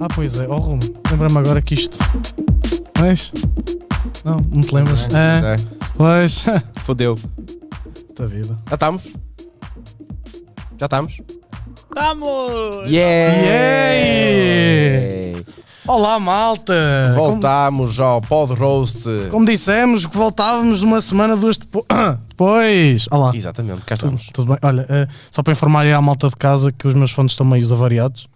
Ah, 0.00 0.06
pois 0.14 0.40
é, 0.40 0.46
oh 0.48 0.56
Rumo, 0.56 0.80
lembra-me 1.10 1.38
agora 1.38 1.60
que 1.60 1.74
isto. 1.74 1.98
Mas. 3.00 3.32
Não, 4.24 4.36
não 4.54 4.60
te 4.62 4.74
lembras? 4.74 5.08
É, 5.12 5.54
É. 5.54 5.56
pois. 5.96 6.44
Fodeu. 6.84 7.16
Puta 8.08 8.26
vida. 8.26 8.56
Já 8.68 8.74
estamos? 8.74 9.02
Já 10.78 10.86
estamos? 10.86 11.20
Vamos! 11.94 12.88
Yeah! 12.88 13.36
Yeah! 13.36 15.42
Olá, 15.86 16.20
malta! 16.20 17.12
Como, 17.16 17.30
Voltámos 17.32 17.98
ao 17.98 18.20
Pod 18.20 18.52
Roast. 18.54 19.04
como 19.30 19.44
dissemos, 19.46 20.06
que 20.06 20.16
voltávamos 20.16 20.82
uma 20.82 21.00
semana, 21.00 21.34
duas 21.36 21.56
depo- 21.56 21.84
depois. 22.28 23.06
Olá. 23.10 23.32
Exatamente, 23.34 23.84
cá 23.86 23.96
Tudo, 23.96 24.14
estamos. 24.16 24.26
tudo 24.32 24.48
bem? 24.50 24.58
Olha, 24.62 24.86
eh, 24.88 25.08
só 25.30 25.42
para 25.42 25.52
informar 25.54 25.80
aí 25.82 25.92
à 25.92 26.00
malta 26.00 26.28
de 26.28 26.36
casa 26.36 26.70
que 26.70 26.86
os 26.86 26.94
meus 26.94 27.10
fones 27.10 27.32
estão 27.32 27.46
meio 27.46 27.72
avariados. 27.72 28.28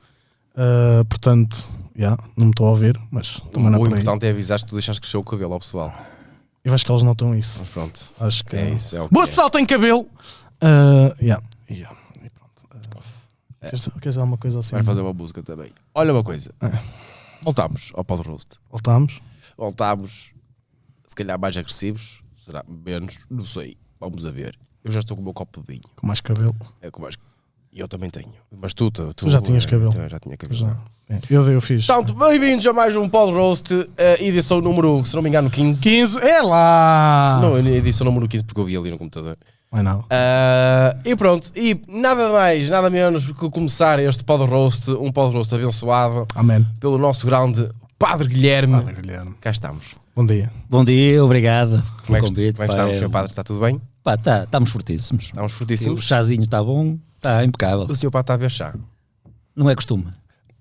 Eh, 0.55 1.05
portanto, 1.05 1.69
já, 1.97 2.17
não 2.37 2.47
me 2.47 2.51
estou 2.51 2.67
a 2.67 2.71
ouvir, 2.71 3.01
mas 3.11 3.41
também 3.53 3.71
não 3.71 3.79
é 3.79 3.83
O 3.83 3.87
importante 3.87 4.27
é 4.27 4.31
avisar 4.31 4.59
que 4.61 4.67
tu 4.67 4.75
deixaste 4.75 5.01
crescer 5.01 5.17
o 5.17 5.25
cabelo 5.25 5.55
ao 5.55 5.61
pessoal. 5.61 5.93
Eu 6.65 6.73
acho 6.73 6.85
que 6.85 6.93
eles 6.93 7.03
notam 7.03 7.35
isso. 7.35 7.61
Mas 7.61 7.69
pronto. 7.71 8.01
Acho 8.21 8.45
que 8.45 8.57
É 8.57 8.71
isso, 8.71 8.97
é 8.97 9.03
o 9.03 9.09
que 9.09 9.15
Boa 9.15 9.25
é. 9.25 9.29
pessoal 9.29 9.51
tem 9.51 9.67
cabelo! 9.67 10.03
Uh, 10.63 11.13
yeah, 11.21 11.43
yeah. 11.69 11.97
E 12.23 12.31
pronto. 12.31 12.63
Uh, 12.73 13.61
queres, 13.61 13.85
queres 13.85 14.01
dizer 14.03 14.21
alguma 14.21 14.39
coisa 14.39 14.61
assim? 14.61 14.73
Vai 14.73 14.83
fazer 14.83 15.01
uma 15.01 15.13
música 15.13 15.43
também. 15.43 15.73
Olha 15.95 16.13
uma 16.13 16.23
coisa. 16.23 16.55
É. 16.61 16.79
Voltámos 17.43 17.91
ao 17.95 18.05
Pod 18.05 18.23
Roast. 18.23 18.59
Voltamos. 18.71 19.21
Voltámos, 19.57 20.33
se 21.07 21.15
calhar 21.17 21.39
mais 21.39 21.57
agressivos. 21.57 22.23
Será 22.37 22.65
menos? 22.69 23.19
Não 23.31 23.45
sei. 23.45 23.77
Vamos 23.99 24.25
a 24.27 24.31
ver. 24.31 24.59
Eu 24.85 24.91
já 24.93 25.01
estou 25.01 25.17
com 25.17 25.21
o 25.21 25.25
meu 25.25 25.35
copo 25.35 25.61
de 25.61 25.67
vinho. 25.67 25.83
Com 25.97 26.07
mais 26.07 26.21
cabelo. 26.21 26.55
É 26.81 26.91
com 26.91 27.03
mais... 27.03 27.17
E 27.73 27.81
eu 27.81 27.89
também 27.89 28.11
tenho. 28.11 28.29
Mas 28.61 28.75
tu, 28.75 28.91
tu, 28.91 29.15
Tu 29.15 29.31
já 29.31 29.41
tinhas 29.41 29.65
eh, 29.65 29.69
cabelo. 29.69 29.91
tu 29.91 30.09
Já 30.09 30.19
tinha 30.19 30.37
cabelo. 30.37 30.61
Já. 30.61 30.77
É, 31.09 31.19
Eu, 31.31 31.51
eu 31.51 31.61
fiz. 31.61 31.87
Portanto, 31.87 32.13
bem-vindos 32.15 32.67
a 32.67 32.73
mais 32.73 32.95
um 32.95 33.09
Pod 33.09 33.33
Roast, 33.33 33.73
eh, 33.97 34.23
edição 34.27 34.61
número, 34.61 35.03
se 35.07 35.15
não 35.15 35.23
me 35.23 35.31
engano, 35.31 35.49
15. 35.49 35.81
15. 35.83 36.19
É 36.19 36.43
lá! 36.43 37.33
Se 37.35 37.41
não, 37.41 37.59
edição 37.59 38.05
número 38.05 38.29
15, 38.29 38.45
porque 38.45 38.61
eu 38.61 38.65
vi 38.67 38.77
ali 38.77 38.91
no 38.91 38.99
computador. 38.99 39.39
Vai 39.71 39.83
não. 39.83 40.05
Ah, 40.11 40.95
e 41.03 41.17
pronto, 41.17 41.51
e 41.57 41.81
nada 41.89 42.31
mais, 42.31 42.69
nada 42.69 42.91
menos 42.91 43.33
que 43.33 43.49
começar 43.49 43.99
este 44.01 44.23
Pod 44.23 44.45
Roast, 44.45 44.91
um 44.91 45.11
Pod 45.11 45.33
Roast 45.35 45.55
abençoado 45.55 46.27
Amém. 46.35 46.67
pelo 46.79 46.99
nosso 46.99 47.25
grande 47.27 47.71
Padre 47.99 48.29
Guilherme. 48.29 48.75
Padre 48.75 49.01
Guilherme. 49.01 49.35
Cá 49.41 49.51
estamos. 49.51 49.95
Bom 50.15 50.27
dia. 50.27 50.53
Bom 50.69 50.85
dia, 50.85 51.25
obrigado 51.25 51.83
Como 52.05 52.19
é 52.19 52.21
que, 52.21 52.27
convite. 52.29 52.53
como 52.53 52.65
é 52.65 52.67
que 52.67 52.73
estamos, 52.75 52.97
é- 52.97 52.99
Sr. 52.99 53.09
Padre? 53.11 53.31
Está 53.31 53.43
tudo 53.43 53.61
bem? 53.61 53.81
Pá, 54.03 54.17
tá, 54.17 54.45
estamos 54.45 54.71
fortíssimos. 54.71 55.25
Estamos 55.27 55.53
O 55.53 55.57
fortíssimos. 55.57 56.05
chazinho 56.05 56.43
está 56.45 56.63
bom, 56.63 56.99
está 57.17 57.45
impecável. 57.45 57.87
O 57.89 57.95
Sr. 57.95 58.11
Padre 58.11 58.21
está 58.23 58.35
a 58.35 58.37
ver 58.37 58.51
chá. 58.51 58.75
Não 59.55 59.69
é 59.69 59.75
costume. 59.75 60.07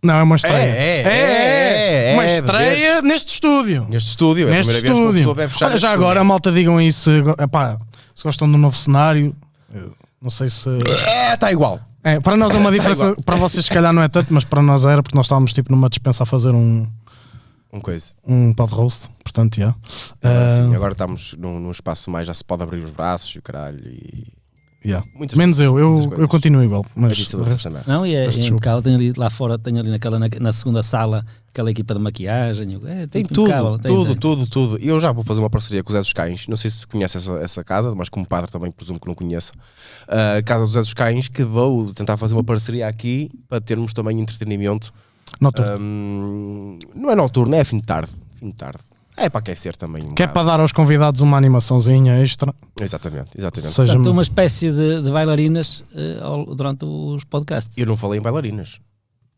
Não, 0.03 0.15
é 0.15 0.23
uma 0.23 0.35
estreia. 0.35 0.55
É, 0.57 1.01
é, 1.01 1.07
é, 1.07 2.11
é, 2.11 2.13
Uma 2.15 2.25
é, 2.25 2.33
estreia 2.35 3.01
neste 3.03 3.33
estúdio. 3.33 3.85
Neste 3.87 4.09
estúdio, 4.09 4.47
é 4.47 4.51
a 4.51 4.55
Neste 4.55 4.71
primeira 4.73 4.81
vez 4.81 4.83
que 4.83 4.89
uma 4.89 4.99
estúdio. 5.09 5.19
pessoa 5.21 5.35
bebe 5.35 5.53
chá 5.53 5.65
Olha, 5.67 5.77
já 5.77 5.87
estúdio. 5.89 6.03
agora, 6.05 6.19
a 6.21 6.23
malta, 6.23 6.51
digam 6.51 6.81
isso. 6.81 7.11
epá, 7.39 7.77
se 8.15 8.23
gostam 8.23 8.51
do 8.51 8.57
novo 8.57 8.75
cenário. 8.75 9.35
Não 10.21 10.29
sei 10.31 10.49
se. 10.49 10.69
É, 11.07 11.33
está 11.35 11.51
igual. 11.51 11.79
É, 12.03 12.19
para 12.19 12.35
nós 12.35 12.53
é 12.53 12.57
uma 12.57 12.71
diferença. 12.71 13.15
para 13.23 13.35
vocês, 13.35 13.65
se 13.65 13.69
calhar, 13.71 13.93
não 13.93 14.01
é 14.01 14.07
tanto, 14.07 14.33
mas 14.33 14.43
para 14.43 14.61
nós 14.63 14.85
era, 14.85 15.03
porque 15.03 15.15
nós 15.15 15.27
estávamos 15.27 15.53
tipo 15.53 15.71
numa 15.71 15.87
dispensa 15.87 16.23
a 16.23 16.25
fazer 16.25 16.51
um, 16.51 16.87
Uma 17.71 17.81
coisa. 17.81 18.11
um 18.27 18.53
pod 18.53 18.73
roast. 18.73 19.09
Portanto, 19.23 19.55
já. 19.55 19.73
Agora, 20.21 20.45
Ah, 20.45 20.49
sim, 20.69 20.75
agora 20.75 20.91
estamos 20.91 21.35
num, 21.37 21.59
num 21.59 21.71
espaço 21.71 22.09
mais, 22.11 22.27
já 22.27 22.33
se 22.33 22.43
pode 22.43 22.63
abrir 22.63 22.79
os 22.83 22.91
braços 22.91 23.33
e 23.35 23.39
o 23.39 23.41
caralho. 23.41 23.79
E... 23.87 24.27
já. 24.83 25.01
Muitas 25.15 25.37
Menos 25.37 25.59
eu, 25.61 25.73
muitas 25.73 25.99
eu, 25.99 26.07
coisas. 26.09 26.19
eu 26.19 26.27
continuo 26.27 26.63
igual. 26.63 26.85
Mas 26.95 27.13
o 27.33 27.37
vocês 27.37 27.63
resto-. 27.63 27.89
Não, 27.89 28.05
e 28.05 28.13
é, 28.13 28.25
é 28.25 28.29
impecável. 28.29 28.81
Tenho 28.81 28.95
ali 28.97 29.13
lá 29.15 29.29
fora, 29.29 29.57
tenho 29.57 29.79
ali 29.79 29.89
naquela, 29.89 30.19
na, 30.19 30.27
na 30.41 30.51
segunda 30.51 30.83
sala, 30.83 31.25
aquela 31.49 31.71
equipa 31.71 31.93
de 31.93 32.01
maquiagem. 32.01 32.77
É, 32.87 33.07
Tem 33.07 33.23
tudo 33.23 33.49
tudo, 33.49 33.79
tem- 33.79 33.91
tudo, 33.91 34.05
tem. 34.07 34.15
tudo, 34.17 34.47
tudo. 34.47 34.77
E 34.81 34.87
eu 34.89 34.99
já 34.99 35.13
vou 35.13 35.23
fazer 35.23 35.39
uma 35.39 35.49
parceria 35.49 35.81
com 35.81 35.91
o 35.91 35.93
Zé 35.93 35.99
dos 35.99 36.11
Cães. 36.11 36.47
Não 36.49 36.57
sei 36.57 36.69
se 36.71 36.85
conhece 36.85 37.17
essa, 37.17 37.31
essa 37.37 37.63
casa, 37.63 37.95
mas 37.95 38.09
como 38.09 38.25
padre 38.27 38.51
também 38.51 38.69
presumo 38.69 38.99
que 38.99 39.07
não 39.07 39.15
conheça. 39.15 39.53
Ah, 40.09 40.35
A 40.39 40.43
casa 40.43 40.65
do 40.65 40.71
Zé 40.71 40.79
dos 40.81 40.93
Cães, 40.93 41.29
que 41.29 41.43
vou 41.45 41.93
tentar 41.93 42.17
fazer 42.17 42.33
uma 42.33 42.43
parceria 42.43 42.85
aqui 42.89 43.29
para 43.47 43.61
termos 43.61 43.93
também 43.93 44.19
entretenimento. 44.19 44.93
Noturno. 45.39 45.71
Ahm, 45.73 46.79
não 46.95 47.09
é 47.11 47.15
noturno, 47.15 47.55
é 47.55 47.63
fim 47.63 47.77
de 47.77 47.83
tarde. 47.85 48.11
Fim 48.35 48.49
de 48.49 48.55
tarde. 48.55 48.79
É 49.17 49.29
para 49.29 49.39
aquecer 49.39 49.75
também. 49.75 50.03
um 50.03 50.13
Que 50.15 50.23
é 50.23 50.27
para 50.27 50.43
dar 50.43 50.59
aos 50.59 50.71
convidados 50.71 51.19
uma 51.21 51.37
animaçãozinha 51.37 52.21
extra. 52.23 52.53
Exatamente, 52.79 53.37
exatamente. 53.37 53.73
Seja 53.73 53.93
Portanto, 53.93 54.11
uma 54.11 54.21
espécie 54.21 54.71
de, 54.71 55.01
de 55.01 55.11
bailarinas 55.11 55.83
ao- 56.21 56.55
durante 56.55 56.85
os 56.85 57.23
podcasts. 57.25 57.77
Eu 57.77 57.85
não 57.85 57.97
falei 57.97 58.19
em 58.19 58.21
bailarinas. 58.21 58.79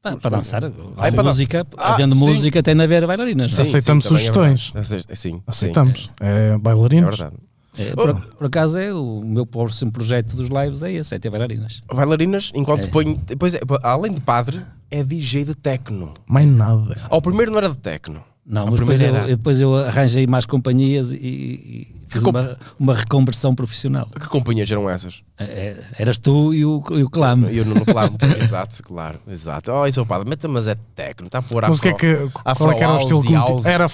Pá, 0.02 0.16
para 0.18 0.38
dançar. 0.38 0.64
Ah, 0.98 1.08
é 1.08 1.12
para 1.12 1.24
música, 1.24 1.66
Ah, 1.78 1.94
havendo 1.94 2.14
sim. 2.14 2.20
música, 2.20 2.62
tem 2.62 2.76
de 2.76 2.84
haver 2.84 3.08
bailarinas. 3.08 3.52
não 3.54 3.62
é? 3.62 3.64
Sim, 3.66 3.70
Aceitamos 3.70 4.04
sim, 4.04 4.08
é 4.08 4.12
sugestões. 4.18 4.74
Sim, 5.16 5.42
Aceitamos. 5.48 6.12
É 6.20 6.56
Sim, 6.56 6.56
é 6.56 6.58
verdade. 7.10 7.36
É, 7.78 7.94
por, 7.96 8.14
por 8.38 8.48
acaso 8.48 8.78
é 8.78 8.94
o 8.94 9.22
meu 9.24 9.46
próximo 9.46 9.92
projeto 9.92 10.36
dos 10.36 10.50
lives 10.50 10.82
é 10.84 10.92
esse, 10.92 11.16
é 11.16 11.20
ter 11.20 11.30
bailarinas. 11.30 11.82
Bailarinas, 11.92 12.52
enquanto 12.54 12.86
É. 12.86 12.88
põe. 12.90 13.16
Depois, 13.26 13.54
é, 13.56 13.60
além 13.82 14.14
de 14.14 14.22
padre, 14.22 14.62
é 14.92 15.04
DJ 15.04 15.46
de 15.46 15.56
techno. 15.56 16.14
Mais 16.28 16.48
nada. 16.48 16.98
Ao 17.10 17.22
primeiro 17.22 17.52
não 17.52 17.58
era 17.58 17.70
de 17.70 17.78
techno. 17.78 18.24
Não, 18.46 18.68
A 18.68 18.72
mas 18.72 18.80
depois 18.82 19.00
eu, 19.00 19.06
primeira 19.06 19.24
era- 19.24 19.32
eu- 19.32 19.38
depois 19.38 19.62
eu 19.62 19.76
arranjei 19.78 20.28
mais 20.28 20.46
companhias 20.46 21.14
e, 21.14 21.16
e 21.18 22.02
fiz 22.10 22.22
comp- 22.22 22.36
uma, 22.36 22.58
uma 22.78 22.94
reconversão 22.94 23.56
profissional. 23.56 24.06
Que 24.20 24.28
companhias 24.28 24.70
eram 24.70 24.90
essas? 24.90 25.24
É, 25.40 25.44
é, 25.46 25.84
eras 25.98 26.18
tu 26.18 26.54
e 26.54 26.66
o, 26.66 26.84
e 26.92 27.04
o 27.04 27.10
Clame. 27.10 27.56
Eu 27.58 27.64
não 27.66 27.76
no 27.76 27.86
clamo. 27.86 28.18
exato, 28.42 28.84
claro. 28.84 29.18
Exato. 29.28 29.72
Oh, 29.72 29.88
isso 29.88 30.00
é 30.00 30.04
o 30.04 30.06
padre. 30.06 30.30
Mas 30.50 30.68
é 30.68 30.76
techno. 30.94 31.28
Está 31.28 31.40
a 31.40 31.42
pôr 31.42 31.64
Mas 31.68 31.80
o 31.80 31.82
que 31.82 31.88
é 31.88 31.94
que. 31.94 32.18
Qual 32.34 32.72
é 32.72 32.76
que 32.76 32.84
era 32.84 32.94
o 32.94 32.98
estilo 32.98 33.26
e 33.26 33.34
House. 33.34 33.66
Era 33.66 33.86
a- 33.86 33.90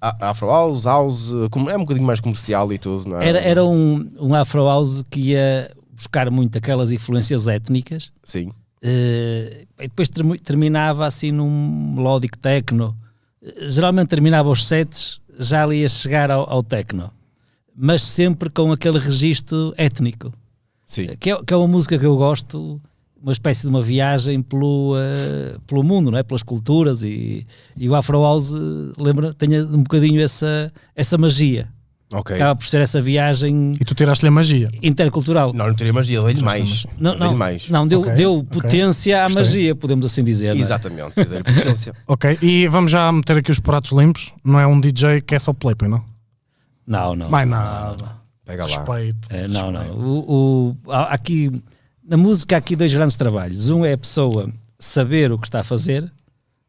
afro 0.00 0.48
house, 0.48 0.84
house. 0.84 1.30
como- 1.50 1.68
É 1.70 1.76
um 1.76 1.80
bocadinho 1.80 2.06
mais 2.06 2.20
comercial 2.20 2.72
e 2.72 2.78
tudo, 2.78 3.08
não 3.08 3.20
é? 3.20 3.28
Era, 3.28 3.38
era 3.40 3.64
um, 3.64 4.08
um 4.20 4.34
Afro 4.34 4.64
House 4.64 5.02
que 5.10 5.20
ia 5.32 5.70
buscar 5.92 6.30
muito 6.30 6.56
aquelas 6.58 6.90
influências 6.92 7.46
étnicas 7.48 8.12
Sim. 8.22 8.50
eh, 8.82 9.64
e 9.80 9.82
depois 9.88 10.08
termi- 10.08 10.38
terminava 10.38 11.04
assim 11.06 11.32
num 11.32 11.94
melódico 11.96 12.38
techno. 12.38 12.96
Eh, 13.42 13.68
Geralmente 13.70 14.08
terminava 14.08 14.48
os 14.48 14.66
sets 14.66 15.20
já 15.38 15.62
ali 15.64 15.84
a 15.84 15.88
chegar 15.88 16.30
ao, 16.30 16.48
ao 16.48 16.62
techno, 16.62 17.10
mas 17.76 18.02
sempre 18.02 18.48
com 18.50 18.70
aquele 18.72 18.98
registro 18.98 19.72
étnico. 19.76 20.32
Sim. 20.86 21.08
que 21.20 21.30
é, 21.30 21.42
que 21.44 21.52
é 21.52 21.56
uma 21.56 21.68
música 21.68 21.98
que 21.98 22.06
eu 22.06 22.16
gosto, 22.16 22.80
uma 23.22 23.32
espécie 23.32 23.62
de 23.62 23.68
uma 23.68 23.82
viagem 23.82 24.40
pelo, 24.42 24.94
eh, 24.96 25.56
pelo 25.66 25.82
mundo, 25.82 26.10
não 26.10 26.18
é? 26.18 26.22
pelas 26.22 26.42
culturas 26.42 27.02
e, 27.02 27.46
e 27.76 27.88
o 27.88 27.94
Afro 27.94 28.22
House 28.22 28.52
eh, 28.52 28.92
lembra, 28.96 29.32
tem 29.34 29.60
um 29.60 29.82
bocadinho 29.82 30.20
essa, 30.20 30.72
essa 30.94 31.18
magia, 31.18 31.68
Ok. 32.12 32.36
acaba 32.36 32.54
por 32.56 32.66
ser 32.66 32.80
essa 32.80 33.02
viagem 33.02 33.72
E 33.78 33.84
tu 33.84 33.94
tiraste-lhe 33.94 34.28
a 34.28 34.30
magia. 34.30 34.70
intercultural. 34.82 35.52
Não, 35.52 35.66
não 35.66 35.74
teria 35.74 35.92
magia. 35.92 36.22
Dei-lhe 36.22 36.42
mais. 36.42 36.86
Não, 36.98 37.14
não, 37.16 37.34
mais. 37.36 37.68
não 37.68 37.86
deu, 37.86 38.00
Ok, 38.00 38.12
deu 38.14 38.44
potência 38.44 39.18
à 39.20 39.24
Gostei. 39.24 39.42
magia, 39.42 39.74
podemos 39.74 40.06
assim 40.06 40.24
dizer. 40.24 40.54
não 40.54 40.60
é? 40.60 40.64
Exatamente. 40.64 41.12
Potência. 41.14 41.92
Ok, 42.06 42.38
e 42.40 42.66
vamos 42.68 42.90
já 42.90 43.12
meter 43.12 43.36
aqui 43.38 43.50
os 43.50 43.60
pratos 43.60 43.90
limpos. 43.92 44.32
Não 44.44 44.58
é 44.58 44.66
um 44.66 44.80
DJ 44.80 45.20
que 45.20 45.34
é 45.34 45.38
só 45.38 45.52
play, 45.52 45.74
não? 45.82 46.02
Não, 46.86 47.14
não. 47.14 47.28
Mais 47.28 47.46
não, 47.48 47.56
nada. 47.58 47.96
não. 48.04 48.18
Pega 48.46 48.64
lá. 48.66 48.68
Respeito. 48.78 49.28
É, 49.28 49.46
não, 49.48 49.70
não. 49.70 49.80
respeito. 49.80 50.00
O, 50.00 50.76
o- 50.86 50.90
há 50.92 51.02
aqui, 51.12 51.62
na 52.08 52.16
música 52.16 52.56
há 52.56 52.58
aqui 52.58 52.74
dois 52.74 52.92
grandes 52.92 53.16
trabalhos. 53.16 53.68
Um 53.68 53.84
é 53.84 53.92
a 53.92 53.98
pessoa 53.98 54.50
saber 54.78 55.30
o 55.30 55.38
que 55.38 55.46
está 55.46 55.60
a 55.60 55.64
fazer, 55.64 56.10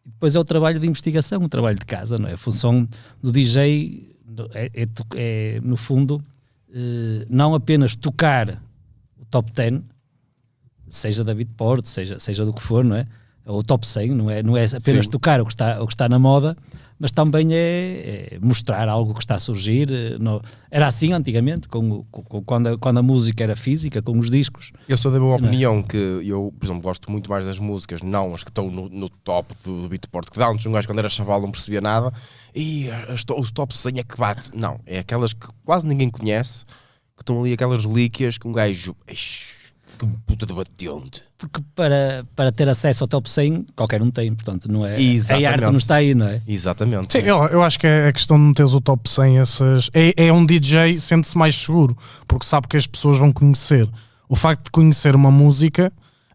e 0.05 0.09
depois 0.09 0.35
é 0.35 0.39
o 0.39 0.43
trabalho 0.43 0.79
de 0.79 0.85
investigação, 0.85 1.41
o 1.41 1.47
trabalho 1.47 1.79
de 1.79 1.85
casa, 1.85 2.17
não 2.17 2.27
é? 2.27 2.33
A 2.33 2.37
função 2.37 2.85
do 3.23 3.31
DJ 3.31 4.17
é, 4.53 4.69
é 4.83 4.87
é, 5.15 5.61
no 5.63 5.77
fundo, 5.77 6.21
eh, 6.73 7.25
não 7.29 7.55
apenas 7.55 7.95
tocar 7.95 8.61
o 9.17 9.25
top 9.25 9.49
10, 9.53 9.81
seja 10.89 11.23
da 11.23 11.33
Beatport, 11.33 11.85
seja, 11.85 12.19
seja 12.19 12.43
do 12.43 12.51
que 12.51 12.61
for, 12.61 12.83
não 12.83 12.97
é? 12.97 13.07
Ou 13.45 13.59
o 13.59 13.63
top 13.63 13.87
100, 13.87 14.09
não 14.09 14.29
é, 14.29 14.43
não 14.43 14.57
é 14.57 14.65
apenas 14.65 15.05
Sim. 15.05 15.11
tocar 15.11 15.39
o 15.39 15.45
que, 15.45 15.53
está, 15.53 15.81
o 15.81 15.87
que 15.87 15.93
está 15.93 16.09
na 16.09 16.19
moda, 16.19 16.57
mas 16.99 17.11
também 17.11 17.53
é, 17.53 18.33
é 18.33 18.39
mostrar 18.41 18.87
algo 18.89 19.13
que 19.13 19.21
está 19.21 19.35
a 19.35 19.39
surgir. 19.39 19.89
eh, 19.91 20.17
no- 20.19 20.41
era 20.69 20.85
assim 20.87 21.13
antigamente, 21.13 21.67
com, 21.67 22.03
com- 22.11 22.43
quando, 22.43 22.67
a, 22.67 22.77
quando 22.77 22.97
a 22.97 23.01
música 23.01 23.41
era 23.43 23.55
física, 23.55 24.01
com 24.01 24.19
os 24.19 24.29
discos. 24.29 24.71
Eu 24.87 24.97
sou 24.97 25.09
da 25.11 25.17
é? 25.17 25.21
minha 25.21 25.35
opinião 25.35 25.81
que 25.81 25.95
eu, 25.97 26.53
por 26.59 26.65
exemplo, 26.65 26.81
gosto 26.83 27.09
muito 27.09 27.29
mais 27.29 27.45
das 27.45 27.57
músicas, 27.57 28.01
não 28.01 28.33
as 28.35 28.43
que 28.43 28.49
estão 28.51 28.69
no, 28.69 28.89
no 28.89 29.09
top 29.09 29.53
do, 29.63 29.81
do 29.83 29.89
Beatport, 29.89 30.29
que 30.29 30.37
dá 30.37 30.49
antes 30.49 30.65
um 30.65 30.71
gajo 30.73 30.87
quando 30.87 30.99
era 30.99 31.09
chaval 31.09 31.41
não 31.41 31.51
percebia 31.51 31.79
nada, 31.81 32.11
e 32.53 32.89
as 33.07 33.23
os 33.37 33.51
top 33.51 33.77
100 33.77 33.99
é 33.99 34.03
que 34.03 34.17
bate. 34.17 34.51
Não, 34.53 34.79
é 34.85 34.99
aquelas 34.99 35.31
que 35.33 35.47
quase 35.63 35.85
ninguém 35.87 36.09
conhece, 36.09 36.65
que 37.15 37.21
estão 37.23 37.39
ali 37.41 37.53
aquelas 37.53 37.85
relíquias 37.85 38.37
que 38.37 38.47
um 38.47 38.51
gajo. 38.51 38.95
"Ixi, 39.09 39.58
Que 39.99 40.07
puta 40.25 40.45
de 40.45 40.53
batente. 40.53 41.21
Porque 41.37 41.61
para, 41.75 42.25
para 42.33 42.53
ter 42.53 42.69
acesso 42.69 43.03
ao 43.03 43.07
top 43.09 43.29
100, 43.29 43.67
qualquer 43.75 44.01
um 44.01 44.09
tem, 44.09 44.33
portanto, 44.33 44.71
não 44.71 44.85
é? 44.85 44.95
A 44.95 44.99
Exatamente. 45.01 45.47
arte 45.47 45.63
não 45.63 45.77
está 45.77 45.95
aí, 45.95 46.15
não 46.15 46.25
é? 46.25 46.41
Exatamente. 46.47 47.11
Sim, 47.11 47.19
eu, 47.19 47.37
eu 47.47 47.61
acho 47.61 47.77
que 47.77 47.85
é 47.85 48.07
a 48.07 48.13
questão 48.13 48.37
de 48.37 48.43
meteres 48.43 48.71
o 48.71 48.79
top 48.79 49.09
100 49.09 49.39
essas. 49.39 49.89
É, 49.93 50.27
é 50.27 50.31
um 50.31 50.45
DJ 50.45 50.97
sente-se 50.97 51.37
mais 51.37 51.53
seguro, 51.53 51.97
porque 52.25 52.45
sabe 52.45 52.69
que 52.69 52.77
as 52.77 52.87
pessoas 52.87 53.17
vão 53.17 53.33
conhecer. 53.33 53.89
O 54.29 54.37
facto 54.37 54.65
de 54.65 54.71
conhecer 54.71 55.17
uma 55.17 55.29
música, 55.31 55.91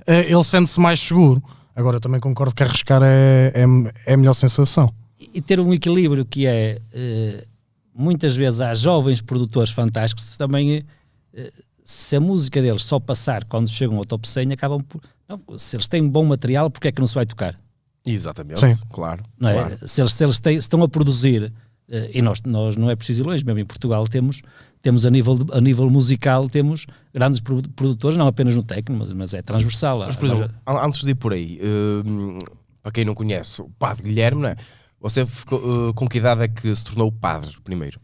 eh, 0.06 0.30
ele 0.30 0.44
sente-se 0.44 0.78
mais 0.78 1.00
seguro. 1.00 1.42
Agora 1.74 1.98
também 1.98 2.20
concordo 2.20 2.54
que 2.54 2.62
arriscar 2.62 3.02
é, 3.02 3.50
é, 3.54 3.64
é 4.10 4.12
a 4.12 4.16
melhor 4.18 4.34
sensação. 4.34 4.92
E 5.32 5.40
ter 5.40 5.58
um 5.58 5.72
equilíbrio 5.72 6.26
que 6.26 6.46
é 6.46 6.82
eh, 6.92 7.46
muitas 7.94 8.36
vezes 8.36 8.60
há 8.60 8.74
jovens 8.74 9.22
produtores 9.22 9.70
fantásticos 9.72 10.36
também 10.36 10.84
eh, 11.32 11.52
se 11.84 12.16
a 12.16 12.20
música 12.20 12.60
deles 12.62 12.82
só 12.84 12.98
passar 12.98 13.44
quando 13.44 13.68
chegam 13.68 13.96
ao 13.98 14.04
top 14.04 14.26
100 14.28 14.52
acabam 14.52 14.80
por 14.82 15.00
não, 15.28 15.40
se 15.58 15.76
eles 15.76 15.86
têm 15.86 16.06
bom 16.08 16.24
material 16.24 16.70
porque 16.70 16.88
é 16.88 16.92
que 16.92 17.00
não 17.00 17.06
se 17.06 17.14
vai 17.14 17.26
tocar 17.26 17.58
Exatamente, 18.06 18.60
Sim. 18.60 18.74
claro. 18.90 19.22
não 19.38 19.48
é? 19.48 19.52
claro. 19.54 19.88
Se 19.88 20.00
eles, 20.02 20.12
se 20.12 20.24
eles 20.24 20.38
têm- 20.38 20.54
se 20.54 20.58
estão 20.60 20.82
a 20.82 20.88
produzir, 20.88 21.50
eh, 21.88 22.10
e 22.14 22.20
nós, 22.22 22.42
nós 22.44 22.76
não 22.76 22.90
é 22.90 22.94
preciso 22.96 23.22
ir 23.22 23.26
longe, 23.26 23.44
mesmo 23.44 23.58
em 23.60 23.64
Portugal 23.64 24.06
temos, 24.06 24.42
temos 24.82 25.06
a, 25.06 25.10
nível 25.10 25.36
de- 25.36 25.52
a 25.56 25.60
nível 25.60 25.88
musical, 25.88 26.46
temos 26.48 26.84
grandes 27.14 27.40
produ- 27.40 27.70
produtores, 27.70 28.18
não 28.18 28.26
apenas 28.26 28.56
no 28.56 28.62
técnico, 28.62 28.92
mas, 28.92 29.10
mas 29.12 29.32
é 29.32 29.40
transversal. 29.40 30.00
Mas, 30.00 30.16
por 30.16 30.26
exemplo, 30.26 30.50
an- 30.66 30.84
antes 30.86 31.02
de 31.02 31.10
ir 31.12 31.14
por 31.14 31.32
aí, 31.32 31.58
hum, 32.04 32.38
para 32.82 32.92
quem 32.92 33.06
não 33.06 33.14
conhece, 33.14 33.62
o 33.62 33.70
padre 33.78 34.02
Guilherme, 34.02 34.42
não 34.42 34.48
é? 34.50 34.56
Você 35.00 35.24
ficou, 35.24 35.88
uh, 35.88 35.94
com 35.94 36.06
que 36.06 36.18
idade 36.18 36.42
é 36.42 36.48
que 36.48 36.74
se 36.76 36.84
tornou 36.84 37.10
padre 37.10 37.56
primeiro? 37.64 37.98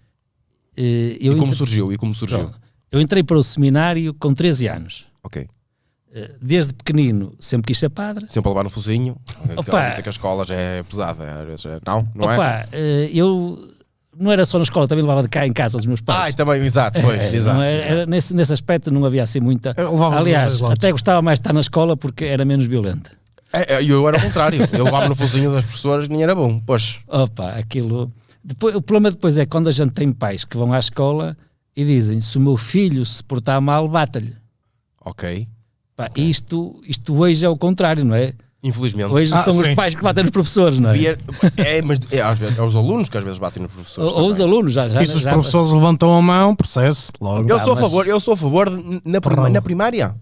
Eh, 0.76 1.18
eu, 1.20 1.32
e 1.32 1.36
como 1.36 1.46
entre- 1.48 1.56
surgiu? 1.56 1.92
E 1.92 1.98
como 1.98 2.14
surgiu? 2.14 2.38
Pronto. 2.38 2.58
Eu 2.90 3.00
entrei 3.00 3.22
para 3.22 3.36
o 3.36 3.42
seminário 3.42 4.12
com 4.14 4.32
13 4.34 4.68
anos. 4.68 5.06
Ok. 5.22 5.46
Eh, 6.12 6.30
Desde 6.42 6.74
pequenino 6.74 7.34
sempre 7.38 7.68
quis 7.68 7.78
ser 7.78 7.88
padre. 7.90 8.26
Sempre 8.28 8.48
a 8.48 8.52
levar 8.52 8.64
no 8.64 8.70
focinho. 8.70 9.16
Opa. 9.56 9.90
Dizer 9.90 10.02
que 10.02 10.08
a 10.08 10.10
escola 10.10 10.44
já 10.44 10.54
é 10.54 10.82
pesada. 10.82 11.24
é- 11.24 11.80
Não, 11.86 12.08
não 12.14 12.30
é? 12.30 12.34
Opa, 12.34 12.68
eh, 12.72 13.10
eu 13.14 13.58
não 14.18 14.32
era 14.32 14.44
só 14.44 14.58
na 14.58 14.64
escola, 14.64 14.88
também 14.88 15.02
levava 15.04 15.22
de 15.22 15.28
cá 15.28 15.46
em 15.46 15.52
casa 15.52 15.78
dos 15.78 15.86
meus 15.86 16.00
Ah, 16.00 16.04
pais. 16.12 16.32
e 16.34 16.36
também, 16.36 16.60
exato, 16.64 17.00
pois, 17.00 17.20
É, 17.20 17.34
exato. 17.34 17.60
era- 17.62 17.82
era- 17.82 18.06
nesse, 18.06 18.34
nesse 18.34 18.52
aspecto 18.52 18.90
não 18.90 19.04
havia 19.04 19.22
assim 19.22 19.38
muita. 19.40 19.74
Aliás, 20.18 20.60
até 20.62 20.90
gostava 20.90 21.22
mais 21.22 21.38
de 21.38 21.42
estar 21.42 21.52
na 21.52 21.60
escola 21.60 21.96
porque 21.96 22.24
era 22.24 22.44
menos 22.44 22.66
violenta. 22.66 23.12
É, 23.52 23.74
é, 23.76 23.84
eu 23.84 24.06
era 24.08 24.16
o 24.16 24.20
contrário. 24.20 24.68
Eu 24.72 24.84
levava 24.84 25.08
no 25.08 25.14
focinho 25.14 25.50
das 25.52 25.64
professoras 25.64 26.08
nem 26.08 26.22
era 26.22 26.34
bom. 26.34 26.60
Pois, 26.66 27.00
Opa, 27.08 27.50
aquilo. 27.52 28.10
Depois, 28.42 28.74
o 28.74 28.80
problema 28.82 29.10
depois 29.10 29.36
é 29.38 29.44
quando 29.46 29.68
a 29.68 29.72
gente 29.72 29.92
tem 29.92 30.12
pais 30.12 30.44
que 30.44 30.56
vão 30.56 30.72
à 30.72 30.78
escola 30.78 31.36
e 31.76 31.84
dizem: 31.84 32.20
se 32.20 32.36
o 32.38 32.40
meu 32.40 32.56
filho 32.56 33.04
se 33.06 33.22
portar 33.22 33.60
mal, 33.60 33.86
bata-lhe. 33.88 34.34
ok. 35.04 35.46
Pá, 35.96 36.10
Isto, 36.16 36.80
isto 36.86 37.14
hoje 37.14 37.44
é 37.44 37.48
o 37.48 37.56
contrário, 37.56 38.04
não 38.04 38.14
é? 38.14 38.32
Infelizmente. 38.62 39.10
Hoje 39.12 39.32
Ah, 39.34 39.42
são 39.42 39.56
os 39.56 39.66
sim. 39.66 39.74
pais 39.74 39.94
que 39.94 40.02
batem 40.02 40.22
nos 40.24 40.30
professores, 40.30 40.78
não 40.78 40.90
é? 40.90 40.98
É, 41.56 41.80
mas 41.82 41.98
é, 42.10 42.20
às 42.20 42.38
vezes, 42.38 42.58
é 42.58 42.62
os 42.62 42.74
alunos 42.76 43.08
que 43.08 43.16
às 43.16 43.24
vezes 43.24 43.38
batem 43.38 43.62
nos 43.62 43.72
professores. 43.72 44.12
Ou, 44.12 44.28
os 44.28 44.40
alunos, 44.40 44.72
já. 44.72 44.88
já 44.88 45.02
E 45.02 45.06
se 45.06 45.16
os 45.16 45.22
já- 45.22 45.32
professores 45.32 45.70
levantam 45.70 46.12
a 46.14 46.20
mão, 46.22 46.54
processo, 46.54 47.10
logo. 47.20 47.48
Eu 47.48 47.56
Ah, 47.56 47.64
sou 47.64 47.72
a 47.72 47.74
mas- 47.76 47.84
favor, 47.84 48.06
eu 48.06 48.20
sou 48.20 48.34
a 48.34 48.36
favor 48.36 48.70
na, 49.04 49.20
prima- 49.20 49.48
na 49.48 49.62
primária. 49.62 50.14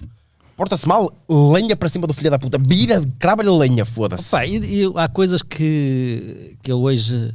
Porta-se 0.56 0.87
mal, 0.89 1.12
lenha 1.29 1.77
para 1.77 1.89
cima 1.89 2.06
do 2.09 2.15
filho 2.15 2.31
da 2.31 2.39
puta. 2.39 2.59
Vira, 2.65 3.00
crava-lhe 3.19 3.50
lenha, 3.50 3.85
foda-se. 3.85 4.31
Pá, 4.31 4.45
e, 4.47 4.56
e 4.83 4.93
há 4.97 5.09
coisas 5.09 5.43
que, 5.43 6.56
que 6.62 6.71
eu 6.73 6.81
hoje. 6.81 7.33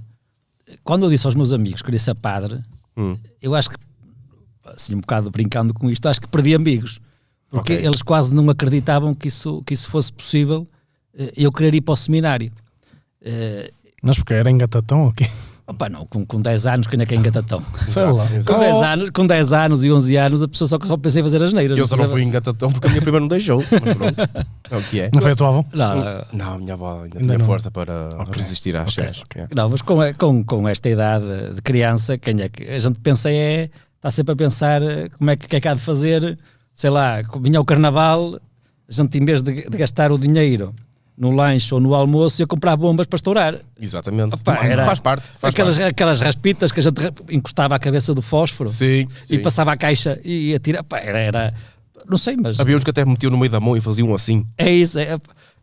Quando 0.83 1.05
eu 1.05 1.09
disse 1.09 1.25
aos 1.27 1.35
meus 1.35 1.53
amigos 1.53 1.81
que 1.81 1.85
queria 1.85 1.99
ser 1.99 2.15
padre, 2.15 2.61
Hum. 2.97 3.17
eu 3.41 3.55
acho 3.55 3.69
que, 3.69 3.75
assim, 4.75 4.95
um 4.95 4.99
bocado 5.01 5.29
brincando 5.31 5.73
com 5.73 5.89
isto, 5.89 6.07
acho 6.07 6.21
que 6.21 6.27
perdi 6.27 6.53
amigos. 6.55 6.99
Porque 7.49 7.73
Ok. 7.73 7.85
eles 7.85 8.01
quase 8.01 8.33
não 8.33 8.49
acreditavam 8.49 9.13
que 9.13 9.27
isso, 9.27 9.61
que 9.65 9.73
isso 9.73 9.87
fosse 9.89 10.11
possível 10.11 10.67
eh, 11.17 11.31
eu 11.37 11.51
querer 11.51 11.75
ir 11.75 11.81
para 11.81 11.93
o 11.93 11.97
seminário. 11.97 12.51
Eh, 13.21 13.71
Mas 14.01 14.17
porque 14.17 14.33
era 14.33 14.49
engatatão 14.49 15.07
aqui. 15.07 15.29
Opa, 15.65 15.87
não, 15.87 16.05
com, 16.05 16.25
com 16.25 16.41
10 16.41 16.65
anos, 16.67 16.87
quem 16.87 16.99
é 17.01 17.05
que 17.05 17.13
é 17.13 17.17
engatatão? 17.17 17.63
Sei 17.85 18.03
lá. 18.03 18.27
Com 18.45 18.59
10, 18.59 18.81
anos, 18.83 19.09
com 19.11 19.25
10 19.25 19.53
anos 19.53 19.83
e 19.85 19.91
11 19.93 20.15
anos, 20.17 20.43
a 20.43 20.47
pessoa 20.49 20.67
só, 20.67 20.77
só 20.85 20.97
pensei 20.97 21.21
em 21.21 21.23
fazer 21.23 21.41
as 21.41 21.53
neiras. 21.53 21.77
Eu 21.77 21.85
só 21.87 21.95
não 21.95 22.09
fui 22.09 22.21
engatatão 22.21 22.69
porque 22.69 22.87
a 22.87 22.89
minha 22.89 23.01
prima 23.01 23.17
não 23.21 23.29
deixou. 23.29 23.59
Mas 23.71 23.93
pronto, 23.95 24.19
é 24.69 24.77
o 24.77 24.83
que 24.83 24.99
é. 24.99 25.09
Não 25.13 25.21
foi 25.21 25.31
a 25.31 25.35
tua 25.37 25.47
avó? 25.47 25.65
Não, 25.73 25.95
não, 25.95 26.25
Não, 26.33 26.53
a 26.55 26.57
minha 26.57 26.73
avó 26.73 27.03
ainda, 27.03 27.17
Ainda 27.17 27.19
tinha 27.19 27.37
não. 27.37 27.45
força 27.45 27.71
para 27.71 28.09
Ok. 28.17 28.33
resistir 28.35 28.75
às 28.75 28.91
Ok, 28.91 28.93
cheias. 29.05 29.23
É. 29.37 29.47
Não, 29.55 29.69
mas 29.69 29.81
com, 29.81 29.99
com, 30.17 30.43
com 30.43 30.67
esta 30.67 30.89
idade 30.89 31.25
de 31.55 31.61
criança, 31.61 32.17
quem 32.17 32.41
é 32.41 32.49
que 32.49 32.63
a 32.63 32.79
gente 32.79 32.99
pensa 32.99 33.31
é. 33.31 33.69
Está 34.03 34.11
sempre 34.11 34.33
a 34.33 34.35
pensar 34.35 34.81
eh, 34.81 35.07
como 35.17 35.31
é 35.31 35.37
que, 35.37 35.47
que 35.47 35.55
é 35.55 35.61
que 35.61 35.67
há 35.69 35.73
de 35.73 35.79
fazer, 35.79 36.37
sei 36.75 36.89
lá, 36.89 37.21
vinha 37.41 37.61
o 37.61 37.63
carnaval, 37.63 38.35
a 38.35 38.91
gente 38.91 39.17
em 39.17 39.23
vez 39.23 39.41
de, 39.41 39.69
de 39.69 39.77
gastar 39.77 40.11
o 40.11 40.17
dinheiro 40.17 40.73
no 41.17 41.31
lanche 41.31 41.73
ou 41.73 41.79
no 41.79 41.93
almoço, 41.95 42.41
ia 42.41 42.45
comprar 42.47 42.75
bombas 42.75 43.07
para 43.07 43.15
estourar. 43.15 43.59
Exatamente. 43.79 44.35
Opa, 44.35 44.55
Faz 44.55 44.69
era- 44.69 44.95
parte. 45.01 45.27
Faz 45.39 45.53
Aquelas, 45.53 45.75
parte. 45.77 45.87
aquelas 45.89 46.19
raspitas 46.19 46.69
que 46.73 46.81
a 46.81 46.83
gente 46.83 46.99
encostava 47.29 47.75
à 47.75 47.79
cabeça 47.79 48.13
do 48.13 48.21
fósforo 48.21 48.67
Sim, 48.69 49.07
e 49.29 49.37
sim. 49.37 49.39
passava 49.39 49.71
a 49.71 49.77
caixa 49.77 50.19
e 50.21 50.49
ia 50.49 50.59
tirar. 50.59 50.83
Pá, 50.83 50.97
era, 50.99 51.19
era- 51.19 51.53
Não 52.09 52.17
sei, 52.17 52.35
mas 52.35 52.59
Havia 52.59 52.75
uns 52.75 52.83
que 52.83 52.89
até 52.89 53.05
metiam 53.05 53.31
no 53.31 53.37
meio 53.37 53.51
da 53.51 53.61
mão 53.61 53.77
e 53.77 53.79
faziam 53.79 54.13
assim. 54.13 54.43
é 54.57 54.69
isso. 54.69 54.99
É, 54.99 55.13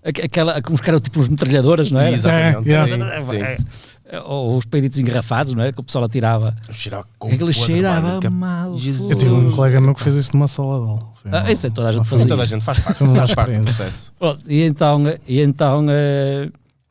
aqu- 0.02 0.25
aquela, 0.25 0.62
uns 0.70 0.81
que 0.81 0.88
eram 0.88 0.98
tipo 1.00 1.20
uns 1.20 1.28
metralhadoras, 1.28 1.90
não 1.90 2.00
é? 2.00 2.12
Exatamente. 2.12 2.72
É, 2.72 2.87
sim, 3.20 3.38
sim. 3.38 3.64
É, 4.12 4.19
Ou 4.21 4.57
os 4.59 4.65
peiditos 4.65 4.99
engarrafados, 4.99 5.55
não 5.55 5.62
é? 5.62 5.71
Que 5.73 5.79
o 5.79 5.85
pessoal 5.85 6.05
atirava. 6.05 6.53
Cheirava 6.73 7.07
podre, 7.19 7.53
cheirava 7.53 8.19
que- 8.21 8.29
mal. 8.29 8.77
Jesus. 8.77 9.09
Eu 9.11 9.17
tive 9.17 9.31
um 9.33 9.53
colega 9.53 9.81
meu 9.81 9.95
que 9.95 10.03
fez 10.03 10.17
isso 10.17 10.33
numa 10.35 10.49
sala 10.49 10.81
de 10.85 10.91
aula. 10.91 11.12
Ah, 11.45 11.53
isso 11.53 11.67
é 11.67 11.71
toda 11.71 11.91
a 11.91 11.93
gente 11.93 12.09
fazia. 12.09 12.27
Toda 12.27 12.43
a 12.43 12.47
gente 12.47 12.65
faz 12.65 12.81
parte, 12.81 12.99
faz 13.05 13.35
parte 13.35 13.59
do 13.59 13.65
processo. 13.65 14.12
Pronto, 14.19 14.41
e 14.51 14.62
então, 14.62 15.05
e 15.29 15.41
então 15.41 15.87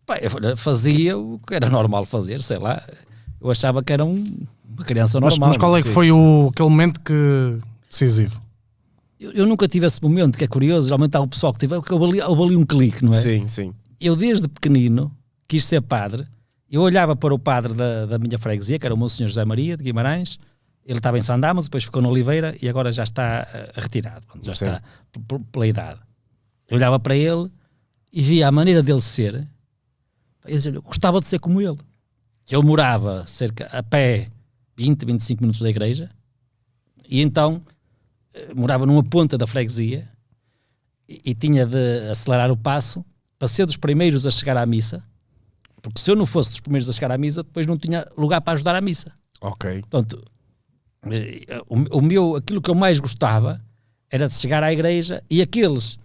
pá, 0.06 0.18
eu 0.22 0.56
fazia 0.56 1.18
o 1.18 1.40
que 1.46 1.54
era 1.56 1.70
normal 1.70 2.06
fazer, 2.06 2.42
sei 2.42 2.58
lá. 2.58 2.82
Eu 3.42 3.52
achava 3.52 3.84
que 3.84 3.92
era 3.92 4.06
um- 4.06 4.24
uma 4.78 4.86
criança 4.86 5.20
Mas, 5.20 5.34
normal. 5.34 5.50
mas 5.50 5.58
qual 5.58 5.76
é 5.78 5.82
que 5.82 5.90
foi 5.90 6.12
o, 6.12 6.50
aquele 6.54 6.70
momento 6.70 7.00
que 7.02 7.58
decisivo? 7.90 8.42
eu, 9.20 9.32
eu 9.34 9.46
nunca 9.46 9.68
tive 9.68 9.86
esse 9.86 10.02
momento, 10.02 10.38
que 10.38 10.44
é 10.46 10.48
curioso. 10.48 10.88
Geralmente 10.88 11.16
há 11.18 11.20
o 11.20 11.28
pessoal 11.28 11.52
que 11.52 11.60
teve. 11.60 11.76
Houve 11.76 12.06
ali, 12.06 12.22
houve 12.22 12.44
ali 12.44 12.56
um 12.56 12.66
clique, 12.66 13.04
não 13.04 13.12
é? 13.14 13.18
Sim, 13.18 13.46
sim. 13.48 13.74
Eu, 14.00 14.16
desde 14.16 14.48
pequenino, 14.48 15.12
quis 15.48 15.66
ser 15.66 15.82
padre. 15.82 16.26
Eu 16.72 16.82
olhava 16.82 17.16
para 17.16 17.34
o 17.34 17.40
padre 17.40 17.74
da, 17.74 18.06
da 18.06 18.20
minha 18.20 18.38
freguesia, 18.38 18.78
que 18.78 18.86
era 18.86 18.94
o 18.94 18.98
meu 18.98 19.10
senhor 19.10 19.30
José 19.30 19.44
Maria 19.44 19.76
de 19.76 19.84
Guimarães. 19.84 20.38
Ele 20.86 21.00
estava 21.00 21.18
em 21.18 21.22
Sandamas, 21.22 21.66
depois 21.66 21.84
ficou 21.84 22.02
na 22.02 22.10
Oliveira 22.10 22.56
e 22.62 22.70
agora 22.70 22.92
já 22.92 23.04
está 23.04 23.48
eh, 23.54 23.72
retirado. 23.76 24.26
Já 24.42 24.54
Sim. 24.54 24.66
está 24.66 24.82
pela 25.52 25.68
idade. 25.68 26.00
Eu 26.68 26.78
olhava 26.78 27.00
para 27.00 27.16
ele 27.16 27.52
e 28.14 28.22
via 28.22 28.48
a 28.48 28.52
maneira 28.52 28.84
dele 28.84 29.02
ser. 29.02 29.48
Eu, 30.46 30.52
dizia, 30.52 30.72
eu 30.72 30.82
gostava 30.82 31.20
de 31.20 31.28
ser 31.28 31.40
como 31.40 31.62
ele. 31.62 31.78
Eu 32.50 32.64
morava 32.64 33.26
cerca 33.28 33.68
a 33.72 33.84
pé 33.84 34.30
20, 34.78 35.06
25 35.06 35.42
minutos 35.42 35.62
da 35.62 35.70
igreja 35.70 36.10
e 37.08 37.22
então 37.22 37.62
eh, 38.34 38.54
morava 38.54 38.86
numa 38.86 39.04
ponta 39.04 39.38
da 39.38 39.46
freguesia 39.46 40.08
e, 41.08 41.22
e 41.26 41.34
tinha 41.34 41.66
de 41.66 42.10
acelerar 42.10 42.52
o 42.52 42.58
passo 42.58 43.04
para 43.38 43.48
ser 43.48 43.66
dos 43.66 43.78
primeiros 43.78 44.26
a 44.26 44.32
chegar 44.32 44.58
à 44.58 44.66
missa, 44.66 45.04
porque 45.82 46.00
se 46.02 46.10
eu 46.12 46.16
não 46.16 46.26
fosse 46.26 46.50
dos 46.52 46.60
primeiros 46.60 46.90
a 46.90 46.94
chegar 46.94 47.12
à 47.12 47.18
missa, 47.18 47.44
depois 47.44 47.66
não 47.68 47.78
tinha 47.78 48.06
lugar 48.18 48.42
para 48.42 48.54
ajudar 48.54 48.76
à 48.76 48.82
missa. 48.82 49.12
Ok. 49.42 49.82
Portanto, 49.90 50.24
eh, 51.12 51.62
o, 51.68 52.02
meu, 52.02 52.36
aquilo 52.36 52.62
que 52.62 52.70
eu 52.70 52.76
mais 52.76 53.00
gostava 53.00 53.62
era 54.12 54.28
de 54.28 54.34
chegar 54.34 54.64
à 54.64 54.72
igreja 54.74 55.24
e 55.30 55.42
aqueles 55.42 55.98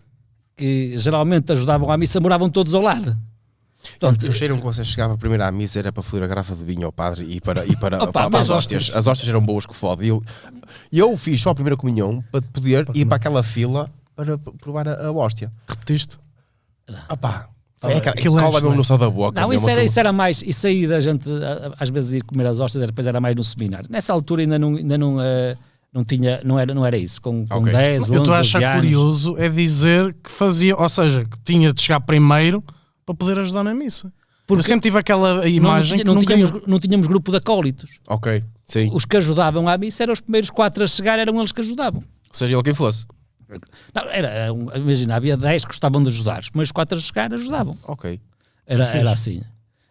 que 0.56 0.96
geralmente 0.98 1.50
ajudavam 1.52 1.90
à 1.90 1.96
missa 1.96 2.20
moravam 2.20 2.48
todos 2.48 2.74
ao 2.74 2.82
lado. 2.82 3.16
Portanto, 3.98 4.24
Eu 4.24 4.32
cheiro 4.32 4.56
que 4.56 4.62
você 4.62 4.82
chegava 4.82 5.18
primeiro 5.18 5.44
à 5.44 5.52
missa 5.52 5.78
era 5.78 5.92
para 5.92 6.02
foder 6.02 6.24
a 6.24 6.26
garrafa 6.26 6.54
de 6.54 6.64
vinho 6.64 6.86
ao 6.86 6.92
padre 6.92 7.24
e 7.24 7.40
para, 7.40 7.66
e 7.66 7.76
para, 7.76 7.98
Opa, 8.04 8.12
para, 8.12 8.30
para 8.30 8.40
as 8.40 8.50
hóstias. 8.50 8.90
As 8.94 9.06
hóstias 9.06 9.28
eram 9.28 9.42
boas 9.42 9.66
que 9.66 9.74
fode. 9.74 10.04
E 10.04 10.08
eu, 10.08 10.22
eu 10.90 11.16
fiz 11.18 11.40
só 11.42 11.50
a 11.50 11.54
primeira 11.54 11.76
comunhão 11.76 12.24
para 12.32 12.40
poder 12.40 12.86
ir 12.94 13.04
para 13.04 13.16
aquela 13.16 13.42
fila 13.42 13.90
para 14.16 14.38
provar 14.38 14.88
a, 14.88 15.06
a 15.08 15.12
hóstia. 15.12 15.52
Repetiste? 15.68 16.18
Pá, 17.20 17.48
Ah, 17.48 17.48
é 17.90 17.96
aquela, 17.96 18.14
aquilo 18.16 18.38
é 18.38 18.42
cola 18.42 18.60
mesmo 18.60 18.76
no 18.76 18.84
céu 18.84 18.98
da 18.98 19.08
boca. 19.10 19.40
Não, 19.40 19.52
isso 19.52 19.64
era, 19.64 19.72
aquilo. 19.80 19.86
isso 19.86 20.00
era 20.00 20.12
mais, 20.12 20.42
isso 20.42 20.66
aí 20.66 20.86
da 20.86 21.00
gente 21.00 21.28
às 21.78 21.88
vezes 21.90 22.14
ir 22.14 22.22
comer 22.22 22.46
as 22.46 22.60
hóstias, 22.60 22.82
era- 22.82 22.90
depois 22.92 23.06
era 23.06 23.20
mais 23.20 23.34
no 23.36 23.44
seminário. 23.44 23.86
Nessa 23.90 24.12
altura 24.12 24.42
ainda 24.42 24.58
não, 24.58 24.76
ainda 24.76 24.98
não, 24.98 25.20
eh, 25.20 25.56
não 25.92 26.04
tinha, 26.04 26.40
não 26.44 26.58
era, 26.58 26.74
não 26.74 26.84
era 26.84 26.96
isso, 26.96 27.20
com, 27.20 27.44
com 27.46 27.58
Ok. 27.60 27.72
10, 27.72 28.02
11, 28.04 28.12
eu 28.14 28.18
estou 28.18 28.34
a 28.34 28.38
12 28.38 28.56
achar 28.56 28.76
curioso 28.76 29.36
é 29.38 29.48
dizer 29.48 30.14
que 30.22 30.30
fazia, 30.30 30.76
ou 30.76 30.88
seja, 30.88 31.24
que 31.24 31.38
tinha 31.44 31.72
de 31.72 31.80
chegar 31.82 32.00
primeiro 32.00 32.62
para 33.06 33.14
poder 33.14 33.38
ajudar 33.38 33.62
na 33.64 33.74
missa. 33.74 34.12
Porque 34.46 34.60
eu 34.60 34.62
sempre 34.64 34.82
tive 34.90 34.98
aquela 34.98 35.36
Não, 35.36 35.46
imagem 35.46 35.98
tinha- 35.98 36.04
não 36.04 36.20
que 36.20 36.20
nunca 36.20 36.34
tínhamos, 36.34 36.66
não 36.66 36.78
tínhamos 36.78 37.06
grupo 37.06 37.30
de 37.30 37.38
acólitos. 37.38 37.98
Ok, 38.06 38.42
sim. 38.66 38.90
Os 38.92 39.04
que 39.06 39.16
ajudavam 39.16 39.66
à 39.68 39.78
missa 39.78 40.02
eram 40.02 40.12
os 40.12 40.20
primeiros 40.20 40.50
quatro 40.50 40.84
a 40.84 40.86
chegar, 40.86 41.18
eram 41.18 41.38
eles 41.38 41.50
que 41.50 41.60
ajudavam. 41.62 42.02
Seja 42.30 42.54
ele 42.54 42.62
quem 42.62 42.74
fosse. 42.74 43.06
Não, 43.94 44.02
era, 44.10 44.48
imagina, 44.76 45.16
havia 45.16 45.36
10 45.36 45.64
que 45.64 45.68
gostavam 45.70 46.02
de 46.02 46.08
ajudar, 46.08 46.40
os 46.40 46.50
primeiros 46.50 46.72
quatro 46.72 46.96
a 46.96 47.00
chegar 47.00 47.32
ajudavam. 47.32 47.76
Ok. 47.84 48.20
Era, 48.66 48.84
era 48.88 49.10
assim. 49.12 49.42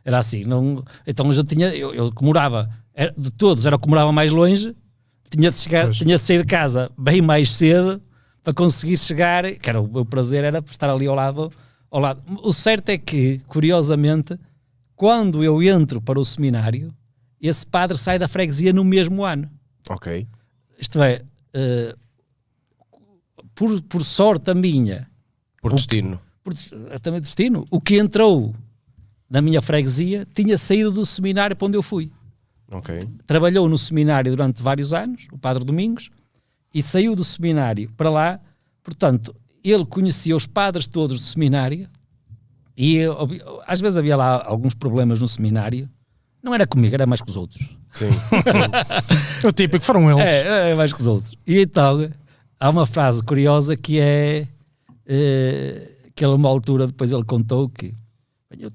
Era 0.06 0.18
assim. 0.20 0.44
Não, 0.44 0.84
então 1.08 1.30
a 1.30 1.34
gente 1.34 1.48
tinha, 1.56 1.68
eu, 1.76 1.94
eu 1.94 2.12
que 2.12 2.24
morava, 2.24 2.70
era- 2.94 3.14
de 3.18 3.32
todos, 3.32 3.66
era 3.66 3.76
o 3.76 3.80
que 3.80 3.88
morava 3.88 4.12
mais 4.12 4.32
longe, 4.32 4.76
tinha 5.30 5.50
de, 5.52 5.58
chegar, 5.58 5.86
Pois. 5.86 5.98
tinha 5.98 6.18
de 6.18 6.24
sair 6.24 6.40
de 6.40 6.46
casa 6.48 6.92
bem 6.98 7.22
mais 7.22 7.52
cedo 7.52 8.02
para 8.44 8.54
conseguir 8.54 8.98
chegar, 8.98 9.44
que 9.56 9.70
era 9.70 9.80
o 9.82 9.88
meu 9.88 10.06
prazer, 10.06 10.44
era 10.44 10.64
estar 10.70 10.90
ali 10.90 11.08
ao 11.08 11.16
lado, 11.16 11.52
ao 11.90 12.00
lado. 12.00 12.22
O 12.44 12.52
certo 12.54 12.90
é 12.90 12.98
que, 12.98 13.40
curiosamente, 13.48 14.38
quando 14.96 15.44
eu 15.44 15.62
entro 15.64 16.02
para 16.02 16.20
o 16.20 16.26
seminário, 16.26 16.94
esse 17.42 17.66
padre 17.66 17.98
sai 17.98 18.20
da 18.20 18.28
freguesia 18.28 18.72
no 18.74 18.84
mesmo 18.84 19.24
ano. 19.24 19.50
Ok. 19.90 20.28
Isto 20.80 21.02
é, 21.02 21.22
eh, 21.54 21.96
por, 23.56 23.82
por 23.84 24.04
sorte 24.04 24.52
a 24.52 24.54
minha, 24.54 25.08
Por 25.62 25.74
destino. 25.74 26.20
por 26.44 26.54
também 27.02 27.22
destino. 27.22 27.66
O 27.70 27.80
que 27.80 27.98
entrou 27.98 28.54
na 29.30 29.42
minha 29.42 29.62
freguesia 29.62 30.28
tinha 30.34 30.58
saído 30.58 30.92
do 30.92 31.06
seminário 31.06 31.56
para 31.56 31.68
onde 31.68 31.78
eu 31.78 31.84
fui. 31.84 32.12
Ok. 32.72 33.08
Trabalhou 33.28 33.68
no 33.70 33.78
seminário 33.78 34.32
durante 34.32 34.62
vários 34.64 34.94
anos, 34.94 35.28
o 35.32 35.38
Padre 35.38 35.64
Domingos, 35.64 36.10
e 36.74 36.82
saiu 36.82 37.16
do 37.16 37.24
seminário 37.24 37.92
para 37.96 38.10
lá. 38.10 38.40
Portanto, 38.84 39.36
ele 39.64 39.86
conhecia 39.86 40.36
os 40.36 40.48
padres 40.48 40.88
todos 40.88 41.20
do 41.22 41.26
seminário 41.26 41.88
e 42.76 42.96
eu- 42.98 43.62
às 43.68 43.80
vezes 43.80 43.98
havia 43.98 44.16
lá 44.16 44.44
alguns 44.46 44.74
problemas 44.74 45.20
no 45.20 45.28
seminário. 45.28 45.88
Não 46.42 46.54
era 46.54 46.66
comigo, 46.68 46.94
era 46.94 47.06
mais 47.06 47.22
com 47.22 47.30
os 47.30 47.38
outros. 47.38 47.62
Sim, 47.92 48.10
sim. 48.12 49.48
O 49.48 49.52
típico 49.52 49.86
foram 49.86 50.10
eles. 50.10 50.22
É, 50.26 50.72
é 50.72 50.76
mais 50.76 50.92
que 50.92 51.00
os 51.00 51.06
outros. 51.08 51.36
E 51.46 51.60
então, 51.62 52.10
há 52.64 52.70
uma 52.70 52.86
frase 52.86 53.22
curiosa 53.24 53.76
que 53.76 54.00
é 54.00 54.48
eh, 55.06 55.92
que 56.16 56.24
ele, 56.24 56.32
a 56.34 56.36
uma 56.36 56.50
altura, 56.50 56.88
depois 56.88 57.12
ele 57.12 57.24
contou 57.24 57.68
que 57.70 57.88
"Bem, 58.50 58.62
eu- 58.62 58.72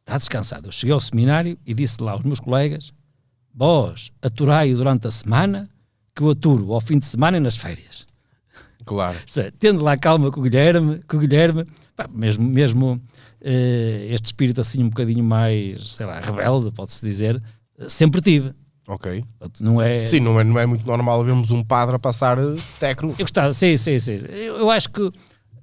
está 0.00 0.16
descansado. 0.18 0.68
Eu 0.68 0.72
cheguei 0.72 0.92
ao 0.94 1.00
seminário 1.00 1.58
e 1.66 1.74
disse 1.74 2.02
lá 2.02 2.12
aos 2.12 2.22
meus 2.22 2.40
colegas: 2.40 2.92
Vós 3.54 4.10
aturai-o 4.22 4.76
durante 4.76 5.06
a 5.06 5.10
semana, 5.10 5.68
que 6.14 6.22
eu 6.22 6.30
aturo 6.30 6.72
ao 6.72 6.80
fim 6.80 6.98
de 6.98 7.04
semana 7.06 7.36
e 7.36 7.40
nas 7.40 7.56
férias. 7.56 8.06
claro. 8.84 9.18
Seja, 9.26 9.52
Tendo 9.58 9.82
lá 9.84 9.96
calma 9.96 10.30
com 10.30 10.40
o 10.40 10.42
Guilherme, 10.42 11.00
com 11.06 11.16
o 11.16 11.20
Guilherme 11.20 11.64
pá, 11.96 12.08
mesmo, 12.12 12.42
mesmo 12.48 13.00
eh, 13.40 14.06
este 14.10 14.26
espírito 14.26 14.60
assim 14.60 14.82
um 14.82 14.88
bocadinho 14.88 15.22
mais, 15.22 15.92
sei 15.94 16.06
lá, 16.06 16.20
rebelde, 16.20 16.70
pode-se 16.72 17.04
dizer, 17.04 17.40
sempre 17.88 18.20
tive. 18.22 18.52
Ok. 18.92 19.24
Portanto, 19.38 19.62
Não 19.64 19.80
é, 19.80 20.04
Sim, 20.04 20.18
não 20.20 20.40
é, 20.40 20.42
não 20.44 20.58
é 20.58 20.66
muito 20.66 20.84
normal 20.84 21.22
vermos 21.24 21.50
um 21.52 21.62
padre 21.62 21.94
a 21.94 21.98
passar 21.98 22.38
eh, 22.38 22.54
tecno. 22.80 23.10
Eu 23.12 23.24
gostava, 23.24 23.52
sim, 23.54 23.76
sim, 23.76 23.98
sim. 24.00 24.16
Eu, 24.28 24.56
eu 24.58 24.70
acho 24.70 24.90
que 24.90 25.10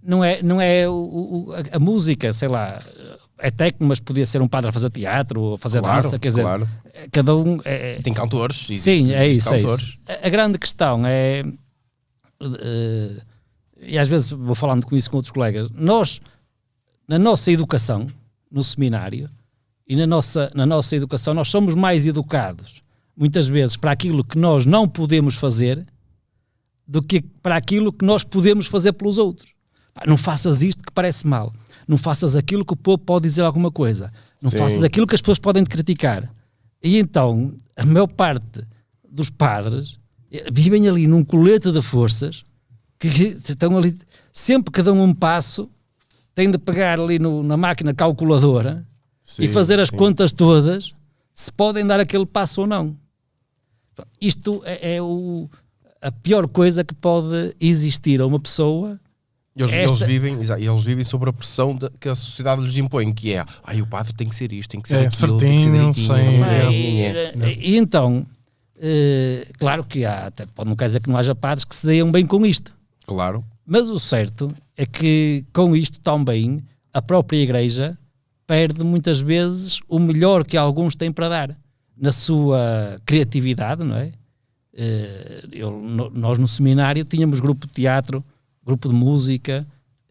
não 0.02 0.24
é, 0.24 0.42
não 0.42 0.62
é 0.62 0.88
o, 0.88 0.94
o- 0.94 1.54
a, 1.74 1.78
música, 1.78 2.32
sei 2.32 2.48
lá, 2.48 2.80
é 3.38 3.52
técnico, 3.52 3.84
mas 3.84 4.00
podia 4.00 4.26
ser 4.26 4.42
um 4.42 4.48
padre 4.48 4.70
a 4.70 4.72
fazer 4.72 4.90
teatro 4.90 5.42
ou 5.42 5.54
a 5.56 5.58
fazer 5.58 5.82
Claro, 5.82 6.02
dança, 6.04 6.18
quer 6.18 6.30
dizer, 6.30 6.42
claro. 6.44 6.68
cada 7.12 7.36
um 7.36 7.60
é, 7.66 8.00
Tem 8.02 8.14
cantores. 8.14 8.70
existe- 8.70 9.04
Sim, 9.04 9.14
é 9.14 9.28
isso, 9.28 9.54
é 9.54 9.60
isso. 9.60 10.00
A, 10.24 10.30
grande 10.30 10.58
questão 10.58 11.06
é, 11.06 11.44
eh, 12.42 13.22
e 13.82 13.98
às 13.98 14.08
vezes 14.08 14.32
vou 14.32 14.56
falando 14.56 14.86
com 14.86 14.96
isso 14.96 15.10
com 15.12 15.18
outros 15.18 15.32
colegas, 15.32 15.70
nós, 15.72 16.22
na 17.08 17.20
nossa 17.20 17.52
educação, 17.52 18.08
no 18.50 18.64
seminário, 18.64 19.30
e 19.88 19.96
na 19.96 20.08
nossa, 20.08 20.52
na 20.56 20.66
nossa 20.66 20.96
educação, 20.96 21.34
nós 21.34 21.50
somos 21.50 21.76
mais 21.76 22.06
educados, 22.08 22.82
muitas 23.18 23.48
vezes, 23.48 23.76
para 23.76 23.92
aquilo 23.92 24.24
que 24.24 24.38
nós 24.38 24.66
não 24.66 24.88
podemos 24.88 25.36
fazer, 25.36 25.86
do 26.88 27.02
que 27.02 27.22
para 27.22 27.56
aquilo 27.58 27.92
que 27.92 28.06
nós 28.06 28.24
podemos 28.24 28.68
fazer 28.68 28.94
pelos 28.94 29.18
outros. 29.18 29.54
Não 30.06 30.16
faças 30.18 30.62
isto 30.62 30.84
que 30.84 30.92
parece 30.92 31.26
mal. 31.26 31.52
Não 31.88 31.98
faças 31.98 32.36
aquilo 32.36 32.64
que 32.64 32.74
o 32.74 32.78
povo 32.78 33.00
pode 33.00 33.24
dizer 33.28 33.42
alguma 33.42 33.72
coisa. 33.72 34.12
Não 34.42 34.52
Sim. 34.52 34.58
faças 34.58 34.84
aquilo 34.84 35.08
que 35.08 35.16
as 35.16 35.22
pessoas 35.22 35.40
podem 35.40 35.64
te 35.64 35.70
criticar. 35.70 36.32
E 36.84 36.98
então, 37.00 37.56
a 37.76 37.84
maior 37.86 38.08
parte 38.08 38.62
dos 39.10 39.30
padres 39.32 39.98
eh, 40.32 40.46
vivem 40.54 40.88
ali 40.88 41.08
num 41.08 41.24
colete 41.24 41.72
de 41.72 41.82
forças 41.82 42.46
que 43.00 43.10
que 43.10 43.52
estão 43.52 43.76
ali, 43.78 43.98
sempre 44.32 44.72
que 44.72 44.82
dão 44.84 45.02
um 45.02 45.14
passo, 45.14 45.68
têm 46.36 46.52
de 46.52 46.58
pegar 46.60 47.00
ali 47.00 47.18
no- 47.18 47.42
na 47.44 47.58
máquina 47.58 47.94
calculadora 47.94 48.86
e 49.24 49.48
Sim, 49.48 49.48
fazer 49.50 49.80
as 49.80 49.90
sim. 49.90 49.96
contas 49.98 50.32
todas 50.32 50.94
se 51.34 51.52
podem 51.52 51.86
dar 51.86 52.00
aquele 52.00 52.26
passo 52.26 52.62
ou 52.62 52.68
não. 52.68 52.96
Isto 54.20 54.62
é, 54.66 54.96
é 54.96 55.01
o, 55.01 55.50
a 56.01 56.12
pior 56.12 56.48
coisa 56.48 56.84
que 56.84 56.94
pode 56.94 57.56
existir 57.60 58.22
a 58.22 58.25
uma 58.25 58.39
pessoa. 58.39 59.00
Eles, 59.56 59.72
Esta- 59.74 59.96
eles 59.96 60.00
vivem, 60.08 60.34
eles 60.60 60.84
vivem 60.84 61.04
sobre 61.04 61.30
a 61.32 61.34
pressão 61.34 61.75
de- 61.75 61.89
que 62.00 62.08
a 62.08 62.13
sociedade 62.16 62.62
lhes 62.62 62.77
impõe, 62.77 63.12
que 63.12 63.34
é 63.34 63.44
ai, 63.63 63.82
o 63.82 63.88
padre 63.88 64.13
tem 64.13 64.30
que 64.30 64.36
ser 64.36 64.51
isto, 64.54 64.70
tem 64.70 64.80
que 64.82 64.88
ser 64.88 64.96
É, 64.96 65.06
aquilo, 65.08 65.38
tem 65.39 65.58
que 65.58 65.63
ser 65.63 65.70
certinho, 65.72 65.94
direitinho. 65.94 66.08
sem- 66.08 66.44
É, 66.44 66.72
e, 66.72 67.01
é, 67.01 67.34
é. 67.42 67.54
e 67.54 67.75
então, 67.75 68.24
eh, 68.80 69.48
claro 69.58 69.84
que 69.84 70.06
há, 70.06 70.27
até 70.27 70.46
pode, 70.46 70.70
não 70.70 70.75
quer 70.75 70.88
dizer 70.88 71.00
que 71.00 71.10
não 71.10 71.18
haja 71.18 71.34
padres 71.34 71.66
que 71.66 71.75
se 71.75 71.86
deem 71.88 72.10
bem 72.12 72.25
com 72.25 72.46
isto. 72.46 72.72
Claro. 73.08 73.44
Mas 73.66 73.89
o 73.89 74.00
certo 74.00 74.54
é 74.75 74.86
que 74.86 75.44
com 75.51 75.75
isto 75.75 76.00
também 76.01 76.62
a 76.94 77.01
própria 77.01 77.38
igreja 77.38 77.98
perde 78.46 78.84
muitas 78.84 79.20
vezes 79.20 79.80
o 79.89 79.98
melhor 80.00 80.46
que 80.46 80.56
alguns 80.56 80.96
têm 80.96 81.12
para 81.12 81.27
dar 81.30 81.58
na 82.00 82.12
sua 82.12 82.98
criatividade, 83.06 83.84
não 83.84 83.96
é? 83.96 84.12
Eh, 84.74 85.44
eu- 85.51 85.72
nós 86.13 86.38
no 86.38 86.48
seminário 86.48 87.04
tínhamos 87.04 87.39
grupo 87.39 87.66
de 87.66 87.74
teatro, 87.74 88.24
grupo 88.66 88.88
de 88.89 88.94
música, 88.94 89.66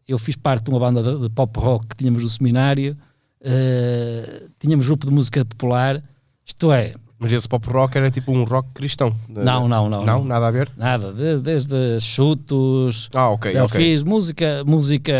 eu 0.09 0.19
fiz 0.19 0.35
parte 0.37 0.64
de 0.64 0.71
uma 0.71 0.81
banda 0.81 1.02
de, 1.02 1.21
de 1.23 1.31
pop 1.31 1.59
rock 1.59 1.87
que 1.88 1.97
tínhamos 1.97 2.23
no 2.23 2.28
seminário, 2.28 2.97
eh, 3.40 4.45
tínhamos 4.59 4.87
grupo 4.87 5.07
de 5.07 5.12
música 5.12 5.45
popular, 5.45 6.02
isto 6.45 6.73
é, 6.73 6.95
Mas 7.19 7.33
esse 7.33 7.49
pop 7.49 7.66
rock 7.71 7.97
era 7.97 8.11
tipo 8.11 8.31
um 8.31 8.45
rock 8.45 8.69
cristão. 8.75 9.14
Não, 9.26 9.66
não, 9.66 9.88
não, 9.88 10.05
Não, 10.05 10.19
não. 10.19 10.25
nada 10.25 10.49
a 10.49 10.50
ver? 10.50 10.71
nada, 10.76 11.12
de- 11.14 11.40
desde 11.40 11.99
chutos, 12.00 13.09
Ah, 13.14 13.31
ok, 13.31 13.57
eu 13.57 13.64
ok. 13.64 13.81
fiz 13.81 14.02
música, 14.02 14.62
música 14.66 15.14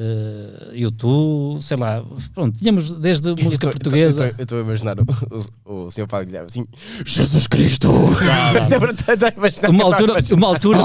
eh, 0.00 0.70
YouTube, 0.74 1.60
sei 1.60 1.76
lá, 1.76 2.04
pronto, 2.32 2.56
tínhamos 2.56 2.88
desde 2.90 3.30
música 3.42 3.54
Eu 3.54 3.58
tô- 3.58 3.70
portuguesa. 3.70 4.32
Eu 4.38 4.42
estou 4.44 4.58
a 4.58 4.60
imaginar 4.62 4.96
o, 5.00 5.04
o, 5.64 5.86
o 5.86 5.90
senhor 5.90 6.06
Padre 6.06 6.26
Guilherme 6.26 6.46
assim: 6.48 6.64
Jesus 7.04 7.48
Cristo! 7.48 7.90
uma 9.68 9.84
altura, 9.84 10.14
uma 10.32 10.46
altura, 10.46 10.78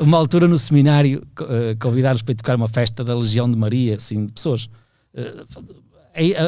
uma 0.00 0.16
altura 0.18 0.46
no 0.48 0.56
seminário 0.58 1.26
eh, 1.40 1.76
convidaram-nos 1.80 2.22
para 2.22 2.32
ir 2.32 2.36
tocar 2.36 2.56
uma 2.56 2.68
festa 2.68 3.02
da 3.02 3.14
Legião 3.16 3.50
de 3.50 3.56
Maria, 3.58 3.96
assim, 3.96 4.26
de 4.26 4.32
pessoas. 4.32 4.68
eh, 5.14 5.44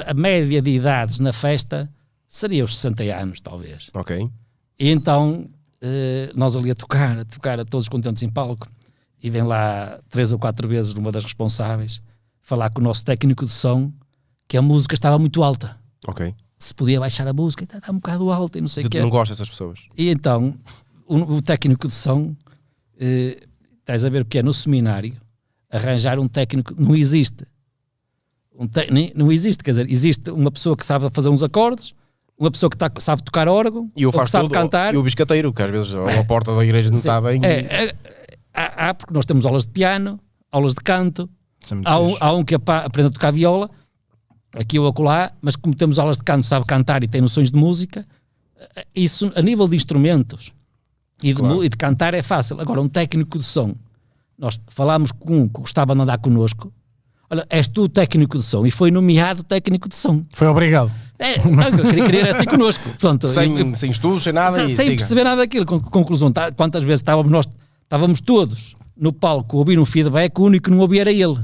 a, 0.06 0.10
a 0.10 0.14
média 0.14 0.60
de 0.62 0.70
idades 0.70 1.18
na 1.20 1.32
festa 1.32 1.90
seria 2.28 2.64
os 2.64 2.76
60 2.76 3.02
anos, 3.20 3.40
talvez. 3.40 3.88
Ok. 3.94 4.28
E 4.78 4.88
então 4.90 5.48
eh, 5.82 6.30
nós 6.34 6.54
ali 6.56 6.70
a 6.70 6.74
tocar, 6.74 7.18
a 7.18 7.24
tocar, 7.24 7.58
a 7.60 7.64
todos 7.64 7.88
contentes 7.88 8.22
em 8.22 8.30
palco, 8.30 8.68
e 9.22 9.28
vem 9.30 9.42
lá 9.42 9.98
três 10.08 10.32
ou 10.32 10.38
quatro 10.38 10.66
vezes 10.68 10.92
uma 10.94 11.10
das 11.12 11.24
responsáveis 11.24 12.00
falar 12.42 12.70
com 12.70 12.80
o 12.80 12.84
nosso 12.84 13.04
técnico 13.04 13.44
de 13.46 13.52
som 13.52 13.92
que 14.48 14.56
a 14.56 14.62
música 14.62 14.94
estava 14.94 15.18
muito 15.18 15.42
alta. 15.42 15.76
Ok. 16.06 16.34
Se 16.58 16.74
podia 16.74 16.98
baixar 17.00 17.26
a 17.26 17.32
música, 17.32 17.64
está, 17.64 17.78
está 17.78 17.90
um 17.92 17.96
bocado 17.96 18.30
alta 18.32 18.58
e 18.58 18.60
não 18.60 18.68
sei 18.68 18.84
o 18.84 18.88
que. 18.90 19.00
não 19.00 19.08
gosto 19.10 19.30
dessas 19.32 19.48
pessoas. 19.48 19.86
E 19.96 20.08
então 20.10 20.54
o, 21.06 21.16
o 21.36 21.42
técnico 21.42 21.86
de 21.88 21.94
som, 21.94 22.34
eh, 22.98 23.38
estás 23.80 24.04
a 24.04 24.08
ver 24.08 24.22
o 24.22 24.24
que 24.24 24.38
é 24.38 24.42
no 24.42 24.52
seminário, 24.52 25.14
arranjar 25.70 26.18
um 26.18 26.26
técnico, 26.28 26.74
não 26.78 26.94
existe. 26.96 27.46
Um 28.58 28.66
te- 28.66 28.90
nem- 28.90 29.12
não 29.14 29.30
existe, 29.32 29.62
quer 29.62 29.70
dizer, 29.70 29.90
existe 29.90 30.30
uma 30.30 30.50
pessoa 30.50 30.76
que 30.76 30.84
sabe 30.84 31.08
fazer 31.12 31.28
uns 31.30 31.42
acordes, 31.42 31.94
uma 32.36 32.50
pessoa 32.50 32.68
que 32.68 32.76
tá- 32.76 32.90
sabe 32.98 33.22
tocar 33.22 33.48
órgão, 33.48 33.90
E 33.96 34.04
o 34.04 34.08
ou 34.08 34.12
que 34.12 34.18
faz 34.18 34.30
sabe 34.30 34.44
tudo. 34.44 34.52
cantar. 34.54 34.92
E 34.92 34.96
o 34.96 35.02
biscateiro, 35.02 35.52
que 35.52 35.62
às 35.62 35.70
vezes 35.70 35.94
a 35.94 36.24
porta 36.24 36.54
da 36.54 36.64
igreja 36.64 36.90
não 36.90 36.96
está 36.98 37.20
bem. 37.20 37.40
É, 37.44 37.60
é, 37.86 37.96
há, 38.54 38.88
há, 38.88 38.94
porque 38.94 39.12
nós 39.14 39.24
temos 39.24 39.44
aulas 39.46 39.64
de 39.64 39.70
piano, 39.70 40.18
aulas 40.50 40.74
de 40.74 40.80
canto, 40.82 41.28
é 41.70 41.74
há 41.84 41.98
um, 42.00 42.16
há 42.20 42.32
um 42.32 42.44
que 42.44 42.54
aprende 42.54 43.08
a 43.08 43.10
tocar 43.10 43.30
viola, 43.32 43.70
aqui 44.54 44.78
ou 44.78 44.86
acolá, 44.86 45.32
mas 45.40 45.56
como 45.56 45.74
temos 45.74 45.98
aulas 45.98 46.16
de 46.16 46.24
canto, 46.24 46.46
sabe 46.46 46.64
cantar 46.66 47.02
e 47.02 47.06
tem 47.06 47.20
noções 47.20 47.50
de 47.50 47.56
música, 47.58 48.06
eh, 48.76 48.84
isso 48.94 49.30
a 49.36 49.42
nível 49.42 49.68
de 49.68 49.76
instrumentos 49.76 50.52
e 51.22 51.28
de, 51.28 51.34
Claro. 51.34 51.62
e 51.64 51.68
de 51.68 51.76
cantar 51.76 52.14
é 52.14 52.22
fácil. 52.22 52.60
Agora, 52.60 52.80
um 52.80 52.88
técnico 52.88 53.38
de 53.38 53.44
som, 53.44 53.74
nós 54.38 54.60
falámos 54.68 55.12
com 55.12 55.40
um 55.42 55.48
que 55.48 55.60
gostava 55.60 55.94
de 55.94 56.00
andar 56.00 56.18
connosco, 56.18 56.72
olha, 57.30 57.46
és 57.50 57.68
tu 57.68 57.82
o 57.82 57.88
técnico 57.88 58.38
de 58.38 58.44
som, 58.44 58.66
e 58.66 58.70
foi 58.70 58.90
nomeado 58.90 59.44
técnico 59.44 59.88
de 59.88 59.94
som. 59.96 60.24
Foi 60.34 60.48
obrigado. 60.48 60.90
É, 61.18 61.36
não, 61.46 61.62
eu 61.64 61.84
queria, 61.84 62.04
queria 62.06 62.20
era 62.22 62.30
assim 62.36 62.46
connosco. 62.46 62.82
Portanto, 62.88 63.26
eu- 63.26 63.34
Sem, 63.34 63.74
sem 63.74 63.90
estudos, 63.90 64.22
sem 64.22 64.32
nada. 64.32 64.56
sem 64.56 64.66
e 64.66 64.76
sem 64.76 64.86
perceber 64.96 65.22
nada 65.24 65.42
daquilo. 65.42 65.66
Con- 65.66 65.78
Conclusão, 65.78 66.32
tá- 66.32 66.50
quantas 66.50 66.82
vezes 66.82 67.00
estávamos 67.02 67.30
nós, 67.30 67.46
estávamos 67.90 68.20
todos 68.20 68.76
no 68.96 69.12
palco 69.12 69.56
a 69.56 69.58
ouvir 69.58 69.76
um 69.80 69.84
feedback, 69.84 70.38
o 70.38 70.44
único 70.44 70.66
que 70.66 70.70
não 70.70 70.78
ouvia 70.78 71.00
era 71.00 71.10
ele. 71.12 71.36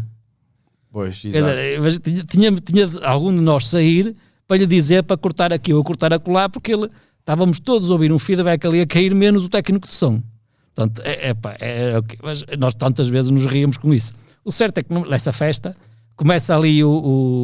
Pois, 0.92 1.24
exato. 1.24 2.00
tinha, 2.00 2.22
tinha, 2.24 2.52
tinha 2.52 2.90
algum 3.02 3.34
de 3.34 3.40
nós 3.42 3.66
sair 3.66 4.14
para 4.46 4.56
lhe 4.58 4.66
dizer 4.66 5.02
para 5.02 5.16
cortar 5.16 5.52
aqui 5.52 5.74
ou 5.74 5.82
cortar 5.82 6.12
acolá, 6.12 6.48
porque 6.48 6.72
ele, 6.72 6.88
estávamos 7.18 7.58
todos 7.58 7.90
a 7.90 7.94
ouvir 7.94 8.12
um 8.12 8.18
feedback 8.18 8.64
ali 8.64 8.80
a 8.80 8.86
cair, 8.86 9.12
menos 9.12 9.44
o 9.44 9.48
técnico 9.48 9.88
de 9.88 9.94
som. 9.94 10.22
Portanto, 10.72 11.02
é, 11.04 11.30
é, 11.30 11.34
pá, 11.34 11.56
é, 11.58 11.94
mas 12.22 12.44
nós 12.58 12.74
tantas 12.74 13.08
vezes 13.08 13.30
nos 13.32 13.44
ríamos 13.44 13.76
com 13.76 13.92
isso. 13.92 14.14
O 14.44 14.52
certo 14.52 14.78
é 14.78 14.82
que 14.84 14.94
nessa 15.10 15.32
festa 15.32 15.76
começa 16.14 16.54
ali, 16.56 16.84
o, 16.84 16.90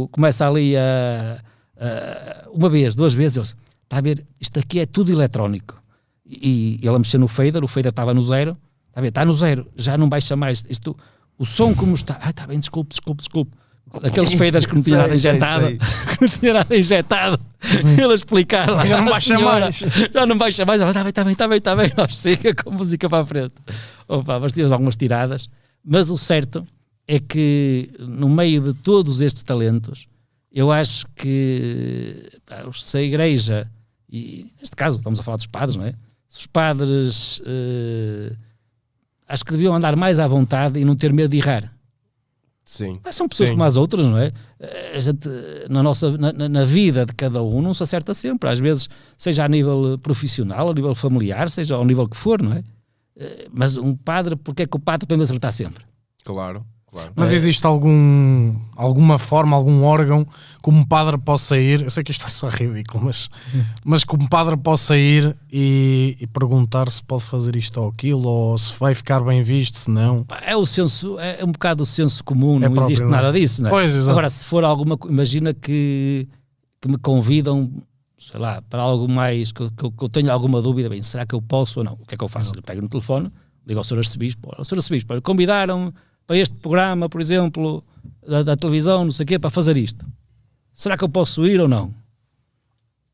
o- 0.04 0.08
começa 0.12 0.46
ali 0.48 0.76
a, 0.76 1.42
a- 1.76 2.48
uma 2.52 2.68
vez, 2.70 2.94
duas 2.94 3.12
vezes, 3.14 3.36
eu 3.38 3.42
disse, 3.42 3.54
está 3.82 3.98
a 3.98 4.00
ver, 4.00 4.24
isto 4.40 4.58
aqui 4.60 4.78
é 4.80 4.86
tudo 4.86 5.10
eletrónico. 5.10 5.82
E, 6.24 6.78
e 6.80 6.86
ele 6.86 6.94
a 6.94 6.98
mexer 6.98 7.18
no 7.18 7.26
fader, 7.26 7.64
o 7.64 7.66
fader 7.68 7.90
estava 7.90 8.14
no 8.14 8.22
zero, 8.22 8.56
está 8.92 9.00
a 9.00 9.02
ver, 9.02 9.08
está 9.08 9.24
no 9.24 9.34
zero, 9.34 9.66
já 9.74 9.96
não 9.96 10.08
baixa 10.08 10.36
mais. 10.36 10.62
Isto, 10.68 10.94
o 11.38 11.46
som 11.46 11.74
como 11.74 11.94
está, 11.94 12.18
ah, 12.22 12.30
está 12.30 12.46
bem, 12.46 12.58
desculpe, 12.58 12.90
desculpe, 12.90 13.22
desculpe. 13.22 13.56
Aqueles 14.02 14.32
faders 14.34 14.64
que 14.66 14.74
não 14.74 14.82
tinha 14.82 14.98
nada 14.98 15.14
injetado, 15.14 15.66
sei. 15.66 15.78
que 15.78 16.22
não 16.22 16.28
tinha 16.28 16.52
nada 16.54 16.76
injetado, 16.76 17.40
ele 17.84 18.12
a 18.12 18.14
explicar 18.14 18.70
lá. 18.70 18.86
Já 18.86 18.98
não 19.00 19.08
"Ah, 19.08 19.10
baixa 19.10 19.36
senhora, 19.36 19.60
mais." 19.60 19.76
Já 20.14 20.26
não 20.26 20.38
baixa 20.38 20.64
mais, 20.64 20.80
está 20.80 21.02
bem, 21.02 21.08
está 21.08 21.24
bem, 21.24 21.32
está 21.32 21.48
bem, 21.48 21.58
está 21.58 21.76
bem, 21.76 21.92
nós 21.96 22.16
siga 22.16 22.54
com 22.54 22.70
a 22.70 22.72
música 22.74 23.08
para 23.08 23.22
a 23.22 23.26
frente. 23.26 23.54
Opa, 24.06 24.38
mas 24.38 24.52
tínhamos 24.52 24.72
algumas 24.72 24.96
tiradas, 24.96 25.48
mas 25.84 26.10
o 26.10 26.18
certo 26.18 26.64
é 27.08 27.18
que 27.18 27.90
no 27.98 28.28
meio 28.28 28.62
de 28.62 28.74
todos 28.74 29.20
estes 29.20 29.42
talentos, 29.42 30.06
eu 30.52 30.70
acho 30.70 31.06
que 31.16 32.30
se 32.74 32.98
a 32.98 33.02
igreja, 33.02 33.70
e 34.08 34.46
neste 34.60 34.76
caso 34.76 34.98
estamos 34.98 35.18
a 35.18 35.22
falar 35.22 35.36
dos 35.38 35.46
padres, 35.46 35.76
não 35.76 35.84
é? 35.84 35.94
Se 36.28 36.40
os 36.40 36.46
padres 36.46 37.42
eh, 37.44 38.32
acho 39.28 39.44
que 39.44 39.52
deviam 39.52 39.74
andar 39.74 39.96
mais 39.96 40.18
à 40.18 40.26
vontade 40.26 40.78
e 40.80 40.84
não 40.84 40.94
ter 40.96 41.12
medo 41.12 41.30
de 41.30 41.38
errar. 41.38 41.72
Sim. 42.64 43.00
Mas 43.04 43.16
são 43.16 43.28
pessoas 43.28 43.48
Sim. 43.48 43.54
como 43.56 43.64
as 43.64 43.76
outras, 43.76 44.06
não 44.06 44.16
é? 44.16 44.32
A 44.94 44.98
gente, 45.00 45.28
na, 45.68 45.82
nossa, 45.82 46.16
na, 46.16 46.48
na- 46.48 46.64
vida 46.64 47.04
de 47.04 47.12
cada 47.12 47.42
um, 47.42 47.60
não 47.60 47.74
se 47.74 47.82
acerta 47.82 48.14
sempre. 48.14 48.48
Às 48.48 48.60
vezes, 48.60 48.88
seja 49.18 49.44
a 49.44 49.48
nível 49.48 49.98
profissional, 49.98 50.70
a 50.70 50.74
nível 50.74 50.94
familiar, 50.94 51.50
seja 51.50 51.74
ao 51.74 51.84
nível 51.84 52.08
que 52.08 52.16
for, 52.16 52.40
não 52.40 52.52
é? 52.52 52.62
Eh, 53.16 53.48
Mas 53.52 53.76
um 53.76 53.96
padre, 53.96 54.36
porque 54.36 54.62
é 54.62 54.66
que 54.66 54.76
o 54.76 54.80
padre 54.80 55.06
tem 55.08 55.18
de 55.18 55.24
acertar 55.24 55.52
sempre? 55.52 55.84
Claro, 56.24 56.64
claro. 56.92 57.10
Mas 57.16 57.32
É. 57.32 57.34
existe 57.36 57.66
algum, 57.66 58.54
alguma 58.76 59.18
forma, 59.18 59.56
algum 59.56 59.82
órgão 59.82 60.24
que 60.62 60.70
um 60.70 60.84
padre 60.84 61.18
possa 61.18 61.58
ir? 61.58 61.82
Eu 61.82 61.90
sei 61.90 62.04
que 62.04 62.12
isto 62.12 62.20
vai 62.22 62.30
só 62.30 62.48
ridículo, 62.48 63.04
mas, 63.06 63.28
mas 63.84 64.04
que 64.04 64.14
um 64.14 64.28
padre 64.28 64.56
possa 64.56 64.96
ir 64.96 65.34
e, 65.50 66.16
e 66.20 66.26
perguntar 66.26 66.88
se 66.90 67.02
pode 67.02 67.22
fazer 67.24 67.56
isto 67.56 67.80
ou 67.80 67.88
aquilo, 67.88 68.28
ou 68.28 68.56
se 68.58 68.78
vai 68.78 68.94
ficar 68.94 69.20
bem 69.20 69.42
visto, 69.42 69.76
se 69.78 69.90
não. 69.90 70.24
É 70.46 70.54
o 70.56 70.64
senso, 70.66 71.18
é 71.18 71.44
um 71.44 71.50
bocado 71.50 71.82
o 71.82 71.86
senso 71.86 72.22
comum, 72.22 72.58
não 72.58 72.70
próprio, 72.70 72.82
existe 72.84 73.02
não 73.02 73.08
é? 73.08 73.22
nada 73.22 73.32
disso, 73.32 73.62
não 73.62 73.68
é? 73.68 73.70
Pois, 73.70 73.94
exato. 73.94 74.10
Agora, 74.10 74.28
se 74.30 74.44
for 74.44 74.62
alguma 74.62 74.96
imagina 75.08 75.52
que, 75.54 76.28
que 76.80 76.88
me 76.88 76.98
convidam, 76.98 77.72
sei 78.18 78.38
lá, 78.38 78.62
para 78.62 78.82
algo 78.82 79.08
mais, 79.10 79.50
que, 79.50 79.62
eu- 79.62 79.70
que 79.70 79.90
que 79.90 80.04
eu 80.04 80.08
tenho 80.08 80.30
alguma 80.30 80.60
dúvida, 80.62 80.88
bem, 80.88 81.00
será 81.02 81.24
que 81.26 81.34
eu 81.34 81.42
posso 81.42 81.80
ou 81.80 81.84
não? 81.84 81.94
O 81.94 82.06
que 82.06 82.14
é 82.14 82.18
que 82.18 82.22
eu 82.22 82.28
faço? 82.28 82.52
Eu 82.54 82.62
pego 82.62 82.80
no 82.82 82.88
telefone, 82.88 83.32
ligo 83.66 83.78
ao 83.80 83.84
Sr. 83.84 83.98
Arcebispo, 83.98 84.50
olha, 84.54 84.62
Sr. 84.64 84.76
Arcebispo, 84.76 85.12
olha, 85.12 85.22
convidaram 85.22 85.92
para 86.32 86.38
este 86.38 86.56
programa, 86.56 87.10
por 87.10 87.20
exemplo, 87.20 87.84
da, 88.26 88.42
da 88.42 88.56
televisão, 88.56 89.04
não 89.04 89.12
sei 89.12 89.24
o 89.24 89.26
quê, 89.26 89.38
para 89.38 89.50
fazer 89.50 89.76
isto. 89.76 90.02
Será 90.72 90.96
que 90.96 91.04
eu 91.04 91.08
posso 91.10 91.44
ir 91.46 91.60
ou 91.60 91.68
não? 91.68 91.92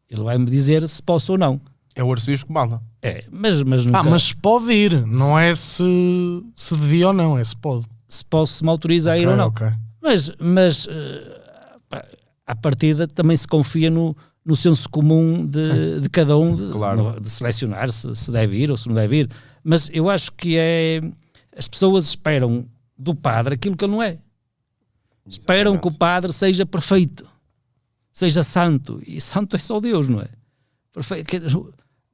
Ele 0.09 0.23
vai-me 0.23 0.47
dizer 0.47 0.87
se 0.87 1.03
posso 1.03 1.33
ou 1.33 1.39
não. 1.39 1.61
É 1.97 2.05
o 2.05 2.13
arcebispo 2.13 2.47
que 2.47 2.53
manda. 2.53 2.81
É, 3.03 3.25
mas, 3.29 3.61
mas 3.65 3.85
nunca, 3.85 3.99
Ah, 3.99 4.05
mas 4.05 4.33
pode 4.33 4.73
ir, 4.73 5.05
não 5.05 5.37
é 5.37 5.53
se, 5.53 5.83
se 6.55 6.77
devia 6.77 7.09
ou 7.09 7.13
não, 7.13 7.37
é 7.37 7.43
se 7.43 7.57
pode. 7.57 7.85
se 8.07 8.25
posso, 8.25 8.55
se 8.55 8.63
me 8.63 8.71
autoriza 8.71 9.11
a 9.11 9.19
ir 9.19 9.27
ou 9.27 9.37
não. 9.37 9.49
ok. 9.49 9.67
Mas, 10.01 10.31
mas 10.39 10.87
pá, 11.89 12.05
à 12.47 12.55
partida 12.55 13.09
também 13.09 13.37
se 13.37 13.49
confia 13.49 13.91
no, 13.91 14.17
no 14.45 14.55
senso 14.55 14.89
comum 14.89 15.45
de, 15.45 16.01
de 16.03 16.09
cada 16.09 16.39
um 16.39 16.55
de, 16.55 16.69
Claro. 16.69 17.21
de 17.21 17.29
selecionar 17.29 17.91
se, 17.91 18.15
se 18.15 18.31
deve 18.31 18.57
ir 18.57 18.71
ou 18.71 18.77
se 18.77 18.87
não 18.87 18.95
deve 18.95 19.23
ir. 19.23 19.31
Mas 19.65 19.91
eu 19.93 20.09
acho 20.09 20.31
que 20.33 20.57
é. 20.57 21.01
As 21.57 21.67
pessoas 21.67 22.05
esperam 22.07 22.65
do 22.99 23.15
padre 23.15 23.55
aquilo 23.55 23.77
que 23.77 23.85
ele 23.85 23.93
não 23.93 24.03
é. 24.03 24.19
Esperam 25.27 25.79
que 25.79 25.87
o 25.87 25.93
padre 25.93 26.33
seja 26.33 26.65
perfeito, 26.67 27.27
seja 28.13 28.43
santo. 28.43 29.01
E 29.07 29.21
santo 29.21 29.57
é 29.57 29.59
só 29.59 29.79
Deus, 29.81 30.09
não 30.09 30.21
é? 30.21 30.29
Perfe- 30.93 31.23
que- 31.25 31.41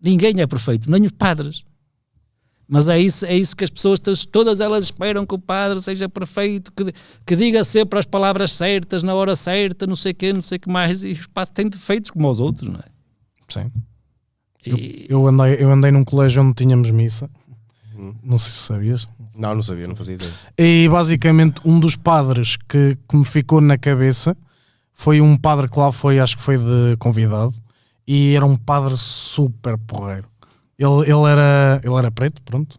Ninguém 0.03 0.39
é 0.41 0.47
perfeito, 0.47 0.91
nem 0.91 1.07
os 1.07 1.13
padres. 1.13 1.65
Mas 2.69 2.89
é 2.89 2.99
isso, 2.99 3.25
é 3.27 3.37
isso 3.37 3.57
que 3.57 3.65
as 3.65 3.71
pessoas, 3.71 4.01
todas- 4.27 4.61
elas 4.61 4.85
esperam 4.87 5.25
que 5.25 5.35
o 5.35 5.39
padre 5.39 5.81
seja 5.81 6.09
perfeito, 6.09 6.73
que, 6.73 6.93
que 7.27 7.37
diga 7.37 7.63
sempre 7.65 7.99
as 7.99 8.05
palavras 8.07 8.53
certas, 8.53 9.03
na 9.03 9.15
hora 9.15 9.37
certa, 9.37 9.87
não 9.87 9.97
sei 9.97 10.13
o 10.13 10.15
quê, 10.15 10.33
não 10.33 10.41
sei 10.43 10.57
o 10.57 10.61
que 10.61 10.69
mais. 10.69 11.03
E 11.05 11.13
os 11.13 11.27
padres 11.27 11.53
têm 11.55 11.69
defeitos 11.69 12.11
como 12.11 12.29
os 12.29 12.41
outros, 12.41 12.69
não 12.69 12.81
é? 12.81 12.85
Sim. 13.49 13.71
E, 14.67 15.07
Eu 15.09 15.27
andei, 15.27 15.57
eu 15.59 15.71
andei 15.71 15.91
num 15.91 16.05
colégio 16.05 16.43
onde 16.43 16.55
tínhamos 16.55 16.91
missa, 16.91 17.31
Hum. 18.05 18.15
não 18.23 18.37
sei 18.37 18.53
se 18.53 18.59
sabias. 18.59 19.09
Não, 19.35 19.55
não 19.55 19.63
sabia, 19.63 19.89
não 19.89 19.97
fazia 19.97 20.15
ideia. 20.15 20.33
E 20.59 20.89
basicamente 20.91 21.61
um 21.65 21.81
dos 21.81 21.97
padres 21.97 22.57
que, 22.69 22.99
que 23.09 23.17
me 23.17 23.25
ficou 23.25 23.61
na 23.61 23.79
cabeça 23.79 24.37
foi 24.93 25.21
um 25.21 25.37
padre 25.37 25.69
que 25.69 25.79
lá 25.79 25.91
foi, 25.91 26.21
acho 26.21 26.37
que 26.37 26.43
foi 26.43 26.59
de 26.59 26.97
convidado, 26.99 27.55
e 28.07 28.35
era 28.35 28.45
um 28.45 28.57
padre 28.57 28.97
super 28.97 29.79
porreiro. 29.79 30.29
Ele, 30.79 31.03
ele, 31.03 31.31
era, 31.31 31.81
ele 31.83 31.95
era 31.95 32.11
preto, 32.11 32.43
pronto. 32.43 32.79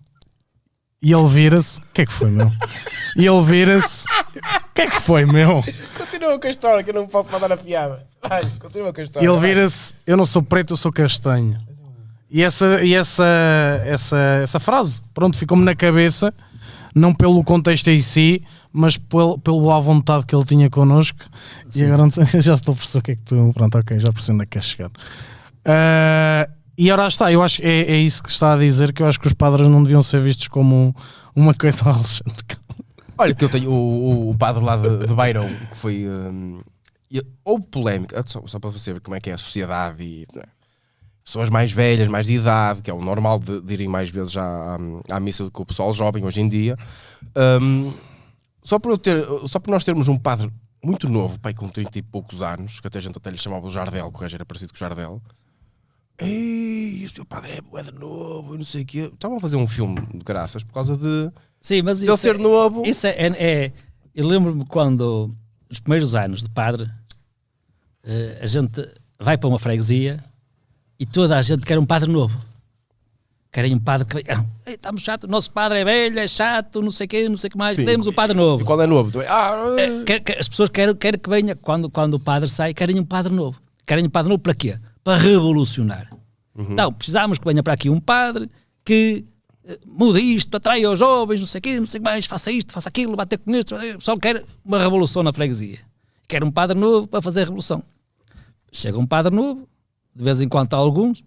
E 1.01 1.11
ele 1.11 1.27
vira-se. 1.27 1.79
O 1.81 1.83
que 1.93 2.01
é 2.01 2.05
que 2.05 2.13
foi, 2.13 2.29
meu? 2.29 2.49
E 3.15 3.25
ele 3.25 3.41
vira-se. 3.41 4.05
O 4.05 4.73
que 4.73 4.81
é 4.81 4.87
que 4.87 4.95
foi, 4.99 5.25
meu? 5.25 5.63
Continua 5.97 6.39
com 6.39 6.47
a 6.47 6.49
história, 6.49 6.83
que 6.83 6.89
eu 6.89 6.93
não 6.93 7.07
posso 7.07 7.31
mandar 7.31 7.51
a 7.51 7.57
piada. 7.57 8.05
Vai, 8.21 8.49
continua 8.59 8.93
com 8.93 9.01
a 9.01 9.03
história. 9.03 9.25
E 9.25 9.29
ele 9.29 9.39
vira-se. 9.39 9.93
Eu 10.05 10.17
não 10.17 10.25
sou 10.25 10.41
preto, 10.43 10.73
eu 10.73 10.77
sou 10.77 10.91
castanho. 10.91 11.59
E 12.35 12.41
essa, 12.41 12.83
e 12.83 12.93
essa, 12.93 13.23
essa, 13.85 14.17
essa 14.43 14.59
frase, 14.59 15.01
pronto, 15.13 15.37
ficou-me 15.37 15.63
na 15.63 15.73
cabeça, 15.73 16.33
não 16.93 17.13
pelo 17.13 17.41
contexto 17.45 17.87
em 17.87 17.99
si, 17.99 18.43
mas 18.73 18.97
pelo, 18.97 19.39
pelo 19.39 19.71
à 19.71 19.79
vontade 19.79 20.25
que 20.25 20.35
ele 20.35 20.43
tinha 20.43 20.69
connosco. 20.69 21.19
E 21.73 21.85
agora 21.85 22.09
já 22.41 22.55
estou 22.55 22.73
a 22.73 22.75
perceber 22.75 22.99
o 22.99 23.01
que 23.03 23.11
é 23.11 23.15
que 23.15 23.21
tu. 23.21 23.51
Pronto, 23.53 23.77
ok, 23.77 23.97
já 23.97 24.11
percebi 24.11 24.33
onde 24.33 24.43
é 24.43 24.45
que 24.47 24.51
queres 24.51 24.67
chegar. 24.67 24.91
Ah, 25.63 26.49
e 26.77 26.91
ora 26.91 27.07
está, 27.07 27.31
eu 27.31 27.41
acho 27.41 27.61
que 27.61 27.65
é, 27.65 27.91
é 27.93 27.97
isso 27.99 28.21
que 28.21 28.29
está 28.29 28.53
a 28.53 28.57
dizer, 28.57 28.91
que 28.91 29.01
eu 29.01 29.07
acho 29.07 29.17
que 29.17 29.27
os 29.27 29.33
padres 29.33 29.69
não 29.69 29.81
deviam 29.81 30.03
ser 30.03 30.19
vistos 30.19 30.49
como 30.49 30.93
uma 31.33 31.53
coisa 31.53 31.83
Alexandre. 31.89 32.57
Olha, 33.17 33.33
que 33.33 33.45
eu 33.45 33.49
tenho 33.49 33.71
o, 33.71 34.31
o, 34.31 34.37
padre 34.37 34.61
lá 34.61 34.75
de, 34.75 35.07
de 35.07 35.15
Beirão, 35.15 35.47
que 35.71 35.77
foi. 35.77 36.05
e- 37.09 37.25
houve 37.45 37.65
polémica, 37.67 38.21
só, 38.27 38.45
só 38.45 38.59
para 38.59 38.71
você 38.71 38.91
ver 38.91 38.99
como 38.99 39.15
é 39.15 39.21
que 39.21 39.29
é 39.29 39.33
a 39.35 39.37
sociedade 39.37 40.03
e. 40.03 40.27
né, 40.35 40.43
Pessoas 41.25 41.49
mais 41.49 41.71
velhas, 41.71 42.07
mais 42.07 42.27
de 42.27 42.33
idade, 42.33 42.83
que 42.83 42.89
é 42.89 42.93
o 42.93 43.01
normal 43.01 43.39
de, 43.39 43.59
de 43.59 43.73
irem 43.73 43.87
mais 43.87 44.11
vezes 44.11 44.37
à, 44.37 44.75
à, 45.09 45.15
à 45.15 45.19
missa 45.19 45.43
do 45.43 45.49
que 45.51 45.59
o 45.59 45.65
pessoal 45.65 45.91
jovem 45.91 46.23
hoje 46.23 46.39
em 46.39 46.47
dia. 46.47 46.77
hum, 47.59 47.91
só, 48.63 48.77
por 48.77 48.91
eu 48.91 48.97
ter, 48.97 49.25
só 49.47 49.59
por 49.59 49.71
nós 49.71 49.83
termos 49.83 50.07
um 50.07 50.19
padre 50.19 50.51
muito 50.83 51.09
novo, 51.09 51.39
pai 51.39 51.51
com 51.51 51.67
30 51.67 51.97
e 51.97 52.01
poucos 52.03 52.43
anos, 52.43 52.79
que 52.79 52.87
até 52.87 52.99
a 52.99 53.01
gente 53.01 53.17
até 53.17 53.31
lhe 53.31 53.39
chamava 53.39 53.65
o 53.65 53.71
Jardel, 53.71 54.11
que 54.11 54.17
o 54.17 54.21
gajo 54.21 54.35
era 54.35 54.45
parecido 54.45 54.71
com 54.71 54.77
o 54.77 54.79
Jardel. 54.79 55.19
Ei, 56.19 57.01
este 57.03 57.15
teu 57.15 57.25
padre 57.25 57.53
é 57.53 57.61
bué 57.61 57.81
de 57.81 57.91
novo, 57.91 58.53
e 58.53 58.57
não 58.59 58.63
sei 58.63 58.83
o 58.83 58.85
quê. 58.85 59.09
Estavam 59.11 59.37
a 59.37 59.39
fazer 59.39 59.55
um 59.57 59.67
filme 59.67 59.95
de 60.13 60.23
graças 60.23 60.63
por 60.63 60.73
causa 60.73 60.95
de 60.95 61.31
sim, 61.59 61.81
mas 61.81 62.01
ele 62.03 62.11
isso, 62.11 62.21
ser 62.21 62.35
é, 62.35 62.37
novo. 62.37 62.85
isso 62.85 63.07
é, 63.07 63.09
é- 63.17 63.43
é- 63.65 63.73
Eu 64.13 64.27
lembro-me 64.27 64.63
quando, 64.67 65.35
nos 65.69 65.79
primeiros 65.79 66.13
anos 66.13 66.43
de 66.43 66.49
padre, 66.51 66.87
eh, 68.03 68.39
a 68.41 68.45
gente 68.45 68.87
vai 69.19 69.37
para 69.37 69.49
uma 69.49 69.59
freguesia 69.59 70.23
e 70.99 71.05
toda 71.05 71.37
a 71.37 71.41
gente 71.41 71.65
quer 71.65 71.77
um 71.79 71.85
padre 71.85 72.11
novo. 72.11 72.39
Querem 73.51 73.73
um 73.73 73.79
padre 73.79 74.05
que. 74.21 74.31
Ah, 74.31 74.43
estamos 74.67 75.01
chato, 75.01 75.23
o 75.23 75.27
nosso 75.27 75.49
padre 75.49 75.79
é 75.79 75.85
velho, 75.85 76.19
é 76.19 76.27
chato, 76.27 76.81
não 76.81 76.91
sei 76.91 77.05
o 77.05 77.07
quê, 77.07 77.29
não 77.29 77.37
sei 77.37 77.47
o 77.47 77.51
que 77.51 77.57
mais. 77.57 77.77
Sim. 77.77 77.85
Queremos 77.85 78.05
um 78.05 78.11
padre 78.11 78.35
E 78.35 78.39
novo. 78.39 78.65
qual 78.65 78.81
é 78.81 78.85
novo? 78.87 79.19
Ah, 79.29 79.53
É, 79.77 80.03
quer- 80.03 80.19
quer- 80.19 80.39
as 80.39 80.49
pessoas 80.49 80.69
querem, 80.69 80.93
querem 80.93 81.17
que 81.19 81.29
venha, 81.29 81.55
quando, 81.55 81.89
quando 81.89 82.15
o 82.15 82.19
padre 82.19 82.49
sai, 82.49 82.73
querem 82.73 82.99
um 82.99 83.05
padre 83.05 83.31
novo. 83.33 83.57
Querem 83.87 84.05
um 84.05 84.09
padre 84.09 84.29
novo 84.29 84.41
para 84.41 84.53
quê? 84.53 84.77
Para 85.03 85.17
revolucionar. 85.17 86.09
Então, 86.57 86.91
precisamos 86.91 87.37
que 87.37 87.45
venha 87.45 87.61
para 87.63 87.73
aqui 87.73 87.89
um 87.89 87.99
padre 87.99 88.49
que 88.83 89.23
eh, 89.65 89.79
mude 89.85 90.19
isto, 90.19 90.55
atraia 90.55 90.89
os 90.91 90.99
jovens, 90.99 91.39
não 91.39 91.47
sei 91.47 91.59
o 91.59 91.61
quê, 91.61 91.79
não 91.79 91.85
sei 91.85 91.99
o 91.99 92.03
que 92.03 92.09
mais, 92.09 92.25
faça 92.25 92.51
isto, 92.51 92.73
faça 92.73 92.89
aquilo, 92.89 93.15
bater 93.15 93.37
com 93.37 93.55
isto. 93.55 93.73
O 93.75 93.97
pessoal 93.99 94.17
quer 94.19 94.43
uma 94.65 94.79
revolução 94.79 95.21
na 95.23 95.31
freguesia. 95.33 95.79
Quer 96.27 96.43
um 96.43 96.51
padre 96.51 96.77
novo 96.77 97.07
para 97.07 97.21
fazer 97.21 97.41
a 97.41 97.43
revolução. 97.43 97.81
Chega 98.71 98.97
um 98.97 99.05
padre 99.07 99.33
novo, 99.35 99.67
de 100.15 100.23
vez 100.23 100.39
em 100.41 100.47
quando 100.47 100.73
há 100.73 100.77
alguns, 100.77 101.23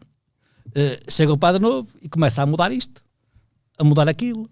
eh, 0.75 1.01
chega 1.09 1.33
um 1.33 1.39
padre 1.39 1.61
novo 1.61 1.89
e 2.01 2.09
começa 2.09 2.43
a 2.43 2.47
mudar 2.47 2.73
isto, 2.73 3.03
a 3.79 3.85
mudar 3.85 4.09
aquilo. 4.09 4.49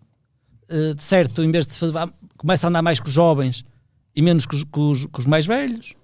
Eh, 0.68 0.94
de 0.94 1.02
certo, 1.04 1.42
em 1.42 1.50
vez 1.50 1.66
de 1.66 1.74
fazer, 1.74 1.92
começa 2.36 2.66
a 2.66 2.68
andar 2.68 2.82
mais 2.82 3.00
com 3.00 3.06
os 3.06 3.12
jovens 3.12 3.64
e 4.14 4.22
menos 4.22 4.46
com 4.46 4.56
os, 4.56 4.64
com 4.64 4.90
os- 4.90 5.06
com 5.06 5.20
os 5.20 5.26
mais 5.26 5.46
velhos, 5.46 5.94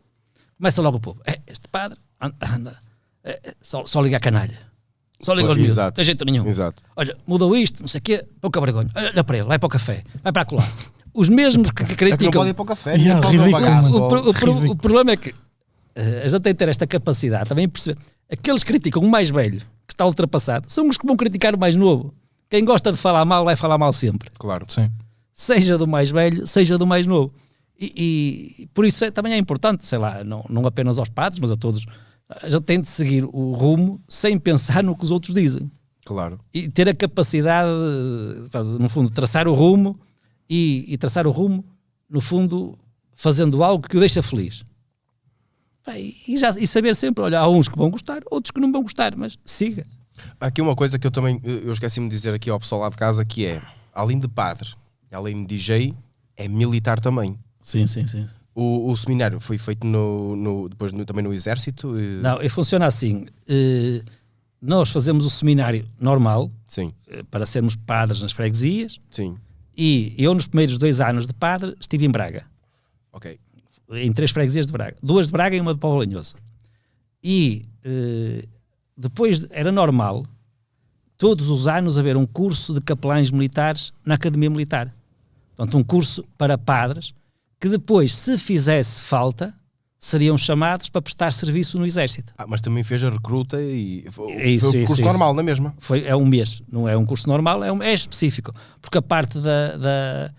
começa 0.57 0.81
logo 0.83 0.97
o 0.97 1.01
povo. 1.01 1.21
É, 1.27 1.41
este 1.47 1.69
padre 1.69 1.99
anda, 2.21 2.37
anda, 2.55 2.79
é, 3.25 3.41
é, 3.45 3.55
só, 3.61 3.85
só 3.87 4.01
liga 4.01 4.17
a 4.17 4.21
canalha, 4.21 4.59
só 5.21 5.35
liga 5.35 5.49
aos 5.49 5.59
miúdos, 5.59 5.77
não 5.77 5.83
Exato. 5.85 5.97
tem 5.97 6.05
jeito 6.05 6.25
nenhum. 6.25 6.47
Exato. 6.47 6.83
Olha, 6.97 7.17
mudou 7.27 7.57
isto, 7.57 7.81
não 7.81 7.89
sei 7.89 7.99
o 7.99 8.03
quê, 8.03 8.25
pouca 8.41 8.61
vergonha. 8.61 8.89
Olha 8.95 9.25
para 9.25 9.39
ele, 9.39 9.47
vai 9.47 9.59
para 9.59 9.67
o 9.67 9.71
café, 9.71 10.05
vai 10.23 10.33
para 10.33 10.47
lá. 10.57 10.65
Os 11.15 11.29
mesmos 11.29 11.71
que, 11.71 11.85
que 11.85 11.93
É 11.93 11.97
que 11.97 12.05
não 12.05 12.17
criticam. 12.17 12.41
pode 12.41 12.51
ir 12.51 12.55
para 12.55 12.63
o 12.63 12.67
café, 12.67 12.95
Yeah, 12.97 13.21
mano. 13.29 13.97
O, 13.99 14.69
o 14.69 14.71
o 14.73 14.77
problema 14.77 15.11
é 15.11 15.17
que 15.17 15.35
eh, 15.95 16.23
a 16.25 16.29
gente 16.29 16.41
tem 16.41 16.55
que 16.55 16.59
ter 16.59 16.69
esta 16.69 16.87
capacidade 16.87 17.49
também 17.49 17.67
de 17.67 17.73
perceber. 17.73 18.01
Aqueles 18.33 18.63
que 18.63 18.69
criticam 18.73 19.03
o 19.03 19.09
mais 19.11 19.31
velho, 19.31 19.61
que 19.87 19.93
está 19.95 20.07
ultrapassado, 20.07 20.67
são 20.71 20.89
os 20.89 20.97
que 20.97 21.07
vão 21.07 21.17
criticar 21.17 21.55
o 21.55 21.59
mais 21.59 21.77
novo. 21.77 22.15
Quem 22.49 22.65
gosta 22.65 22.91
de 22.93 22.99
falar 22.99 23.25
mal 23.25 23.45
vai 23.45 23.57
falar 23.57 23.77
mal 23.79 23.93
sempre. 23.93 24.31
Claro. 24.39 24.67
Sim. 24.69 24.91
Seja 25.35 25.77
do 25.79 25.87
mais 25.87 26.11
velho, 26.11 26.47
seja 26.47 26.77
do 26.79 26.87
mais 26.87 27.07
novo. 27.07 27.33
E, 27.79 28.55
e 28.61 28.67
por 28.75 28.85
isso 28.85 29.05
é- 29.05 29.11
também 29.11 29.33
é 29.33 29.39
importante, 29.39 29.85
sei 29.87 29.99
lá, 29.99 30.23
não, 30.23 30.45
não 30.49 30.67
apenas 30.67 30.99
aos 30.99 31.09
padres, 31.09 31.41
mas 31.41 31.51
a 31.51 31.57
todos. 31.57 31.85
A 32.29 32.49
gente 32.49 32.63
tem 32.63 32.81
de 32.81 32.89
seguir 32.89 33.25
o 33.25 33.53
rumo 33.53 34.01
sem 34.09 34.39
pensar 34.39 34.83
no 34.85 34.97
que 34.97 35.05
os 35.05 35.11
outros 35.11 35.35
dizem 35.35 35.71
Claro. 36.05 36.39
e 36.55 36.69
ter 36.69 36.89
a 36.89 36.95
capacidade, 36.95 37.69
de, 38.51 38.59
no 38.83 38.89
fundo, 38.89 39.09
de 39.09 39.13
traçar 39.13 39.47
o 39.49 39.53
rumo 39.55 39.99
e, 40.49 40.85
e 40.89 40.97
traçar 40.97 41.27
o 41.27 41.31
rumo, 41.31 41.65
no 42.09 42.21
fundo, 42.21 42.79
fazendo 43.15 43.63
algo 43.65 43.87
que 43.89 43.97
o 43.97 44.01
deixa 44.01 44.23
feliz. 44.23 44.63
Pá, 45.85 45.99
E, 45.99 46.37
já, 46.37 46.51
e 46.59 46.67
saber 46.67 46.95
sempre, 46.95 47.25
olha, 47.25 47.41
há 47.41 47.49
uns 47.49 47.69
que 47.69 47.77
vão 47.77 47.91
gostar, 47.91 48.23
outros 48.31 48.51
que 48.51 48.61
não 48.61 48.71
vão 48.71 48.83
gostar, 48.83 49.17
mas 49.17 49.37
siga. 49.45 49.83
Há 50.41 50.47
aqui 50.47 50.61
uma 50.61 50.77
coisa 50.77 50.99
que 50.99 51.07
eu 51.07 51.11
também 51.11 51.41
eu 51.43 51.73
esqueci-me 51.73 52.09
de 52.09 52.15
dizer 52.15 52.33
aqui 52.35 52.49
ao 52.51 52.61
pessoal 52.61 52.83
lá 52.83 52.89
de 52.89 52.97
casa 52.97 53.25
que 53.25 53.45
é, 53.47 53.61
além 53.93 54.19
de 54.21 54.29
padre, 54.29 54.69
além 55.11 55.45
de 55.45 55.57
DJ, 55.57 55.95
é 56.37 56.47
militar 56.49 57.01
também. 57.01 57.39
Sim, 57.61 57.87
sim, 57.87 58.07
sim. 58.07 58.27
O, 58.55 58.91
o 58.91 58.97
seminário 58.97 59.41
foi 59.41 59.57
feito 59.57 59.87
no, 59.87 60.37
no- 60.37 60.69
depois 60.69 60.93
no- 60.93 61.05
também 61.07 61.25
no 61.25 61.33
exército? 61.33 61.99
e- 61.99 62.21
Não, 62.23 62.41
e 62.43 62.49
funciona 62.51 62.85
assim. 62.87 63.27
eh, 63.49 64.03
nós 64.61 64.91
fazemos 64.91 65.25
o 65.27 65.31
seminário 65.31 65.89
normal 65.99 66.51
Sim, 66.67 66.93
eh, 67.09 67.23
para 67.31 67.45
sermos 67.47 67.75
padres 67.75 68.21
nas 68.21 68.31
freguesias 68.31 69.01
sim. 69.11 69.35
e 69.77 70.15
eu 70.19 70.35
nos 70.35 70.47
primeiros 70.47 70.77
dois 70.79 71.01
anos 71.01 71.27
de 71.27 71.33
padre 71.35 71.75
estive 71.81 72.05
em 72.05 72.11
Braga. 72.11 72.45
Ok. 73.13 73.41
Em 73.93 74.13
três 74.13 74.31
freguesias 74.31 74.67
de 74.67 74.73
Braga, 74.73 74.97
duas 75.03 75.27
de 75.27 75.33
Braga 75.33 75.57
e 75.57 75.61
uma 75.61 75.75
de 75.75 75.81
Paulo 75.81 75.99
Lanhoso. 75.99 76.35
E 77.23 77.65
eh, 77.85 78.45
depois 78.97 79.41
de- 79.41 79.49
era 79.51 79.71
normal 79.73 80.25
todos 81.17 81.51
os 81.51 81.69
anos 81.69 81.97
haver 81.99 82.17
um 82.17 82.27
curso 82.27 82.75
de 82.75 82.81
capelães 82.81 83.31
militares 83.31 83.93
na 84.05 84.15
Academia 84.17 84.51
Militar. 84.51 84.93
Portanto, 85.57 85.79
um 85.79 85.85
curso 85.85 86.25
para 86.37 86.59
padres 86.59 87.15
que 87.61 87.69
depois, 87.69 88.15
se 88.17 88.37
fizesse 88.39 89.01
falta, 89.01 89.55
seriam 89.97 90.37
chamados 90.37 90.89
para 90.89 91.01
prestar 91.01 91.33
serviço 91.33 91.79
no 91.79 91.87
Exército. 91.87 92.35
Ah, 92.37 92.45
mas 92.49 92.61
também 92.61 92.83
fez 92.83 93.05
a 93.05 93.11
recruta 93.11 93.63
e 93.63 94.05
foi, 94.11 94.33
É 94.33 94.49
isso, 94.51 94.69
foi 94.71 94.81
o 94.81 94.83
isso, 94.83 94.87
curso 94.89 95.03
isso. 95.03 95.09
normal, 95.09 95.33
na 95.33 95.45
mesma. 95.45 95.73
Foi, 95.79 96.05
é 96.05 96.17
um 96.17 96.27
mês, 96.27 96.61
não 96.71 96.89
é 96.89 96.97
um 96.97 97.07
curso 97.07 97.29
normal, 97.29 97.63
é, 97.63 97.71
um- 97.71 97.81
é 97.83 97.95
específico. 97.95 98.53
Porque 98.81 98.99
a 98.99 99.03
parte 99.03 99.39
da, 99.39 99.77
da- 99.77 100.35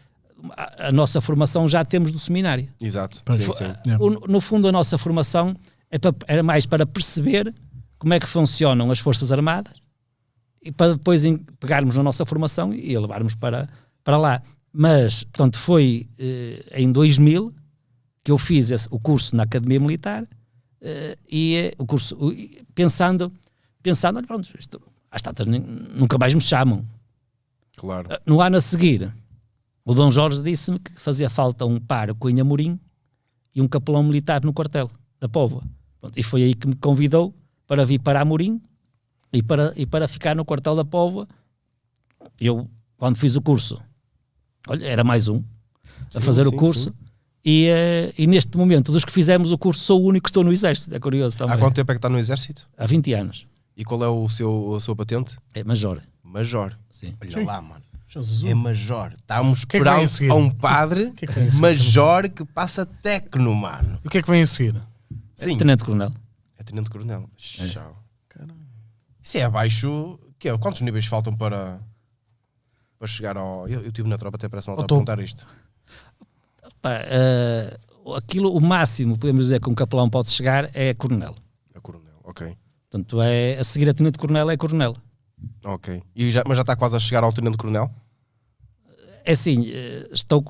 a, 0.52 0.88
a 0.88 0.92
nossa 0.92 1.22
formação 1.22 1.68
já 1.68 1.84
temos 1.86 2.12
do 2.12 2.20
seminário. 2.20 2.68
Exato. 2.82 3.22
Sim, 3.40 3.54
sim. 3.54 3.74
Yeah. 3.86 4.04
O- 4.04 4.28
no 4.28 4.42
fundo, 4.42 4.68
a 4.68 4.72
nossa 4.72 4.98
formação 4.98 5.56
é 5.90 5.98
pa- 6.00 6.14
era 6.28 6.44
mais 6.44 6.66
para 6.66 6.86
perceber 6.86 7.54
como 7.98 8.14
é 8.14 8.20
que 8.20 8.28
funcionam 8.28 8.92
as 8.92 9.00
Forças 9.00 9.32
Armadas 9.32 9.74
e 10.62 10.72
para 10.72 10.94
depois 10.94 11.24
em- 11.26 11.38
pegarmos 11.60 11.96
na 11.96 12.04
nossa 12.04 12.26
formação 12.26 12.74
e 12.74 12.96
a 12.96 13.00
levarmos 13.00 13.36
para, 13.36 13.70
para 14.04 14.18
lá. 14.18 14.42
Mas, 14.72 15.24
portanto, 15.24 15.58
foi 15.58 16.08
eh, 16.20 16.66
em 16.76 16.92
2000 16.92 17.54
que 18.24 18.32
eu 18.32 18.38
fiz 18.38 18.72
esse- 18.72 18.88
o 18.92 19.00
curso 19.00 19.36
na 19.36 19.44
Academia 19.44 19.80
Militar 19.80 20.26
eh, 20.82 21.18
e 21.32 21.56
eh, 21.56 21.74
o 21.78 21.86
curso 21.86 22.18
o- 22.20 22.34
e 22.34 22.62
pensando, 22.76 23.32
pensando, 23.82 24.18
olha, 24.18 24.28
pronto, 24.28 24.50
isto, 24.58 24.82
às 25.12 25.22
tantas 25.22 25.46
nunca 25.46 26.18
mais 26.18 26.34
me 26.34 26.42
chamam. 26.42 26.86
Claro. 27.78 28.10
No 28.26 28.42
ano 28.42 28.58
a 28.58 28.62
seguir, 28.62 29.14
o 29.86 29.94
Dom 29.94 30.10
Jorge 30.12 30.42
disse-me 30.42 30.80
que 30.80 31.00
fazia 31.00 31.30
falta 31.30 31.66
um 31.66 31.80
pároco 31.80 32.30
em 32.30 32.40
Amorim 32.40 32.80
e 33.54 33.62
um 33.62 33.68
capelão 33.68 34.04
militar 34.04 34.44
no 34.44 34.54
quartel 34.54 34.90
da 35.20 35.28
Póvoa. 35.30 35.64
Pronto, 36.00 36.18
e 36.18 36.24
foi 36.24 36.44
aí 36.44 36.54
que 36.56 36.68
me 36.68 36.76
convidou 36.76 37.34
para 37.68 37.86
vir 37.86 38.00
para 38.00 38.22
Amorim 38.22 38.62
e 39.32 39.42
para, 39.42 39.74
e 39.76 39.86
para 39.86 40.08
ficar 40.08 40.36
no 40.36 40.46
quartel 40.46 40.76
da 40.76 40.86
Póvoa. 40.86 41.28
Eu, 42.40 42.70
quando 42.98 43.18
fiz 43.18 43.36
o 43.36 43.42
curso, 43.42 43.82
olha, 44.68 44.86
era 44.86 45.04
mais 45.04 45.28
um 45.28 45.44
a 46.10 46.20
Sim, 46.20 46.22
fazer 46.22 46.48
o 46.48 46.52
sim, 46.52 46.58
curso. 46.58 46.90
sim. 46.90 46.94
E, 47.46 47.68
eh, 47.68 48.14
e 48.18 48.26
neste 48.26 48.58
momento, 48.58 48.92
dos 48.92 49.04
que 49.04 49.12
fizemos 49.12 49.52
o 49.52 49.58
curso, 49.58 49.82
sou 49.82 50.02
o 50.02 50.06
único 50.06 50.24
que 50.24 50.30
estou 50.30 50.46
no 50.46 50.54
Exército. 50.54 50.96
É 50.96 51.00
curioso 51.00 51.38
também. 51.38 51.54
Há 51.54 51.58
quanto 51.58 51.76
tempo 51.76 51.92
é 51.92 51.96
que 51.96 51.98
está 51.98 52.08
no 52.08 52.18
exército? 52.18 52.70
Há 52.78 52.86
20 52.86 53.14
anos. 53.14 53.48
E 53.76 53.84
qual 53.84 54.02
é 54.02 54.08
o 54.08 54.30
seu, 54.30 54.76
a 54.76 54.80
sua 54.80 54.96
patente? 54.96 55.36
É 55.54 55.62
major. 55.64 56.02
Major. 56.24 56.78
Sim. 56.90 57.16
Olha 57.22 57.46
lá, 57.46 57.62
mano. 57.62 57.84
Jesus. 58.22 58.52
É 58.52 58.54
major. 58.54 59.14
Estamos 59.18 59.66
que 59.66 59.78
é 59.78 59.82
que 59.82 60.30
a 60.30 60.34
um 60.36 60.50
padre 60.50 61.12
que 61.12 61.26
é 61.26 61.28
que 61.28 61.62
major 61.62 62.30
que 62.30 62.46
passa 62.46 62.86
tecno, 62.86 63.54
mano. 63.56 64.00
E 64.04 64.08
o 64.08 64.10
que 64.10 64.20
é 64.20 64.22
que 64.22 64.30
vem 64.30 64.42
a 64.42 64.46
seguir? 64.46 64.82
Sim. 65.36 65.58
Tenente 65.58 65.84
Coronel. 65.84 66.14
É 66.58 66.64
tenente 66.64 66.90
coronel. 66.90 67.30
Tchau. 67.36 68.04
Isso 69.22 69.38
é 69.38 69.44
abaixo. 69.44 70.20
Que 70.38 70.50
é, 70.50 70.58
quantos 70.58 70.82
níveis 70.82 71.06
faltam 71.06 71.36
para, 71.36 71.80
para 73.00 73.08
chegar 73.08 73.38
ao. 73.38 73.68
Eu, 73.68 73.82
eu 73.82 73.92
tive 73.92 74.08
na 74.08 74.18
tropa, 74.18 74.36
até 74.36 74.50
parece 74.50 74.68
mal 74.68 74.76
estar 74.76 74.86
a 74.86 74.88
perguntar 74.88 75.20
isto. 75.20 75.48
Pá, 76.82 77.00
eh, 77.06 77.78
aquilo, 78.18 78.54
o 78.54 78.62
máximo, 78.62 79.18
podemos 79.18 79.46
dizer, 79.46 79.62
que 79.62 79.70
um 79.70 79.76
capelão 79.76 80.10
pode 80.10 80.30
chegar 80.30 80.70
é 80.74 80.94
coronel. 80.94 81.36
A 81.74 81.80
coronel, 81.80 82.20
ok. 82.24 82.58
Portanto, 82.90 83.22
é, 83.22 83.58
a 83.58 83.64
seguir 83.64 83.88
a 83.88 83.94
tenente 83.94 84.18
coronel 84.18 84.50
é 84.50 84.58
coronel. 84.58 84.98
Ok. 85.64 86.04
E 86.14 86.30
já, 86.30 86.44
mas 86.46 86.58
já 86.58 86.62
está 86.62 86.76
quase 86.76 86.96
a 86.98 87.00
chegar 87.00 87.24
ao 87.24 87.32
tenente 87.32 87.58
coronel? 87.58 87.90
É 89.26 89.32
assim, 89.34 89.70
eh, 89.72 90.10
estou. 90.12 90.44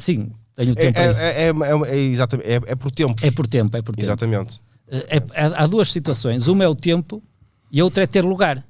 Sim, 0.00 0.32
tenho 0.54 0.72
É, 0.72 0.74
tempo 0.74 0.98
é, 0.98 1.04
é, 1.04 1.48
é, 1.50 1.94
é, 1.94 1.96
exatamente, 1.98 2.48
é, 2.48 2.54
é 2.54 2.74
por 2.74 2.90
tempos. 2.90 3.22
É 3.22 3.30
por 3.30 3.46
tempo, 3.46 3.76
é 3.76 3.82
por 3.82 3.94
tempo. 3.94 4.04
Exatamente. 4.06 4.60
Eh, 4.88 5.06
é- 5.34 5.44
há- 5.56 5.66
duas 5.66 5.92
situações. 5.92 6.46
Uma 6.48 6.64
é 6.64 6.68
o 6.68 6.74
tempo 6.74 7.22
e 7.70 7.80
a 7.80 7.84
outra 7.84 8.02
é 8.04 8.06
ter 8.06 8.24
lugar. 8.24 8.64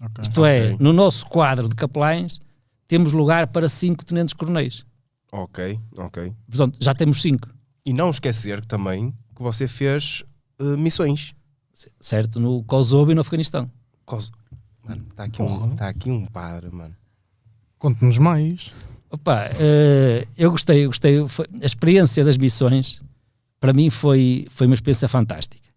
Ok. 0.00 0.22
Isto 0.22 0.44
é, 0.44 0.66
Ok. 0.72 0.76
no 0.80 0.92
nosso 0.92 1.24
quadro 1.26 1.68
de 1.68 1.74
capelães, 1.76 2.40
temos 2.88 3.12
lugar 3.12 3.46
para 3.46 3.68
cinco 3.68 4.04
tenentes 4.04 4.34
coronéis. 4.34 4.84
Ok, 5.30 5.78
ok. 5.96 6.34
Portanto, 6.48 6.78
já 6.80 6.94
temos 6.94 7.22
cinco, 7.22 7.48
E 7.86 7.92
não 7.92 8.10
esquecer 8.10 8.60
que 8.60 8.66
também 8.66 9.12
que 9.34 9.42
você 9.42 9.66
fez 9.68 10.22
eh, 10.58 10.76
missões. 10.76 11.34
certo? 12.00 12.38
No 12.40 12.62
Kosovo 12.64 13.10
e 13.12 13.14
no 13.14 13.20
Afeganistão. 13.22 13.70
Cos- 14.04 14.30
Mano, 14.86 15.04
está 15.10 15.24
aqui, 15.24 15.40
um, 15.42 15.76
tá 15.76 15.88
aqui 15.88 16.10
um 16.10 16.26
padre, 16.26 16.70
mano. 16.70 16.94
Conte-nos 17.82 18.16
mais. 18.16 18.70
Opa, 19.10 19.50
eh, 19.58 20.24
eu 20.38 20.52
gostei, 20.52 20.84
eu 20.84 20.88
gostei. 20.88 21.26
Foi- 21.26 21.46
a 21.60 21.66
experiência 21.66 22.24
das 22.24 22.36
missões, 22.36 23.02
para 23.58 23.72
mim, 23.72 23.90
foi, 23.90 24.46
foi 24.50 24.68
uma 24.68 24.74
experiência 24.74 25.08
fantástica. 25.08 25.68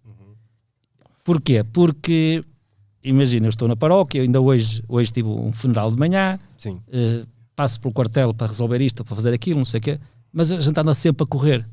Porquê? 1.23 1.63
Porque, 1.63 2.43
imagina, 3.03 3.47
eu 3.47 3.49
estou 3.49 3.67
na 3.67 3.75
paróquia, 3.75 4.21
ainda 4.21 4.39
hoje, 4.39 4.83
hoje 4.87 5.11
tive 5.11 5.27
um 5.27 5.51
funeral 5.51 5.89
de 5.89 5.97
manhã, 5.97 6.39
eh, 6.91 7.25
passo 7.55 7.81
pelo 7.81 7.91
quartel 7.91 8.35
para 8.35 8.45
resolver 8.45 8.79
isto, 8.81 9.03
para 9.03 9.15
fazer 9.15 9.33
aquilo, 9.33 9.57
não 9.57 9.65
sei 9.65 9.79
o 9.79 9.81
quê, 9.81 9.99
mas 10.31 10.51
a 10.51 10.59
gente 10.61 10.79
anda 10.79 10.93
sempre 10.93 11.23
a 11.23 11.25
correr. 11.25 11.67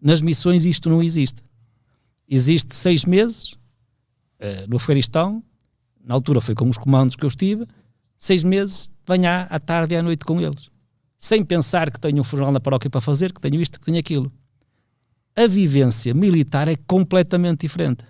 Nas 0.00 0.22
missões 0.22 0.64
isto 0.64 0.88
não 0.88 1.02
existe. 1.02 1.42
Existe 2.28 2.72
seis 2.76 3.04
meses, 3.04 3.56
eh, 4.38 4.64
no 4.68 4.76
Afeganistão, 4.76 5.42
na 6.04 6.14
altura 6.14 6.40
foi 6.40 6.54
com 6.54 6.68
os 6.68 6.78
comandos 6.78 7.16
que 7.16 7.24
eu 7.24 7.28
estive, 7.28 7.66
seis 8.18 8.42
meses, 8.42 8.90
manhã, 9.08 9.46
à 9.50 9.58
tarde 9.58 9.94
e 9.94 9.96
à 9.96 10.02
noite 10.02 10.24
com 10.24 10.40
eles. 10.40 10.70
Sem 11.18 11.44
pensar 11.44 11.90
que 11.90 11.98
tenho 11.98 12.20
um 12.20 12.24
funeral 12.24 12.52
na 12.52 12.60
paróquia 12.60 12.90
para 12.90 13.00
fazer, 13.00 13.32
que 13.32 13.40
tenho 13.40 13.60
isto, 13.60 13.78
que 13.80 13.86
tenho 13.86 13.98
aquilo. 13.98 14.30
A 15.36 15.46
vivência 15.46 16.14
militar 16.14 16.68
é 16.68 16.76
completamente 16.86 17.62
diferente. 17.62 18.04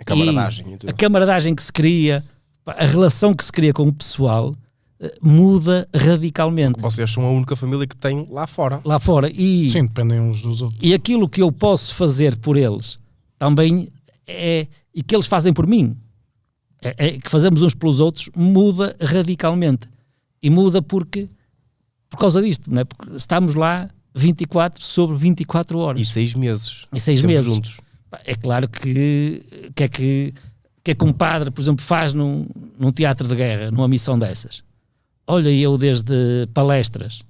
A 0.00 0.04
camaradagem 0.04 0.66
e. 0.82 0.90
A 0.90 0.92
camaradagem 0.92 1.54
que 1.54 1.62
se 1.62 1.72
cria, 1.72 2.24
a 2.66 2.84
relação 2.84 3.34
que 3.34 3.44
se 3.44 3.52
cria 3.52 3.72
com 3.72 3.84
o 3.84 3.92
pessoal 3.92 4.54
eh, 5.00 5.14
muda 5.22 5.88
radicalmente 5.94 6.80
Vocês 6.80 7.10
são 7.10 7.24
a 7.24 7.30
única 7.30 7.54
família 7.56 7.86
que 7.86 7.96
tem 7.96 8.26
lá 8.30 8.46
fora. 8.46 8.80
lá 8.84 8.98
fora. 8.98 9.30
E, 9.30 9.70
Sim, 9.70 9.84
dependem 9.84 10.20
uns 10.20 10.42
dos 10.42 10.60
outros. 10.60 10.80
e 10.82 10.92
aquilo 10.92 11.28
que 11.28 11.40
eu 11.42 11.50
posso 11.52 11.94
fazer 11.94 12.36
por 12.36 12.56
eles 12.56 12.98
também 13.38 13.88
é. 14.26 14.66
e 14.94 15.02
que 15.02 15.14
eles 15.14 15.26
fazem 15.26 15.52
por 15.52 15.66
mim, 15.66 15.96
é, 16.84 16.94
é 16.98 17.18
que 17.18 17.30
fazemos 17.30 17.62
uns 17.62 17.74
pelos 17.74 17.98
outros, 18.00 18.30
muda 18.36 18.94
radicalmente. 19.00 19.88
E 20.42 20.50
muda 20.50 20.82
porque. 20.82 21.28
por 22.10 22.18
causa 22.18 22.42
disto, 22.42 22.70
não 22.70 22.82
é? 22.82 22.84
Porque 22.84 23.16
estamos 23.16 23.54
lá 23.54 23.88
24 24.14 24.84
sobre 24.84 25.16
24 25.16 25.78
horas. 25.78 26.00
E 26.00 26.04
seis 26.04 26.34
meses. 26.34 26.86
E 26.92 27.00
seis 27.00 27.24
meses. 27.24 27.46
juntos. 27.46 27.80
É 28.24 28.34
claro 28.34 28.68
que 28.68 29.42
que 29.74 29.82
é 29.82 29.88
que, 29.88 30.34
que 30.84 30.90
é 30.90 30.94
que 30.94 31.04
um 31.04 31.12
padre, 31.12 31.50
por 31.50 31.60
exemplo, 31.60 31.84
faz 31.84 32.12
num, 32.12 32.46
num 32.78 32.92
teatro 32.92 33.26
de 33.26 33.34
guerra, 33.34 33.70
numa 33.70 33.88
missão 33.88 34.18
dessas. 34.18 34.62
Olha, 35.26 35.50
eu 35.50 35.76
desde 35.78 36.46
palestras 36.52 37.22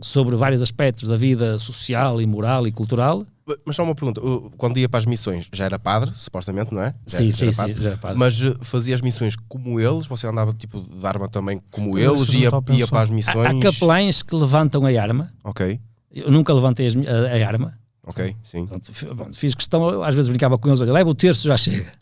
sobre 0.00 0.36
vários 0.36 0.62
aspectos 0.62 1.08
da 1.08 1.16
vida 1.16 1.58
social 1.58 2.22
e 2.22 2.26
moral 2.26 2.66
e 2.66 2.72
cultural. 2.72 3.26
Mas 3.64 3.76
só 3.76 3.82
uma 3.84 3.94
pergunta. 3.94 4.20
uh, 4.24 4.50
Quando 4.56 4.78
ia 4.78 4.88
para 4.88 4.98
as 4.98 5.06
missões, 5.06 5.48
já 5.52 5.64
era 5.64 5.78
padre, 5.78 6.10
supostamente, 6.14 6.72
não 6.74 6.82
é? 6.82 6.94
Já- 7.06 7.18
sim, 7.18 7.30
já 7.30 7.36
sim, 7.36 7.44
era 7.44 7.52
sim, 7.52 7.60
padre. 7.60 7.82
já 7.82 7.90
é 7.90 7.96
padre. 7.96 8.18
Mas 8.18 8.42
uh, 8.42 8.58
fazia 8.62 8.94
as 8.94 9.00
missões 9.00 9.36
como 9.48 9.78
eles? 9.80 10.06
Você 10.06 10.26
andava 10.26 10.52
tipo 10.54 10.80
de 10.80 11.06
arma 11.06 11.28
também 11.28 11.60
como 11.70 11.98
isso 11.98 12.10
eles? 12.10 12.28
eu 12.34 12.40
Ia, 12.40 12.76
ia 12.78 12.86
para 12.88 13.02
as 13.02 13.10
Há, 13.10 13.14
missões? 13.14 13.46
há 13.48 13.60
capelães 13.72 14.22
que 14.22 14.34
levantam 14.34 14.84
a 14.84 14.90
arma. 15.02 15.32
Ok, 15.44 15.80
Eu 16.12 16.30
nunca 16.30 16.52
levantei 16.52 16.86
as 16.86 16.94
a, 16.96 17.36
a 17.44 17.46
arma. 17.48 17.78
ok, 18.06 18.36
sim. 18.42 18.66
Pronto, 18.66 18.92
fi- 18.92 19.06
pronto, 19.06 19.38
fiz 19.38 19.54
questão, 19.54 19.88
eu 19.90 20.02
às 20.02 20.14
vezes 20.14 20.28
brincava 20.28 20.58
com 20.58 20.68
eles, 20.68 20.80
leva 20.80 21.08
o 21.10 21.14
terço, 21.14 21.46
já 21.46 21.56
chega. 21.56 21.92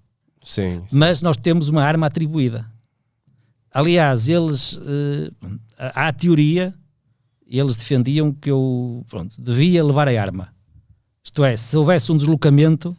Sim, 0.43 0.83
sim. 0.89 0.97
mas 0.97 1.21
nós 1.21 1.37
temos 1.37 1.69
uma 1.69 1.83
arma 1.85 2.07
atribuída. 2.07 2.67
Aliás, 3.71 4.29
eles, 4.29 4.79
eh, 4.83 5.31
há 5.79 6.09
a 6.09 6.13
teoria, 6.13 6.73
eles 7.47 7.77
defendiam 7.77 8.33
que 8.33 8.51
eu 8.51 9.05
pronto, 9.09 9.35
devia 9.41 9.85
levar 9.85 10.09
a 10.09 10.21
arma. 10.21 10.49
Isto 11.29 11.45
é, 11.45 11.55
se 11.59 11.77
houvesse 11.77 12.11
um 12.11 12.17
deslocamento, 12.17 12.97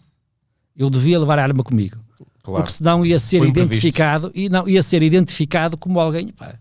eu 0.77 0.87
devia 0.87 1.19
levar 1.19 1.39
a 1.39 1.43
arma 1.43 1.63
comigo. 1.63 1.97
claro. 2.43 2.61
Porque 2.63 2.71
senão 2.71 3.03
ia 3.03 3.17
ser 3.17 3.41
identificado, 3.43 4.31
e 4.35 4.47
não, 4.49 4.67
ia 4.69 4.83
ser 4.83 5.01
identificado 5.01 5.75
como 5.75 5.99
alguém, 5.99 6.27
pá, 6.27 6.53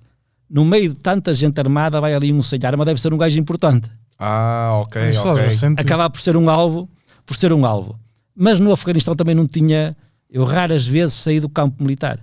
no 0.49 0.65
meio 0.65 0.95
de 0.95 0.99
tanta 0.99 1.35
gente 1.35 1.59
armada, 1.61 2.01
vai 2.01 2.15
ali 2.15 2.33
um 2.33 2.43
sem 2.43 2.59
arma, 2.65 2.87
deve 2.87 2.99
ser 2.99 3.13
um 3.13 3.19
gajo 3.19 3.39
importante. 3.39 3.91
Ah, 4.19 4.79
ok, 4.81 5.13
ok. 5.35 5.43
Acabar 5.77 6.09
por 6.09 6.23
ser 6.23 6.39
um 6.39 6.49
alvo, 6.49 6.89
por 7.27 7.37
ser 7.37 7.53
um 7.53 7.67
alvo. 7.67 8.01
Mas 8.35 8.59
no 8.59 8.73
Afeganistão 8.73 9.15
também 9.15 9.35
não 9.35 9.47
tinha, 9.47 9.95
eu 10.31 10.45
raras 10.47 10.87
vezes 10.87 11.17
saí 11.17 11.39
do 11.39 11.51
campo 11.51 11.83
militar. 11.83 12.19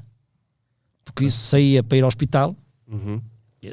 Porque 1.06 1.26
isso 1.26 1.38
saía 1.38 1.84
para 1.84 1.98
ir 2.00 2.02
ao 2.02 2.08
hospital, 2.08 2.56
Uhum. 2.88 3.22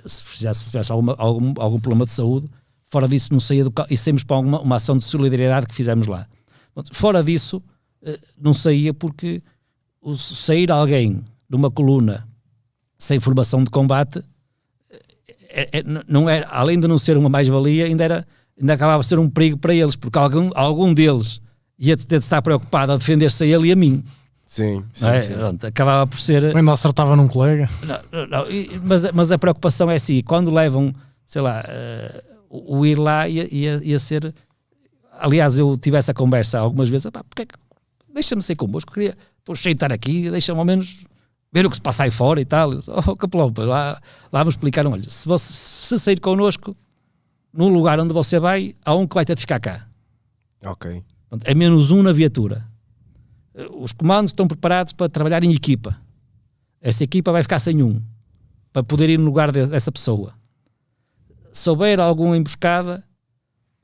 se 0.07 0.23
precisasse 0.23 0.65
se 0.65 0.71
tivesse 0.71 0.93
alguma, 0.93 1.15
algum, 1.19 1.55
algum 1.57 1.81
problema 1.81 2.05
de 2.05 2.13
saúde, 2.13 2.47
fora 2.93 3.09
disso 3.09 3.33
não 3.33 3.41
saía 3.41 3.65
do 3.65 3.71
carro, 3.71 3.89
e 3.91 3.97
saímos 3.97 4.23
para 4.23 4.37
uma, 4.37 4.61
uma 4.61 4.77
ação 4.77 4.99
de 4.99 5.05
solidariedade 5.05 5.67
que 5.67 5.75
fizemos 5.75 6.07
lá. 6.07 6.27
Fora 6.93 7.25
disso, 7.25 7.63
eh, 8.05 8.19
não 8.39 8.53
saía 8.53 8.93
porque 8.93 9.43
o, 9.99 10.15
sair 10.19 10.71
alguém 10.71 11.25
numa 11.49 11.71
coluna 11.71 12.29
sem 12.99 13.19
formação 13.19 13.65
de 13.65 13.71
combate 13.71 14.23
é, 15.49 15.79
é, 15.79 15.83
não 16.07 16.29
era, 16.29 16.47
além 16.51 16.79
de 16.79 16.87
não 16.87 16.99
ser 16.99 17.17
uma 17.17 17.31
mais-valia, 17.31 17.87
ainda, 17.87 18.05
era, 18.05 18.27
ainda 18.61 18.75
acabava 18.75 19.01
a 19.01 19.03
ser 19.03 19.19
um 19.19 19.29
perigo 19.29 19.57
para 19.57 19.75
eles, 19.75 19.97
porque 19.97 20.19
algum, 20.19 20.51
algum 20.55 20.93
deles 20.93 21.41
ia 21.79 21.97
ter 21.97 22.19
de 22.19 22.25
estar 22.25 22.43
preocupado 22.43 22.93
a 22.93 22.99
defender-se 22.99 23.43
a 23.43 23.47
ele 23.47 23.69
e 23.69 23.73
a 23.73 23.77
mim. 23.77 24.05
Sim, 24.47 24.85
sim, 24.93 25.09
é? 25.09 25.23
sim. 25.23 25.33
Pronto, 25.33 25.67
acabava 25.67 26.07
por 26.07 26.19
ser. 26.19 26.55
Ainda 26.55 26.73
acertava 26.73 27.17
num 27.17 27.27
colega. 27.27 27.71
Não, 27.83 28.27
não, 28.27 28.45
mas, 28.83 29.11
mas 29.13 29.33
a 29.33 29.39
preocupação 29.39 29.91
é 29.91 29.97
assim: 29.97 30.23
quando 30.23 30.53
levam, 30.53 30.95
sei 31.25 31.41
lá, 31.41 31.65
o 32.53 32.85
ir 32.85 32.99
lá 32.99 33.29
ia, 33.29 33.53
ia, 33.55 33.81
ia, 33.83 33.99
ser. 33.99 34.35
Aliás, 35.19 35.59
eu 35.59 35.77
tive 35.79 35.97
essa 35.97 36.13
conversa 36.13 36.59
algumas 36.59 36.89
vezes: 36.89 37.11
porque 37.29 37.43
é 37.43 37.47
deixa-me 38.13 38.43
ser 38.43 38.57
convosco, 38.57 38.93
queria, 38.93 39.17
estou 39.39 39.57
cheio 39.57 39.75
de 39.75 39.77
estar 39.77 39.93
aqui, 39.93 40.31
deixa-me 40.31 40.59
ao 40.59 40.65
menos 40.65 41.05
ver 41.51 41.65
o 41.65 41.71
que 41.71 41.77
se 41.77 41.83
passa 41.83 42.05
aí 42.05 42.11
fora 42.11 42.41
e 42.41 42.45
tal. 42.45 42.71
Oh, 43.07 43.17
capelão, 43.17 43.53
lá, 43.59 44.01
lá 44.31 44.45
me 44.45 44.51
explicaram: 44.51 44.93
olha, 44.93 45.09
se, 45.09 45.27
você, 45.27 45.53
se 45.53 45.99
sair 45.99 46.21
connosco, 46.21 46.77
no 47.53 47.69
lugar 47.69 47.99
onde 47.99 48.13
você 48.13 48.39
vai, 48.39 48.75
há 48.85 48.95
um 48.95 49.07
que 49.07 49.15
vai 49.15 49.25
ter 49.25 49.35
de 49.35 49.41
ficar 49.41 49.61
cá. 49.61 49.87
Ok. 50.65 51.03
É 51.45 51.55
menos 51.55 51.91
um 51.91 52.03
na 52.03 52.13
viatura 52.13 52.71
os 53.75 53.93
comandos 53.93 54.31
estão 54.31 54.49
preparados 54.49 54.93
para 54.93 55.09
trabalhar 55.09 55.43
em 55.45 55.53
equipa. 55.53 55.97
Essa 56.81 57.05
equipa 57.05 57.31
vai 57.33 57.43
ficar 57.43 57.59
sem 57.59 57.83
um, 57.83 58.01
para 58.73 58.83
poder 58.83 59.09
ir 59.11 59.19
no 59.19 59.25
lugar 59.25 59.53
dessa 59.53 59.93
pessoa. 59.93 60.35
Se 61.53 61.69
houver 61.69 62.01
alguma 62.01 62.37
emboscada, 62.37 63.05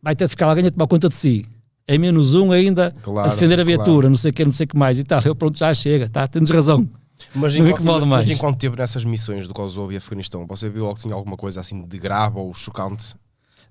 vai 0.02 0.16
ter 0.16 0.26
de 0.26 0.30
ficar 0.30 0.46
alguém 0.46 0.66
a 0.66 0.70
tomar 0.70 0.86
conta 0.86 1.08
de 1.08 1.14
si. 1.14 1.46
É 1.86 1.96
menos 1.96 2.34
um 2.34 2.52
ainda 2.52 2.94
claro, 3.02 3.28
a 3.28 3.32
defender 3.32 3.60
a 3.60 3.64
viatura, 3.64 3.92
claro. 3.92 4.08
não 4.10 4.16
sei 4.16 4.30
o 4.30 4.34
que, 4.34 4.44
não 4.44 4.52
sei 4.52 4.64
o 4.64 4.68
que 4.68 4.76
mais 4.76 4.98
e 4.98 5.04
tal. 5.04 5.22
Eu 5.24 5.34
pronto, 5.34 5.56
já 5.58 5.72
chega, 5.72 6.08
tá, 6.08 6.26
tens 6.26 6.50
razão. 6.50 6.88
Mas, 7.34 7.56
enquanto, 7.56 7.82
mas, 7.82 8.04
mas 8.04 8.30
enquanto 8.30 8.58
teve 8.58 8.76
nessas 8.76 9.04
missões 9.04 9.48
do 9.48 9.54
Kosovo 9.54 9.92
e 9.92 9.96
Afeganistão, 9.96 10.46
você 10.46 10.68
viu 10.68 10.94
que 10.94 11.02
tinha 11.02 11.14
alguma 11.14 11.36
coisa 11.36 11.60
assim 11.60 11.82
de 11.82 11.98
grave 11.98 12.38
ou 12.38 12.52
chocante? 12.54 13.14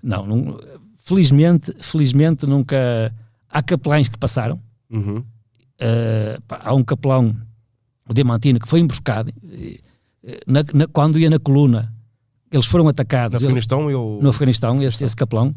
Não, 0.02 0.26
não 0.26 0.60
felizmente, 0.98 1.72
felizmente 1.80 2.46
nunca. 2.46 3.14
Há 3.50 3.62
capelães 3.62 4.08
que 4.08 4.18
passaram, 4.18 4.60
uhum 4.90 5.24
uh, 5.78 6.42
há 6.48 6.74
um 6.74 6.84
capelão, 6.84 7.34
o 8.08 8.14
Diamantino, 8.14 8.58
que 8.58 8.68
foi 8.68 8.80
emboscado 8.80 9.30
uh, 9.30 10.30
na, 10.46 10.64
na, 10.72 10.86
quando 10.88 11.18
ia 11.18 11.30
na 11.30 11.38
coluna. 11.38 11.92
Eles 12.50 12.66
foram 12.66 12.88
atacados. 12.88 13.40
No 13.40 13.46
Afeganistão? 13.46 13.84
Ele, 13.84 13.94
eu... 13.94 14.18
No 14.22 14.30
Afeganistão, 14.30 14.82
esse, 14.82 15.04
esse 15.04 15.16
capelão. 15.16 15.54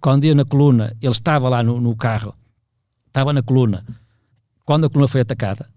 Quando 0.00 0.24
ia 0.24 0.34
na 0.34 0.44
coluna, 0.44 0.94
ele 1.00 1.12
estava 1.12 1.48
lá 1.48 1.62
no, 1.62 1.80
no 1.80 1.96
carro, 1.96 2.34
estava 3.06 3.32
na 3.32 3.42
coluna. 3.42 3.84
Quando 4.64 4.86
a 4.86 4.90
coluna 4.90 5.08
foi 5.08 5.22
atacada, 5.22 5.68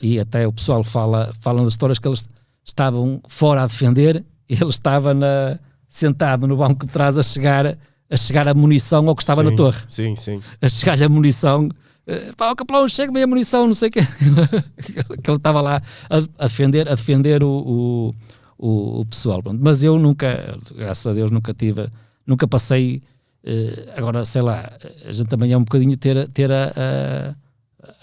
e 0.00 0.18
até 0.18 0.46
o 0.46 0.52
pessoal 0.52 0.82
fala, 0.82 1.32
fala 1.40 1.62
das 1.62 1.74
histórias 1.74 1.98
que 1.98 2.08
eles 2.08 2.26
estavam 2.64 3.20
fora 3.28 3.62
a 3.62 3.66
defender, 3.66 4.24
ele 4.48 4.70
estava 4.70 5.12
na, 5.12 5.58
sentado 5.88 6.46
no 6.46 6.56
banco 6.56 6.86
de 6.86 6.92
trás 6.92 7.18
a 7.18 7.22
chegar 7.22 7.76
a 8.10 8.16
chegar 8.16 8.46
a 8.46 8.52
munição 8.52 9.08
ao 9.08 9.16
que 9.16 9.22
estava 9.22 9.42
sim, 9.42 9.50
na 9.50 9.56
torre. 9.56 9.80
Sim, 9.88 10.16
sim. 10.16 10.40
A 10.60 10.68
chegar-lhe 10.68 11.04
a 11.04 11.08
munição 11.08 11.68
Uh, 12.04 12.34
pá, 12.36 12.50
o 12.50 12.56
capelão, 12.56 12.88
chega-me 12.88 13.22
a 13.22 13.26
munição, 13.28 13.68
não 13.68 13.74
sei 13.74 13.88
o 13.88 13.92
quê. 13.92 14.00
que 15.22 15.30
ele 15.30 15.36
estava 15.36 15.60
lá 15.60 15.80
a, 16.10 16.16
a, 16.44 16.48
defender, 16.48 16.88
a 16.88 16.96
defender 16.96 17.44
o, 17.44 17.48
o, 17.48 18.10
o, 18.58 19.04
pessoal. 19.06 19.42
Mas 19.60 19.82
eu 19.82 19.98
nunca, 19.98 20.58
graças 20.74 21.06
a 21.06 21.12
Deus, 21.12 21.30
nunca 21.30 21.52
tive, 21.52 21.88
nunca 22.26 22.46
passei. 22.46 23.02
Uh, 23.44 23.90
agora, 23.96 24.24
sei 24.24 24.42
lá, 24.42 24.70
a 25.04 25.12
gente 25.12 25.28
também 25.28 25.52
é 25.52 25.56
um 25.56 25.64
bocadinho 25.64 25.96
ter, 25.96 26.28
ter 26.28 26.52
a, 26.52 26.72
a, 26.76 27.34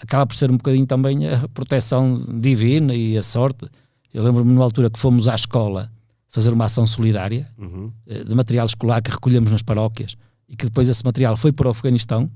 acaba 0.02 0.26
por 0.26 0.34
ser 0.34 0.50
um 0.50 0.56
bocadinho 0.56 0.86
também 0.86 1.28
a 1.28 1.48
proteção 1.48 2.22
divina 2.40 2.94
e 2.94 3.16
a 3.16 3.22
sorte. 3.22 3.66
Eu 4.12 4.22
lembro-me 4.22 4.52
numa 4.52 4.64
altura 4.64 4.90
que 4.90 4.98
fomos 4.98 5.28
à 5.28 5.34
escola 5.34 5.90
fazer 6.28 6.52
uma 6.52 6.66
ação 6.66 6.86
solidária 6.86 7.48
uhum. 7.58 7.90
uh, 8.06 8.24
de 8.24 8.34
material 8.34 8.66
escolar 8.66 9.00
que 9.02 9.10
recolhemos 9.10 9.50
nas 9.50 9.62
paróquias 9.62 10.16
e 10.48 10.56
que 10.56 10.66
depois 10.66 10.88
esse 10.88 11.04
material 11.04 11.36
foi 11.36 11.52
para 11.52 11.68
o 11.68 11.70
Afeganistão 11.70 12.30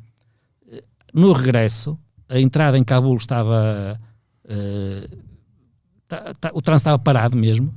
no 1.14 1.32
regresso, 1.32 1.96
a 2.28 2.40
entrada 2.40 2.76
em 2.76 2.82
Cabul 2.82 3.16
estava. 3.16 3.98
Uh, 4.44 5.16
tá, 6.08 6.34
tá, 6.34 6.50
o 6.52 6.60
trânsito 6.60 6.88
estava 6.88 6.98
parado 6.98 7.36
mesmo, 7.36 7.72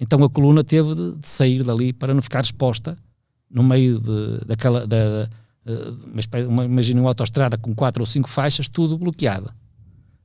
então 0.00 0.22
a 0.22 0.30
coluna 0.30 0.62
teve 0.62 0.94
de, 0.94 1.14
de, 1.16 1.28
sair 1.28 1.62
dali 1.62 1.92
para 1.92 2.14
não 2.14 2.22
ficar 2.22 2.40
exposta 2.40 2.96
no 3.50 3.62
meio 3.62 4.00
de, 4.00 4.44
daquela. 4.46 4.86
Da, 4.86 5.28
uma, 6.48 6.64
imagina 6.64 7.00
uma 7.00 7.10
autoestrada 7.10 7.58
com 7.58 7.74
quatro 7.74 8.02
ou 8.02 8.06
cinco 8.06 8.28
faixas, 8.28 8.68
tudo 8.68 8.96
bloqueado. 8.96 9.50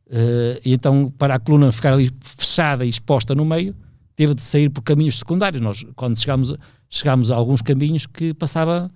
Uh, 0.08 0.60
e 0.64 0.74
então, 0.74 1.12
para 1.18 1.36
a 1.36 1.40
coluna 1.40 1.72
ficar 1.72 1.94
ali 1.94 2.12
fechada 2.22 2.86
e 2.86 2.90
exposta 2.90 3.34
no 3.34 3.44
meio, 3.44 3.76
teve 4.16 4.34
de 4.36 4.44
sair 4.44 4.70
por 4.70 4.82
caminhos 4.82 5.18
secundários. 5.18 5.62
Nós, 5.62 5.86
quando 5.96 6.20
chegámos, 6.20 6.54
chegámos 6.90 7.32
a 7.32 7.36
alguns 7.36 7.62
caminhos 7.62 8.06
que 8.06 8.34
passava 8.34 8.92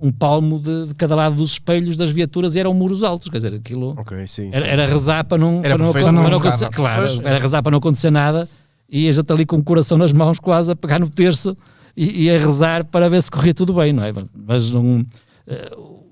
um 0.00 0.10
palmo 0.10 0.58
de, 0.58 0.86
de, 0.86 0.94
cada 0.94 1.14
lado 1.14 1.36
dos 1.36 1.52
espelhos 1.52 1.96
das 1.96 2.10
viaturas 2.10 2.56
e 2.56 2.60
eram 2.60 2.74
muros 2.74 3.04
altos, 3.04 3.28
quer 3.28 3.36
dizer, 3.36 3.54
aquilo 3.54 3.90
okay, 3.90 4.26
sim, 4.26 4.50
era, 4.52 4.66
sim. 4.66 4.72
era 4.72 4.86
rezar 4.86 5.24
para 5.24 5.38
não, 5.38 5.60
era 5.62 5.76
para 5.76 5.84
não, 5.84 5.92
para 5.92 6.12
não, 6.12 6.28
não 6.28 6.38
acontecer, 6.38 6.68
claro, 6.70 7.06
era 7.22 7.38
rezar 7.38 7.62
para 7.62 7.70
não 7.70 7.78
acontecer 7.78 8.10
nada 8.10 8.48
e 8.92 9.08
a 9.08 9.12
gente 9.12 9.32
ali 9.32 9.46
com 9.46 9.56
o 9.56 9.64
coração 9.64 9.96
nas 9.96 10.12
mãos 10.12 10.38
quase 10.38 10.70
a 10.70 10.76
pegar 10.76 10.98
no 10.98 11.08
terço 11.08 11.56
e, 11.96 12.24
e 12.24 12.30
a 12.30 12.38
rezar 12.38 12.84
para 12.84 13.08
ver 13.08 13.22
se 13.22 13.30
corria 13.30 13.54
tudo 13.54 13.72
bem, 13.72 13.90
não 13.90 14.04
é? 14.04 14.12
Mas 14.34 14.68
não, 14.68 15.00
uh, 15.00 16.04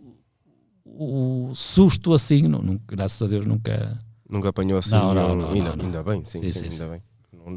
o 0.86 1.52
susto 1.54 2.14
assim, 2.14 2.48
não, 2.48 2.62
não, 2.62 2.80
graças 2.88 3.20
a 3.20 3.26
Deus 3.26 3.44
nunca... 3.44 4.00
Nunca 4.30 4.48
apanhou 4.48 4.78
assim, 4.78 4.92
não, 4.92 5.12
não, 5.12 5.36
não, 5.36 5.50
ainda, 5.50 5.72
ainda 5.72 6.02
bem, 6.02 6.24
sim, 6.24 6.40
sim, 6.40 6.48
sim, 6.48 6.70
sim 6.70 6.82
ainda 6.82 6.88
bem. 6.88 7.02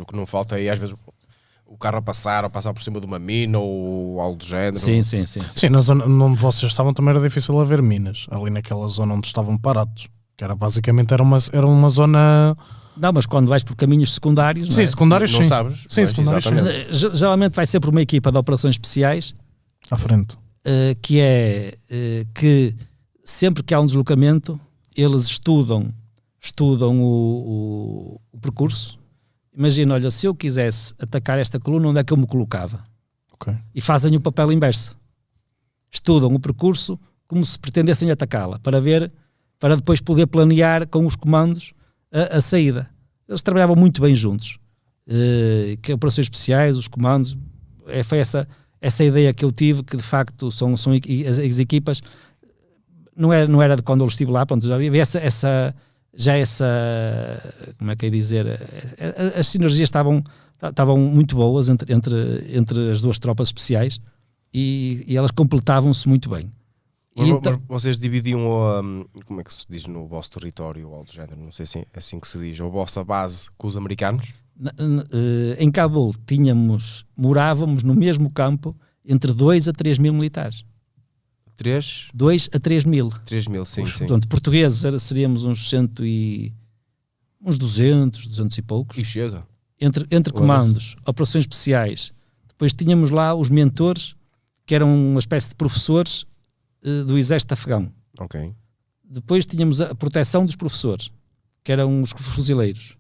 O 0.02 0.06
que 0.06 0.16
não 0.16 0.26
falta 0.26 0.56
aí 0.56 0.70
às 0.70 0.78
vezes 0.78 0.94
o 1.66 1.78
carro 1.78 2.00
a 2.00 2.02
passar 2.02 2.44
ou 2.44 2.50
passar 2.50 2.74
por 2.74 2.84
cima 2.84 3.00
de 3.00 3.06
uma 3.06 3.18
mina 3.18 3.60
ou 3.60 4.20
algo 4.20 4.36
do 4.36 4.46
género. 4.46 4.76
Sim, 4.76 5.04
sim, 5.04 5.26
sim. 5.26 5.42
Sim, 5.42 5.48
sim 5.48 5.70
na 5.70 5.80
zona 5.80 6.06
onde 6.06 6.38
vocês 6.38 6.70
estavam 6.70 6.94
também 6.94 7.12
era 7.12 7.22
difícil 7.22 7.58
haver 7.62 7.82
minas, 7.82 8.28
ali 8.30 8.50
naquela 8.50 8.88
zona 8.90 9.14
onde 9.14 9.28
estavam 9.28 9.58
parados, 9.58 10.08
que 10.36 10.44
era 10.44 10.54
basicamente 10.54 11.14
era 11.14 11.24
uma, 11.24 11.38
era 11.54 11.66
uma 11.66 11.90
zona... 11.90 12.58
Não, 12.96 13.12
mas 13.14 13.26
quando 13.26 13.48
vais 13.48 13.64
por 13.64 13.76
caminhos 13.76 14.14
secundários. 14.14 14.74
Sim, 14.74 14.84
é? 14.84 14.86
secundários 14.86 15.32
não, 15.34 15.42
sim. 15.42 15.48
sabes. 15.48 15.86
Sim, 15.90 16.06
secundários 16.06 16.44
sim. 16.44 17.16
Geralmente 17.16 17.54
vai 17.54 17.66
ser 17.66 17.80
por 17.80 17.90
uma 17.90 18.02
equipa 18.02 18.32
de 18.32 18.38
operações 18.38 18.76
especiais. 18.76 19.34
À 19.90 19.98
frente. 19.98 20.36
Uh, 20.66 20.96
que 21.02 21.20
é 21.20 21.78
uh, 21.92 22.28
que 22.34 22.76
sempre 23.24 23.64
que 23.64 23.74
há 23.74 23.80
um 23.80 23.86
deslocamento, 23.86 24.60
eles 24.96 25.24
estudam, 25.24 25.94
estudam 26.40 27.02
o, 27.02 28.20
o, 28.22 28.22
o 28.32 28.40
percurso 28.40 28.98
Imagina, 29.56 29.94
olha, 29.94 30.10
se 30.10 30.26
eu 30.26 30.34
quisesse 30.34 30.96
atacar 31.00 31.38
esta 31.38 31.60
coluna, 31.60 31.90
onde 31.90 32.00
é 32.00 32.04
que 32.04 32.12
eu 32.12 32.18
me 32.18 32.26
colocava? 32.26 32.84
Okay. 33.34 33.56
E 33.74 33.80
fazem 33.80 34.16
o 34.16 34.20
papel 34.22 34.52
inverso. 34.52 34.96
Estudam 35.92 36.34
o 36.34 36.40
percurso 36.40 37.00
como 37.28 37.46
se 37.46 37.58
pretendessem 37.58 38.10
atacá-la, 38.10 38.60
para 38.60 38.82
ver, 38.82 39.12
para 39.60 39.76
depois 39.76 40.02
poder 40.02 40.28
planear 40.28 40.88
com 40.88 41.06
os 41.06 41.16
comandos 41.16 41.74
a, 42.14 42.38
a 42.38 42.42
saída. 42.42 42.90
Eles 43.28 43.42
trabalhavam 43.42 43.76
muito 43.76 44.02
bem 44.02 44.16
juntos. 44.16 44.60
Uh, 45.08 45.76
que 45.82 45.92
operações 45.92 46.26
especiais, 46.26 46.78
os 46.78 46.88
comandos, 46.88 47.38
é, 47.88 48.04
foi 48.04 48.20
essa, 48.20 48.48
essa 48.80 49.04
ideia 49.04 49.34
que 49.34 49.44
eu 49.44 49.52
tive, 49.52 49.84
que 49.84 49.98
de 49.98 50.04
facto 50.04 50.50
são, 50.52 50.78
são 50.78 50.94
as, 50.94 51.40
as 51.40 51.60
equipas, 51.60 52.02
não 53.16 53.34
era, 53.34 53.48
não 53.48 53.62
era 53.62 53.76
de 53.76 53.82
quando 53.82 54.02
eu 54.02 54.08
estive 54.08 54.32
lá, 54.32 54.46
pronto, 54.46 54.66
já 54.66 54.76
havia 54.76 55.02
essa, 55.02 55.20
essa 55.20 55.76
já 56.16 56.38
essa, 56.38 56.66
como 57.78 57.92
é 57.92 57.96
que 57.96 58.06
é 58.06 58.10
dizer, 58.10 58.46
as 59.38 59.48
sinergias 59.48 59.88
estavam, 59.88 60.24
estavam 60.62 60.98
muito 60.98 61.36
boas 61.36 61.70
entre, 61.70 61.92
entre, 61.92 62.46
entre 62.50 62.92
as 62.92 63.02
duas 63.02 63.18
tropas 63.18 63.50
especiais 63.50 64.00
e, 64.54 65.04
e 65.08 65.18
elas 65.18 65.32
completavam-se 65.32 66.08
muito 66.08 66.30
bem. 66.30 66.52
Mas, 67.16 67.28
então, 67.28 67.62
mas 67.70 67.82
vocês 67.82 68.00
dividiam, 68.00 68.42
um, 68.42 69.06
como 69.26 69.40
é 69.40 69.44
que 69.44 69.54
se 69.54 69.66
diz 69.70 69.86
no 69.86 70.08
vosso 70.08 70.32
território 70.32 70.88
ou 70.88 70.96
algo 70.96 71.06
do 71.06 71.14
género, 71.14 71.40
não 71.40 71.52
sei 71.52 71.66
se 71.66 71.80
é 71.80 71.86
assim 71.96 72.20
que 72.20 72.28
se 72.28 72.40
diz, 72.40 72.60
a 72.60 72.66
vossa 72.66 73.04
base 73.04 73.50
com 73.58 73.68
os 73.68 73.78
americanos? 73.78 74.34
Eh, 74.62 75.64
em 75.64 75.72
Cabul 75.72 76.14
tínhamos, 76.28 77.06
morávamos 77.18 77.84
no 77.84 77.94
mesmo 77.94 78.30
campo 78.30 78.76
entre 79.06 79.34
2 79.34 79.68
a 79.68 79.74
3 79.74 79.98
mil 79.98 80.14
militares. 80.14 80.64
3? 81.56 82.10
2 82.14 82.50
a 82.54 82.60
3 82.60 82.86
mil. 82.86 83.10
3 83.26 83.48
mil, 83.48 83.66
sim, 83.66 83.84
Os, 83.84 83.94
sim. 83.94 84.00
Portanto, 84.00 84.28
portugueses 84.28 85.02
seríamos 85.04 85.44
uns 85.44 85.70
cento 85.70 86.06
e... 86.06 86.54
uns 87.42 87.58
200, 87.58 88.28
200 88.28 88.58
e 88.58 88.62
poucos. 88.62 88.98
E 88.98 89.06
chega. 89.06 89.46
Entre, 89.80 90.06
entre 90.10 90.32
comandos, 90.32 90.96
operações 91.06 91.44
especiais. 91.44 92.12
Depois 92.48 92.74
tínhamos 92.74 93.10
lá 93.10 93.36
os 93.36 93.50
mentores, 93.50 94.16
que 94.66 94.74
eram 94.74 94.96
uma 94.96 95.20
espécie 95.20 95.50
de 95.50 95.56
professores 95.56 96.26
do 97.06 97.18
exército 97.18 97.54
afegão. 97.54 97.92
Ok. 98.20 98.54
Depois 99.04 99.46
tínhamos 99.46 99.82
a 99.82 99.94
proteção 99.96 100.46
dos 100.46 100.56
professores, 100.56 101.12
que 101.64 101.72
eram 101.72 102.02
os 102.02 102.12
fuzileiros. 102.12 102.98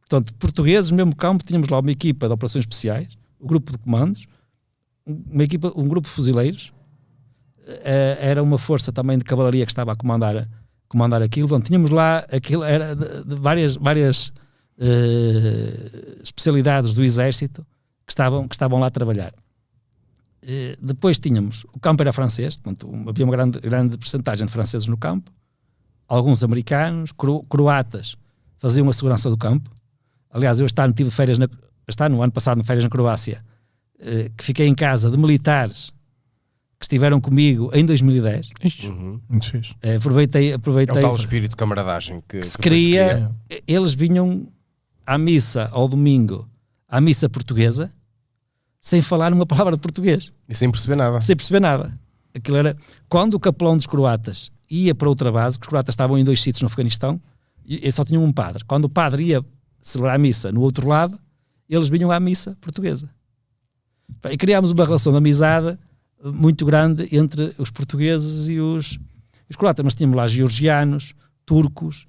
Portanto, 0.00 0.32
portugueses, 0.34 0.90
no 0.90 0.96
mesmo 0.96 1.14
campo, 1.14 1.44
tínhamos 1.44 1.68
lá 1.68 1.78
uma 1.78 1.90
equipa 1.90 2.26
de 2.26 2.32
operações 2.32 2.62
especiais, 2.62 3.18
o 3.38 3.46
grupo 3.46 3.72
de 3.72 3.78
comandos, 3.78 4.26
uma 5.06 5.44
equipa, 5.44 5.72
um 5.76 5.86
grupo 5.86 6.08
de 6.08 6.14
fuzileiros, 6.14 6.72
eh, 7.66 8.18
era 8.20 8.42
uma 8.42 8.58
força 8.58 8.90
também 8.90 9.18
de 9.18 9.24
cavalaria 9.24 9.66
que 9.66 9.72
estava 9.72 9.92
a 9.92 9.96
comandar, 9.96 10.48
comandar 10.88 11.20
aquilo. 11.20 11.48
Bom, 11.48 11.60
tínhamos 11.60 11.90
lá 11.90 12.24
aquilo, 12.30 12.64
era 12.64 12.94
de, 12.96 13.24
de 13.24 13.34
várias, 13.34 13.76
várias 13.76 14.32
eh, 14.78 16.18
especialidades 16.22 16.94
do 16.94 17.04
exército 17.04 17.66
que 18.06 18.12
estavam, 18.12 18.48
que 18.48 18.54
estavam 18.54 18.78
lá 18.78 18.86
a 18.86 18.90
trabalhar. 18.90 19.34
Eh, 20.42 20.76
depois 20.80 21.18
tínhamos, 21.18 21.64
o 21.72 21.80
campo 21.80 22.02
era 22.02 22.12
francês, 22.12 22.58
portanto, 22.58 22.88
havia 23.08 23.24
uma 23.24 23.32
grande, 23.32 23.60
grande 23.60 23.98
porcentagem 23.98 24.46
de 24.46 24.52
franceses 24.52 24.86
no 24.86 24.96
campo, 24.96 25.30
alguns 26.06 26.42
americanos, 26.44 27.12
cro, 27.12 27.42
croatas 27.44 28.16
faziam 28.58 28.88
a 28.88 28.92
segurança 28.92 29.28
do 29.30 29.36
campo. 29.36 29.70
Aliás, 30.30 30.60
eu 30.60 30.66
este 30.66 30.80
ano 30.80 30.92
tive 30.92 31.10
férias, 31.10 31.38
na, 31.38 31.48
este 31.86 32.02
ano, 32.02 32.16
no 32.16 32.22
ano 32.22 32.32
passado, 32.32 32.62
férias 32.64 32.84
na 32.84 32.90
Croácia, 32.90 33.44
eh, 34.00 34.30
que 34.36 34.44
fiquei 34.44 34.66
em 34.66 34.74
casa 34.74 35.10
de 35.10 35.16
militares 35.16 35.92
que 36.78 36.84
estiveram 36.84 37.20
comigo 37.20 37.70
em 37.74 37.84
2010. 37.84 38.50
Ixi, 38.62 38.86
Uhum. 38.86 39.20
Eh, 39.82 39.96
aproveitei, 39.96 40.52
É 40.52 40.54
aproveitei 40.54 40.98
o 40.98 41.00
tal 41.00 41.16
espírito 41.16 41.50
de 41.50 41.56
camaradagem 41.56 42.22
que, 42.28 42.38
que 42.40 42.46
se 42.46 42.58
depois 42.58 42.84
queria, 42.84 43.30
eles 43.66 43.94
vinham 43.94 44.46
à 45.04 45.18
missa 45.18 45.68
ao 45.72 45.88
domingo, 45.88 46.48
à 46.88 47.00
missa 47.00 47.28
portuguesa, 47.28 47.92
sem 48.80 49.02
falar 49.02 49.32
uma 49.32 49.46
palavra 49.46 49.76
de 49.76 49.80
português, 49.80 50.32
E 50.48 50.54
sem 50.54 50.70
perceber 50.70 50.96
nada. 50.96 51.20
sem 51.20 51.36
perceber 51.36 51.60
nada. 51.60 51.98
Aquilo 52.34 52.56
era 52.56 52.76
quando 53.08 53.34
o 53.34 53.40
capelão 53.40 53.76
dos 53.76 53.86
croatas 53.86 54.50
ia 54.70 54.94
para 54.94 55.08
outra 55.08 55.32
base, 55.32 55.58
que 55.58 55.64
os 55.64 55.68
croatas 55.68 55.92
estavam 55.92 56.18
em 56.18 56.24
dois 56.24 56.40
sítios 56.40 56.62
no 56.62 56.66
Afeganistão, 56.66 57.20
e, 57.64 57.90
só 57.92 58.02
tinham 58.02 58.24
um 58.24 58.32
padre. 58.32 58.64
Quando 58.64 58.86
o 58.86 58.88
padre 58.88 59.24
ia 59.24 59.44
celebrar 59.82 60.14
a 60.14 60.18
missa 60.18 60.50
no 60.50 60.62
outro 60.62 60.88
lado, 60.88 61.18
eles 61.68 61.88
vinham 61.90 62.10
à 62.10 62.18
missa 62.18 62.56
portuguesa. 62.62 63.10
E 64.30 64.36
criámos 64.38 64.70
uma 64.70 64.84
relação 64.86 65.12
de 65.12 65.18
amizade 65.18 65.78
muito 66.24 66.64
grande 66.64 67.14
entre 67.14 67.54
os 67.58 67.70
portugueses 67.70 68.48
e 68.48 68.58
os, 68.58 68.98
os 69.50 69.56
croatas. 69.56 69.84
Mas 69.84 69.94
tínhamos 69.94 70.16
lá 70.16 70.26
georgianos, 70.26 71.14
turcos, 71.44 72.06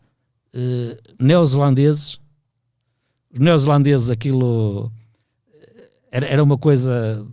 eh, 0.53 0.97
neozelandeses. 1.19 2.19
Os 3.33 3.39
neozelandeses, 3.39 4.09
aquilo 4.09 4.89
era, 6.11 6.25
era 6.25 6.43
uma 6.43 6.57
coisa, 6.57 7.25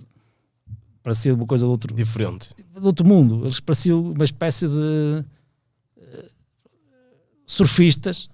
parecia 1.02 1.34
uma 1.34 1.46
coisa 1.46 1.64
de 1.64 1.70
outro, 1.70 1.94
Diferente. 1.94 2.50
de 2.56 2.86
outro 2.86 3.06
mundo. 3.06 3.44
Eles 3.44 3.60
pareciam 3.60 4.12
uma 4.12 4.24
espécie 4.24 4.66
de 4.68 5.24
eh, 5.98 6.28
surfistas 7.46 8.28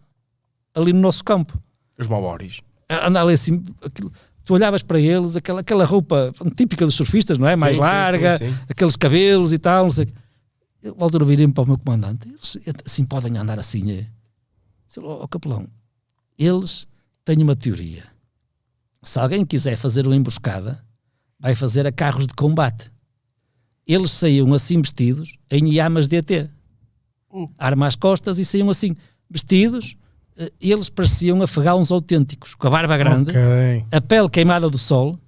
ali 0.74 0.92
no 0.92 1.00
nosso 1.00 1.22
campo. 1.24 1.59
Os 1.98 2.09
maoris. 2.09 2.61
Andar 2.88 3.22
ali 3.22 3.35
assim, 3.35 3.62
aquilo- 3.83 4.12
tu 4.44 4.55
olhavas 4.55 4.83
para 4.83 4.98
eles, 5.00 5.37
aquela, 5.37 5.61
aquela 5.61 5.85
roupa 5.85 6.33
típica 6.57 6.85
dos 6.85 6.94
surfistas, 6.94 7.38
não 7.38 7.46
é? 7.46 7.57
Mais 7.57 7.76
Sim, 7.76 7.83
sim, 7.83 7.88
larga, 7.88 8.38
sim, 8.38 8.50
sim. 8.52 8.59
aqueles 8.68 8.96
cabelos 8.96 9.52
e 9.52 9.59
tal, 9.59 9.85
não 9.85 9.90
sei. 9.90 10.09
Eu, 10.83 10.96
à 10.98 11.05
altura, 11.05 11.24
virei-me 11.24 11.52
para 11.52 11.62
o 11.62 11.66
meu 11.66 11.78
comandante, 11.78 12.28
eles 12.28 12.59
assim 12.85 13.05
podem 13.05 13.37
andar 13.38 13.59
assim, 13.59 13.90
é? 13.92 14.07
Disse, 14.87 14.98
Ó 15.00 15.26
capelão, 15.28 15.66
eles 16.37 16.87
têm 17.24 17.38
uma 17.42 17.55
teoria. 17.55 18.05
Se 19.03 19.19
alguém 19.19 19.45
quiser 19.45 19.77
fazer 19.77 20.07
uma 20.07 20.17
emboscada, 20.17 20.83
vai 21.38 21.55
fazer 21.55 21.87
a 21.87 21.93
carros 21.93 22.27
de 22.27 22.35
combate. 22.35 22.91
Eles 23.87 24.12
saíam 24.12 24.53
assim 24.55 24.81
vestidos 24.81 25.37
em 25.51 25.69
iamas 25.73 26.07
DT. 26.07 26.49
Hum. 27.33 27.49
Arma 27.59 27.87
às 27.88 27.97
costas 27.97 28.38
e 28.38 28.45
saíam 28.45 28.71
assim 28.71 28.95
vestidos. 29.29 29.97
eh, 30.37 30.53
Eles 30.61 30.88
pareciam 30.88 31.43
afegãos 31.43 31.91
autênticos, 31.91 32.55
com 32.55 32.67
a 32.67 32.71
barba 32.71 32.97
grande, 32.97 33.31
Ok. 33.31 33.85
a 33.91 34.01
pele 34.01 34.29
queimada 34.31 34.71
do 34.71 34.79
sol. 34.79 35.19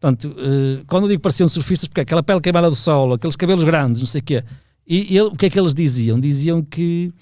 Portanto, 0.00 0.34
eh, 0.38 0.82
quando 0.86 1.04
eu 1.04 1.10
digo 1.10 1.22
pareciam 1.22 1.46
surfistas, 1.48 1.88
porque 1.88 2.00
é 2.00 2.02
aquela 2.02 2.22
pele 2.22 2.40
queimada 2.40 2.68
do 2.68 2.76
sol, 2.76 3.12
aqueles 3.14 3.36
cabelos 3.36 3.64
grandes, 3.64 4.00
não 4.00 4.06
sei 4.06 4.20
o 4.20 4.24
quê. 4.24 4.44
E 4.86 5.16
ele- 5.16 5.28
o 5.28 5.36
que 5.36 5.46
é 5.46 5.50
que 5.50 5.58
eles 5.60 5.74
diziam? 5.74 6.18
Diziam 6.18 6.62
que 6.62 7.12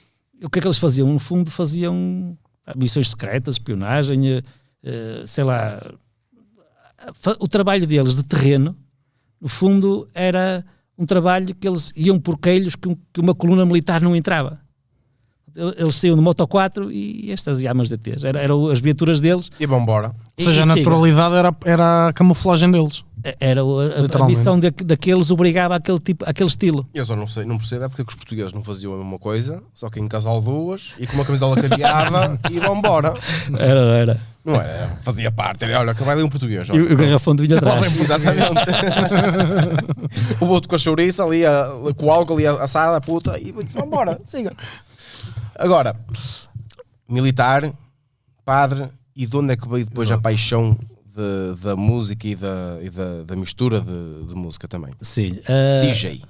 o 0.42 0.48
que 0.50 0.58
é 0.58 0.62
que 0.62 0.66
eles 0.68 0.78
faziam? 0.78 1.12
No 1.12 1.18
fundo, 1.18 1.50
faziam 1.50 2.36
missões 2.76 3.10
secretas, 3.10 3.54
espionagem, 3.56 4.42
eh, 4.86 5.24
sei 5.26 5.44
lá. 5.44 5.80
O 7.38 7.46
trabalho 7.48 7.86
deles 7.86 8.16
de 8.16 8.22
terreno, 8.22 8.74
no 9.40 9.48
fundo, 9.48 10.08
era 10.14 10.64
um 10.98 11.04
trabalho 11.04 11.54
que 11.54 11.68
eles 11.68 11.92
iam 11.94 12.18
por 12.18 12.38
queilhos 12.38 12.74
que, 12.74 12.88
um- 12.88 12.96
que 13.12 13.20
uma 13.20 13.34
coluna 13.34 13.66
militar 13.66 14.00
não 14.00 14.16
entrava. 14.16 14.60
Eles 15.78 15.94
saíam 15.96 16.16
de 16.16 16.22
Moto 16.22 16.46
4 16.46 16.90
e 16.92 17.30
estas 17.32 17.60
yamas 17.62 17.88
de 17.88 17.94
ETs. 17.94 18.24
Era, 18.24 18.40
eram 18.40 18.66
as 18.68 18.78
viaturas 18.80 19.20
deles. 19.20 19.50
E 19.58 19.66
vão 19.66 19.80
embora. 19.80 20.14
Ou 20.38 20.44
seja, 20.44 20.62
a 20.62 20.66
E- 20.66 20.68
e 20.68 20.72
siga. 20.72 20.76
naturalidade 20.80 21.34
era, 21.34 21.56
era 21.64 22.08
a 22.08 22.12
camuflagem 22.12 22.70
deles. 22.70 23.04
Era 23.40 23.60
a- 23.62 24.22
a, 24.22 24.26
missão 24.26 24.58
da- 24.60 24.70
daqueles 24.84 25.30
obrigava 25.30 25.74
àquele, 25.76 25.98
tipo, 25.98 26.24
àquele 26.28 26.48
estilo. 26.48 26.86
Eu 26.94 27.04
só 27.04 27.16
não 27.16 27.26
sei, 27.26 27.44
não 27.44 27.58
percebo 27.58 27.84
é 27.84 27.88
porque 27.88 28.04
que 28.04 28.10
os 28.10 28.14
portugueses 28.14 28.52
não 28.52 28.62
faziam 28.62 28.94
a 28.94 28.96
mesma 28.98 29.18
coisa, 29.18 29.62
só 29.74 29.88
que 29.90 29.98
em 30.00 30.06
casal 30.08 30.40
duas 30.40 30.94
e 30.98 31.06
com 31.06 31.14
uma 31.14 31.24
camisola 31.24 31.56
cadeada 31.60 32.38
e 32.50 32.58
vão 32.60 32.76
embora. 32.76 33.14
Era, 33.58 33.80
era. 33.80 34.20
Não 34.44 34.54
era? 34.54 34.96
Fazia 35.02 35.32
parte. 35.32 35.64
Era, 35.64 35.80
olha, 35.80 35.94
que 35.94 36.04
vai 36.04 36.14
ali 36.14 36.22
um 36.22 36.28
português. 36.28 36.68
E 36.68 36.72
olha. 36.72 36.82
o, 36.82 36.92
o 36.92 36.96
garrafão 36.96 37.34
de 37.34 37.42
vinho 37.46 37.56
atrás. 37.56 37.84
Exatamente. 37.98 38.68
o 40.40 40.46
outro 40.46 40.68
com 40.68 40.76
a 40.76 40.78
chouriça 40.78 41.24
ali, 41.24 41.44
a, 41.44 41.68
com 41.96 42.06
o 42.06 42.10
álcool 42.12 42.34
ali 42.34 42.46
assada, 42.46 43.00
puta, 43.00 43.38
e 43.40 43.50
disse, 43.52 43.74
vambora, 43.76 44.20
siga. 44.24 44.52
Agora, 45.58 45.96
militar, 47.08 47.72
padre, 48.44 48.88
e 49.16 49.26
de 49.26 49.36
onde 49.36 49.52
é 49.52 49.56
que 49.56 49.68
veio 49.68 49.84
depois 49.86 50.10
a 50.10 50.18
paixão 50.18 50.78
de- 51.16 51.60
da 51.62 51.74
música 51.76 52.26
e 52.28 52.34
da, 52.34 52.78
e 52.82 52.90
da, 52.90 53.22
da 53.24 53.36
mistura 53.36 53.80
de, 53.80 54.26
de 54.28 54.34
música 54.34 54.68
também? 54.68 54.92
Sim. 55.00 55.38
ah, 55.48 55.86
DJ. 55.86 56.22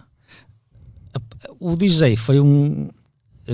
o 1.61 1.77
DJ 1.77 2.16
foi 2.16 2.40
um. 2.40 2.88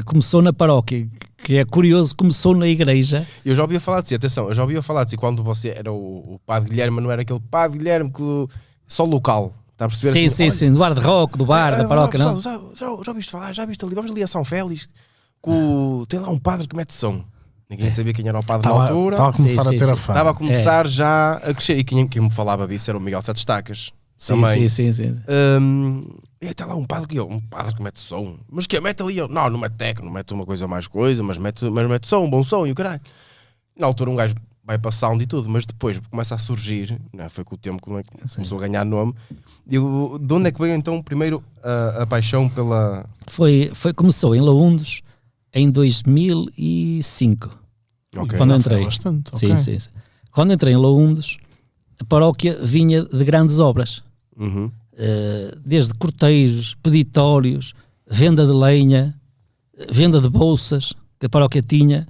Começou 0.07 0.41
na 0.41 0.53
paróquia, 0.55 1.07
que 1.45 1.57
é 1.59 1.65
curioso, 1.67 2.17
começou 2.17 2.57
na 2.57 2.67
igreja. 2.67 3.27
Eu 3.45 3.55
já 3.55 3.63
ouvia 3.63 3.79
falar 3.79 4.01
de 4.01 4.09
si, 4.09 4.15
atenção, 4.15 4.49
eu 4.49 4.55
já 4.55 4.63
ouvia 4.63 4.81
falar 4.83 5.05
de 5.05 5.11
si 5.11 5.17
quando 5.19 5.43
você 5.45 5.69
era 5.69 5.93
o, 5.93 6.35
o 6.35 6.39
padre 6.47 6.71
Guilherme, 6.71 6.95
mas 6.97 7.05
não 7.05 7.11
era 7.11 7.21
aquele 7.23 7.41
padre 7.51 7.77
Guilherme 7.79 8.11
que 8.11 8.23
só 8.87 9.05
local. 9.05 9.53
Está 9.73 9.85
a 9.85 9.89
perceber? 9.89 10.13
Sim, 10.13 10.27
Assim, 10.27 10.35
sim, 10.37 10.43
olha, 10.45 10.51
sim, 10.53 10.73
do 10.73 10.83
ar 10.85 10.95
de 10.95 11.01
rock, 11.01 11.37
do 11.37 11.45
bar, 11.45 11.77
da 11.77 11.85
Ah, 11.85 11.89
paróquia, 11.89 12.19
não? 12.19 12.41
Já, 12.41 12.53
já, 12.53 12.87
já 13.05 13.11
ouviste 13.11 13.31
falar, 13.31 13.53
já 13.53 13.67
viste 13.67 13.85
ali, 13.85 13.95
vamos 13.95 14.11
ali 14.11 14.23
a 14.23 14.27
São 14.27 14.45
Félix, 14.45 14.87
que 15.43 15.51
o- 15.51 16.07
tem 16.09 16.21
lá 16.21 16.31
um 16.31 16.39
padre 16.39 16.67
que 16.67 16.75
mete 16.77 16.95
som. 16.95 17.23
Ninguém 17.73 17.91
sabia 17.91 18.13
quem 18.13 18.29
era 18.29 18.39
o 18.39 18.45
padre 18.45 18.69
na 18.69 18.75
Estava 18.75 18.91
altura. 18.91 19.15
estava 19.17 19.31
a 19.31 19.33
começar 19.33 19.63
Sim, 19.63 19.69
a 19.69 19.73
sim, 19.73 19.79
ter 19.79 19.85
a 19.85 19.97
sim. 19.97 20.03
fama. 20.03 20.19
Estava 20.19 20.31
a 20.31 20.35
começar 20.35 20.87
já 20.87 21.33
a 21.35 21.55
crescer. 21.55 21.79
E 21.79 21.85
quem, 21.85 22.07
quem 22.07 22.21
me 22.23 22.31
falava 22.31 22.69
disso 22.69 22.91
era 22.91 22.99
o 22.99 23.01
Miguel 23.01 23.23
Sete 23.23 23.39
Estacas. 23.39 23.93
Sim, 24.15 24.35
também. 24.35 24.69
sim, 24.69 24.93
sim, 24.93 24.93
sim. 24.93 25.21
Hum, 25.59 26.07
e 26.41 26.49
até 26.49 26.65
lá 26.65 26.77
um 26.77 26.85
padre 26.85 27.09
que 27.09 27.17
eu, 27.19 27.27
um 27.29 27.41
padre 27.41 27.75
que 27.75 27.83
mete 27.83 27.99
som. 27.99 28.37
Mas 28.49 28.67
que 28.67 28.77
é? 28.77 28.81
Mete 28.81 29.03
ali, 29.03 29.17
eu, 29.17 29.27
não, 29.27 29.49
não 29.49 29.59
mete 29.59 29.73
tecno, 29.73 30.11
mete 30.11 30.33
uma 30.35 30.45
coisa 30.45 30.69
mais 30.69 30.87
coisa, 30.87 31.23
mas 31.23 31.39
mete, 31.39 31.65
mas 31.71 31.89
mete 31.89 32.07
som, 32.07 32.19
um 32.25 32.31
bom 32.31 32.45
som 32.45 32.67
e 32.67 32.71
o 32.71 32.75
caralho. 32.75 33.01
Na 33.77 33.87
altura 33.87 34.11
um 34.11 34.15
gajo 34.15 34.35
vai 34.65 34.79
para 34.79 34.93
sound 34.93 35.25
e 35.25 35.27
tudo, 35.27 35.51
mas 35.51 35.67
depois 35.67 35.99
começa 36.11 36.35
a 36.35 36.39
surgir, 36.39 37.01
não 37.13 37.25
é? 37.25 37.29
foi 37.29 37.43
com 37.43 37.55
o 37.57 37.59
tempo 37.59 37.83
que 37.83 38.29
começou 38.35 38.59
a 38.59 38.61
ganhar 38.61 38.85
nome. 38.85 39.13
Eu, 39.69 40.19
de 40.21 40.35
onde 40.35 40.49
é 40.49 40.53
que 40.53 40.61
veio 40.61 40.75
então 40.75 41.03
primeiro 41.03 41.43
a, 41.63 42.03
a 42.03 42.07
paixão 42.07 42.49
pela. 42.49 43.05
Foi, 43.27 43.73
foi, 43.75 43.93
começou 43.93 44.37
em 44.37 44.41
Laundos 44.41 45.03
em 45.53 45.69
2005. 45.71 47.62
Ok. 48.17 48.37
Quando 48.37 48.55
entrei. 48.55 48.85
bastante, 48.85 49.39
Sim, 49.39 49.57
sim, 49.57 49.79
sim. 49.79 49.91
Quando 50.31 50.53
entrei 50.53 50.75
em 50.75 50.77
Laundos, 50.77 51.39
a 52.01 52.05
paróquia 52.05 52.59
vinha 52.63 53.05
de 53.05 53.25
grandes 53.25 53.59
obras. 53.59 54.03
Uhum. 54.37 54.71
Eh, 54.95 55.55
desde 55.65 55.95
cortejos, 55.95 56.75
peditórios, 56.83 57.75
venda 58.09 58.47
de 58.47 58.53
lenha, 58.53 59.15
venda 59.91 60.21
de 60.21 60.29
bolsas 60.29 60.93
que 61.19 61.27
a 61.27 61.29
paróquia 61.29 61.63
tinha. 61.63 62.07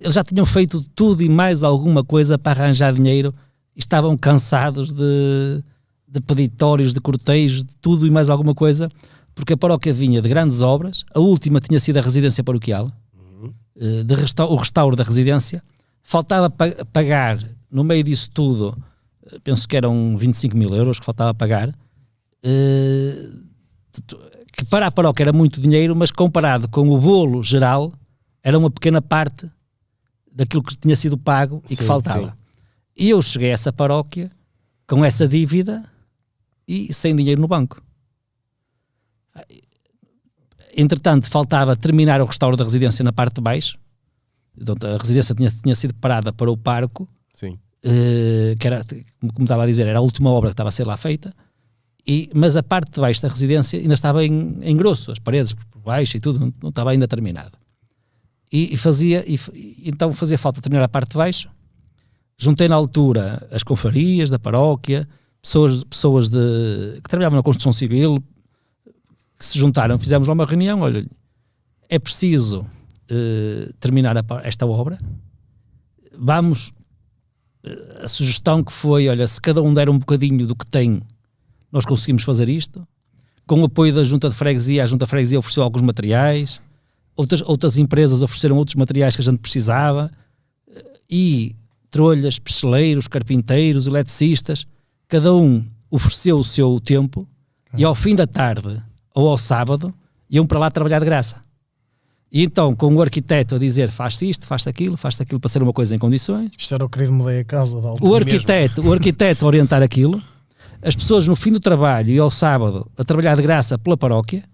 Eles 0.00 0.14
já 0.14 0.22
tinham 0.22 0.44
feito 0.44 0.82
tudo 0.94 1.22
e 1.22 1.28
mais 1.28 1.62
alguma 1.62 2.04
coisa 2.04 2.38
para 2.38 2.62
arranjar 2.62 2.92
dinheiro 2.92 3.34
e 3.74 3.80
estavam 3.80 4.16
cansados 4.16 4.92
de, 4.92 5.62
de 6.06 6.20
peditórios, 6.20 6.92
de 6.92 7.00
cortejos, 7.00 7.64
de 7.64 7.74
tudo 7.80 8.06
e 8.06 8.10
mais 8.10 8.28
alguma 8.28 8.54
coisa, 8.54 8.90
porque 9.34 9.54
a 9.54 9.56
paróquia 9.56 9.94
vinha 9.94 10.20
de 10.20 10.28
grandes 10.28 10.60
obras. 10.60 11.04
A 11.14 11.20
última 11.20 11.60
tinha 11.60 11.80
sido 11.80 11.98
a 11.98 12.02
residência 12.02 12.44
paroquial, 12.44 12.92
de 14.04 14.14
resta- 14.14 14.44
o 14.46 14.56
restauro 14.56 14.96
da 14.96 15.04
residência. 15.04 15.62
Faltava 16.02 16.48
pa- 16.50 16.84
pagar, 16.92 17.38
no 17.70 17.84
meio 17.84 18.02
disso 18.02 18.30
tudo, 18.30 18.76
eh, 19.30 19.38
penso 19.44 19.68
que 19.68 19.76
eram 19.76 20.16
25 20.16 20.56
mil 20.56 20.74
euros 20.74 20.98
que 20.98 21.04
faltava 21.04 21.32
pagar. 21.34 21.74
Eh, 22.42 23.28
que 24.52 24.64
para 24.64 24.86
a 24.86 24.90
paróquia 24.90 25.24
era 25.24 25.32
muito 25.32 25.60
dinheiro, 25.60 25.94
mas 25.94 26.10
comparado 26.10 26.68
com 26.68 26.88
o 26.90 26.98
bolo 27.00 27.42
geral, 27.44 27.92
era 28.42 28.58
uma 28.58 28.70
pequena 28.70 29.00
parte 29.02 29.48
daquilo 30.32 30.62
que 30.62 30.76
tinha 30.76 30.96
sido 30.96 31.16
pago 31.18 31.62
e 31.66 31.76
que 31.76 31.82
Sim, 31.82 31.84
faltava. 31.88 32.30
sim. 32.30 32.36
E 32.96 33.10
eu 33.10 33.20
cheguei 33.22 33.50
a 33.50 33.54
essa 33.54 33.72
paróquia 33.72 34.30
com 34.86 35.04
essa 35.04 35.28
dívida 35.28 35.84
e 36.66 36.92
sem 36.92 37.14
dinheiro 37.14 37.40
no 37.40 37.46
banco. 37.48 37.80
Entretanto, 40.80 41.28
faltava 41.28 41.74
terminar 41.74 42.20
o 42.20 42.24
restauro 42.24 42.56
da 42.56 42.62
residência 42.62 43.02
na 43.02 43.12
parte 43.12 43.34
de 43.34 43.40
baixo. 43.40 43.76
Então, 44.56 44.76
a 44.94 44.96
residência 44.96 45.34
tinha, 45.34 45.50
tinha 45.50 45.74
sido 45.74 45.92
parada 45.94 46.32
para 46.32 46.48
o 46.48 46.56
parco 46.56 47.08
Sim. 47.34 47.58
eh, 47.82 48.54
que 48.56 48.64
era, 48.64 48.84
como 49.34 49.44
estava 49.44 49.64
a 49.64 49.66
dizer, 49.66 49.88
era 49.88 49.98
a 49.98 50.02
última 50.02 50.30
obra 50.30 50.50
que 50.50 50.54
estava 50.54 50.68
a 50.68 50.72
ser 50.72 50.86
lá 50.86 50.96
feita, 50.96 51.34
e, 52.06 52.30
mas 52.32 52.56
a 52.56 52.62
parte 52.62 52.92
de 52.92 53.00
baixo 53.00 53.20
da 53.20 53.28
residência 53.28 53.78
ainda 53.78 53.94
estava 53.94 54.24
em, 54.24 54.56
em 54.62 54.76
grosso, 54.76 55.10
as 55.10 55.18
paredes 55.18 55.52
por 55.52 55.82
baixo 55.82 56.16
e 56.16 56.20
tudo, 56.20 56.38
não, 56.38 56.54
não 56.62 56.68
estava 56.68 56.92
ainda 56.92 57.08
terminada. 57.08 57.58
E, 58.52 58.72
e 58.72 58.76
fazia, 58.76 59.24
e 59.26 59.38
então 59.84 60.12
fazia 60.12 60.38
falta 60.38 60.60
terminar 60.60 60.84
a 60.84 60.88
parte 60.88 61.10
de 61.10 61.18
baixo. 61.18 61.50
Juntei 62.38 62.68
na 62.68 62.76
altura 62.76 63.46
as 63.50 63.64
confrarias 63.64 64.30
da 64.30 64.38
paróquia, 64.38 65.08
pessoas, 65.42 65.82
pessoas 65.82 66.28
de, 66.28 67.00
que 67.02 67.10
trabalhavam 67.10 67.36
na 67.36 67.42
construção 67.42 67.72
civil, 67.72 68.22
que 69.38 69.46
se 69.46 69.58
juntaram, 69.58 69.98
fizemos 69.98 70.26
lá 70.26 70.34
uma 70.34 70.44
reunião, 70.44 70.80
olha, 70.80 71.06
é 71.88 71.98
preciso 71.98 72.66
eh, 73.08 73.70
terminar 73.78 74.18
a 74.18 74.24
esta 74.42 74.66
obra, 74.66 74.98
vamos, 76.18 76.72
eh, 77.62 78.00
a 78.02 78.08
sugestão 78.08 78.64
que 78.64 78.72
foi, 78.72 79.08
olha, 79.08 79.26
se 79.28 79.40
cada 79.40 79.62
um 79.62 79.72
der 79.72 79.88
um 79.88 79.98
bocadinho 79.98 80.46
do 80.46 80.56
que 80.56 80.66
tem, 80.66 81.00
nós 81.70 81.86
conseguimos 81.86 82.24
fazer 82.24 82.48
isto, 82.48 82.86
com 83.46 83.62
o 83.62 83.64
apoio 83.64 83.94
da 83.94 84.04
Junta 84.04 84.28
de 84.28 84.34
Freguesia, 84.34 84.84
a 84.84 84.86
Junta 84.86 85.06
de 85.06 85.10
Freguesia 85.10 85.38
ofereceu 85.38 85.62
alguns 85.62 85.82
materiais, 85.82 86.60
outras, 87.16 87.40
outras 87.42 87.78
empresas 87.78 88.22
ofereceram 88.22 88.56
outros 88.56 88.74
materiais 88.74 89.14
que 89.14 89.22
a 89.22 89.24
gente 89.24 89.38
precisava, 89.38 90.10
eh, 90.68 90.84
e 91.08 91.56
trolhas, 91.90 92.38
peceleiros, 92.38 93.06
carpinteiros, 93.06 93.86
eletricistas, 93.86 94.66
cada 95.06 95.32
um 95.34 95.64
ofereceu 95.90 96.38
o 96.38 96.44
seu 96.44 96.78
tempo, 96.80 97.26
e 97.76 97.84
ao 97.84 97.94
fim 97.94 98.14
da 98.14 98.26
tarde, 98.26 98.82
ou 99.14 99.28
ao 99.28 99.38
sábado, 99.38 99.92
iam 100.30 100.46
para 100.46 100.58
lá 100.58 100.70
trabalhar 100.70 100.98
de 101.00 101.04
graça. 101.06 101.36
E 102.30 102.44
então, 102.44 102.74
com 102.76 102.94
o 102.94 103.00
arquiteto 103.00 103.54
a 103.54 103.58
dizer 103.58 103.90
faz-se 103.90 104.28
isto, 104.28 104.46
faz-se 104.46 104.68
aquilo, 104.68 104.96
faz-se 104.98 105.22
aquilo 105.22 105.40
para 105.40 105.48
ser 105.48 105.62
uma 105.62 105.72
coisa 105.72 105.94
em 105.96 105.98
condições, 105.98 106.50
Isto 106.58 106.74
era 106.74 106.84
o 106.84 106.88
querido 106.88 107.12
mudei 107.12 107.40
a 107.40 107.44
casa 107.44 107.80
da 107.80 107.88
altura. 107.88 108.10
o 108.10 108.14
arquiteto, 108.14 108.82
o 108.86 108.92
arquiteto 108.92 109.44
a 109.44 109.48
orientar 109.48 109.82
aquilo, 109.82 110.22
as 110.82 110.94
pessoas 110.94 111.26
no 111.26 111.34
fim 111.34 111.50
do 111.50 111.58
trabalho 111.58 112.10
e 112.10 112.18
ao 112.18 112.30
sábado 112.30 112.90
a 112.98 113.02
trabalhar 113.04 113.34
de 113.34 113.42
graça 113.42 113.78
pela 113.78 113.96
paróquia, 113.96 114.44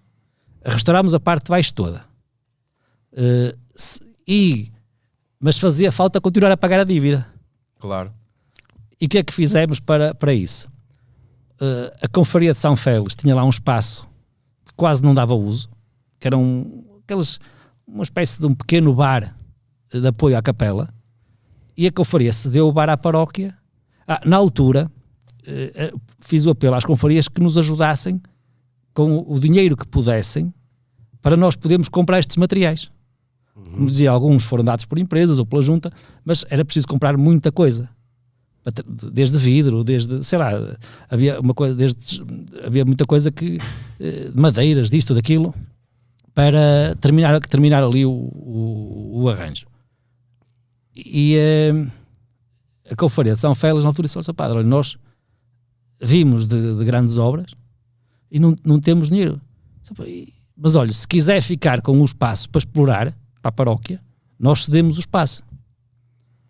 restaurámos 0.64 1.14
a 1.14 1.20
parte 1.20 1.44
de 1.46 1.50
baixo 1.50 1.74
toda. 1.74 2.04
Eh, 3.12 3.54
se- 3.74 4.00
e, 4.26 4.70
mas 5.40 5.58
fazia 5.58 5.90
falta 5.92 6.20
continuar 6.20 6.52
a 6.52 6.56
pagar 6.56 6.80
a 6.80 6.84
dívida. 6.84 7.26
Claro. 7.78 8.12
E 9.00 9.06
o 9.06 9.08
que 9.08 9.18
é 9.18 9.22
que 9.22 9.32
fizemos 9.34 9.80
para, 9.80 10.14
para 10.14 10.32
isso? 10.32 10.68
Eh, 11.60 11.92
a 12.02 12.08
Confaria 12.08 12.52
de 12.52 12.58
São 12.60 12.76
Félix 12.76 13.14
tinha 13.16 13.34
lá 13.34 13.44
um 13.44 13.50
espaço 13.50 14.06
quase 14.76 15.02
não 15.02 15.14
dava 15.14 15.34
uso, 15.34 15.68
que 16.18 16.26
era 16.26 16.36
um, 16.36 16.84
aqueles, 17.02 17.38
uma 17.86 18.02
espécie 18.02 18.40
de 18.40 18.46
um 18.46 18.54
pequeno 18.54 18.94
bar 18.94 19.36
de 19.90 20.06
apoio 20.06 20.36
à 20.36 20.42
capela, 20.42 20.92
e 21.76 21.86
a 21.86 21.92
Confaria 21.92 22.32
cedeu 22.32 22.68
o 22.68 22.72
bar 22.72 22.88
à 22.88 22.96
paróquia. 22.96 23.56
Ah, 24.06 24.20
na 24.24 24.36
altura, 24.36 24.90
eh, 25.46 25.72
eh, 25.74 25.92
fiz 26.18 26.46
o 26.46 26.50
apelo 26.50 26.74
às 26.74 26.84
confarias 26.84 27.26
que 27.26 27.40
nos 27.40 27.58
ajudassem 27.58 28.20
com 28.92 29.16
o, 29.16 29.34
o 29.34 29.40
dinheiro 29.40 29.76
que 29.76 29.86
pudessem 29.86 30.52
para 31.20 31.36
nós 31.36 31.56
podermos 31.56 31.88
comprar 31.88 32.18
estes 32.18 32.36
materiais. 32.36 32.90
Como 33.54 33.88
dizia, 33.88 34.10
alguns 34.10 34.44
foram 34.44 34.64
dados 34.64 34.84
por 34.84 34.98
empresas 34.98 35.38
ou 35.38 35.46
pela 35.46 35.62
junta, 35.62 35.90
mas 36.24 36.44
era 36.50 36.64
preciso 36.64 36.86
comprar 36.86 37.16
muita 37.16 37.50
coisa 37.50 37.88
desde 39.12 39.38
vidro, 39.38 39.84
desde, 39.84 40.24
sei 40.24 40.38
lá, 40.38 40.50
havia 41.10 41.40
uma 41.40 41.52
coisa, 41.52 41.74
desde, 41.74 42.22
havia 42.64 42.84
muita 42.84 43.04
coisa 43.04 43.30
que, 43.30 43.58
eh, 44.00 44.30
madeiras, 44.34 44.90
disto, 44.90 45.14
daquilo, 45.14 45.54
para 46.32 46.96
terminar, 47.00 47.38
terminar 47.40 47.82
ali 47.82 48.06
o, 48.06 48.10
o, 48.10 49.22
o 49.22 49.28
arranjo. 49.28 49.66
E 50.96 51.36
eh, 51.36 51.72
a 52.90 52.96
Confaria 52.96 53.34
de 53.34 53.40
São 53.40 53.54
Félix, 53.54 53.84
na 53.84 53.90
altura, 53.90 54.06
disse, 54.06 54.18
"Olha, 54.18 54.34
padre, 54.34 54.58
olha, 54.58 54.66
nós 54.66 54.96
vimos 56.00 56.46
de, 56.46 56.76
de 56.76 56.84
grandes 56.84 57.18
obras 57.18 57.52
e 58.30 58.38
não, 58.38 58.56
não 58.64 58.80
temos 58.80 59.08
dinheiro. 59.08 59.40
Mas 60.56 60.74
olha, 60.74 60.92
se 60.92 61.06
quiser 61.06 61.40
ficar 61.40 61.82
com 61.82 62.00
o 62.00 62.04
espaço 62.04 62.48
para 62.48 62.58
explorar, 62.58 63.16
para 63.40 63.48
a 63.48 63.52
paróquia, 63.52 64.00
nós 64.38 64.64
cedemos 64.64 64.96
o 64.96 65.00
espaço. 65.00 65.42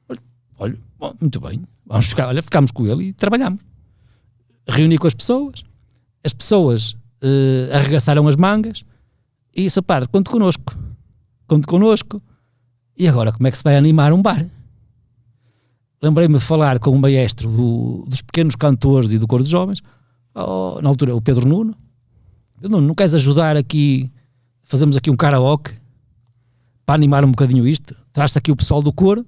Olha, 0.08 0.20
olha 0.58 0.78
bom, 0.98 1.14
muito 1.20 1.40
bem, 1.40 1.62
vamos 1.86 2.06
ficar, 2.06 2.28
olha, 2.28 2.42
ficámos 2.42 2.70
com 2.70 2.86
ele 2.86 3.08
e 3.08 3.12
trabalhamos. 3.12 3.60
Reuni 4.66 4.96
com 4.98 5.06
as 5.06 5.14
pessoas, 5.14 5.62
as 6.24 6.32
pessoas 6.32 6.96
eh, 7.20 7.70
arregaçaram 7.74 8.26
as 8.28 8.36
mangas 8.36 8.84
e 9.54 9.62
disse, 9.64 9.80
padre, 9.82 10.08
conte 10.08 10.30
connosco, 10.30 10.74
conte 11.46 11.66
connosco. 11.66 12.22
E 12.96 13.06
agora 13.08 13.32
como 13.32 13.46
é 13.46 13.50
que 13.50 13.58
se 13.58 13.64
vai 13.64 13.76
animar 13.76 14.12
um 14.12 14.22
bar? 14.22 14.46
Lembrei-me 16.02 16.34
de 16.38 16.44
falar 16.44 16.78
com 16.78 16.90
o 16.90 16.98
maestro 16.98 17.50
do- 17.50 18.04
dos 18.06 18.20
pequenos 18.22 18.54
cantores 18.56 19.12
e 19.12 19.18
do 19.18 19.26
coro 19.26 19.42
dos 19.42 19.50
jovens, 19.50 19.80
oh, 20.34 20.78
na 20.82 20.88
altura 20.88 21.14
o 21.14 21.20
Pedro 21.20 21.48
Nuno. 21.48 21.74
Pedro 22.56 22.72
Nuno, 22.72 22.86
não 22.88 22.94
queres 22.94 23.14
ajudar 23.14 23.56
aqui, 23.56 24.10
fazemos 24.62 24.96
aqui 24.96 25.10
um 25.10 25.16
karaoke 25.16 25.72
para 26.84 26.94
animar 26.94 27.24
um 27.24 27.30
bocadinho 27.30 27.66
isto? 27.66 27.96
Traz-se 28.12 28.38
aqui 28.38 28.52
o 28.52 28.56
pessoal 28.56 28.82
do 28.82 28.92
coro, 28.92 29.24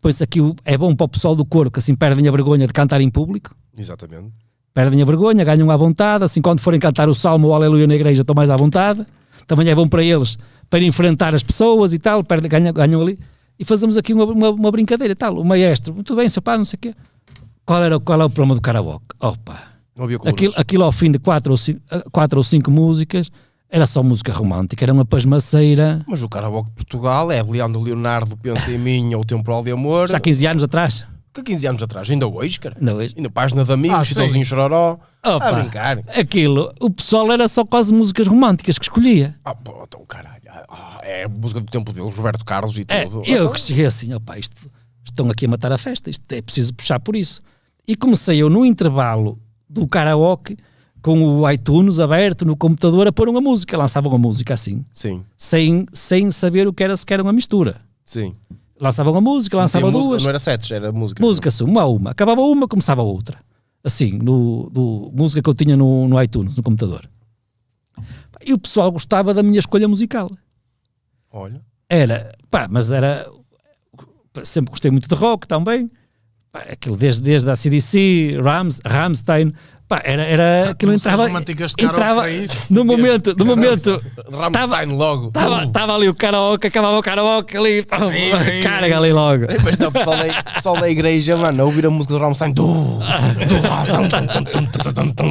pois 0.00 0.20
aqui 0.22 0.40
é 0.64 0.76
bom 0.78 0.94
para 0.94 1.04
o 1.04 1.08
pessoal 1.08 1.34
do 1.34 1.44
coro, 1.44 1.70
que 1.70 1.78
assim 1.78 1.94
perdem 1.94 2.26
a 2.28 2.30
vergonha 2.30 2.66
de 2.66 2.72
cantar 2.72 3.00
em 3.00 3.10
público, 3.10 3.54
Exatamente. 3.76 4.30
perdem 4.72 5.02
a 5.02 5.04
vergonha, 5.04 5.44
ganham 5.44 5.70
à 5.70 5.76
vontade, 5.76 6.24
assim 6.24 6.40
quando 6.40 6.60
forem 6.60 6.78
cantar 6.80 7.08
o 7.08 7.14
salmo 7.14 7.46
ou 7.48 7.52
o 7.52 7.56
aleluia 7.56 7.86
na 7.86 7.94
igreja 7.94 8.20
estão 8.22 8.34
mais 8.34 8.50
à 8.50 8.56
vontade, 8.56 9.04
também 9.46 9.68
é 9.68 9.74
bom 9.74 9.88
para 9.88 10.02
eles, 10.02 10.38
para 10.68 10.82
enfrentar 10.82 11.34
as 11.34 11.42
pessoas 11.42 11.92
e 11.92 11.98
tal, 11.98 12.22
perdem, 12.24 12.50
ganham, 12.50 12.72
ganham 12.72 13.00
ali, 13.00 13.18
e 13.58 13.64
fazemos 13.64 13.96
aqui 13.96 14.12
uma, 14.12 14.24
uma, 14.24 14.50
uma 14.50 14.70
brincadeira 14.70 15.12
e 15.12 15.16
tal, 15.16 15.38
o 15.38 15.44
maestro, 15.44 15.94
muito 15.94 16.14
bem, 16.14 16.28
seu 16.28 16.42
pai, 16.42 16.58
não 16.58 16.64
sei 16.64 16.76
o 16.76 16.80
quê, 16.80 16.94
qual, 17.64 17.82
era, 17.82 17.98
qual 17.98 18.20
é 18.20 18.24
o 18.24 18.30
problema 18.30 18.54
do 18.54 18.60
karaoke? 18.60 19.06
Opa, 19.20 19.72
Não 19.96 20.04
havia 20.04 20.18
colunas. 20.18 20.34
aquilo, 20.34 20.54
aquilo 20.56 20.84
ao 20.84 20.92
fim 20.92 21.10
de 21.10 21.18
quatro 21.18 21.52
ou, 21.52 21.56
cinco, 21.58 21.80
quatro 22.12 22.38
ou 22.38 22.44
cinco 22.44 22.70
músicas, 22.70 23.30
era 23.76 23.86
só 23.86 24.02
música 24.02 24.32
romântica, 24.32 24.84
era 24.84 24.92
uma 24.92 25.04
pasmaceira, 25.04 26.02
Mas 26.08 26.22
o 26.22 26.28
karaoke 26.28 26.70
de 26.70 26.74
Portugal 26.76 27.30
é 27.30 27.42
Leandro 27.42 27.80
Leonardo, 27.80 28.36
Pensa 28.36 28.70
em 28.70 28.78
Mim 28.78 29.14
ou 29.14 29.24
Temporal 29.24 29.62
de 29.62 29.70
Amor. 29.70 30.08
já 30.08 30.16
há 30.16 30.20
15 30.20 30.46
anos 30.46 30.62
atrás, 30.62 31.04
Que 31.34 31.42
15 31.42 31.66
anos 31.66 31.82
atrás, 31.82 32.10
ainda 32.10 32.26
hoje, 32.26 32.58
cara. 32.58 32.74
não 32.80 32.98
é? 33.00 33.08
Ainda 33.14 33.28
página 33.30 33.64
de 33.64 33.72
amigos, 33.72 33.98
Ah, 33.98 34.02
Chitãozinho. 34.04 34.44
Chororó. 34.44 34.98
Opa. 35.22 35.46
A 35.48 35.52
brincar. 35.52 35.98
Aquilo, 36.18 36.72
o 36.80 36.88
pessoal 36.90 37.30
era 37.30 37.46
só 37.48 37.64
quase 37.64 37.92
músicas 37.92 38.26
românticas 38.26 38.78
que 38.78 38.84
escolhia. 38.86 39.34
Ah, 39.44 39.54
pô, 39.54 39.82
então 39.86 40.02
caralho. 40.06 40.36
Ah, 40.68 40.98
é 41.02 41.24
a 41.24 41.28
música 41.28 41.60
do 41.60 41.66
tempo 41.66 41.92
deles, 41.92 42.16
Roberto 42.16 42.44
Carlos 42.44 42.78
e 42.78 42.84
É, 42.88 43.04
tudo. 43.04 43.22
eu 43.26 43.42
Então, 43.42 43.52
que 43.52 43.60
cheguei 43.60 43.84
assim, 43.84 44.14
opá, 44.14 44.38
isto, 44.38 44.56
estão 45.04 45.28
aqui 45.30 45.44
a 45.44 45.48
matar 45.48 45.70
a 45.70 45.76
festa, 45.78 46.08
isto 46.10 46.24
é 46.32 46.40
preciso 46.40 46.72
puxar 46.74 46.98
por 46.98 47.14
isso. 47.14 47.42
E 47.86 47.94
comecei 47.94 48.38
eu 48.42 48.48
no 48.48 48.64
intervalo 48.64 49.38
do 49.68 49.86
karaoke, 49.86 50.56
com 51.06 51.22
o 51.40 51.48
iTunes 51.50 52.00
aberto 52.00 52.44
no 52.44 52.56
computador, 52.56 53.06
a 53.06 53.12
pôr 53.12 53.28
uma 53.28 53.40
música, 53.40 53.78
lançavam 53.78 54.10
uma 54.10 54.18
música 54.18 54.54
assim, 54.54 54.84
Sim, 54.90 55.22
sem, 55.36 55.86
sem 55.92 56.32
saber 56.32 56.66
o 56.66 56.72
que 56.72 56.82
era 56.82 56.96
sequer 56.96 57.20
uma 57.20 57.32
mistura. 57.32 57.76
sim. 58.04 58.34
Lançavam 58.78 59.16
a 59.16 59.20
música, 59.22 59.56
lançavam 59.56 59.88
Tinha 59.88 59.96
música- 59.98 60.10
duas, 60.10 60.22
Não 60.24 60.28
era 60.28 60.38
sets, 60.38 60.70
era 60.70 60.92
música. 60.92 61.24
música 61.24 61.48
assim, 61.48 61.62
uma 61.64 61.82
a 61.82 61.86
uma, 61.86 62.10
acabava 62.10 62.42
uma, 62.42 62.66
começava 62.68 63.02
outra. 63.02 63.38
Assim, 63.82 64.18
no, 64.18 64.68
do, 64.70 65.10
música 65.14 65.40
que 65.40 65.48
eu 65.48 65.54
tinha 65.54 65.76
no, 65.76 66.06
no 66.08 66.20
iTunes, 66.22 66.56
no 66.56 66.62
computador. 66.62 67.08
E 68.44 68.52
o 68.52 68.58
pessoal 68.58 68.90
gostava 68.92 69.32
da 69.32 69.42
minha 69.42 69.60
escolha 69.60 69.86
musical. 69.88 70.30
Olha. 71.32 71.62
Era, 71.88 72.34
pá, 72.50 72.66
mas 72.70 72.90
era. 72.90 73.24
Sempre 74.44 74.70
gostei 74.72 74.90
muito 74.90 75.08
de 75.08 75.14
rock 75.14 75.48
também. 75.48 75.90
Pá, 76.52 76.58
aquilo 76.70 76.96
desde, 76.98 77.22
desde 77.22 77.48
a 77.48 77.56
CDC, 77.56 78.38
Rams, 78.42 78.78
Ramstein. 78.84 79.54
Pá, 79.88 80.02
era, 80.04 80.22
era 80.24 80.70
aquilo 80.70 80.92
entrava. 80.92 81.26
românticas 81.26 81.70
de 81.70 81.76
karaoke 81.76 82.28
entrava 82.34 82.64
no 82.68 82.84
momento, 82.84 83.36
no 83.38 83.44
momento. 83.44 84.02
Rammstein 84.32 84.86
logo. 84.86 85.28
Estava 85.28 85.62
estava 85.62 85.94
ali 85.94 86.08
o 86.08 86.14
karaoke, 86.14 86.66
acabava 86.66 86.98
o 86.98 87.02
karaoke 87.02 87.56
ali, 87.56 87.82
Sim, 87.82 88.32
sim, 88.44 88.62
carga 88.64 88.98
ali 88.98 89.12
logo. 89.12 89.44
Mas 89.62 89.78
não, 89.78 89.92
pessoal 89.92 90.16
da, 90.16 90.26
o 90.26 90.54
pessoal 90.54 90.80
da 90.80 90.90
igreja, 90.90 91.36
mano, 91.36 91.62
a 91.62 91.66
ouvir 91.66 91.86
a 91.86 91.90
música 91.90 92.14
do 92.14 92.20
Rammstein. 92.20 92.52
Tum, 92.52 92.98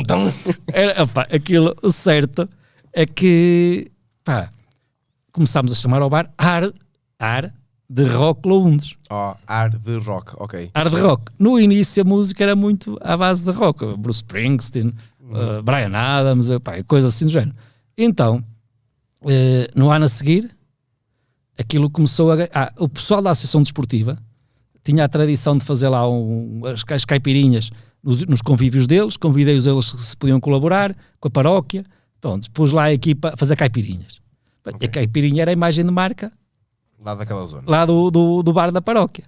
tum. 0.03 0.31
Era, 0.71 1.05
aquilo, 1.31 1.75
o 1.81 1.91
certo 1.91 2.47
é 2.93 3.05
que, 3.05 3.91
pá, 4.23 4.49
começámos 5.33 5.73
a 5.73 5.75
chamar 5.75 6.01
ao 6.01 6.09
bar 6.09 6.29
Ar, 6.37 6.71
ar 7.19 7.51
de 7.89 8.03
Rock 8.05 8.47
Lounge. 8.47 8.97
Ó, 9.09 9.35
ar 9.45 9.69
de 9.69 9.97
rock, 9.97 10.33
ok. 10.37 10.71
Hard 10.75 10.93
rock. 10.93 11.31
No 11.37 11.59
início 11.59 12.01
a 12.01 12.05
música 12.05 12.43
era 12.43 12.55
muito 12.55 12.97
à 13.01 13.15
base 13.15 13.43
de 13.43 13.51
rock. 13.51 13.85
Bruce 13.97 14.17
Springsteen, 14.17 14.93
uh, 15.21 15.61
Brian 15.63 15.95
Adams, 15.95 16.49
uh, 16.49 16.59
pá, 16.59 16.81
coisas 16.83 17.13
assim 17.13 17.25
do 17.25 17.31
género. 17.31 17.55
Então, 17.97 18.43
eh, 19.27 19.69
no 19.73 19.89
ano 19.89 20.05
a 20.05 20.07
seguir, 20.07 20.55
aquilo 21.57 21.89
começou 21.89 22.31
a... 22.31 22.35
Ah, 22.53 22.73
o 22.77 22.89
pessoal 22.89 23.21
da 23.21 23.31
Associação 23.31 23.61
Desportiva 23.61 24.17
tinha 24.83 25.05
a 25.05 25.07
tradição 25.07 25.57
de 25.57 25.63
fazer 25.63 25.87
lá 25.87 26.07
um, 26.09 26.61
as, 26.65 26.83
as 26.91 27.05
caipirinhas 27.05 27.71
nos, 28.03 28.25
nos 28.25 28.41
convívios 28.41 28.85
deles, 28.85 29.17
convidei-os 29.17 29.65
eles 29.65 29.85
se 29.85 30.17
podiam 30.17 30.39
colaborar 30.39 30.95
com 31.19 31.27
a 31.27 31.31
paróquia, 31.31 31.83
pronto, 32.21 32.51
pus 32.51 32.71
lá 32.71 32.83
a 32.83 32.93
equipa 32.93 33.31
a 33.33 33.37
fazer 33.37 33.55
caipirinhas. 33.55 34.19
E 34.79 34.85
a 34.85 34.89
caipirinha 34.89 35.41
era 35.43 35.51
a 35.51 35.53
imagem 35.53 35.85
de 35.85 35.91
marca 35.91 36.31
Lá 37.05 37.13
daquela 37.15 37.45
zona. 37.45 37.63
lá 37.67 37.85
do, 37.85 38.09
do, 38.09 38.41
do 38.43 38.51
bar 38.51 38.71
da 38.71 38.81
paróquia. 38.81 39.23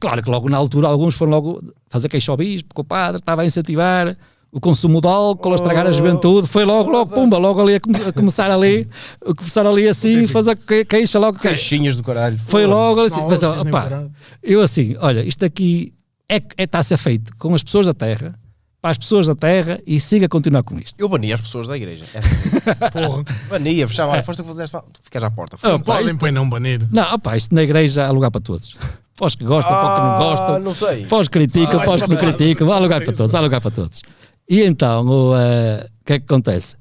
Claro 0.00 0.22
que 0.22 0.28
logo 0.30 0.48
na 0.48 0.56
altura 0.56 0.88
alguns 0.88 1.14
foram 1.14 1.30
logo 1.32 1.62
fazer 1.88 2.08
queixa 2.08 2.32
ao 2.32 2.36
bispo, 2.36 2.68
porque 2.70 2.80
o 2.80 2.84
padre 2.84 3.20
estava 3.20 3.42
a 3.42 3.46
incentivar 3.46 4.16
o 4.50 4.60
consumo 4.60 5.00
de 5.00 5.08
álcool, 5.08 5.52
a 5.52 5.54
estragar 5.54 5.86
a 5.86 5.92
juventude, 5.92 6.46
foi 6.46 6.64
logo, 6.64 6.90
logo, 6.90 7.14
pumba, 7.14 7.38
logo 7.38 7.60
ali 7.62 7.76
a, 7.76 7.80
come- 7.80 7.96
a 8.06 8.12
começar 8.12 8.50
ali, 8.50 8.86
a 9.24 9.34
começar 9.34 9.66
ali 9.66 9.88
assim, 9.88 10.26
fazer 10.26 10.56
que- 10.56 10.84
queixa 10.84 11.18
logo. 11.18 11.38
que- 11.38 11.44
Caixinhas 11.48 11.96
do 11.96 12.02
caralho. 12.02 12.38
Foi 12.46 12.66
logo 12.66 13.00
assim, 13.00 13.20
mas, 13.28 13.40
parado. 13.70 14.10
eu 14.42 14.60
assim, 14.60 14.94
olha, 15.00 15.22
isto 15.26 15.44
aqui 15.44 15.94
é, 16.28 16.36
é, 16.56 16.64
está 16.64 16.80
a 16.80 16.82
ser 16.84 16.96
feito 16.98 17.34
com 17.38 17.54
as 17.54 17.62
pessoas 17.62 17.86
da 17.86 17.94
terra, 17.94 18.38
para 18.82 18.90
as 18.90 18.98
pessoas 18.98 19.28
da 19.28 19.34
terra 19.36 19.80
e 19.86 19.98
siga 20.00 20.26
a 20.26 20.28
continuar 20.28 20.64
com 20.64 20.76
isto. 20.78 21.00
Eu 21.00 21.08
bania 21.08 21.36
as 21.36 21.40
pessoas 21.40 21.68
da 21.68 21.76
igreja. 21.76 22.04
É 22.12 22.18
assim. 22.18 22.50
Porra. 22.92 23.24
Bania, 23.48 23.86
fechava. 23.88 24.12
Olha, 24.12 24.22
foste 24.24 24.42
tu 24.42 24.48
fizeste. 24.48 24.76
Tu 24.92 25.00
ficas 25.04 25.22
à 25.22 25.30
porta. 25.30 25.56
Ah, 25.62 25.68
Não 25.70 25.78
pá, 25.80 25.92
podem 25.92 26.06
isto- 26.06 26.18
põe 26.18 26.32
não 26.32 26.50
banir. 26.50 26.86
Não, 26.90 27.14
opá, 27.14 27.36
isto 27.36 27.54
na 27.54 27.62
igreja 27.62 28.04
há 28.06 28.10
lugar 28.10 28.30
para 28.32 28.40
todos. 28.40 28.76
Para 29.16 29.26
os 29.26 29.34
que 29.36 29.44
gostam, 29.44 29.72
para 29.72 29.86
os 29.88 29.94
que 29.94 30.00
não 30.06 30.18
gostam. 30.18 30.54
Ah, 30.54 30.58
não 30.58 30.74
sei. 30.74 31.06
Para 31.06 31.18
os 31.18 31.28
que 31.28 31.32
criticam, 31.38 31.80
Ah, 31.80 31.84
para 31.84 31.94
os 31.94 32.02
que 32.02 32.10
não 32.10 32.16
criticam, 32.16 32.72
há 32.72 32.78
lugar 32.80 33.04
para 33.04 33.12
todos, 33.12 33.34
há 33.36 33.40
lugar 33.40 33.60
para 33.60 33.70
todos. 33.70 34.02
E 34.50 34.60
então, 34.62 35.06
o 35.06 35.30
o 35.32 36.04
que 36.04 36.14
é 36.14 36.18
que 36.18 36.24
acontece? 36.24 36.74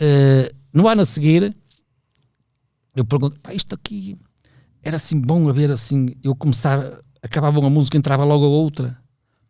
Eh, 0.00 0.50
no 0.72 0.88
ano 0.88 1.02
a 1.02 1.04
seguir, 1.04 1.54
eu 2.96 3.04
pergunto, 3.04 3.38
pá, 3.40 3.52
isto 3.52 3.74
aqui 3.74 4.16
era 4.82 4.96
assim 4.96 5.20
bom 5.20 5.48
a 5.48 5.52
ver 5.52 5.70
assim, 5.70 6.06
eu 6.24 6.34
começar, 6.34 6.98
acabava 7.22 7.58
uma 7.60 7.68
música, 7.70 7.96
entrava 7.98 8.24
logo 8.24 8.44
a 8.44 8.48
outra. 8.48 8.96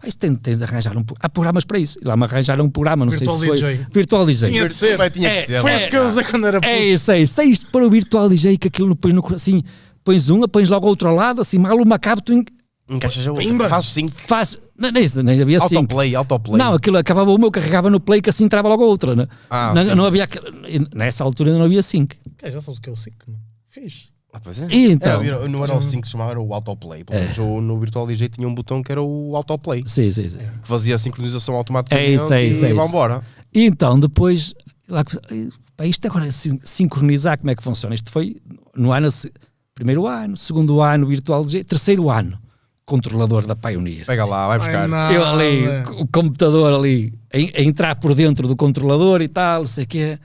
Pá, 0.03 0.09
isto 0.09 0.19
tem, 0.19 0.35
tem 0.35 0.57
de 0.57 0.65
arranjar 0.65 0.97
um 0.97 1.05
pro- 1.05 1.17
Há 1.21 1.29
programas 1.29 1.65
para 1.65 1.79
isso. 1.79 1.97
E 2.03 2.05
lá 2.05 2.17
me 2.17 2.25
arranjaram 2.25 2.65
um 2.65 2.71
programa, 2.71 3.05
não 3.05 3.13
Virtual 3.13 3.39
sei 3.39 3.55
se 3.55 3.61
foi. 3.61 3.73
DJ. 3.77 3.87
Virtual 3.93 4.27
DJ. 4.27 4.49
Tinha 4.51 4.69
de 4.69 4.75
ser. 4.75 4.97
Vai, 4.97 5.11
tinha 5.11 5.29
É, 5.31 5.41
que 5.41 5.47
ser. 5.47 5.61
Foi 5.61 5.71
lá. 5.71 5.77
esse 5.77 5.89
que 5.91 5.97
eu 5.97 6.05
usei 6.07 6.25
quando 6.25 6.47
era 6.47 6.61
puto. 6.61 6.69
É 6.69 6.85
isso, 6.85 7.13
é 7.13 7.21
isso. 7.21 7.41
É 7.41 7.45
isto 7.45 7.67
para 7.71 7.87
o 7.87 7.91
Virtual 7.91 8.29
DJ 8.29 8.59
que 8.59 8.67
aquilo 8.69 8.89
não 8.89 8.97
põe 8.97 9.13
no 9.13 9.23
coração. 9.23 9.55
Assim, 9.55 9.63
pões 10.03 10.29
uma, 10.29 10.49
pões 10.49 10.69
logo 10.69 10.85
ao 10.87 10.91
outro 10.91 11.15
lado, 11.15 11.41
assim, 11.41 11.57
mal 11.59 11.77
uma 11.77 11.99
cabo, 11.99 12.21
tu 12.21 12.33
en- 12.33 12.45
Encaixas 12.91 13.27
a 13.29 13.33
Pimba. 13.33 13.53
outra. 13.53 13.69
Fazes 13.69 13.91
cinco. 13.91 14.13
faz. 14.17 14.59
Não, 14.77 14.91
nem, 14.91 15.05
isso, 15.05 15.23
nem 15.23 15.41
havia 15.41 15.59
assim. 15.59 15.77
Autoplay, 15.77 16.15
autoplay. 16.17 16.59
Não, 16.59 16.75
aquilo 16.75 16.99
acabava 16.99 17.31
uma, 17.31 17.47
eu 17.47 17.51
carregava 17.53 17.89
no 17.89 18.01
play 18.01 18.21
que 18.21 18.29
assim 18.29 18.45
entrava 18.45 18.69
logo 18.69 18.83
a 18.83 18.87
outra. 18.87 19.15
Né? 19.15 19.29
Ah, 19.49 19.73
não, 19.75 19.85
sim. 19.85 19.95
não 19.95 20.05
havia. 20.05 20.29
Nessa 20.95 21.23
altura 21.23 21.51
ainda 21.51 21.59
não 21.61 21.67
havia 21.67 21.83
sync. 21.83 22.17
É, 22.43 22.51
já 22.51 22.61
sabes 22.61 22.79
o 22.79 22.83
que 22.83 22.89
é 22.89 22.93
o 22.93 22.97
5, 22.97 23.17
mano. 23.29 23.39
Fiz. 23.71 24.09
Ah, 24.33 24.41
pois 24.43 24.63
é. 24.63 24.67
E 24.71 24.91
então? 24.93 25.23
Era- 25.23 25.47
não 25.47 25.63
era 25.63 25.75
o 25.77 25.83
5 25.83 26.01
que 26.03 26.09
se 26.09 26.13
chamava, 26.13 26.31
era 26.31 26.41
o 26.41 26.55
autoplay. 26.55 27.05
Pelo 27.05 27.21
menos 27.21 27.39
o- 27.39 27.61
no 27.61 27.79
Virtual 27.79 28.07
DJ 28.07 28.29
tinha 28.31 28.49
um 28.49 28.55
botão 28.55 28.83
que 28.83 28.91
era 28.91 29.03
o 29.03 29.37
autoplay. 29.37 29.83
Sim, 29.85 30.11
sim, 30.11 30.29
sim. 30.31 30.39
Que 30.39 30.67
fazia 30.69 30.95
a 30.95 30.99
sincronização 30.99 31.55
automaticamente 31.55 32.11
É 32.11 32.15
isso, 32.15 32.33
é 32.33 32.43
isso, 32.45 32.63
e 32.65 32.69
é 32.69 32.71
isso. 32.71 32.77
vambora. 32.81 33.23
E 33.55 33.67
então, 33.67 34.01
depois, 34.01 34.55
lá, 34.89 35.05
pá, 35.77 35.85
isto 35.87 36.07
agora, 36.07 36.33
sin- 36.33 36.59
sincronizar 36.65 37.39
como 37.39 37.51
é 37.51 37.55
que 37.55 37.63
funciona. 37.63 37.95
Isto 37.95 38.11
foi 38.11 38.37
no 38.75 38.91
ano, 38.91 39.09
primeiro 39.75 40.07
ano, 40.07 40.35
segundo 40.37 40.81
ano, 40.81 41.07
virtual 41.07 41.45
DJ, 41.45 41.63
terceiro 41.65 42.09
ano, 42.09 42.39
controlador 42.87 43.45
da 43.47 43.55
Pioneer. 43.55 44.07
Pega 44.07 44.25
lá, 44.25 44.49
vai 44.49 44.59
buscar. 44.59 44.83
Ai, 44.85 44.89
não, 44.89 45.13
Eu 45.13 45.25
ali, 45.27 45.67
o 46.01 46.07
computador 46.07 46.73
ali, 46.73 47.13
a, 47.31 47.37
a 47.61 47.63
entrar 47.63 47.97
por 47.97 48.15
dentro 48.15 48.49
do 48.49 48.57
controlador 48.57 49.21
e 49.21 49.29
tal, 49.29 49.61
não 49.61 49.67
sei 49.67 49.85
o 49.85 49.87
quê. 49.87 50.19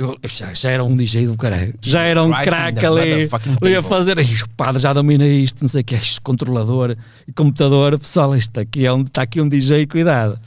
Eu, 0.00 0.18
eu 0.22 0.28
já, 0.30 0.54
já 0.54 0.70
era 0.70 0.82
um 0.82 0.96
DJ 0.96 1.26
do 1.26 1.36
caralho. 1.36 1.74
Já 1.82 2.00
era 2.04 2.22
um 2.22 2.30
craque 2.30 2.86
ali. 2.86 3.28
Eu 3.60 3.68
ia 3.68 3.82
fazer 3.82 4.18
isto, 4.18 4.48
padre 4.56 4.80
já 4.80 4.94
domina 4.94 5.26
isto, 5.26 5.60
não 5.60 5.68
sei 5.68 5.82
o 5.82 5.84
que, 5.84 5.94
este 5.94 6.18
controlador 6.22 6.96
e 7.28 7.32
computador. 7.34 7.98
Pessoal, 7.98 8.34
isto 8.34 8.58
aqui 8.58 8.86
é 8.86 8.92
um, 8.94 9.02
está 9.02 9.20
aqui 9.20 9.42
um 9.42 9.46
DJ, 9.48 9.86
cuidado. 9.86 10.40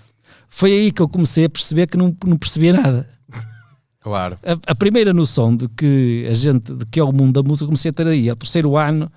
Foi 0.50 0.72
aí 0.72 0.92
que 0.92 1.04
eu 1.04 1.08
comecei 1.08 1.46
a 1.46 1.50
perceber 1.50 1.86
que 1.86 1.96
não, 1.96 2.18
não 2.26 2.36
percebia 2.36 2.74
nada. 2.74 3.08
Claro. 4.02 4.38
A, 4.44 4.72
a 4.72 4.76
primeira 4.76 5.14
noção 5.14 5.56
de 5.56 5.70
que 5.70 6.28
a 6.30 6.34
gente, 6.34 6.74
de 6.74 6.86
que 6.88 7.00
é 7.00 7.04
o 7.04 7.14
mundo 7.14 7.42
da 7.42 7.48
música, 7.48 7.66
comecei 7.66 7.90
a 7.90 7.94
ter 7.94 8.06
aí. 8.06 8.30
Ao 8.30 8.36
terceiro 8.36 8.76
ano, 8.76 9.10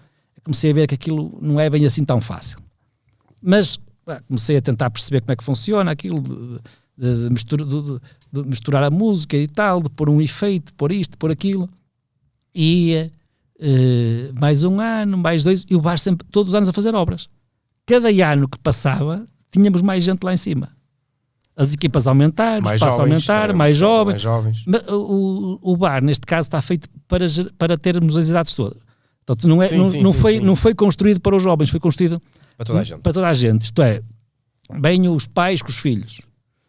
comecei 0.45 0.70
a 0.70 0.74
ver 0.74 0.87
que 0.87 0.95
aquilo 0.95 1.37
não 1.43 1.59
é 1.59 1.68
bem 1.68 1.84
assim 1.84 2.05
tão 2.05 2.20
fácil. 2.20 2.57
Mas 3.43 3.80
comecei 4.28 4.57
a 4.57 4.62
tentar 4.62 4.89
perceber 4.91 5.22
como 5.22 5.32
é 5.32 5.37
que 5.37 5.43
funciona 5.43 5.91
aquilo, 5.91 6.20
de, 6.20 6.61
de- 6.97 7.31
mistura- 7.31 7.65
de- 7.65 8.01
de- 8.33 8.49
misturar 8.49 8.83
a 8.83 8.91
música 8.91 9.37
e 9.37 9.47
tal, 9.47 9.83
de 9.83 9.89
pôr 9.91 10.09
um 10.09 10.21
efeito, 10.21 10.73
pôr 10.75 10.93
isto, 10.93 11.17
pôr 11.19 11.31
aquilo. 11.31 11.69
E 12.55 13.11
eh, 13.59 14.31
mais 14.39 14.65
um 14.65 14.81
ano, 14.81 15.17
mais 15.17 15.43
dois, 15.45 15.65
e 15.69 15.75
o 15.75 15.81
bar 15.81 15.99
sempre, 15.99 16.27
todos 16.31 16.53
os 16.53 16.55
anos 16.55 16.69
a 16.69 16.73
fazer 16.73 16.95
obras. 16.95 17.29
Cada 17.87 18.09
ano 18.31 18.49
que 18.49 18.59
passava, 18.59 19.27
tínhamos 19.53 19.81
mais 19.83 20.05
gente 20.05 20.23
lá 20.25 20.33
em 20.35 20.37
cima. 20.37 20.71
As 21.57 21.73
equipas 21.73 22.07
a 22.07 22.11
aumentar, 22.11 22.61
o 22.61 22.65
Mais 22.65 22.77
espaço 22.77 22.99
jovens. 22.99 23.13
aumentar, 23.31 23.55
mais 23.55 23.77
jovens. 23.77 24.13
Mais 24.13 24.23
jovens. 24.23 24.65
O, 24.91 25.59
o 25.73 25.77
bar, 25.77 26.03
neste 26.03 26.27
caso, 26.27 26.49
está 26.49 26.61
feito 26.61 26.87
para, 27.09 27.25
para 27.57 27.79
termos 27.79 28.15
as 28.17 28.29
idades 28.29 28.53
todas. 28.53 28.79
Portanto, 29.25 29.49
não, 29.49 29.63
é, 29.63 29.69
Sim, 29.69 29.77
não, 29.79 29.87
sim, 29.87 30.03
não 30.03 30.13
sim, 30.13 30.19
foi, 30.19 30.41
não 30.41 30.55
foi 30.57 30.75
construído 30.75 31.21
para 31.21 31.35
os 31.35 31.43
jovens, 31.43 31.71
foi 31.71 31.81
construído 31.81 32.21
Para 32.59 32.67
toda 32.67 32.81
a 32.81 32.85
gente. 32.85 33.01
para 33.01 33.13
toda 33.13 33.29
a 33.29 33.35
gente. 33.35 33.63
Isto 33.63 33.81
é, 33.83 34.03
bem 34.79 35.09
os 35.09 35.27
pais 35.27 35.63
com 35.63 35.69
os 35.69 35.79
filhos. 35.79 36.21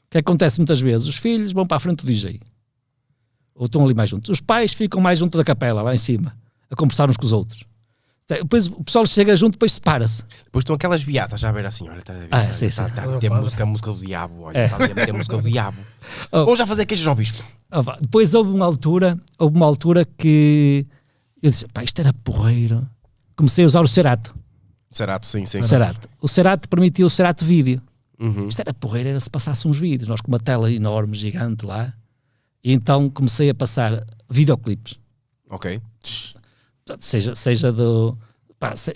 O 0.07 0.11
que 0.11 0.17
acontece 0.19 0.57
muitas 0.59 0.79
vezes? 0.79 1.07
Os 1.07 1.17
filhos 1.17 1.51
vão 1.51 1.65
para 1.65 1.77
a 1.77 1.79
frente 1.79 2.05
do 2.05 2.07
DJ. 2.11 2.39
Ou 3.53 3.65
estão 3.65 3.83
ali 3.83 3.93
mais 3.93 4.09
juntos. 4.09 4.29
Os 4.29 4.39
pais 4.39 4.73
ficam 4.73 5.01
mais 5.01 5.19
junto 5.19 5.37
da 5.37 5.43
capela, 5.43 5.81
lá 5.81 5.93
em 5.93 5.97
cima, 5.97 6.35
a 6.69 6.75
conversar 6.75 7.09
uns 7.09 7.17
com 7.17 7.25
os 7.25 7.33
outros. 7.33 7.63
Depois 8.29 8.67
o 8.67 8.83
pessoal 8.83 9.07
chega 9.07 9.35
junto, 9.37 9.53
depois 9.53 9.71
separa-se. 9.73 10.21
Depois 10.45 10.63
estão 10.63 10.75
aquelas 10.75 11.03
beatas 11.03 11.39
já 11.39 11.47
a 11.47 11.51
ver 11.53 11.65
assim, 11.65 11.87
olha, 11.87 11.99
está 11.99 12.13
a 12.13 12.17
ver, 12.17 12.27
Ah, 12.29 12.39
olha, 12.39 12.53
sim, 12.53 12.65
está, 12.65 12.83
sim. 12.83 12.89
está 12.89 13.03
a 13.03 13.41
música, 13.41 13.63
a 13.63 13.65
música 13.65 13.93
do 13.93 13.99
diabo, 14.05 14.41
olha, 14.41 14.57
É. 14.57 14.65
está 14.65 14.75
a 14.75 14.79
meter 14.79 15.09
a 15.09 15.13
música 15.13 15.37
do 15.37 15.43
diabo. 15.49 15.77
Oh. 16.31 16.39
Ou 16.39 16.55
já 16.55 16.65
fazer 16.67 16.85
queixas 16.85 17.07
ao 17.07 17.15
bispo. 17.15 17.41
Vá. 17.69 17.97
Depois 18.01 18.33
houve 18.33 18.51
uma 18.51 18.65
altura, 18.65 19.17
houve 19.39 19.55
uma 19.55 19.65
altura 19.65 20.03
que 20.05 20.85
eu 21.41 21.49
disse, 21.51 21.65
pá, 21.69 21.83
isto 21.85 21.99
era 21.99 22.11
porreiro. 22.13 22.85
Comecei 23.35 23.63
a 23.63 23.67
usar 23.67 23.81
o 23.81 23.87
Cerato. 23.87 24.35
Cerato, 24.91 25.25
sim, 25.25 25.45
sim. 25.45 25.59
O 25.59 25.63
Cerato. 25.63 26.09
O 26.21 26.27
Cerato 26.27 26.67
permitiu 26.67 27.07
o 27.07 27.09
Cerato 27.09 27.45
vídeo. 27.45 27.81
Uhum. 28.19 28.47
Isto 28.47 28.61
era 28.61 28.73
porreiro, 28.73 29.09
era 29.09 29.19
se 29.19 29.29
passasse 29.29 29.67
uns 29.67 29.77
vídeos. 29.77 30.09
Nós 30.09 30.21
com 30.21 30.27
uma 30.31 30.39
tela 30.39 30.71
enorme, 30.71 31.15
gigante 31.15 31.65
lá. 31.65 31.93
E 32.63 32.73
então 32.73 33.09
comecei 33.09 33.49
a 33.49 33.53
passar 33.55 33.99
videoclipes. 34.29 34.95
Ok. 35.49 35.79
Portanto, 36.85 37.03
Seja, 37.03 37.35
seja 37.35 37.71
do... 37.71 38.17
pá, 38.59 38.75
se- 38.75 38.95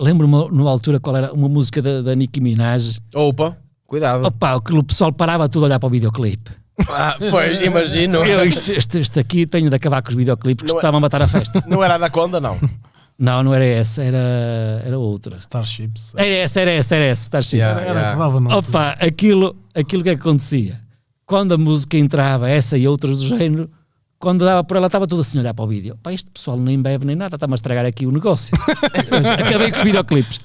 Lembro-me 0.00 0.32
numa 0.56 0.70
altura 0.70 1.00
qual 1.00 1.16
era 1.16 1.32
uma 1.32 1.48
música 1.48 1.82
da, 1.82 2.02
da 2.02 2.14
Nicki 2.14 2.40
Minaj. 2.40 3.00
Opa, 3.14 3.56
cuidado. 3.86 4.24
Opa, 4.24 4.54
o 4.56 4.84
pessoal 4.84 5.12
parava 5.12 5.48
tudo 5.48 5.64
a 5.64 5.66
olhar 5.66 5.80
para 5.80 5.86
o 5.88 5.90
videoclipe. 5.90 6.50
Ah, 6.88 7.16
pois, 7.30 7.60
imagino. 7.60 8.24
Eu, 8.24 8.44
isto, 8.46 8.70
este, 8.70 9.00
este 9.00 9.18
aqui 9.18 9.44
tenho 9.44 9.68
de 9.68 9.74
acabar 9.74 10.00
com 10.00 10.10
os 10.10 10.14
videoclipes 10.14 10.64
que 10.64 10.72
é- 10.72 10.76
estavam 10.76 10.98
a 10.98 11.00
matar 11.00 11.20
a 11.22 11.26
festa. 11.26 11.64
Não 11.66 11.82
era 11.82 11.96
Anaconda, 11.96 12.40
não. 12.40 12.56
Não, 13.18 13.42
não 13.42 13.52
era 13.52 13.64
essa, 13.64 14.02
era, 14.02 14.82
era 14.84 14.96
outra. 14.98 15.36
Starships. 15.38 16.12
Era 16.16 16.28
essa, 16.28 16.60
era 16.60 16.70
essa, 16.70 16.94
era 16.96 17.04
essa, 17.06 17.42
chique. 17.42 17.56
Yeah. 17.56 17.80
Era 17.82 18.12
que 18.12 18.18
dava 18.18 18.38
no 18.40 18.56
Opa, 18.56 18.90
aquilo, 19.00 19.56
aquilo 19.74 20.02
que 20.04 20.10
acontecia. 20.10 20.80
Quando 21.26 21.52
a 21.52 21.58
música 21.58 21.98
entrava, 21.98 22.48
essa 22.48 22.78
e 22.78 22.86
outras 22.86 23.18
do 23.18 23.26
género, 23.36 23.68
quando 24.20 24.44
dava 24.44 24.62
por 24.62 24.76
ela, 24.76 24.86
estava 24.86 25.06
tudo 25.06 25.20
assim 25.22 25.38
a 25.38 25.40
olhar 25.40 25.52
para 25.54 25.64
o 25.64 25.68
vídeo. 25.68 25.98
Pá, 26.00 26.12
este 26.12 26.30
pessoal 26.30 26.56
nem 26.56 26.80
bebe 26.80 27.04
nem 27.04 27.16
nada, 27.16 27.34
está-me 27.36 27.54
a 27.54 27.56
estragar 27.56 27.84
aqui 27.84 28.06
o 28.06 28.12
negócio. 28.12 28.52
Acabei 29.44 29.70
com 29.72 29.78
os 29.78 29.82
videoclipes. 29.82 30.40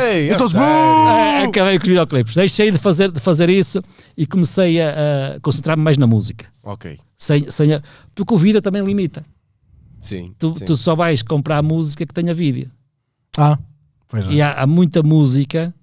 Ei, 0.00 0.28
sério? 0.28 0.50
Ah, 0.56 1.42
Acabei 1.44 1.76
com 1.78 1.82
os 1.82 1.88
videoclipes. 1.88 2.34
Deixei 2.34 2.70
de 2.70 2.78
fazer, 2.78 3.10
de 3.10 3.20
fazer 3.20 3.50
isso 3.50 3.80
e 4.16 4.26
comecei 4.26 4.80
a, 4.80 4.90
a 5.36 5.40
concentrar-me 5.40 5.82
mais 5.82 5.98
na 5.98 6.06
música. 6.06 6.46
Ok. 6.62 6.98
Sem, 7.16 7.50
sem 7.50 7.74
a- 7.74 7.82
porque 8.14 8.32
o 8.32 8.36
vídeo 8.38 8.62
também 8.62 8.82
limita. 8.84 9.24
Sim. 10.00 10.34
Tu, 10.38 10.54
sim. 10.58 10.64
tu 10.64 10.76
só 10.76 10.94
vais 10.94 11.22
comprar 11.22 11.62
música 11.62 12.06
que 12.06 12.14
tenha 12.14 12.32
vídeo. 12.34 12.70
Ah, 13.36 13.58
pois 14.08 14.28
é. 14.28 14.32
E 14.32 14.42
há, 14.42 14.52
há 14.62 14.66
muita 14.66 15.02
música 15.02 15.74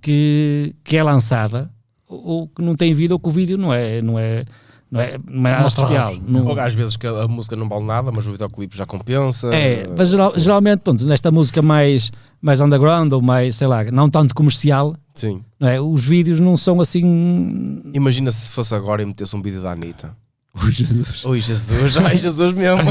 que, 0.00 0.74
que 0.84 0.96
é 0.96 1.02
lançada 1.02 1.70
ou, 2.06 2.24
ou 2.26 2.48
que 2.48 2.62
não 2.62 2.74
tem 2.76 2.92
vídeo 2.94 3.14
ou 3.14 3.18
que 3.20 3.28
o 3.28 3.32
vídeo 3.32 3.56
não 3.58 3.72
é, 3.72 4.00
não 4.02 4.18
é, 4.18 4.44
não 4.90 5.00
é, 5.00 5.18
não 5.28 5.50
é 5.50 5.66
especial. 5.66 6.14
Não- 6.26 6.46
Ou 6.46 6.58
às 6.60 6.74
vezes 6.74 6.96
que 6.96 7.06
a 7.06 7.26
música 7.26 7.56
não 7.56 7.68
vale 7.68 7.84
nada, 7.84 8.12
mas 8.12 8.26
o 8.26 8.32
videoclipe 8.32 8.76
já 8.76 8.86
compensa. 8.86 9.48
é, 9.54 9.88
mas 9.96 10.10
geral- 10.10 10.32
geralmente, 10.36 10.80
pronto, 10.80 11.04
nesta 11.06 11.30
música 11.30 11.60
mais, 11.62 12.12
mais 12.40 12.60
underground 12.60 13.12
ou 13.12 13.22
mais, 13.22 13.56
sei 13.56 13.66
lá, 13.66 13.82
não 13.84 14.08
tanto 14.10 14.34
comercial, 14.34 14.94
Sim. 15.12 15.42
não 15.58 15.68
é? 15.68 15.80
os 15.80 16.04
vídeos 16.04 16.38
não 16.40 16.56
são 16.56 16.80
assim. 16.80 17.80
Imagina 17.94 18.30
se 18.30 18.50
fosse 18.50 18.74
agora 18.74 19.02
e 19.02 19.06
metesse 19.06 19.34
um 19.34 19.42
vídeo 19.42 19.62
da 19.62 19.72
Anitta. 19.72 20.14
Ui, 20.62 20.70
Jesus. 20.70 21.24
Oi 21.24 21.40
Jesus, 21.40 21.96
ai 21.96 22.16
Jesus 22.16 22.54
mesmo. 22.54 22.82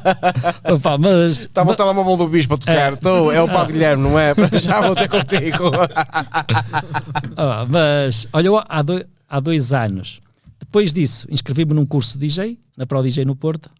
Opa, 0.74 0.96
mas, 0.96 1.40
Estava 1.40 1.72
o 1.72 1.76
telemóvel 1.76 2.16
do 2.16 2.28
bispo 2.28 2.54
a 2.54 2.58
tocar. 2.58 2.96
Tô, 2.96 3.30
é 3.30 3.42
o 3.42 3.46
Padre 3.46 3.74
Guilherme, 3.74 4.02
não 4.02 4.18
é? 4.18 4.32
Já 4.58 4.80
vou 4.80 4.94
ter 4.94 5.08
contigo. 5.08 5.70
ah, 7.36 7.66
mas 7.68 8.26
olha, 8.32 8.50
há, 8.66 8.80
dois, 8.80 9.04
há 9.28 9.38
dois 9.38 9.72
anos, 9.74 10.20
depois 10.58 10.94
disso, 10.94 11.26
inscrevi-me 11.30 11.74
num 11.74 11.84
curso 11.84 12.18
de 12.18 12.26
DJ, 12.26 12.58
na 12.74 12.86
Pro 12.86 13.02
DJ 13.02 13.26
no 13.26 13.36
Porto. 13.36 13.70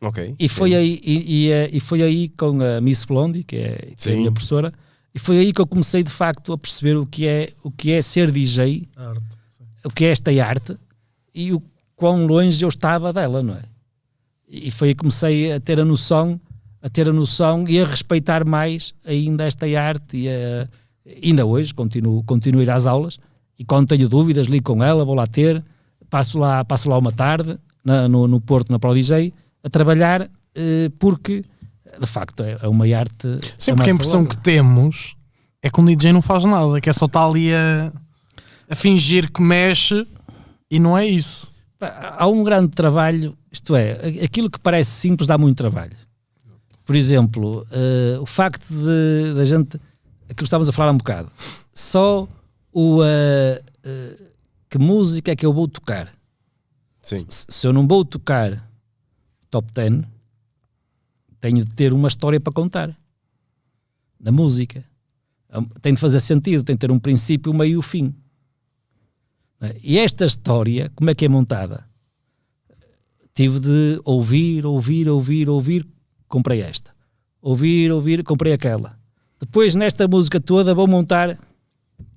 ok. 0.00 0.34
E 0.36 0.48
foi, 0.48 0.70
sim. 0.70 0.76
aí, 0.76 1.00
e, 1.04 1.44
e, 1.46 1.52
eh, 1.52 1.70
e 1.72 1.78
foi 1.78 2.02
aí 2.02 2.28
com 2.30 2.60
a 2.60 2.80
Miss 2.80 3.04
Blondie, 3.04 3.44
que 3.44 3.56
é, 3.56 3.92
que 3.96 4.08
é 4.08 4.12
a 4.12 4.16
minha 4.16 4.32
professora, 4.32 4.72
e 5.14 5.20
foi 5.20 5.38
aí 5.38 5.52
que 5.52 5.60
eu 5.60 5.66
comecei 5.68 6.02
de 6.02 6.10
facto 6.10 6.52
a 6.52 6.58
perceber 6.58 6.96
o 6.96 7.06
que 7.06 7.28
é, 7.28 7.52
o 7.62 7.70
que 7.70 7.92
é 7.92 8.02
ser 8.02 8.32
DJ, 8.32 8.88
Arte. 8.96 9.24
o 9.84 9.90
que 9.90 10.04
é 10.04 10.08
esta 10.08 10.30
arte 10.44 10.76
e 11.32 11.52
o 11.52 11.62
quão 12.02 12.26
longe 12.26 12.64
eu 12.64 12.68
estava 12.68 13.12
dela, 13.12 13.44
não 13.44 13.54
é? 13.54 13.62
E 14.48 14.72
foi 14.72 14.88
aí 14.88 14.94
que 14.94 14.98
comecei 14.98 15.52
a 15.52 15.60
ter 15.60 15.78
a 15.78 15.84
noção, 15.84 16.40
a 16.82 16.88
ter 16.88 17.08
a 17.08 17.12
noção 17.12 17.64
e 17.68 17.80
a 17.80 17.86
respeitar 17.86 18.44
mais 18.44 18.92
ainda 19.06 19.44
esta 19.44 19.66
arte 19.80 20.16
e 20.16 20.28
a, 20.28 20.68
Ainda 21.22 21.44
hoje 21.46 21.72
continuo, 21.74 22.22
continuo 22.24 22.60
a 22.60 22.64
ir 22.64 22.70
às 22.70 22.86
aulas 22.86 23.18
e 23.58 23.64
quando 23.64 23.88
tenho 23.88 24.08
dúvidas 24.08 24.46
ligo 24.48 24.72
com 24.74 24.82
ela, 24.82 25.04
vou 25.04 25.14
lá 25.16 25.26
ter, 25.26 25.62
passo 26.10 26.38
lá, 26.40 26.64
passo 26.64 26.88
lá 26.90 26.96
uma 26.98 27.10
tarde 27.12 27.56
na- 27.84 28.08
no, 28.08 28.26
no 28.28 28.40
Porto, 28.40 28.70
na 28.70 28.78
ProDJ, 28.78 29.32
a 29.64 29.68
trabalhar 29.70 30.28
eh, 30.54 30.90
porque 30.98 31.44
de 32.00 32.06
facto 32.06 32.42
é, 32.42 32.56
é 32.62 32.68
uma 32.68 32.84
arte. 32.96 33.26
Sim, 33.58 33.72
é 33.72 33.74
porque 33.74 33.90
a 33.90 33.94
impressão 33.94 34.24
que 34.24 34.36
temos 34.38 35.14
é 35.62 35.70
que 35.70 35.80
um 35.80 35.84
DJ 35.84 36.12
não 36.12 36.22
faz 36.22 36.44
nada, 36.44 36.80
que 36.80 36.88
é 36.88 36.92
só 36.92 37.06
estar 37.06 37.24
ali 37.26 37.52
a, 37.54 37.92
a 38.70 38.74
fingir 38.74 39.30
que 39.32 39.40
mexe 39.42 40.06
e 40.70 40.78
não 40.80 40.96
é 40.98 41.04
isso. 41.06 41.51
Há 41.90 42.26
um 42.28 42.44
grande 42.44 42.68
trabalho, 42.68 43.36
isto 43.50 43.74
é, 43.74 43.92
aquilo 44.24 44.50
que 44.50 44.58
parece 44.58 44.90
simples 44.90 45.26
dá 45.26 45.36
muito 45.36 45.56
trabalho. 45.56 45.96
Por 46.84 46.96
exemplo, 46.96 47.66
eh, 47.70 48.18
o 48.20 48.26
facto 48.26 48.66
de 48.68 49.34
da 49.34 49.44
gente, 49.44 49.76
aquilo 50.24 50.36
que 50.36 50.42
estávamos 50.44 50.68
a 50.68 50.72
falar 50.72 50.90
há 50.90 50.92
um 50.92 50.98
bocado, 50.98 51.30
só 51.72 52.28
o 52.72 53.02
eh, 53.04 53.62
eh, 53.84 54.16
que 54.68 54.78
música 54.78 55.30
é 55.30 55.36
que 55.36 55.46
eu 55.46 55.52
vou 55.52 55.68
tocar. 55.68 56.12
Sim. 57.00 57.24
Se, 57.28 57.46
se 57.48 57.66
eu 57.66 57.72
não 57.72 57.86
vou 57.86 58.04
tocar 58.04 58.68
top 59.50 59.70
10, 59.72 60.02
tenho 61.40 61.64
de 61.64 61.72
ter 61.72 61.92
uma 61.92 62.08
história 62.08 62.40
para 62.40 62.52
contar 62.52 62.96
na 64.18 64.32
música. 64.32 64.84
Hum, 65.54 65.66
Tem 65.80 65.94
de 65.94 66.00
fazer 66.00 66.20
sentido, 66.20 66.62
tem 66.62 66.76
de 66.76 66.80
ter 66.80 66.90
um 66.90 66.98
princípio, 66.98 67.52
um 67.52 67.56
meio 67.56 67.72
e 67.72 67.76
um 67.76 67.82
fim. 67.82 68.14
E 69.82 69.98
esta 69.98 70.24
história, 70.24 70.90
como 70.94 71.10
é 71.10 71.14
que 71.14 71.24
é 71.24 71.28
montada? 71.28 71.84
Tive 73.34 73.60
de 73.60 74.00
ouvir, 74.04 74.66
ouvir, 74.66 75.08
ouvir, 75.08 75.48
ouvir, 75.48 75.86
comprei 76.28 76.60
esta. 76.60 76.90
Ouvir, 77.40 77.90
ouvir, 77.90 78.22
comprei 78.22 78.52
aquela. 78.52 78.98
Depois, 79.40 79.74
nesta 79.74 80.06
música 80.06 80.40
toda, 80.40 80.74
vou 80.74 80.86
montar 80.86 81.38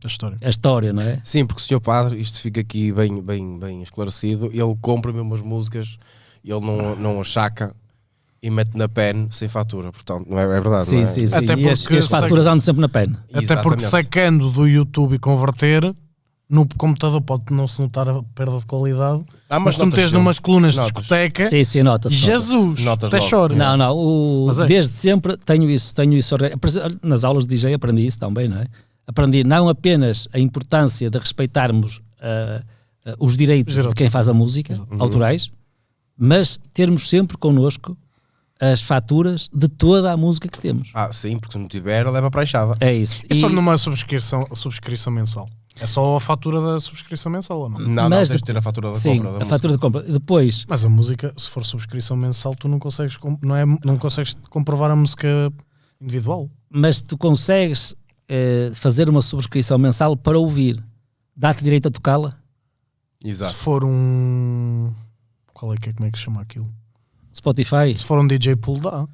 A 0.03 0.07
história. 0.07 0.37
a 0.41 0.49
história, 0.49 0.91
não 0.93 1.01
é? 1.01 1.21
Sim, 1.23 1.45
porque 1.45 1.61
o 1.61 1.65
senhor 1.65 1.79
padre, 1.79 2.19
isto 2.19 2.39
fica 2.41 2.61
aqui 2.61 2.91
bem, 2.91 3.21
bem, 3.21 3.57
bem 3.57 3.81
esclarecido, 3.81 4.47
ele 4.47 4.75
compra 4.81 5.11
mesmo 5.13 5.33
as 5.33 5.41
músicas, 5.41 5.97
ele 6.43 6.59
não, 6.59 6.95
não 6.95 7.21
achaca 7.21 7.75
e 8.41 8.49
mete 8.51 8.75
na 8.77 8.87
pen 8.87 9.27
sem 9.31 9.47
fatura, 9.47 9.91
portanto, 9.91 10.27
não 10.29 10.37
é, 10.37 10.43
é 10.43 10.47
verdade, 10.47 10.91
não 10.91 10.99
é? 10.99 11.07
Sim, 11.07 11.21
sim, 11.21 11.27
sim. 11.27 11.35
Até 11.35 11.55
e 11.55 11.69
as, 11.69 11.81
porque 11.81 11.95
e 11.95 11.97
as 11.97 12.07
faturas 12.07 12.45
andam 12.45 12.61
sempre 12.61 12.81
na 12.81 12.89
pena. 12.89 13.25
Até 13.33 13.55
porque 13.55 13.83
Exatamente. 13.83 13.89
sacando 13.89 14.51
do 14.51 14.67
YouTube 14.67 15.15
e 15.15 15.19
converter, 15.19 15.95
no 16.49 16.67
computador 16.77 17.19
pode 17.21 17.43
não 17.51 17.67
se 17.67 17.81
notar 17.81 18.07
a 18.07 18.21
perda 18.35 18.57
de 18.59 18.65
qualidade. 18.65 19.23
Ah, 19.49 19.59
mas, 19.59 19.75
tu 19.77 19.83
sempre. 19.85 20.11
numas 20.11 20.37
colunas 20.39 20.73
de 20.73 20.79
Notas. 20.79 20.93
discoteca, 20.93 21.49
Sim, 21.49 21.63
sim, 21.63 21.81
nota-se. 21.83 22.15
nota-se. 22.15 22.15
Jesus, 22.31 22.83
Notas 22.83 23.13
até 23.13 23.21
choro. 23.21 23.55
Não, 23.55 23.75
não, 23.75 23.95
o- 23.97 24.51
é. 24.61 24.65
desde 24.65 24.93
sempre 24.95 25.35
tenho 25.37 25.69
isso, 25.69 25.93
tenho 25.95 26.13
isso. 26.13 26.35
Nas 27.01 27.23
aulas 27.23 27.45
de 27.45 27.55
DJ 27.55 27.73
aprendi 27.73 28.05
isso 28.05 28.19
também, 28.19 28.47
não 28.47 28.57
é? 28.59 28.67
Aprendi 29.07 29.43
não 29.43 29.69
apenas 29.69 30.27
a 30.33 30.39
importância 30.39 31.09
de 31.09 31.17
respeitarmos 31.17 31.99
ah, 32.21 32.61
ah, 33.05 33.15
os 33.19 33.35
direitos 33.35 33.71
Os 33.71 33.75
direitos. 33.75 33.93
de 33.93 33.95
quem 33.95 34.09
faz 34.09 34.29
a 34.29 34.33
música, 34.33 34.73
autorais, 34.99 35.51
mas 36.17 36.59
termos 36.73 37.09
sempre 37.09 37.37
connosco 37.37 37.97
as 38.59 38.81
faturas 38.81 39.49
de 39.53 39.67
toda 39.67 40.11
a 40.11 40.17
música 40.17 40.47
que 40.47 40.59
temos. 40.59 40.89
Ah, 40.93 41.11
sim, 41.11 41.37
porque 41.37 41.53
se 41.53 41.59
não 41.59 41.67
tiver, 41.67 42.09
leva 42.09 42.31
para 42.31 42.41
a 42.41 42.43
enxada. 42.43 42.75
É 42.79 42.93
isso. 42.93 43.21
E 43.29 43.35
só 43.35 43.49
E- 43.49 43.53
numa 43.53 43.77
subscrição, 43.77 44.47
subscrição 44.53 45.11
mensal. 45.11 45.49
É 45.79 45.85
só 45.85 46.15
a 46.15 46.19
fatura 46.19 46.61
da 46.61 46.79
subscrição 46.79 47.31
mensal 47.31 47.59
ou 47.59 47.69
não? 47.69 47.79
Não, 47.79 47.89
não, 48.09 48.09
Mas 48.09 48.29
tens 48.29 48.37
de 48.37 48.43
ter 48.45 48.57
a 48.57 48.61
fatura 48.61 48.89
da 48.89 48.93
sim, 48.93 49.17
compra. 49.17 49.39
da 49.39 49.43
a 49.43 49.47
fatura 49.47 49.73
de 49.73 49.79
compra. 49.79 50.01
Depois, 50.03 50.65
Mas 50.67 50.85
a 50.85 50.89
música, 50.89 51.33
se 51.37 51.49
for 51.49 51.65
subscrição 51.65 52.15
mensal, 52.15 52.55
tu 52.55 52.67
não 52.67 52.79
consegues, 52.79 53.17
não 53.41 53.55
é, 53.55 53.65
não 53.83 53.97
consegues 53.97 54.35
comprovar 54.49 54.89
a 54.91 54.95
música 54.95 55.51
individual. 55.99 56.49
mas 56.69 57.01
tu 57.01 57.17
consegues 57.17 57.93
eh, 58.29 58.71
fazer 58.73 59.09
uma 59.09 59.21
subscrição 59.21 59.77
mensal 59.77 60.15
para 60.15 60.39
ouvir. 60.39 60.81
Dá-te 61.35 61.63
direito 61.63 61.89
a 61.89 61.91
tocá-la? 61.91 62.37
Se 63.21 63.29
Exato. 63.29 63.55
for 63.55 63.83
um. 63.83 64.93
Qual 65.53 65.73
é 65.73 65.77
que 65.77 65.89
é? 65.89 65.93
Como 65.93 66.07
é 66.07 66.11
que 66.11 66.17
se 66.17 66.23
chama 66.23 66.41
aquilo? 66.41 66.71
Spotify? 67.35 67.95
Se 67.97 68.05
for 68.05 68.17
um 68.19 68.27
DJ 68.27 68.55
pool, 68.55 68.79
dá. 68.79 69.05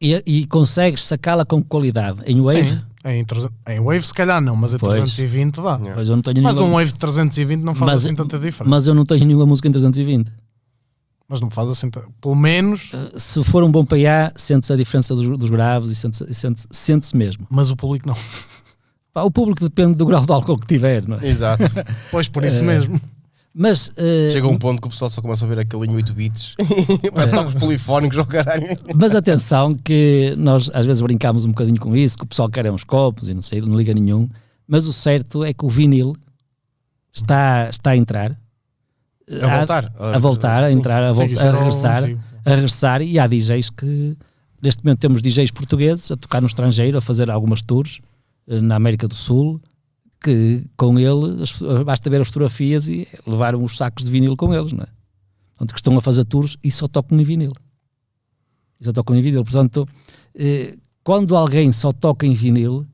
E, 0.00 0.22
e 0.26 0.46
consegues 0.46 1.02
sacá-la 1.04 1.44
com 1.44 1.62
qualidade 1.62 2.20
em 2.26 2.40
Wave? 2.40 2.68
Sim. 2.68 2.82
Em, 3.08 3.24
300 3.24 3.56
em 3.68 3.80
Wave, 3.80 4.06
se 4.06 4.12
calhar 4.12 4.40
não, 4.40 4.56
mas 4.56 4.74
em 4.74 4.78
Pois. 4.78 4.96
320 4.98 5.56
dá. 5.62 5.76
Yeah. 5.76 5.94
Pois 5.94 6.08
eu 6.08 6.16
não 6.16 6.22
tenho 6.22 6.42
Mas 6.42 6.56
um 6.56 6.60
nenhuma, 6.62 6.78
Wave 6.80 6.92
de 6.92 6.98
320 6.98 7.60
não 7.62 7.74
faz 7.74 7.92
Mas- 7.92 8.04
assim 8.04 8.14
tanta 8.14 8.36
diferença. 8.38 8.64
mas 8.70 8.86
eu 8.88 8.94
não 8.94 9.04
tenho 9.06 9.24
nenhuma 9.24 9.46
música 9.46 9.68
em 9.68 9.72
320. 9.72 10.32
Mas 11.28 11.40
não 11.40 11.50
faz 11.50 11.68
assim. 11.68 11.90
Pelo 12.20 12.34
menos. 12.36 12.92
Se 13.16 13.42
for 13.42 13.62
um 13.64 13.70
bom 13.70 13.84
PA, 13.84 14.32
sente-se 14.36 14.72
a 14.72 14.76
diferença 14.76 15.14
dos, 15.14 15.26
dos 15.38 15.50
graves 15.50 15.90
e 15.90 15.94
sente-se 15.96 16.32
sente 16.34 16.64
sente 16.70 17.16
mesmo. 17.16 17.46
Mas 17.50 17.70
o 17.70 17.76
público 17.76 18.06
não. 18.08 18.16
Pá, 19.12 19.22
o 19.22 19.30
público 19.30 19.60
depende 19.64 19.94
do 19.96 20.04
grau 20.06 20.24
de 20.24 20.30
álcool 20.32 20.58
que 20.58 20.66
tiver, 20.66 21.06
não 21.08 21.18
é? 21.18 21.26
Exato. 21.28 21.64
Pois 22.12 22.28
por 22.28 22.44
isso 22.44 22.60
Eh, 22.60 22.66
mesmo. 22.66 23.00
Mas 23.58 23.90
eh, 23.96 24.28
Chega 24.30 24.46
um 24.46 24.58
ponto 24.58 24.82
que 24.82 24.86
o 24.86 24.90
pessoal 24.90 25.10
só 25.10 25.22
começa 25.22 25.42
a 25.42 25.48
ouvir 25.48 25.58
aquele 25.62 25.86
em 25.86 25.94
8 25.94 26.12
bits. 26.12 26.54
Para 27.14 27.46
os 27.46 27.54
polifónicos 27.54 28.18
ao 28.18 28.26
caralho. 28.26 28.66
Mas 29.00 29.14
atenção 29.14 29.74
que 29.74 30.34
nós 30.36 30.70
às 30.74 30.84
vezes 30.84 31.00
brincamos 31.00 31.46
um 31.46 31.48
bocadinho 31.48 31.80
com 31.80 31.96
isso, 31.96 32.18
que 32.18 32.24
o 32.24 32.26
pessoal 32.26 32.50
quer 32.50 32.66
é 32.66 32.70
uns 32.70 32.84
copos 32.84 33.28
e 33.28 33.34
não 33.34 33.40
sei, 33.40 33.62
não 33.62 33.74
liga 33.74 33.94
nenhum. 33.94 34.28
Mas 34.68 34.86
o 34.86 34.92
certo 34.92 35.42
é 35.42 35.54
que 35.54 35.64
o 35.64 35.70
vinil 35.70 36.14
está, 37.10 37.68
está 37.70 37.92
a 37.92 37.96
entrar. 37.96 38.38
A 39.42 39.56
voltar. 39.56 39.92
A, 39.98 40.18
voltar, 40.18 40.64
a 40.64 40.68
Sim. 40.68 40.74
entrar, 40.78 41.02
a, 41.02 41.12
Sim, 41.14 41.18
vol- 41.20 41.28
isso 41.32 41.42
a 41.42 41.46
era 41.46 41.56
o 41.56 41.58
regressar. 41.60 42.04
A 42.44 42.50
regressar 42.50 43.00
e 43.02 43.18
há 43.18 43.26
DJs 43.26 43.70
que 43.70 44.16
neste 44.60 44.84
momento 44.84 44.98
temos 45.00 45.22
DJs 45.22 45.50
portugueses 45.50 46.10
a 46.10 46.16
tocar 46.16 46.42
no 46.42 46.46
estrangeiro, 46.46 46.98
a 46.98 47.00
fazer 47.00 47.30
algumas 47.30 47.62
tours 47.62 48.00
eh, 48.46 48.60
na 48.60 48.76
América 48.76 49.08
do 49.08 49.14
Sul, 49.14 49.60
que 50.22 50.64
com 50.76 50.98
ele 50.98 51.42
as- 51.42 51.60
basta 51.84 52.08
ver 52.10 52.20
as 52.20 52.28
fotografias 52.28 52.88
e 52.88 53.06
levaram 53.26 53.62
os 53.62 53.76
sacos 53.76 54.04
de 54.04 54.10
vinil 54.10 54.36
com 54.36 54.52
eles, 54.52 54.72
não 54.72 54.82
é? 54.84 54.88
Portanto, 55.50 55.72
que 55.74 55.78
estão 55.80 55.96
a 55.96 56.00
fazer 56.02 56.24
tours 56.24 56.56
e 56.62 56.70
só 56.70 56.86
tocam 56.88 57.18
em 57.18 57.24
vinil. 57.24 57.52
E 58.80 58.84
só 58.84 58.92
tocam 58.92 59.16
em 59.16 59.22
vinil. 59.22 59.42
Portanto, 59.44 59.88
eh, 60.34 60.76
quando 61.02 61.36
alguém 61.36 61.72
só 61.72 61.92
toca 61.92 62.26
em 62.26 62.34
vinil, 62.34 62.84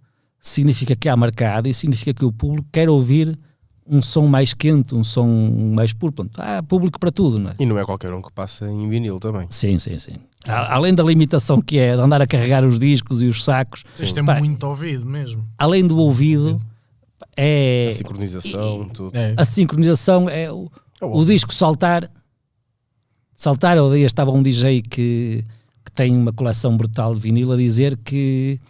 significa 0.41 0.95
que 0.95 1.09
há 1.09 1.16
mercado 1.16 1.66
e 1.68 1.75
significa 1.75 2.12
que 2.14 2.25
o 2.25 2.33
público 2.33 2.68
quer 2.70 2.89
ouvir 2.89 3.39
um 3.85 4.01
som 4.01 4.27
mais 4.29 4.55
quente, 4.55 4.95
um 4.95 5.03
som 5.03 5.27
mais 5.75 5.93
puro. 5.93 6.12
Portanto, 6.12 6.39
há 6.41 6.62
público 6.62 7.01
para 7.01 7.11
tudo, 7.11 7.39
não 7.39 7.51
é? 7.51 7.55
E 7.59 7.66
não 7.66 7.77
é 7.79 7.85
qualquer 7.85 8.12
um 8.12 8.23
que 8.23 8.33
passa 8.33 8.70
em 8.70 8.89
vinil 8.89 9.18
também. 9.18 9.47
Sim, 9.51 9.79
sim, 9.81 9.99
sim. 9.99 10.12
Além 10.47 10.95
da 10.95 11.03
limitação 11.03 11.61
que 11.61 11.79
é 11.79 11.97
de 11.97 12.01
andar 12.03 12.23
a 12.23 12.27
carregar 12.27 12.64
os 12.64 12.79
discos 12.79 13.23
e 13.23 13.27
os 13.27 13.43
sacos, 13.45 13.83
Isto 13.99 14.18
é 14.20 14.23
muito 14.41 14.64
ouvido 14.66 15.05
mesmo. 15.05 15.45
além 15.59 15.85
do 15.87 15.99
ouvido, 15.99 16.61
é 17.37 17.87
A 17.89 17.93
sincronização, 17.93 18.89
tudo. 18.89 19.16
É. 19.16 19.35
a 19.37 19.45
sincronização, 19.45 20.29
é 20.29 20.51
o, 20.53 20.70
É 21.01 21.05
o 21.05 21.25
disco 21.25 21.53
saltar. 21.55 22.11
Saltar, 23.35 23.77
eu 23.77 23.93
dia 23.93 24.07
estava 24.07 24.31
um 24.31 24.43
DJ 24.43 24.83
que, 24.83 25.45
que 25.85 25.93
tem 25.93 26.16
uma 26.16 26.33
coleção 26.33 26.77
brutal 26.77 27.14
de 27.14 27.20
vinil 27.20 27.53
a 27.53 27.57
dizer 27.57 27.97
que 28.05 28.61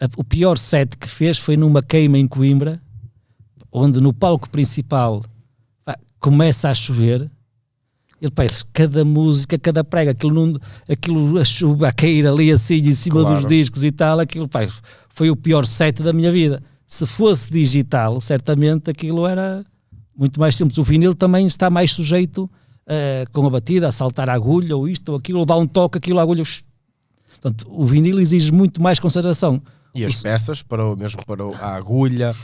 a- 0.00 0.08
o 0.16 0.22
pior 0.22 0.56
set 0.56 0.96
que 0.96 1.08
fez 1.08 1.38
foi 1.38 1.56
numa 1.56 1.82
queima 1.82 2.16
em 2.18 2.28
Coimbra, 2.28 2.80
onde 3.72 4.00
no 4.00 4.12
palco 4.12 4.48
principal 4.48 5.24
pá, 5.84 5.98
começa 6.20 6.68
a 6.70 6.74
chover. 6.74 7.28
Ele 8.20 8.30
pensa, 8.30 8.64
cada 8.72 9.02
música, 9.04 9.58
cada 9.58 9.82
prega, 9.82 10.10
aquilo, 10.10 10.34
não, 10.46 10.60
aquilo 10.88 11.38
a 11.38 11.44
chuva 11.44 11.88
a 11.88 11.92
cair 11.92 12.26
ali 12.26 12.52
assim 12.52 12.76
em 12.76 12.92
cima 12.92 13.22
Claro. 13.22 13.36
dos 13.40 13.48
discos 13.48 13.82
e 13.82 13.90
tal, 13.90 14.20
aquilo 14.20 14.46
pá, 14.46 14.60
foi 15.08 15.30
o 15.30 15.36
pior 15.36 15.64
set 15.64 16.02
da 16.02 16.12
minha 16.12 16.30
vida. 16.30 16.62
Se 16.92 17.06
fosse 17.06 17.48
digital, 17.52 18.20
certamente 18.20 18.90
aquilo 18.90 19.24
era 19.24 19.64
muito 20.16 20.40
mais 20.40 20.56
simples. 20.56 20.76
O 20.76 20.82
vinil 20.82 21.14
também 21.14 21.46
está 21.46 21.70
mais 21.70 21.92
sujeito 21.92 22.50
eh, 22.84 23.24
com 23.32 23.46
a 23.46 23.50
batida, 23.50 23.86
a 23.86 23.92
saltar 23.92 24.28
a 24.28 24.32
agulha 24.32 24.76
ou 24.76 24.88
isto 24.88 25.10
ou 25.10 25.18
aquilo, 25.18 25.38
ou 25.38 25.46
dá 25.46 25.56
um 25.56 25.68
toque, 25.68 25.98
aquilo 25.98 26.18
a 26.18 26.22
agulha. 26.22 26.42
Portanto, 27.30 27.64
o 27.70 27.86
vinil 27.86 28.18
exige 28.18 28.50
muito 28.50 28.82
mais 28.82 28.98
concentração. 28.98 29.62
E 29.94 30.04
as 30.04 30.16
peças, 30.20 30.64
para 30.64 30.84
o, 30.84 30.96
mesmo 30.96 31.24
para 31.24 31.46
o- 31.46 31.54
a 31.54 31.76
agulha, 31.76 32.34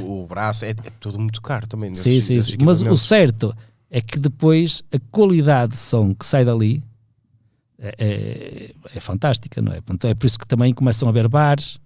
o, 0.00 0.22
o 0.22 0.26
braço, 0.28 0.64
é, 0.64 0.70
é 0.70 0.74
tudo 1.00 1.18
muito 1.18 1.42
caro 1.42 1.66
também. 1.66 1.90
Nesses, 1.90 2.04
Sim, 2.04 2.20
sim, 2.20 2.34
nesses 2.36 2.52
sim. 2.52 2.58
Mas 2.60 2.82
o 2.82 2.96
certo 2.96 3.52
é 3.90 4.00
que 4.00 4.16
depois 4.16 4.84
a 4.94 4.98
qualidade 5.10 5.72
de 5.72 5.78
som 5.80 6.14
que 6.14 6.24
sai 6.24 6.44
dali 6.44 6.84
é, 7.80 7.94
é, 7.98 8.74
é 8.94 9.00
fantástica, 9.00 9.60
não 9.60 9.72
é? 9.72 9.80
Portanto, 9.80 10.06
é 10.06 10.14
por 10.14 10.24
isso 10.26 10.38
que 10.38 10.46
também 10.46 10.72
começam 10.72 11.08
a 11.08 11.10
haver 11.10 11.26
bares 11.26 11.78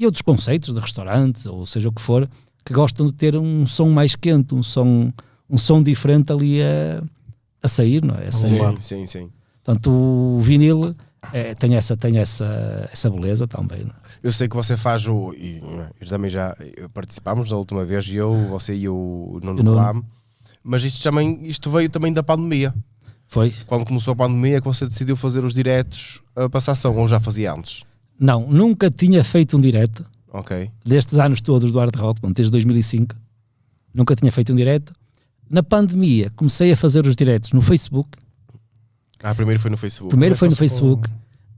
e 0.00 0.06
outros 0.06 0.22
conceitos 0.22 0.72
de 0.74 0.80
restaurantes, 0.80 1.44
ou 1.44 1.66
seja 1.66 1.90
o 1.90 1.92
que 1.92 2.00
for, 2.00 2.28
que 2.64 2.72
gostam 2.72 3.04
de 3.04 3.12
ter 3.12 3.36
um 3.36 3.66
som 3.66 3.90
mais 3.90 4.16
quente, 4.16 4.54
um 4.54 4.62
som, 4.62 5.12
um 5.48 5.58
som 5.58 5.82
diferente 5.82 6.32
ali 6.32 6.62
a, 6.62 7.02
a 7.62 7.68
sair, 7.68 8.02
não 8.02 8.14
é? 8.14 8.28
A 8.28 8.32
sair. 8.32 8.60
Sim, 8.80 8.80
sim, 8.80 9.06
sim. 9.06 9.30
Portanto, 9.62 9.90
o 9.90 10.40
vinil 10.40 10.96
é, 11.34 11.54
tem, 11.54 11.76
essa, 11.76 11.96
tem 11.98 12.16
essa, 12.16 12.88
essa 12.90 13.10
beleza 13.10 13.46
também. 13.46 13.84
Não 13.84 13.90
é? 13.90 13.94
Eu 14.22 14.32
sei 14.32 14.48
que 14.48 14.56
você 14.56 14.74
faz 14.74 15.06
o. 15.06 15.34
E, 15.34 15.58
é, 15.58 15.90
eu 16.00 16.08
também 16.08 16.30
já 16.30 16.56
participámos 16.94 17.50
da 17.50 17.56
última 17.56 17.84
vez, 17.84 18.08
eu, 18.08 18.32
você 18.48 18.74
e 18.74 18.88
o 18.88 19.38
Nuno. 19.42 19.62
Colam. 19.62 20.02
Mas 20.62 20.82
isto, 20.82 21.02
também, 21.02 21.46
isto 21.46 21.70
veio 21.70 21.90
também 21.90 22.12
da 22.12 22.22
pandemia. 22.22 22.74
Foi? 23.26 23.54
Quando 23.66 23.86
começou 23.86 24.12
a 24.12 24.16
pandemia, 24.16 24.56
é 24.56 24.60
que 24.60 24.66
você 24.66 24.86
decidiu 24.86 25.14
fazer 25.14 25.44
os 25.44 25.54
diretos 25.54 26.20
a 26.34 26.48
passação, 26.48 26.96
ou 26.96 27.06
já 27.06 27.20
fazia 27.20 27.52
antes? 27.52 27.84
Não, 28.20 28.46
nunca 28.46 28.90
tinha 28.90 29.24
feito 29.24 29.56
um 29.56 29.60
direto 29.60 30.04
Ok. 30.30 30.70
destes 30.84 31.18
anos 31.18 31.40
todos 31.40 31.72
do 31.72 31.78
hard 31.78 31.96
rock, 31.96 32.20
bom, 32.20 32.30
desde 32.30 32.50
2005. 32.52 33.16
Nunca 33.94 34.14
tinha 34.14 34.30
feito 34.30 34.52
um 34.52 34.54
direto. 34.54 34.92
Na 35.48 35.62
pandemia 35.62 36.30
comecei 36.36 36.70
a 36.70 36.76
fazer 36.76 37.06
os 37.06 37.16
diretos 37.16 37.52
no 37.52 37.62
Facebook. 37.62 38.10
Ah, 39.22 39.34
primeiro 39.34 39.58
foi 39.58 39.70
no 39.70 39.76
Facebook. 39.78 40.10
Primeiro 40.10 40.36
foi 40.36 40.48
no 40.50 40.56
Facebook 40.56 41.08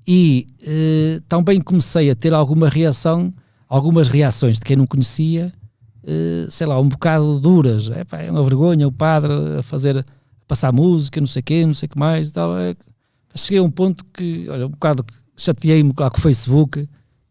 e 0.07 0.47
eh, 0.65 1.21
também 1.29 1.61
comecei 1.61 2.11
a 2.11 2.15
ter 2.15 2.33
alguma 2.33 2.69
reação, 2.69 3.35
algumas 3.69 4.09
reações 4.09 4.59
de 4.59 4.65
quem 4.65 4.77
não 4.77 4.87
conhecia, 4.87 5.53
eh, 6.05 6.47
sei 6.49 6.67
lá, 6.67 6.81
um 6.81 6.89
bocado 6.89 7.39
duras. 7.41 7.91
É, 7.91 8.05
pá, 8.05 8.19
é 8.19 8.31
uma 8.31 8.43
vergonha 8.43 8.87
o 8.87 8.93
padre 8.93 9.33
a 9.59 9.63
fazer, 9.63 9.99
a 9.99 10.05
passar 10.47 10.73
música, 10.73 11.21
não 11.21 11.27
sei 11.27 11.41
o 11.41 11.45
quê, 11.45 11.67
não 11.67 11.75
sei 11.75 11.87
o 11.87 11.91
que 11.91 11.99
mais. 11.99 12.31
Tal. 12.31 12.57
É, 12.57 12.75
cheguei 13.35 13.59
a 13.59 13.63
um 13.63 13.71
ponto 13.71 14.05
que, 14.13 14.49
olha, 14.49 14.67
um 14.67 14.71
bocado 14.71 15.05
chateei-me 15.43 15.93
lá 15.99 16.11
com 16.11 16.19
o 16.19 16.21
Facebook 16.21 16.89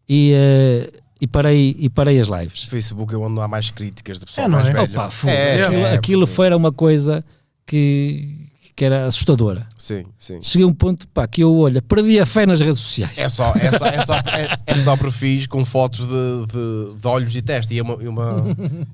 e, 0.08 0.32
eh, 0.34 0.92
e, 1.20 1.26
parei, 1.26 1.74
e 1.78 1.88
parei 1.88 2.20
as 2.20 2.28
lives. 2.28 2.64
Facebook 2.64 3.14
é 3.14 3.16
onde 3.16 3.40
há 3.40 3.48
mais 3.48 3.70
críticas 3.70 4.18
de 4.20 4.26
pessoal 4.26 4.46
É, 4.46 4.48
não 4.48 4.56
mais 4.58 4.68
é? 4.68 4.72
velho. 4.72 4.92
Opa. 4.92 5.10
É, 5.30 5.62
aquilo, 5.62 5.76
é, 5.86 5.94
aquilo 5.94 6.20
porque- 6.22 6.34
foi 6.36 6.46
era 6.46 6.56
uma 6.56 6.72
coisa 6.72 7.24
que, 7.66 8.48
que 8.76 8.84
era 8.84 9.06
assustadora. 9.06 9.66
Sim, 9.78 10.04
sim. 10.18 10.40
Cheguei 10.42 10.64
a 10.64 10.68
um 10.68 10.74
ponto 10.74 11.06
pá, 11.08 11.26
que 11.26 11.42
eu, 11.42 11.56
olha, 11.58 11.80
perdi 11.80 12.18
a 12.20 12.26
fé 12.26 12.44
nas 12.44 12.60
redes 12.60 12.80
sociais. 12.80 13.16
É 13.16 13.28
só, 13.28 13.52
é 13.54 13.70
só, 13.78 13.86
é 13.86 14.04
só, 14.04 14.14
é, 14.16 14.58
é 14.66 14.82
só 14.82 14.96
perfis 14.96 15.46
com 15.46 15.64
fotos 15.64 16.06
de, 16.06 16.46
de, 16.92 16.96
de 17.00 17.06
olhos 17.06 17.34
e 17.36 17.40
teste 17.42 17.74
e 17.74 17.80
uma, 17.80 18.02
e 18.02 18.08
uma, 18.08 18.44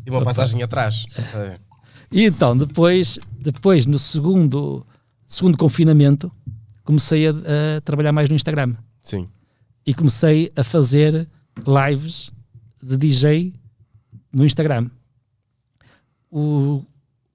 e 0.06 0.10
uma 0.10 0.22
passagem 0.22 0.62
atrás. 0.62 1.06
É. 1.34 1.56
E 2.12 2.24
então, 2.24 2.56
depois, 2.56 3.18
depois 3.38 3.84
no 3.86 3.98
segundo, 3.98 4.86
segundo 5.26 5.58
confinamento, 5.58 6.30
comecei 6.84 7.26
a, 7.28 7.32
a 7.32 7.80
trabalhar 7.82 8.12
mais 8.12 8.28
no 8.30 8.36
Instagram. 8.36 8.74
Sim. 9.08 9.28
E 9.86 9.94
comecei 9.94 10.52
a 10.54 10.62
fazer 10.62 11.26
lives 11.66 12.30
de 12.82 12.96
DJ 12.96 13.54
no 14.32 14.44
Instagram. 14.44 14.90
O- 16.30 16.82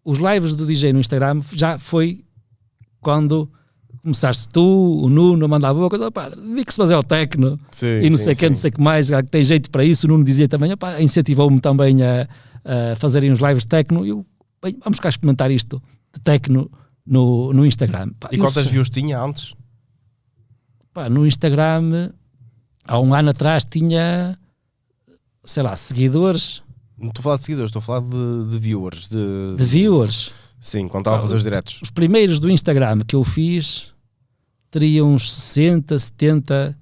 os 0.05 0.19
lives 0.19 0.55
de 0.55 0.65
DJ 0.65 0.93
no 0.93 0.99
Instagram 0.99 1.41
já 1.53 1.79
foi 1.79 2.23
quando 3.01 3.49
começaste 4.01 4.49
tu, 4.49 4.61
o 5.01 5.09
Nuno, 5.09 5.45
a 5.45 5.47
mandar 5.47 5.69
a 5.69 5.73
boa 5.73 5.89
coisa, 5.89 6.11
pá, 6.11 6.29
dedique-se 6.29 6.79
a 6.79 6.83
fazer 6.83 6.93
ao 6.93 7.03
tecno 7.03 7.57
Sim, 7.71 8.01
e 8.01 8.09
não 8.09 8.17
sim, 8.17 8.25
sei 8.25 8.33
o 8.33 8.37
que, 8.37 8.49
não 8.49 8.57
sei 8.57 8.69
o 8.69 8.73
que 8.73 8.81
mais, 8.81 9.09
que 9.09 9.23
tem 9.23 9.43
jeito 9.43 9.71
para 9.71 9.83
isso. 9.85 10.05
O 10.05 10.09
Nuno 10.09 10.23
dizia 10.25 10.47
também, 10.47 10.71
opá, 10.73 11.01
incentivou-me 11.01 11.59
também 11.61 12.03
a, 12.03 12.27
a 12.91 12.95
fazerem 12.97 13.31
uns 13.31 13.39
lives 13.39 13.63
de 13.63 13.67
tecno. 13.67 14.05
E 14.05 14.09
eu, 14.09 14.25
bem, 14.61 14.77
vamos 14.83 14.99
cá 14.99 15.07
experimentar 15.09 15.49
isto 15.51 15.81
de 16.13 16.19
tecno 16.21 16.69
no, 17.05 17.53
no 17.53 17.65
Instagram. 17.65 18.09
Pá, 18.19 18.29
E 18.31 18.37
quantas 18.37 18.63
sou- 18.63 18.71
views 18.73 18.89
tinha 18.89 19.19
antes? 19.21 19.53
Pá, 20.93 21.09
no 21.09 21.25
Instagram, 21.25 22.11
há 22.85 22.99
um 22.99 23.13
ano 23.13 23.29
atrás, 23.31 23.63
tinha, 23.65 24.37
sei 25.43 25.63
lá, 25.63 25.75
seguidores, 25.75 26.61
Não 26.97 27.09
estou 27.09 27.21
a 27.21 27.23
falar 27.23 27.37
de 27.37 27.43
seguidores, 27.43 27.69
estou 27.69 27.79
a 27.79 27.83
falar 27.83 28.01
de, 28.01 28.49
de 28.49 28.59
viewers. 28.59 29.07
De, 29.09 29.55
de 29.57 29.63
viewers. 29.65 30.31
Sim, 30.59 30.87
quando 30.87 31.01
estava 31.01 31.17
a 31.17 31.21
fazer 31.21 31.35
os 31.35 31.43
diretos. 31.43 31.81
Os 31.81 31.89
primeiros 31.91 32.39
do 32.39 32.49
Instagram 32.49 32.99
que 32.99 33.15
eu 33.15 33.23
fiz 33.23 33.91
teriam 34.71 35.13
uns 35.13 35.31
60, 35.31 35.97
70 35.99 36.77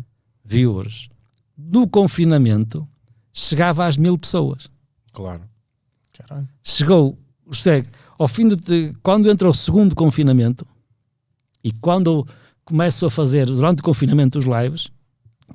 viewers. 0.46 1.10
No 1.58 1.88
confinamento, 1.88 2.88
chegava 3.34 3.86
às 3.86 3.98
mil 3.98 4.18
pessoas. 4.18 4.70
Claro. 5.14 5.42
Caralho. 6.14 6.48
chegou, 6.64 7.18
segue, 7.52 7.90
ao 8.20 8.28
fim 8.28 8.48
de, 8.50 8.56
de- 8.56 8.94
quando 9.02 9.30
entra 9.32 9.50
o 9.50 9.54
segundo 9.54 9.96
confinamento 9.96 10.68
e 11.64 11.72
quando 11.72 12.28
começo 12.66 13.06
a 13.06 13.10
fazer 13.10 13.46
durante 13.46 13.80
o 13.80 13.84
confinamento 13.84 14.40
os 14.40 14.46
lives, 14.46 14.88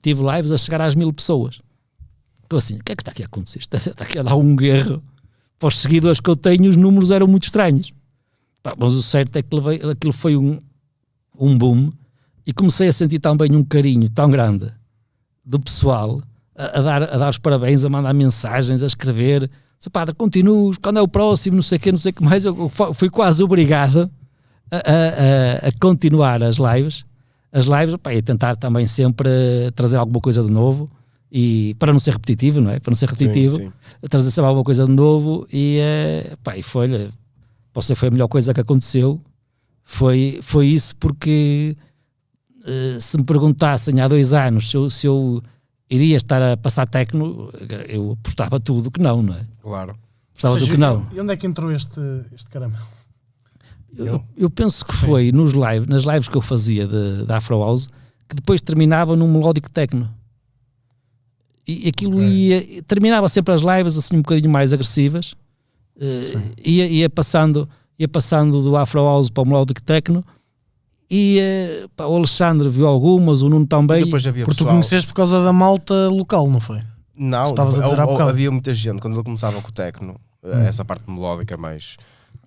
tive 0.02 0.22
lives 0.22 0.52
a 0.52 0.59
chegar 0.59 0.80
às 0.80 0.94
mil 0.94 1.12
pessoas. 1.12 1.61
Estou 2.42 2.59
assim, 2.59 2.76
o 2.76 2.84
que 2.84 2.92
é 2.92 2.96
que 2.96 3.02
está 3.02 3.11
aqui 3.11 3.22
a 3.22 3.26
acontecer? 3.26 3.59
Está, 3.59 3.76
está 3.76 4.04
aqui 4.04 4.18
a 4.18 4.22
dar 4.22 4.36
um 4.36 4.54
guerro. 4.54 5.02
Para 5.59 5.68
os 5.68 5.78
seguidores 5.78 6.20
que 6.20 6.28
eu 6.28 6.36
tenho, 6.36 6.68
os 6.68 6.76
números 6.76 7.11
eram 7.11 7.26
muito 7.26 7.44
estranhos. 7.44 7.92
Pá, 8.62 8.74
mas 8.78 8.94
o 8.94 9.02
certo 9.02 9.36
é 9.36 9.42
que 9.42 9.57
aquilo 9.90 10.12
foi 10.12 10.36
um, 10.36 10.59
um 11.38 11.57
boom 11.57 11.90
e 12.46 12.52
comecei 12.52 12.88
a 12.88 12.92
sentir 12.92 13.18
também 13.18 13.54
um 13.54 13.64
carinho 13.64 14.09
tão 14.11 14.30
grande 14.30 14.72
do 15.44 15.59
pessoal 15.59 16.20
a, 16.54 16.78
a 16.78 16.82
dar, 16.82 17.02
a 17.02 17.18
dar 17.18 17.30
os 17.30 17.38
parabéns, 17.38 17.84
a 17.84 17.88
mandar 17.88 18.12
mensagens, 18.12 18.82
a 18.82 18.86
escrever. 18.86 19.50
Padre, 19.92 20.14
continuo, 20.14 20.72
quando 20.82 20.98
é 20.98 21.02
o 21.02 21.07
próximo, 21.07 21.57
não 21.57 21.62
sei 21.62 21.78
o 21.78 21.80
que, 21.80 21.92
não 21.92 21.98
sei 21.98 22.11
o 22.11 22.14
que 22.14 22.24
mais. 22.24 22.44
Eu 22.44 22.68
fui 22.92 23.09
quase 23.09 23.42
obrigado 23.42 24.11
a, 24.70 24.76
a- 24.76 25.68
a- 25.68 25.72
continuar 25.80 26.42
as 26.42 26.56
lives, 26.56 27.04
as 27.52 27.66
lives, 27.66 27.96
pá, 27.96 28.14
e 28.14 28.18
a 28.18 28.22
tentar 28.22 28.56
também 28.56 28.86
sempre 28.86 29.28
eh, 29.30 29.70
trazer 29.74 29.96
alguma 29.96 30.20
coisa 30.20 30.42
de 30.42 30.50
novo. 30.50 30.88
E 31.30 31.74
para 31.78 31.92
não 31.92 31.98
ser 32.00 32.12
repetitivo, 32.12 32.60
não 32.60 32.70
é? 32.70 32.78
Para 32.78 32.90
não 32.92 32.96
ser 32.96 33.08
repetitivo, 33.08 33.56
Sim, 33.56 33.66
sim. 33.66 34.08
trazer 34.08 34.30
sempre 34.30 34.46
alguma 34.46 34.64
coisa 34.64 34.86
de 34.86 34.92
novo 34.92 35.46
e, 35.52 35.78
eh, 35.80 36.36
pá, 36.42 36.56
e 36.56 36.62
foi, 36.62 36.88
posso 37.72 37.86
dizer 37.86 37.94
foi 37.96 38.08
a 38.08 38.12
melhor 38.12 38.28
coisa 38.28 38.54
que 38.54 38.60
aconteceu. 38.60 39.20
Foi, 39.84 40.38
foi 40.42 40.66
isso 40.68 40.94
porque 40.96 41.76
eh, 42.64 42.98
se 43.00 43.18
me 43.18 43.24
perguntassem 43.24 44.00
há 44.00 44.08
dois 44.08 44.32
anos 44.32 44.70
se 44.70 44.76
eu, 44.76 44.88
se 44.88 45.06
eu 45.06 45.42
iria 45.90 46.16
estar 46.16 46.40
a 46.42 46.56
passar 46.56 46.86
tecno, 46.88 47.50
eu 47.88 48.12
apostava 48.12 48.58
tudo 48.60 48.90
que 48.90 49.00
não, 49.00 49.22
não 49.22 49.34
é? 49.34 49.44
Claro. 49.62 49.96
Apostava 50.32 50.58
tudo 50.58 50.70
que 50.70 50.76
não. 50.76 51.06
E 51.12 51.20
onde 51.20 51.32
é 51.32 51.36
que 51.36 51.46
entrou 51.46 51.70
este, 51.72 52.00
este 52.34 52.48
caramelo? 52.50 52.84
Eu, 53.97 54.22
eu 54.37 54.51
penso 54.51 54.84
que 54.84 54.93
foi 54.95 55.32
nos 55.32 55.53
live, 55.53 55.89
nas 55.89 56.05
lives 56.05 56.28
que 56.28 56.37
eu 56.37 56.43
fazia 56.43 56.87
da 57.26 57.37
Afro 57.39 57.59
House 57.61 57.89
que 58.28 58.34
depois 58.34 58.61
terminava 58.61 59.14
num 59.16 59.30
melódico 59.30 59.70
techno. 59.70 60.09
E 61.66 61.89
aquilo 61.89 62.16
Ok. 62.18 62.28
ia, 62.28 62.82
terminava 62.84 63.28
sempre 63.28 63.53
as 63.53 63.61
lives 63.61 63.97
assim 63.97 64.16
um 64.16 64.22
bocadinho 64.22 64.51
mais 64.51 64.72
agressivas, 64.72 65.34
eh, 66.01 66.39
ia, 66.64 66.87
ia, 66.87 67.11
passando, 67.11 67.68
ia 67.99 68.07
passando 68.07 68.62
do 68.62 68.76
Afro 68.76 69.01
House 69.01 69.30
para 69.30 69.43
o 69.43 69.47
melódico 69.47 69.82
techno. 69.82 70.24
E 71.11 71.39
eh, 71.41 71.87
pá, 71.97 72.07
o 72.07 72.14
Alexandre 72.16 72.68
viu 72.68 72.87
algumas, 72.87 73.43
o 73.43 73.49
Nuno 73.49 73.64
E 73.64 73.68
também. 73.68 74.05
depois 74.05 74.24
havia 74.26 74.45
Porque 74.45 74.57
tu 74.59 74.64
pessoal... 74.64 74.74
conheceste 74.74 75.07
por 75.09 75.14
causa 75.14 75.43
da 75.43 75.53
malta 75.53 76.09
local, 76.09 76.49
não 76.49 76.61
foi? 76.61 76.80
Não, 77.16 77.45
Estavas 77.51 77.78
a 77.78 77.82
dizer 77.82 77.95
ou- 78.01 78.01
há 78.01 78.07
ou 78.24 78.28
havia 78.28 78.51
muita 78.51 78.72
gente, 78.74 79.01
quando 79.01 79.14
ele 79.14 79.24
começava 79.24 79.61
com 79.61 79.68
o 79.68 79.72
techno, 79.72 80.20
Hum. 80.45 80.53
essa 80.61 80.84
parte 80.84 81.09
melódica 81.11 81.57
mais... 81.57 81.97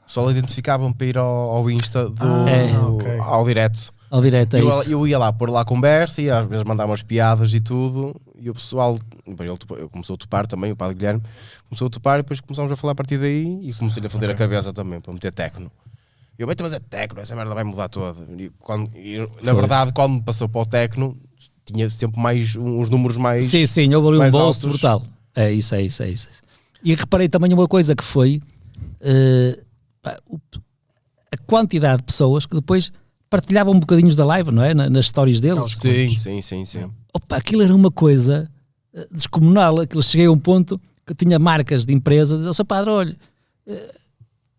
Só 0.10 0.30
identificavam 0.30 0.92
para 0.92 1.08
ir 1.08 1.18
ao, 1.18 1.26
ao 1.28 1.70
Insta 1.70 2.10
do, 2.10 2.26
Ah, 2.26 2.50
É. 2.50 2.78
ok. 2.80 3.20
ao 3.20 3.46
direto. 3.46 3.94
Ao 4.12 4.20
direto, 4.22 4.56
é 4.58 4.62
eu, 4.62 4.70
isso. 4.72 4.90
eu 4.90 5.08
ia 5.08 5.20
lá 5.20 5.32
pôr 5.32 5.52
lá 5.52 5.64
conversa 5.64 6.20
e 6.20 6.32
às 6.32 6.48
vezes 6.48 6.64
mandava 6.66 6.90
umas 6.90 7.04
piadas 7.04 7.54
e 7.54 7.62
tudo. 7.62 8.20
E 8.42 8.50
o 8.50 8.56
pessoal, 8.56 8.98
bem, 9.28 9.48
ele, 9.48 9.88
começou 9.90 10.16
a 10.16 10.18
topar 10.18 10.48
também, 10.48 10.72
o 10.72 10.76
padre 10.76 10.96
Guilherme 10.96 11.22
começou 11.70 11.86
a 11.88 11.90
topar 11.92 12.16
e 12.20 12.24
depois 12.24 12.40
começámos 12.42 12.72
a 12.72 12.76
falar 12.76 12.94
a 12.94 12.96
partir 12.96 13.20
daí 13.20 13.60
e 13.68 13.72
comecei-lhe 13.74 14.08
a 14.08 14.10
foder 14.10 14.32
a 14.32 14.34
cabeça 14.34 14.74
também 14.74 15.00
para 15.00 15.14
meter 15.14 15.32
tecno. 15.32 15.72
E 16.40 16.42
eu, 16.42 16.48
bem, 16.48 16.56
mas 16.60 16.74
é 16.74 16.80
tecno, 16.80 17.22
essa 17.22 17.36
merda 17.36 17.54
vai 17.54 17.64
mudar 17.64 17.88
toda. 17.88 18.18
E 18.36 18.50
quando, 18.58 18.90
e, 18.98 19.20
na 19.44 19.54
verdade, 19.54 19.92
quando 19.94 20.14
me 20.14 20.22
passou 20.24 20.50
para 20.50 20.62
o 20.62 20.66
tecno, 20.66 21.16
tinha 21.64 21.88
sempre 21.92 22.20
mais 22.20 22.56
uns 22.56 22.90
números 22.90 23.16
mais. 23.18 23.46
Sim, 23.46 23.68
sim, 23.68 23.94
houve 23.94 24.08
ali 24.08 24.28
um 24.28 24.32
bolso 24.32 24.66
altos. 24.66 24.80
brutal. 24.80 25.04
É 25.36 25.52
isso, 25.52 25.76
é 25.76 25.82
isso, 25.84 26.02
é 26.02 26.10
isso. 26.10 26.28
E 26.84 26.96
reparei 26.96 27.30
também 27.30 27.54
uma 27.54 27.68
coisa 27.68 27.96
que 27.96 28.04
foi 28.04 28.42
o- 29.02 29.69
a 30.04 31.38
quantidade 31.46 31.98
de 31.98 32.04
pessoas 32.04 32.46
que 32.46 32.56
depois 32.56 32.92
partilhavam 33.30 33.74
um 33.74 33.80
bocadinhos 33.80 34.16
da 34.16 34.26
live, 34.26 34.52
não 34.52 34.64
é? 34.64 34.74
Na- 34.74 34.90
nas 34.90 35.08
stories 35.08 35.40
deles. 35.40 35.76
Sim, 35.80 36.18
sim, 36.18 36.42
sim, 36.42 36.66
sim. 36.66 36.92
Opa, 37.14 37.38
aquilo 37.38 37.62
era 37.62 37.76
uma 37.76 37.92
coisa 37.92 38.50
eh, 38.94 39.08
descomunal. 39.12 39.80
Aquilo 39.82 40.02
cheguei 40.02 40.26
a 40.28 40.32
um 40.32 40.40
ponto 40.40 40.80
que 41.06 41.14
tinha 41.14 41.38
marcas 41.38 41.86
de 41.86 41.94
empresas, 41.94 42.38
dizia, 42.40 42.54
seu 42.54 42.66
padre, 42.66 42.90
olha, 42.90 43.18
eh, 43.68 43.96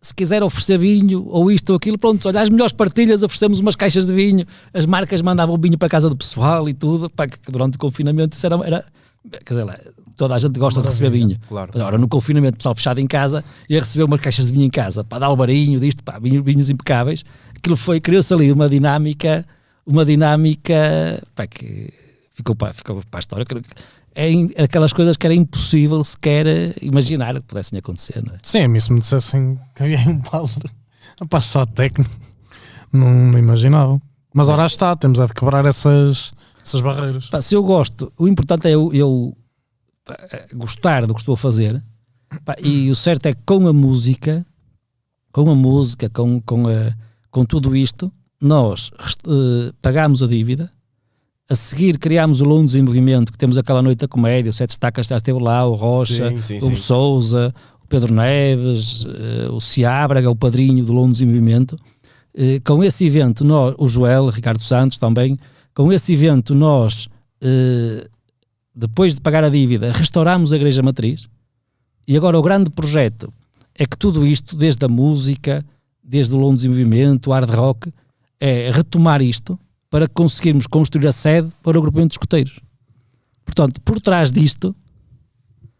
se 0.00 0.14
quiser 0.14 0.42
oferecer 0.42 0.78
vinho 0.78 1.26
ou 1.28 1.50
isto 1.50 1.70
ou 1.70 1.76
aquilo, 1.76 1.98
pronto, 1.98 2.26
olha, 2.28 2.40
as 2.40 2.48
melhores 2.48 2.72
partilhas 2.72 3.22
oferecemos 3.22 3.58
umas 3.60 3.76
caixas 3.76 4.06
de 4.06 4.14
vinho, 4.14 4.46
as 4.72 4.86
marcas 4.86 5.20
mandavam 5.20 5.58
vinho 5.58 5.76
para 5.76 5.86
a 5.86 5.90
casa 5.90 6.08
do 6.08 6.16
pessoal 6.16 6.68
e 6.68 6.74
tudo, 6.74 7.10
pá, 7.10 7.26
que 7.26 7.38
durante 7.52 7.74
o 7.74 7.78
confinamento 7.78 8.34
isso 8.36 8.46
era, 8.46 8.56
era 8.66 8.84
quer 9.44 9.52
dizer, 9.54 9.64
lá, 9.64 9.78
toda 10.20 10.34
a 10.34 10.38
gente 10.38 10.58
gosta 10.60 10.82
de 10.82 10.86
receber 10.86 11.08
vinho. 11.10 11.38
Claro. 11.48 11.72
Agora 11.74 11.96
no 11.96 12.06
confinamento, 12.06 12.58
pessoal 12.58 12.74
fechado 12.74 13.00
em 13.00 13.06
casa, 13.06 13.42
ia 13.70 13.80
receber 13.80 14.04
umas 14.04 14.20
caixas 14.20 14.46
de 14.46 14.52
vinho 14.52 14.66
em 14.66 14.70
casa, 14.70 15.02
para 15.02 15.20
dar 15.20 15.30
o 15.30 15.36
barinho 15.36 15.80
disto, 15.80 16.04
pá, 16.04 16.18
vinhos, 16.18 16.44
vinhos 16.44 16.68
impecáveis. 16.68 17.24
Aquilo 17.56 17.74
foi, 17.74 18.00
criou-se 18.00 18.32
ali 18.34 18.52
uma 18.52 18.68
dinâmica, 18.68 19.46
uma 19.86 20.04
dinâmica, 20.04 21.22
pá, 21.34 21.46
que 21.46 21.90
ficou 22.34 22.54
para, 22.54 22.74
ficou 22.74 23.00
para 23.10 23.18
a 23.18 23.20
história. 23.20 23.46
É 24.14 24.30
in- 24.30 24.50
aquelas 24.58 24.92
coisas 24.92 25.16
que 25.16 25.26
era 25.26 25.32
impossível 25.34 26.04
sequer 26.04 26.46
eh, 26.46 26.74
imaginar 26.82 27.34
que 27.36 27.40
pudessem 27.40 27.78
acontecer, 27.78 28.22
não 28.26 28.34
é? 28.34 28.38
Sim, 28.42 28.58
a 28.64 28.68
mim 28.68 28.78
se 28.80 28.92
me 28.92 29.00
dissessem 29.00 29.58
que 29.74 29.82
havia 29.82 30.00
um 30.06 30.18
padre 30.20 30.68
a 31.18 31.24
passar 31.26 31.64
técnico, 31.66 32.10
não, 32.92 33.08
não 33.30 33.38
imaginava. 33.38 33.98
Mas 34.34 34.48
ora 34.50 34.66
está, 34.66 34.94
temos 34.96 35.18
a 35.18 35.26
de 35.26 35.32
quebrar 35.32 35.64
essas, 35.64 36.32
essas 36.64 36.80
barreiras. 36.82 37.26
Pá, 37.28 37.40
se 37.40 37.54
eu 37.54 37.62
gosto, 37.62 38.12
o 38.18 38.28
importante 38.28 38.66
é 38.68 38.72
eu, 38.72 38.92
eu, 38.92 39.34
gostar 40.54 41.06
do 41.06 41.14
que 41.14 41.20
estou 41.20 41.34
a 41.34 41.36
fazer 41.36 41.82
pá, 42.44 42.54
e 42.62 42.90
o 42.90 42.94
certo 42.96 43.26
é 43.26 43.34
que 43.34 43.40
com 43.46 43.66
a 43.68 43.72
música, 43.72 44.44
com 45.32 45.50
a 45.50 45.54
música, 45.54 46.08
com, 46.10 46.40
com, 46.40 46.68
a- 46.68 46.94
com 47.30 47.44
tudo 47.44 47.74
isto, 47.76 48.12
nós 48.40 48.90
eh, 49.26 49.72
pagamos 49.82 50.22
a 50.22 50.26
dívida, 50.26 50.70
A 51.48 51.54
seguir 51.56 51.98
criámos 51.98 52.40
o 52.40 52.44
Lundos 52.44 52.74
em 52.76 52.82
Movimento, 52.82 53.32
que 53.32 53.38
temos 53.38 53.58
aquela 53.58 53.82
noite 53.82 53.98
da 53.98 54.08
comédia, 54.08 54.50
o 54.50 54.52
Sete 54.52 54.70
Estacas 54.70 55.08
já 55.08 55.16
esteve 55.16 55.40
lá, 55.40 55.66
o 55.66 55.74
Rocha, 55.74 56.30
Sim, 56.30 56.40
sim, 56.42 56.58
o 56.58 56.70
sim. 56.70 56.76
Souza, 56.76 57.52
o 57.82 57.86
Pedro 57.88 58.14
Neves, 58.14 59.04
eh, 59.04 59.48
o 59.50 59.60
Ciábraga, 59.60 60.30
o 60.30 60.36
padrinho 60.36 60.84
do 60.84 60.92
Lundos 60.92 61.20
em 61.20 61.26
Movimento. 61.26 61.76
Eh, 62.34 62.60
com 62.64 62.84
esse 62.84 63.04
evento, 63.04 63.44
nós, 63.44 63.74
o 63.78 63.88
Joel, 63.88 64.28
Ricardo 64.28 64.62
Santos 64.62 64.96
também, 64.96 65.36
com 65.74 65.92
esse 65.92 66.12
evento 66.12 66.54
nós, 66.54 67.08
depois 68.74 69.14
de 69.14 69.20
pagar 69.20 69.44
a 69.44 69.48
dívida, 69.48 69.92
restaurámos 69.92 70.52
a 70.52 70.56
Igreja 70.56 70.82
Matriz. 70.82 71.28
E 72.06 72.16
agora 72.16 72.38
o 72.38 72.42
grande 72.42 72.70
projeto 72.70 73.32
é 73.74 73.86
que 73.86 73.96
tudo 73.96 74.26
isto, 74.26 74.56
desde 74.56 74.84
a 74.84 74.88
música, 74.88 75.64
desde 76.02 76.34
o 76.34 76.38
Lundos 76.38 76.64
em 76.64 76.68
Movimento, 76.68 77.28
o 77.28 77.32
hard 77.32 77.50
rock, 77.50 77.92
é 78.38 78.70
retomar 78.72 79.20
isto 79.22 79.58
para 79.88 80.08
conseguirmos 80.08 80.66
construir 80.66 81.06
a 81.06 81.12
sede 81.12 81.48
para 81.62 81.78
o 81.78 81.82
grupamento 81.82 82.10
de 82.10 82.14
escoteiros. 82.14 82.60
Portanto, 83.44 83.80
por 83.80 84.00
trás 84.00 84.30
disto 84.32 84.74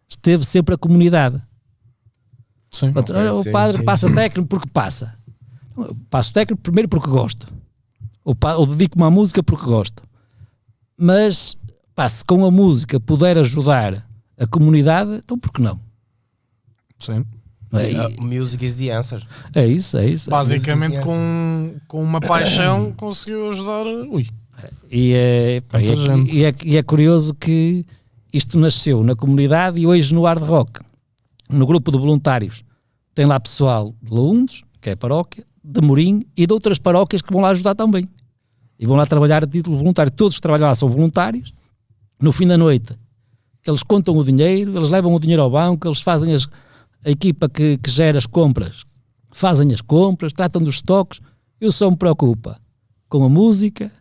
esteve 0.07 0.43
sempre 0.45 0.75
a 0.75 0.77
comunidade. 0.77 1.41
Sim. 2.69 2.91
Portanto, 2.91 3.17
Ok, 3.17 3.29
o 3.39 3.43
sim, 3.43 3.51
padre 3.51 3.77
sim, 3.77 3.83
passa 3.85 4.13
técnico 4.13 4.47
porque 4.47 4.69
passa. 4.69 5.15
Passo 6.09 6.31
técnico 6.33 6.61
primeiro 6.61 6.87
porque 6.89 7.09
gosto. 7.09 7.47
Ou, 8.23 8.35
pa- 8.35 8.55
ou 8.55 8.65
dedico-me 8.65 9.03
à 9.05 9.09
música 9.09 9.41
porque 9.41 9.65
gosto. 9.65 10.03
Mas, 10.97 11.57
pá, 12.01 12.09
se 12.09 12.25
com 12.25 12.43
a 12.45 12.49
música 12.49 12.99
puder 12.99 13.37
ajudar 13.37 14.03
a 14.37 14.47
comunidade, 14.47 15.21
então 15.23 15.37
por 15.37 15.51
que 15.51 15.61
não? 15.61 15.79
Sim. 16.97 17.23
É, 17.73 18.07
Uh, 18.19 18.21
music 18.23 18.65
is 18.65 18.75
the 18.75 18.89
answer. 18.91 19.25
é 19.55 19.65
isso, 19.67 19.97
é 19.97 20.05
isso. 20.09 20.29
Basicamente, 20.29 20.95
Mas- 20.97 21.05
com, 21.05 21.75
com 21.87 22.03
uma 22.03 22.19
paixão, 22.19 22.91
conseguiu 22.91 23.49
ajudar. 23.51 23.85
Ui, 23.85 24.27
E 24.91 25.13
é, 25.13 25.61
pá, 25.61 25.79
e 25.81 25.89
é- 25.89 26.17
e 26.33 26.43
é- 26.43 26.55
e 26.65 26.77
é 26.77 26.83
curioso 26.83 27.33
que 27.35 27.85
isto 28.33 28.59
nasceu 28.59 29.03
na 29.03 29.15
comunidade 29.15 29.79
e 29.79 29.87
hoje 29.87 30.13
no 30.13 30.23
hard 30.23 30.43
rock, 30.43 30.81
no 31.49 31.65
grupo 31.65 31.91
de 31.91 31.97
voluntários, 31.97 32.61
tem 33.15 33.25
lá 33.25 33.39
pessoal 33.39 33.93
de 34.01 34.11
Loundos, 34.11 34.63
que 34.81 34.89
é 34.89 34.93
a 34.93 34.97
paróquia, 34.97 35.45
de 35.63 35.81
Morim 35.81 36.25
e 36.35 36.45
de 36.45 36.53
outras 36.53 36.77
paróquias 36.79 37.21
que 37.21 37.31
vão 37.31 37.41
lá 37.41 37.49
ajudar 37.49 37.73
também. 37.75 38.07
E 38.79 38.85
vão 38.87 38.97
lá 38.97 39.05
trabalhar 39.05 39.43
a 39.43 39.47
título 39.47 39.77
voluntário. 39.77 40.11
Todos 40.11 40.35
que 40.37 40.41
trabalham 40.41 40.67
lá 40.67 40.75
são 40.75 40.89
voluntários. 40.89 41.53
No 42.21 42.31
fim 42.31 42.47
da 42.47 42.57
noite, 42.57 42.93
eles 43.65 43.83
contam 43.83 44.15
o 44.15 44.23
dinheiro, 44.23 44.75
eles 44.77 44.89
levam 44.89 45.13
o 45.13 45.19
dinheiro 45.19 45.41
ao 45.41 45.49
banco, 45.49 45.87
eles 45.87 46.01
fazem 46.01 46.33
as, 46.33 46.47
a 47.03 47.09
equipa 47.09 47.49
que, 47.49 47.77
que 47.77 47.89
gera 47.89 48.17
as 48.17 48.25
compras, 48.25 48.83
fazem 49.31 49.73
as 49.73 49.81
compras, 49.81 50.33
tratam 50.33 50.61
dos 50.61 50.75
estoques. 50.75 51.19
Eu 51.59 51.71
só 51.71 51.89
me 51.89 51.97
preocupa 51.97 52.59
com 53.09 53.23
a 53.23 53.29
música, 53.29 53.91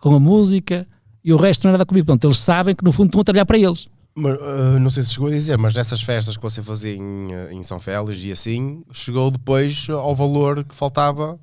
com 0.00 0.14
a 0.14 0.20
música 0.20 0.86
e 1.24 1.32
o 1.32 1.36
resto 1.36 1.64
não 1.64 1.70
é 1.70 1.72
nada 1.72 1.86
comigo. 1.86 2.06
Portanto, 2.06 2.24
eles 2.26 2.38
sabem 2.38 2.74
que 2.74 2.84
no 2.84 2.92
fundo 2.92 3.06
estão 3.08 3.20
a 3.20 3.24
trabalhar 3.24 3.46
para 3.46 3.58
eles. 3.58 3.88
Mas, 4.14 4.34
uh, 4.40 4.78
não 4.78 4.90
sei 4.90 5.02
se 5.02 5.12
chegou 5.14 5.28
a 5.28 5.32
dizer, 5.32 5.58
mas 5.58 5.74
nessas 5.74 6.00
festas 6.02 6.36
que 6.36 6.42
você 6.42 6.62
fazia 6.62 6.94
em, 6.94 7.00
uh, 7.26 7.50
em 7.50 7.62
São 7.64 7.80
Félix 7.80 8.22
e 8.24 8.30
assim, 8.30 8.84
chegou 8.92 9.30
depois 9.30 9.88
ao 9.90 10.14
valor 10.14 10.64
que 10.64 10.74
faltava 10.74 11.38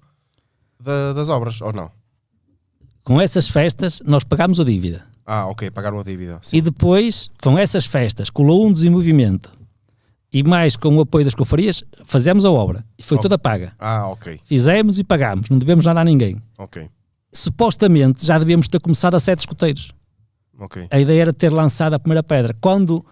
da- 0.79 1.11
das 1.13 1.27
obras, 1.29 1.59
ou 1.61 1.73
não? 1.73 1.91
Com 3.03 3.19
essas 3.19 3.47
festas, 3.49 4.01
nós 4.05 4.23
pagamos 4.23 4.59
a 4.59 4.63
dívida. 4.63 5.05
Ah, 5.33 5.47
ok, 5.47 5.71
pagaram 5.71 5.97
a 5.97 6.03
dívida. 6.03 6.39
Sim. 6.41 6.57
E 6.57 6.61
depois, 6.61 7.29
com 7.41 7.57
essas 7.57 7.85
festas, 7.85 8.29
com 8.29 8.43
o 8.43 8.91
movimento 8.91 9.49
e 10.33 10.43
mais 10.43 10.75
com 10.75 10.93
o 10.97 10.99
apoio 10.99 11.23
das 11.23 11.33
confrarias, 11.33 11.83
fazemos 12.03 12.43
a 12.43 12.51
obra. 12.51 12.83
E 12.99 13.03
foi 13.03 13.17
Oh. 13.17 13.21
toda 13.21 13.37
paga. 13.39 13.71
Ah, 13.79 14.09
ok, 14.09 14.41
Fizemos 14.43 14.99
e 14.99 15.05
pagámos, 15.05 15.49
não 15.49 15.57
devemos 15.57 15.85
nada 15.85 16.01
a 16.01 16.03
ninguém. 16.03 16.41
ok, 16.57 16.89
Supostamente 17.31 18.25
já 18.25 18.37
devíamos 18.37 18.67
ter 18.67 18.81
começado 18.81 19.15
a 19.15 19.19
sete 19.21 19.39
escuteiros. 19.39 19.93
ok. 20.59 20.87
A 20.91 20.99
ideia 20.99 21.21
era 21.21 21.31
ter 21.33 21.49
lançado 21.49 21.93
a 21.93 21.99
primeira 21.99 22.21
pedra. 22.21 22.53
Quando, 22.59 23.05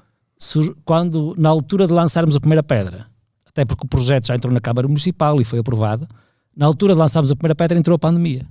quando 0.84 1.34
na 1.38 1.48
altura 1.48 1.88
de 1.88 1.94
lançarmos 1.94 2.36
a 2.36 2.40
primeira 2.42 2.62
pedra, 2.62 3.08
até 3.48 3.64
porque 3.64 3.86
o 3.86 3.88
projeto 3.90 4.28
já 4.28 4.36
entrou 4.36 4.54
na 4.54 4.60
Câmara 4.60 4.90
Municipal 4.90 5.40
e 5.40 5.46
foi 5.46 5.60
aprovado, 5.60 6.06
na 6.54 6.66
altura 6.66 6.94
de 6.94 7.00
lançarmos 7.00 7.32
a 7.32 7.36
primeira 7.38 7.56
pedra 7.56 7.80
entrou 7.80 7.96
a 7.96 8.00
pandemia. 8.00 8.46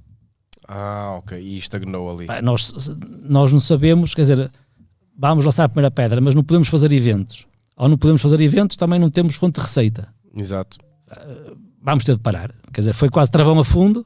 Ah, 0.68 1.16
ok, 1.18 1.40
e 1.40 1.58
estagnou 1.58 2.10
ali. 2.10 2.26
Pá, 2.26 2.42
Nós, 2.42 2.72
nós 3.22 3.50
não 3.52 3.58
sabemos, 3.60 4.14
quer 4.14 4.20
dizer, 4.22 4.52
vamos 5.18 5.44
lançar 5.44 5.64
a 5.64 5.68
primeira 5.68 5.90
pedra, 5.90 6.20
mas 6.20 6.34
não 6.34 6.44
podemos 6.44 6.68
fazer 6.68 6.92
eventos. 6.92 7.46
Ou 7.74 7.88
não 7.88 7.96
podemos 7.96 8.20
fazer 8.20 8.38
eventos, 8.40 8.76
também 8.76 8.98
não 8.98 9.08
temos 9.08 9.34
fonte 9.34 9.54
de 9.54 9.60
receita. 9.62 10.08
Exato. 10.38 10.76
Vamos 11.82 12.04
ter 12.04 12.12
de 12.16 12.20
parar. 12.20 12.52
Quer 12.72 12.82
dizer, 12.82 12.92
foi 12.92 13.08
quase 13.08 13.30
travão 13.30 13.58
a 13.58 13.64
fundo 13.64 14.04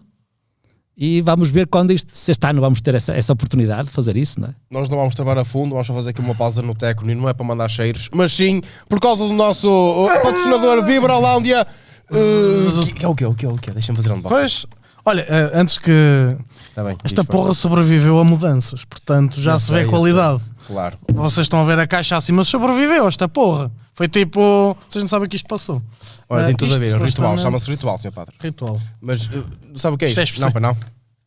e 0.97 1.21
vamos 1.23 1.51
ver 1.51 1.67
quando 1.67 1.91
isto, 1.91 2.13
se 2.13 2.31
este 2.31 2.47
ano 2.47 2.61
vamos 2.61 2.81
ter 2.81 2.95
essa, 2.95 3.15
essa 3.15 3.33
oportunidade 3.33 3.89
de 3.89 3.91
fazer 3.91 4.17
isso, 4.17 4.39
não 4.41 4.49
é? 4.49 4.55
Nós 4.71 4.89
não 4.89 4.99
vamos 4.99 5.15
trabalhar 5.15 5.41
a 5.41 5.45
fundo, 5.45 5.71
vamos 5.73 5.87
fazer 5.87 6.11
aqui 6.11 6.21
uma 6.21 6.35
pausa 6.35 6.61
no 6.61 6.75
Teco 6.75 7.09
e 7.11 7.15
não 7.15 7.29
é 7.29 7.33
para 7.33 7.47
mandar 7.47 7.69
cheiros, 7.69 8.09
mas 8.15 8.33
sim 8.33 8.61
por 8.89 9.01
causa 9.01 9.27
do 9.27 9.33
nosso 9.33 10.07
patrocinador 10.23 10.85
Vibralândia. 10.85 11.67
Uh, 12.11 12.95
que 12.95 13.05
é 13.05 13.09
o 13.09 13.15
que? 13.15 13.25
O 13.25 13.35
que? 13.35 13.47
O 13.47 13.57
que? 13.57 13.71
Deixa-me 13.71 13.97
fazer 13.97 14.13
um 14.13 14.17
unboxing. 14.17 14.35
Pois, 14.35 14.67
olha, 15.05 15.23
eh, 15.29 15.51
antes 15.55 15.79
que 15.79 16.37
Tá 16.75 16.85
bem, 16.85 16.97
esta 17.05 17.25
porra 17.25 17.53
sobreviveu 17.55 18.19
a 18.19 18.25
mudanças, 18.25 18.85
portanto 18.85 19.41
já 19.41 19.53
Eu 19.53 19.59
se 19.59 19.67
sei, 19.67 19.85
vê 19.85 19.91
qualidade. 19.91 20.43
Claro. 20.67 20.99
Vocês 21.13 21.45
estão 21.45 21.61
a 21.61 21.65
ver 21.65 21.79
a 21.79 21.87
caixa 21.87 22.17
acima, 22.17 22.45
sobreviveu 22.45 23.07
esta 23.09 23.29
porra. 23.29 23.71
Foi 23.95 24.09
tipo, 24.09 24.77
vocês 24.89 25.03
não 25.03 25.09
sabem 25.09 25.27
o 25.27 25.31
que 25.31 25.37
isto 25.37 25.49
passou. 25.49 25.83
Olha, 26.29 26.47
tem 26.47 26.57
tudo 26.57 26.75
a 26.75 26.79
ver, 26.79 26.97
ritual, 27.01 27.37
chama-se 27.37 27.71
ritual, 27.71 27.99
Sr. 27.99 28.13
Padre. 28.13 28.35
Ritual. 28.41 28.81
Mas 29.01 29.27
uh, 29.27 29.45
sabe 29.75 29.95
o 29.97 29.99
que 29.99 30.07
é 30.07 30.09
Isto 30.09 30.21
é 30.21 30.25
isto? 30.25 30.41
Não, 30.41 30.51
para 30.51 30.61
não. 30.61 30.77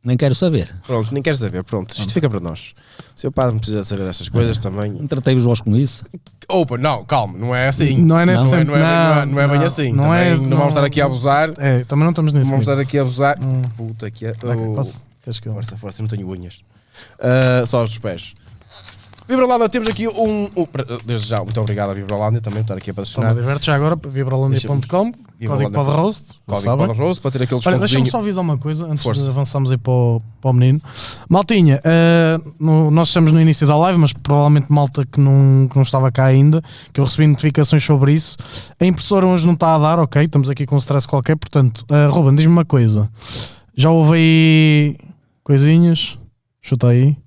Nem 0.06 0.16
quero 0.16 0.36
saber. 0.36 0.72
Pronto, 0.86 1.12
nem 1.12 1.24
quero 1.24 1.36
saber, 1.36 1.64
pronto, 1.64 1.90
isto 1.98 2.14
fica 2.14 2.30
para 2.30 2.40
nós. 2.40 2.76
Sr. 3.16 3.32
Padre 3.32 3.54
não 3.54 3.60
precisa 3.60 3.84
saber 3.84 4.06
destas 4.06 4.30
coisas 4.30 4.60
também. 4.60 4.96
Tratei-vos 5.08 5.44
vós 5.44 5.60
com 5.60 5.76
isso. 5.76 6.06
Opa, 6.48 6.78
não, 6.78 7.04
calma, 7.04 7.38
não 7.40 7.56
é 7.56 7.68
assim. 7.68 7.98
Não 7.98 8.20
é 8.20 8.26
nesse 8.26 8.44
não, 8.44 8.56
é, 8.56 8.64
não, 8.64 8.76
é, 8.76 8.80
não, 8.80 8.86
é, 8.86 9.26
não, 9.26 9.34
não 9.34 9.42
é 9.42 9.48
bem 9.48 9.58
não, 9.58 9.66
assim. 9.66 9.92
não 9.92 10.04
também 10.04 10.20
é- 10.20 10.36
não, 10.36 10.44
não- 10.44 10.58
vamos 10.58 10.74
estar 10.76 10.84
aqui 10.86 11.02
a 11.02 11.06
abusar. 11.06 11.50
É, 11.58 11.84
também 11.86 12.04
não 12.04 12.12
estamos 12.12 12.34
nesse 12.34 12.46
Não 12.46 12.52
vamos 12.52 12.68
estar 12.68 12.80
aqui 12.80 13.00
a 13.00 13.02
abusar. 13.02 13.40
Hum. 13.44 13.64
Puta 13.76 14.12
que 14.12 14.28
é. 14.28 14.34
Oh, 14.44 14.76
posso? 14.76 15.04
Queres 15.24 15.40
que 15.40 15.48
eu... 15.50 15.54
Força, 15.54 15.76
força, 15.76 16.02
não 16.04 16.08
tenho 16.08 16.30
unhas. 16.30 16.60
Ah, 17.20 17.66
só 17.66 17.84
os 17.84 17.98
pés. 17.98 18.36
Vibrolândia, 19.28 19.68
temos 19.68 19.90
aqui 19.90 20.08
um, 20.08 20.44
um- 20.56 20.68
Desde 21.04 21.28
já, 21.28 21.38
muito 21.44 21.60
obrigado 21.60 21.90
à 21.90 21.94
Vibrolândia 21.96 22.40
também 22.42 22.60
por 22.60 22.66
estar 22.66 22.78
aqui 22.78 22.92
a 22.92 22.94
Toma, 22.94 23.06
patrocinar. 23.06 23.34
diverte 23.34 23.66
já 23.66 23.76
agora, 23.76 23.96
vibralandia.com, 23.96 24.88
código 24.88 25.18
Vibrolândia. 25.40 25.72
podroast, 25.72 26.40
Código? 26.46 26.78
Padre 26.78 26.98
Rose 26.98 27.20
para 27.20 27.32
ter 27.32 27.44
aquele 27.44 27.60
Olha, 27.66 27.80
deixa-me 27.80 28.10
só 28.10 28.20
avisar 28.20 28.44
uma 28.44 28.58
coisa 28.58 28.86
antes 28.86 29.02
Força. 29.02 29.24
de 29.24 29.30
avançarmos 29.30 29.72
aí 29.72 29.78
para 29.80 29.92
o, 29.92 30.22
para 30.40 30.52
o 30.52 30.54
menino. 30.54 30.80
Maltinha, 31.28 31.82
eh, 31.84 32.40
no- 32.60 32.92
nós 32.92 33.08
estamos 33.08 33.32
no 33.32 33.42
início 33.42 33.66
da 33.66 33.76
live, 33.76 33.98
mas 33.98 34.14
provavelmente 34.14 34.68
malta 34.70 35.04
que 35.06 35.20
não, 35.20 35.68
que 35.70 35.76
não 35.76 35.84
estava 35.84 36.12
cá 36.12 36.26
ainda, 36.26 36.62
que 36.94 37.00
eu 37.00 37.04
recebi 37.06 37.26
notificações 37.26 37.84
sobre 37.84 38.14
isso. 38.14 38.38
A 38.80 38.86
impressora 38.86 39.26
hoje 39.26 39.48
não 39.48 39.54
está 39.56 39.74
a 39.74 39.80
dar, 39.80 39.98
ok, 40.00 40.24
estamos 40.24 40.52
aqui 40.52 40.68
com 40.68 40.76
um 40.76 40.80
stress 40.80 41.08
qualquer, 41.08 41.36
portanto, 41.36 41.84
uh, 41.90 42.12
Ruben, 42.12 42.36
diz-me 42.36 42.52
uma 42.54 42.66
coisa. 42.66 43.10
Já 43.76 43.90
houve 43.90 44.14
aí 44.18 44.98
coisinhas? 45.44 46.20
Chuta 46.62 46.90
aí. 46.90 47.18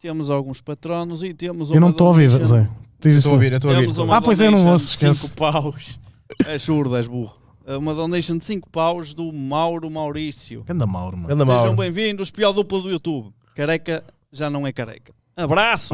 Temos 0.00 0.30
alguns 0.30 0.62
patronos 0.62 1.22
e 1.22 1.34
temos 1.34 1.70
Eu 1.70 1.78
não 1.78 1.90
estou 1.90 2.06
a 2.06 2.08
ouvir, 2.10 2.30
Zé. 2.30 2.66
Diz. 2.98 3.16
Estou 3.16 3.32
a 3.32 3.34
ouvir, 3.34 3.52
eu 3.52 3.56
estou 3.56 3.70
a 3.70 3.78
ouvir. 3.78 4.14
Ah, 4.14 4.20
pois 4.22 4.40
é, 4.40 4.46
eu 4.46 4.50
não 4.50 4.66
ouço, 4.68 4.94
esquece. 4.94 5.28
5 5.28 5.36
paus. 5.36 6.00
É 6.46 6.56
surdo, 6.56 6.96
és 6.96 7.06
burro. 7.06 7.34
É 7.66 7.76
Uma 7.76 7.92
donation 7.92 8.38
de 8.38 8.44
5 8.46 8.70
paus 8.70 9.12
do 9.12 9.30
Mauro 9.30 9.90
Maurício. 9.90 10.64
Anda 10.66 10.86
Mauro, 10.86 11.18
mano. 11.18 11.34
Anda 11.34 11.44
Sejam 11.44 11.66
mal. 11.66 11.76
bem-vindos, 11.76 12.30
pior 12.30 12.52
dupla 12.52 12.80
do 12.80 12.90
YouTube. 12.90 13.30
Careca 13.54 14.02
já 14.32 14.48
não 14.48 14.66
é 14.66 14.72
careca. 14.72 15.12
Abraços! 15.36 15.92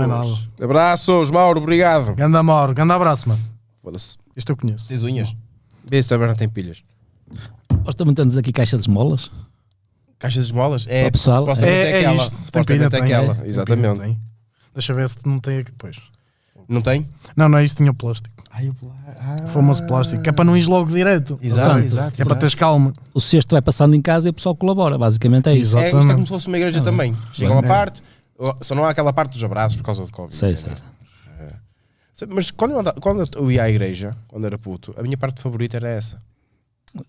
É. 0.61 0.65
Abraços, 0.65 1.31
Mauro, 1.33 1.61
obrigado. 1.61 2.15
Ganda 2.15 2.41
Mauro, 2.45 2.75
ganda 2.75 2.95
abraço, 2.95 3.29
mano. 3.29 3.41
Foda-se. 3.83 4.17
Este 4.37 4.53
eu 4.53 4.57
conheço. 4.57 4.87
Tens 4.87 5.03
unhas? 5.03 5.35
Vê 5.85 6.01
se 6.01 6.09
também 6.09 6.29
não 6.29 6.37
tem 6.37 6.49
pilhas. 6.49 6.85
Nós 7.85 7.97
também 7.97 8.15
temos 8.15 8.37
aqui 8.37 8.53
caixa 8.53 8.77
de 8.77 8.85
esmolas. 8.85 9.33
Caixa 10.19 10.41
de 10.41 10.47
esmolas? 10.47 10.87
É, 10.89 11.11
pessoal, 11.11 11.39
supostamente 11.41 11.77
é, 11.77 11.83
é, 11.83 11.91
é 11.91 11.99
aquela. 11.99 12.17
isto. 12.23 12.35
Tem 12.37 12.45
Supostamente 12.45 12.85
é 12.85 12.89
tem, 12.91 13.03
aquela, 13.03 13.39
é. 13.45 13.49
exatamente. 13.49 13.99
Tem, 14.01 14.09
tem. 14.15 14.19
Deixa 14.75 14.95
ver 14.95 15.09
se 15.09 15.17
não 15.25 15.39
tem 15.39 15.59
aqui, 15.59 15.73
pois. 15.77 15.97
Não 16.69 16.81
tem? 16.81 17.07
Não, 17.37 17.49
não 17.49 17.59
é 17.59 17.65
isso, 17.65 17.77
tinha 17.77 17.93
plástico. 17.95 18.35
Ai, 18.51 18.73
ah, 19.21 19.47
Famoso 19.47 19.87
plástico, 19.87 20.23
que 20.23 20.29
é 20.29 20.33
para 20.33 20.45
não 20.45 20.57
ir 20.57 20.67
logo 20.67 20.91
direto. 20.91 21.39
Exato, 21.43 21.61
sabe? 21.75 21.85
exato, 21.85 22.09
É 22.09 22.17
para 22.17 22.25
exato. 22.25 22.41
teres 22.41 22.55
calma. 22.55 22.93
O 23.15 23.21
cesto 23.21 23.55
vai 23.55 23.63
passando 23.63 23.95
em 23.95 24.03
casa 24.03 24.29
e 24.29 24.31
o 24.31 24.33
pessoal 24.33 24.57
colabora. 24.57 24.99
Basicamente 24.99 25.49
é 25.49 25.55
isso. 25.55 25.77
É, 25.79 25.85
isto 25.85 25.97
é 25.97 25.99
Exatamente. 26.01 26.15
como 26.15 26.27
se 26.27 26.33
fosse 26.33 26.49
uma 26.49 26.57
igreja 26.57 26.81
também. 26.81 27.15
Chega 27.33 27.53
uma 27.53 27.61
É. 27.61 27.67
parte, 27.67 28.03
só 28.63 28.75
não 28.75 28.85
há 28.85 28.91
aquela 28.91 29.13
parte 29.13 29.33
dos 29.33 29.45
abraços 29.45 29.77
por 29.77 29.85
causa 29.85 30.05
do 30.05 30.11
Covid. 30.11 30.35
Sei, 30.35 30.51
né? 30.51 30.57
sei. 32.15 32.27
Mas 32.29 32.51
quando 32.51 32.73
eu, 32.73 32.81
andava- 32.81 32.99
quando 33.01 33.29
eu 33.37 33.53
ia 33.53 33.63
à 33.63 33.69
igreja, 33.71 34.17
quando 34.27 34.47
era 34.47 34.57
puto, 34.59 34.95
a 34.99 35.03
minha 35.03 35.19
parte 35.19 35.41
favorita 35.43 35.77
era 35.77 35.89
essa. 35.91 36.21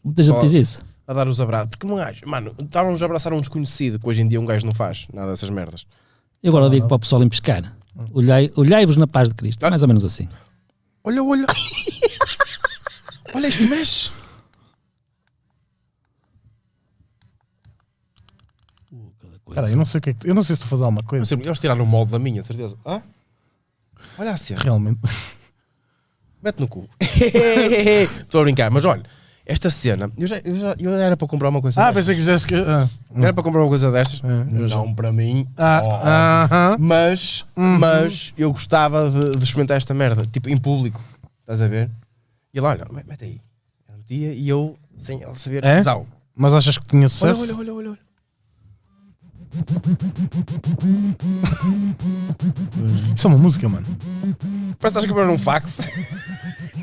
Muita 0.04 0.22
gente 0.22 0.42
diz 0.42 0.52
isso. 0.52 0.86
A 1.08 1.14
dar 1.14 1.28
os 1.28 1.40
abraços. 1.40 1.70
Porque 1.70 1.88
um 1.88 1.96
gajo, 1.96 2.28
mano, 2.28 2.54
estávamos 2.60 3.02
a 3.02 3.06
abraçar 3.06 3.32
um 3.34 3.40
desconhecido, 3.40 3.98
que 4.00 4.08
hoje 4.08 4.22
em 4.22 4.28
dia 4.28 4.40
um 4.42 4.46
gajo 4.46 4.66
não 4.66 4.74
faz 4.76 5.08
nada 5.14 5.30
dessas 5.32 5.50
merdas. 5.50 5.86
E 6.44 6.48
agora 6.50 6.70
digo 6.70 6.88
para 6.88 6.96
o 6.96 7.00
pessoal 7.00 7.24
em 7.24 7.30
pescar. 7.30 7.74
Olhai- 8.14 8.52
Olhai-vos 8.56 8.98
na 8.98 9.08
paz 9.08 9.30
de 9.30 9.36
Cristo. 9.36 9.64
Ah. 9.66 9.70
Mais 9.70 9.82
ou 9.82 9.88
menos 9.88 10.04
assim. 10.04 10.28
Olha, 11.04 11.24
olha. 11.24 11.48
olha 13.34 13.48
este 13.48 13.64
mexe. 13.68 14.12
Cara, 19.54 19.70
eu 19.70 19.78
não 19.78 19.86
sei 19.86 20.00
o 20.00 20.02
que 20.02 20.10
é 20.10 20.14
que. 20.14 20.30
Eu 20.30 20.36
não 20.36 20.44
sei 20.44 20.56
se 20.56 20.62
estou 20.62 20.68
a 20.68 20.70
fazer 20.70 20.84
alguma 20.84 21.02
Eu 21.02 21.08
coisa. 21.08 21.26
sempre- 21.26 21.48
Eles 21.48 21.60
tiraram 21.60 21.84
o 21.84 21.88
molde 21.88 22.12
da 22.12 22.20
minha, 22.20 22.44
certeza. 22.44 22.78
Hã? 22.86 23.02
Olha 24.18 24.32
a 24.32 24.38
cena. 24.38 24.62
Realmente. 24.62 25.00
Mete 26.44 26.60
no 26.60 26.68
cu. 26.68 26.88
Estou 28.22 28.42
a 28.42 28.44
brincar, 28.44 28.70
mas 28.70 28.86
olha, 28.86 29.04
esta 29.48 29.70
cena, 29.70 30.12
eu 30.18 30.28
já, 30.28 30.38
eu 30.44 30.56
já 30.58 30.76
eu 30.80 30.94
era 30.94 31.16
para 31.16 31.28
comprar 31.28 31.50
uma 31.50 31.62
coisa 31.62 31.80
Ah, 31.82 31.86
destas. 31.92 31.96
pensei 32.06 32.16
que 32.16 32.20
quisesse 32.22 32.46
que. 32.48 32.56
Ah, 32.56 32.88
Era 33.16 33.34
para 33.34 33.44
comprar 33.44 33.62
uma 33.62 33.70
coisa 33.70 33.90
destas. 33.92 34.22
É, 34.24 34.68
não 34.68 34.94
para 34.94 35.12
mim. 35.12 35.48
ah, 35.58 35.82
óbvio. 35.84 36.08
aham. 36.08 36.76
Mas, 36.80 37.46
Uhum. 37.56 37.80
mas 37.80 38.34
eu 38.38 38.52
gostava 38.52 39.10
de, 39.10 39.38
de 39.38 39.44
experimentar 39.44 39.78
esta 39.78 39.94
merda, 39.94 40.26
tipo 40.26 40.50
em 40.50 40.58
público. 40.58 41.02
Estás 41.42 41.62
a 41.62 41.68
ver? 41.68 41.90
E 42.54 42.58
ele, 42.58 42.68
olha, 42.68 42.86
mete 43.08 43.24
aí. 43.24 43.42
Eu 43.90 43.98
metia 43.98 44.34
e 44.34 44.50
eu, 44.50 44.78
sem 44.98 45.22
ele 45.22 45.36
saber, 45.36 45.64
É? 45.64 45.82
zau. 45.82 46.06
Mas 46.36 46.54
achas 46.54 46.78
que 46.78 46.86
tinha 46.86 47.08
sucesso? 47.10 47.42
olha, 47.42 47.56
olha, 47.56 47.74
olha. 47.74 47.90
olha. 47.92 48.00
Isso 53.16 53.28
é 53.28 53.30
uma 53.30 53.38
música, 53.40 53.68
mano. 53.68 53.86
Parece 53.88 54.78
que 54.80 54.88
estás 54.88 55.06
a 55.06 55.08
comprar 55.08 55.30
um 55.30 55.38
fax. 55.38 55.80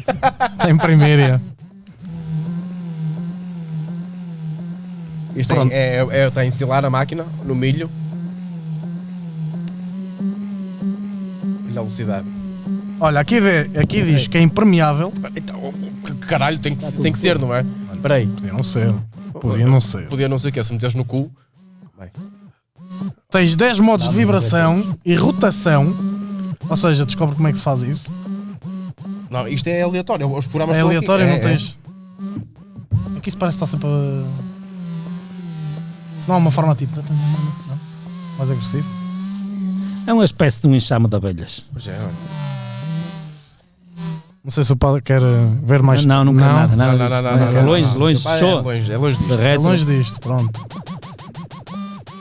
Está 0.04 0.70
em 0.70 0.76
primeira. 0.76 1.40
Isto 5.36 5.54
Pronto. 5.54 5.72
é, 5.72 5.96
é, 5.96 6.06
é, 6.10 6.28
está 6.28 6.40
a 6.42 6.46
ensilar 6.46 6.84
a 6.84 6.90
máquina 6.90 7.24
no 7.44 7.54
milho. 7.54 7.90
Olha 11.68 11.80
a 11.80 11.82
velocidade. 11.82 12.26
Olha, 13.00 13.20
aqui, 13.20 13.40
de- 13.40 13.78
aqui 13.78 14.02
diz 14.02 14.28
que 14.28 14.38
é 14.38 14.40
impermeável. 14.40 15.12
Então, 15.36 15.72
que 16.04 16.12
caralho, 16.26 16.58
tem 16.58 16.74
que, 16.76 16.92
tem 16.92 17.12
que 17.12 17.18
ser, 17.18 17.38
não 17.38 17.54
é? 17.54 17.64
Espera 17.94 18.14
aí. 18.14 18.26
Podia 18.26 18.52
não 18.52 18.62
ser. 18.64 18.94
Podia 19.32 19.66
não 19.66 19.80
ser. 19.80 20.06
Podia 20.08 20.28
não 20.28 20.38
ser 20.38 20.48
o 20.48 20.52
que 20.52 20.62
Se 20.64 20.72
meteres 20.72 20.94
no 20.94 21.04
cu. 21.04 21.30
Vai. 21.98 22.10
Tens 23.30 23.56
10 23.56 23.80
modos 23.80 24.08
de 24.08 24.14
vibração 24.14 24.96
e 25.04 25.14
rotação. 25.16 25.92
Ou 26.68 26.76
seja, 26.76 27.04
descobre 27.04 27.34
como 27.34 27.48
é 27.48 27.52
que 27.52 27.58
se 27.58 27.64
faz 27.64 27.82
isso. 27.82 28.10
Não, 29.28 29.48
isto 29.48 29.66
é 29.66 29.82
aleatório. 29.82 30.32
Os 30.32 30.46
programas 30.46 30.78
É 30.78 30.80
aleatório, 30.80 31.24
aqui. 31.26 31.42
não 31.42 31.48
É, 31.48 31.52
é. 31.52 31.56
tens. 31.56 31.78
Aqui 33.16 33.28
isso 33.28 33.36
parece 33.36 33.58
que 33.58 33.64
está 33.64 33.76
sempre 33.76 33.88
a. 33.88 34.53
Se 36.24 36.28
não 36.28 36.36
há 36.36 36.38
uma 36.38 36.50
forma 36.50 36.74
tipo. 36.74 36.96
não? 36.96 37.04
Mais 38.38 38.50
agressivo. 38.50 38.86
É 40.06 40.12
uma 40.12 40.24
espécie 40.24 40.60
de 40.60 40.66
um 40.68 40.74
enxame 40.74 41.08
de 41.08 41.16
abelhas. 41.16 41.64
Pois 41.72 41.86
é, 41.86 41.98
olha. 41.98 42.10
Não 44.42 44.50
sei 44.50 44.62
se 44.64 44.72
o 44.72 44.76
padre 44.76 45.00
quer 45.00 45.22
eh, 45.22 45.48
ver 45.62 45.82
mais. 45.82 46.04
não, 46.04 46.22
não 46.24 46.34
quero 46.34 46.46
nada, 46.46 46.76
nada 46.76 46.92
Não, 46.92 46.98
não, 47.08 47.22
não, 47.22 47.36
não, 47.38 47.48
É 47.48 47.52
não, 47.62 47.66
longe, 47.70 47.90
não. 47.92 47.98
longe, 47.98 48.22
Pá, 48.22 48.36
é 48.36 48.40
longe, 48.44 48.92
é 48.92 48.96
longe 48.98 49.18
disto. 49.18 49.40
É 49.40 49.56
longe 49.56 49.84
disto, 49.86 50.20
pronto. 50.20 50.60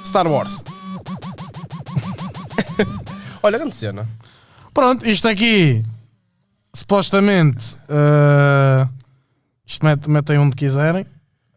Star 0.05 0.27
Wars. 0.27 0.63
Olha, 3.43 3.57
grande 3.57 3.75
cena. 3.75 4.07
Pronto, 4.73 5.05
isto 5.07 5.27
aqui. 5.27 5.83
Supostamente. 6.73 7.77
eh, 7.89 8.87
isto 9.65 9.85
met- 9.85 10.07
metem 10.07 10.37
onde 10.39 10.55
quiserem. 10.55 11.05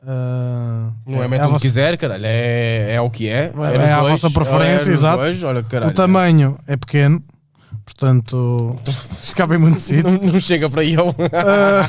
Eh, 0.09 0.91
Não 1.05 1.21
é 1.23 1.27
mete 1.27 1.41
onde 1.43 1.51
vossa- 1.53 1.63
quiser, 1.63 1.99
caralho. 1.99 2.25
É, 2.27 2.95
é 2.95 3.01
o 3.01 3.11
que 3.11 3.29
é. 3.29 3.47
É 3.47 3.53
nos 3.53 3.93
a 3.93 4.01
dois, 4.01 4.21
vossa 4.21 4.31
preferência, 4.31 4.71
é 4.87 4.91
nos 4.91 4.99
exato. 5.01 5.17
dois, 5.19 5.43
Olha, 5.43 5.63
caralho. 5.65 5.91
O 5.91 5.95
tamanho 5.95 6.57
é 6.67 6.77
pequeno. 6.77 7.23
Portanto, 7.85 8.77
se 9.21 9.35
cabe 9.35 9.57
em 9.57 9.59
muito 9.59 9.81
sítio. 9.81 10.19
Não, 10.23 10.33
não 10.33 10.41
chega 10.41 10.71
para 10.71 10.85
ele. 10.85 10.97
Ah, 11.33 11.85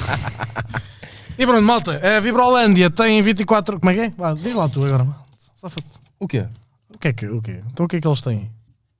e 1.38 1.45
pronto, 1.45 1.61
malta, 1.61 2.18
a 2.18 2.20
Vibrolândia 2.20 2.89
tem 2.89 3.22
24. 3.22 3.80
Como 3.80 3.91
é 3.91 3.93
que 3.93 3.99
é? 4.01 4.09
Vá, 4.18 4.34
diz 4.34 4.55
lá 4.55 4.68
tu 4.68 4.84
agora. 4.84 5.07
Safa-te. 5.53 5.99
O 6.20 6.28
quê? 6.28 6.47
O 6.93 6.97
que 6.97 7.07
é 7.09 7.13
que, 7.13 7.28
o 7.28 7.41
quê? 7.41 7.61
Então 7.72 7.86
o 7.86 7.89
que 7.89 7.97
é 7.97 8.01
que 8.01 8.07
eles 8.07 8.22
têm? 8.24 8.49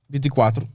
24. 0.08 0.66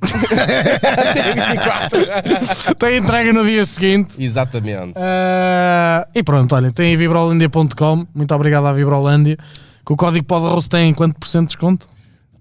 Tem 1.14 1.34
24. 1.34 2.74
tem 2.78 2.96
entrega 2.98 3.32
no 3.32 3.44
dia 3.44 3.64
seguinte. 3.64 4.14
Exatamente. 4.22 4.94
Ah, 4.96 6.06
e 6.14 6.22
pronto, 6.22 6.54
olha, 6.54 6.72
tem 6.72 6.96
vibrolândia.com. 6.96 8.06
Muito 8.14 8.34
obrigado 8.34 8.66
à 8.66 8.72
Vibrolândia. 8.72 9.36
Com 9.84 9.94
o 9.94 9.96
código 9.96 10.24
PODROSS 10.26 10.68
tem 10.68 10.94
quanto 10.94 11.18
por 11.18 11.26
cento 11.28 11.48
de 11.48 11.54
desconto? 11.54 11.88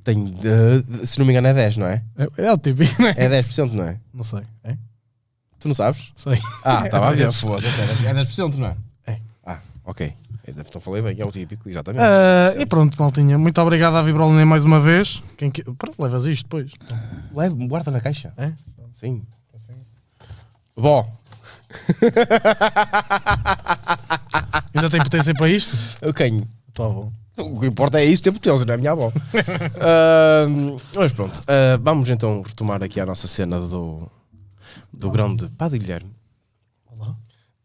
Tem, 0.03 0.33
eh, 0.43 1.05
se 1.05 1.19
não 1.19 1.25
me 1.25 1.33
engano, 1.33 1.47
é 1.47 1.53
10, 1.53 1.77
não 1.77 1.87
é? 1.87 2.01
É, 2.17 2.45
é 2.45 2.53
o 2.53 2.57
tipo, 2.57 2.81
né? 3.01 3.13
É 3.17 3.27
10%, 3.29 3.71
não 3.73 3.83
é? 3.83 3.97
Não 4.13 4.23
sei. 4.23 4.41
É? 4.63 4.75
Tu 5.59 5.67
não 5.67 5.75
sabes? 5.75 6.11
Sei. 6.15 6.39
Ah, 6.63 6.83
estava 6.85 7.07
a 7.07 7.11
ver. 7.11 7.23
10. 7.23 7.41
Foda-se, 7.41 7.81
é 7.81 8.13
10%, 8.13 8.55
não 8.55 8.67
é? 8.67 8.75
É. 9.05 9.17
Ah, 9.45 9.57
ok. 9.85 10.13
É, 10.57 10.61
Então 10.61 10.81
falei 10.81 11.01
bem, 11.01 11.15
é 11.19 11.25
o 11.25 11.31
típico, 11.31 11.69
exatamente. 11.69 12.03
Ah, 12.03 12.53
e 12.59 12.65
pronto, 12.65 12.95
maltinha. 12.99 13.37
Muito 13.37 13.61
obrigado 13.61 13.95
à 13.95 14.01
Vibrolândia 14.01 14.45
mais 14.45 14.63
uma 14.63 14.79
vez. 14.79 15.21
Quem 15.37 15.51
que... 15.51 15.63
Pronto, 15.63 16.01
levas 16.01 16.25
isto 16.25 16.43
depois. 16.43 16.71
Leve, 17.35 17.67
guarda 17.67 17.91
na 17.91 18.01
caixa. 18.01 18.33
É? 18.37 18.51
Sim. 18.95 19.21
Bom, 20.75 21.05
Ainda 24.73 24.89
tem 24.89 25.01
potência 25.01 25.33
para 25.33 25.49
isto? 25.49 25.97
eu 26.01 26.13
quem? 26.13 26.43
Tua 26.73 26.85
avó. 26.87 27.11
O 27.37 27.59
que 27.59 27.67
importa 27.67 27.99
é 28.01 28.05
isso, 28.05 28.23
ter 28.23 28.31
potência, 28.31 28.65
não 28.65 28.73
é 28.73 28.75
a 28.75 28.77
minha 28.77 28.91
avó. 28.91 29.11
Ah, 29.79 30.45
mas 30.95 31.13
pronto, 31.13 31.41
ah, 31.47 31.77
vamos 31.81 32.09
então 32.09 32.41
retomar 32.41 32.83
aqui 32.83 32.99
a 32.99 33.05
nossa 33.05 33.27
cena 33.27 33.59
do, 33.59 34.09
do 34.91 35.09
grande 35.09 35.47
Padre 35.49 35.79
Guilherme. 35.79 36.09